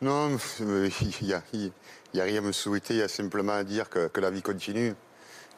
Non, 0.00 0.36
il 0.60 1.26
n'y 1.26 1.32
a, 1.32 1.42
rien 2.24 2.38
à 2.38 2.40
me 2.40 2.52
souhaiter. 2.52 2.94
Il 2.94 3.00
y 3.00 3.02
a 3.02 3.08
simplement 3.08 3.52
à 3.52 3.64
dire 3.64 3.88
que, 3.90 4.10
la 4.20 4.30
vie 4.30 4.42
continue. 4.42 4.94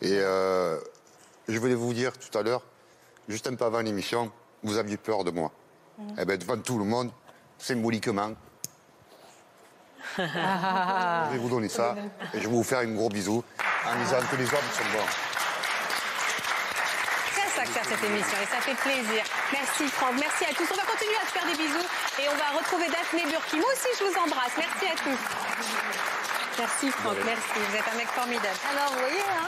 Et 0.00 0.18
euh, 0.18 0.78
je 1.48 1.58
voulais 1.58 1.74
vous 1.74 1.92
dire 1.92 2.12
tout 2.18 2.36
à 2.36 2.42
l'heure, 2.42 2.62
juste 3.28 3.46
un 3.46 3.54
peu 3.54 3.64
avant 3.64 3.80
l'émission, 3.80 4.30
vous 4.62 4.76
aviez 4.76 4.96
peur 4.96 5.24
de 5.24 5.30
moi. 5.30 5.50
Mmh. 5.98 6.08
Eh 6.20 6.24
bien, 6.24 6.36
devant 6.36 6.58
tout 6.58 6.78
le 6.78 6.84
monde, 6.84 7.10
symboliquement, 7.58 8.32
je 10.18 11.32
vais 11.32 11.38
vous 11.38 11.48
donner 11.48 11.68
ça 11.68 11.94
et 12.34 12.38
je 12.40 12.48
vais 12.48 12.54
vous 12.54 12.62
faire 12.64 12.78
un 12.78 12.92
gros 12.92 13.08
bisou 13.08 13.42
en 13.86 14.02
disant 14.02 14.18
que 14.30 14.36
les 14.36 14.44
hommes 14.44 14.70
sont 14.72 14.98
bons. 14.98 15.27
Sert 17.72 17.84
cette 17.84 18.04
émission 18.04 18.36
et 18.42 18.48
ça 18.48 18.60
fait 18.60 18.78
plaisir. 18.80 19.22
Merci 19.52 19.84
Franck, 19.88 20.14
merci 20.18 20.44
à 20.44 20.52
tous. 20.56 20.68
On 20.72 20.78
va 20.78 20.86
continuer 20.88 21.18
à 21.20 21.26
se 21.28 21.32
faire 21.36 21.46
des 21.46 21.56
bisous 21.56 21.88
et 22.20 22.24
on 22.28 22.36
va 22.36 22.48
retrouver 22.56 22.88
Daphné 22.88 23.22
Burki. 23.28 23.56
Moi 23.60 23.70
aussi, 23.72 23.90
je 23.98 24.02
vous 24.08 24.16
embrasse. 24.16 24.54
Merci 24.56 24.84
à 24.88 24.96
tous. 24.96 25.20
Merci 26.58 26.90
Franck, 26.90 27.18
merci. 27.24 27.54
Vous 27.54 27.76
êtes 27.76 27.88
un 27.92 27.96
mec 27.96 28.08
formidable. 28.08 28.58
Alors, 28.72 28.90
vous 28.92 29.00
voyez, 29.04 29.26
hein 29.28 29.46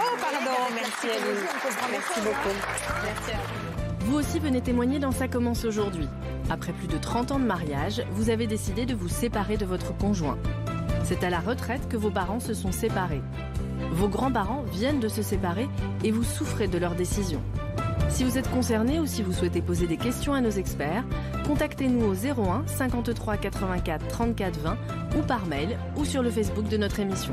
Oh, 0.00 0.16
pardon. 0.20 0.56
Merci 0.74 1.10
Aline. 1.10 1.44
Merci 1.90 2.20
beaucoup. 2.20 2.56
Merci 3.04 3.30
à 3.32 3.40
vous. 3.42 4.06
Vous 4.06 4.18
aussi 4.18 4.38
venez 4.40 4.60
témoigner 4.60 4.98
dans 4.98 5.12
Ça 5.12 5.28
commence 5.28 5.64
aujourd'hui. 5.64 6.08
Après 6.50 6.72
plus 6.72 6.88
de 6.88 6.98
30 6.98 7.32
ans 7.32 7.38
de 7.38 7.44
mariage, 7.44 8.02
vous 8.12 8.30
avez 8.30 8.46
décidé 8.46 8.86
de 8.86 8.94
vous 8.94 9.08
séparer 9.08 9.56
de 9.56 9.64
votre 9.64 9.96
conjoint. 9.96 10.38
C'est 11.04 11.24
à 11.24 11.30
la 11.30 11.40
retraite 11.40 11.88
que 11.88 11.96
vos 11.96 12.10
parents 12.10 12.40
se 12.40 12.54
sont 12.54 12.72
séparés. 12.72 13.22
Vos 13.92 14.08
grands-parents 14.08 14.62
viennent 14.72 15.00
de 15.00 15.08
se 15.08 15.22
séparer 15.22 15.68
et 16.04 16.10
vous 16.10 16.22
souffrez 16.22 16.68
de 16.68 16.78
leur 16.78 16.94
décision. 16.94 17.42
Si 18.08 18.24
vous 18.24 18.38
êtes 18.38 18.50
concerné 18.50 19.00
ou 19.00 19.06
si 19.06 19.22
vous 19.22 19.32
souhaitez 19.32 19.62
poser 19.62 19.86
des 19.86 19.96
questions 19.96 20.34
à 20.34 20.40
nos 20.40 20.50
experts, 20.50 21.04
contactez-nous 21.46 22.04
au 22.04 22.14
01 22.14 22.66
53 22.66 23.36
84 23.36 24.06
34 24.08 24.60
20 24.60 24.76
ou 25.18 25.22
par 25.22 25.46
mail 25.46 25.78
ou 25.96 26.04
sur 26.04 26.22
le 26.22 26.30
Facebook 26.30 26.68
de 26.68 26.76
notre 26.76 27.00
émission. 27.00 27.32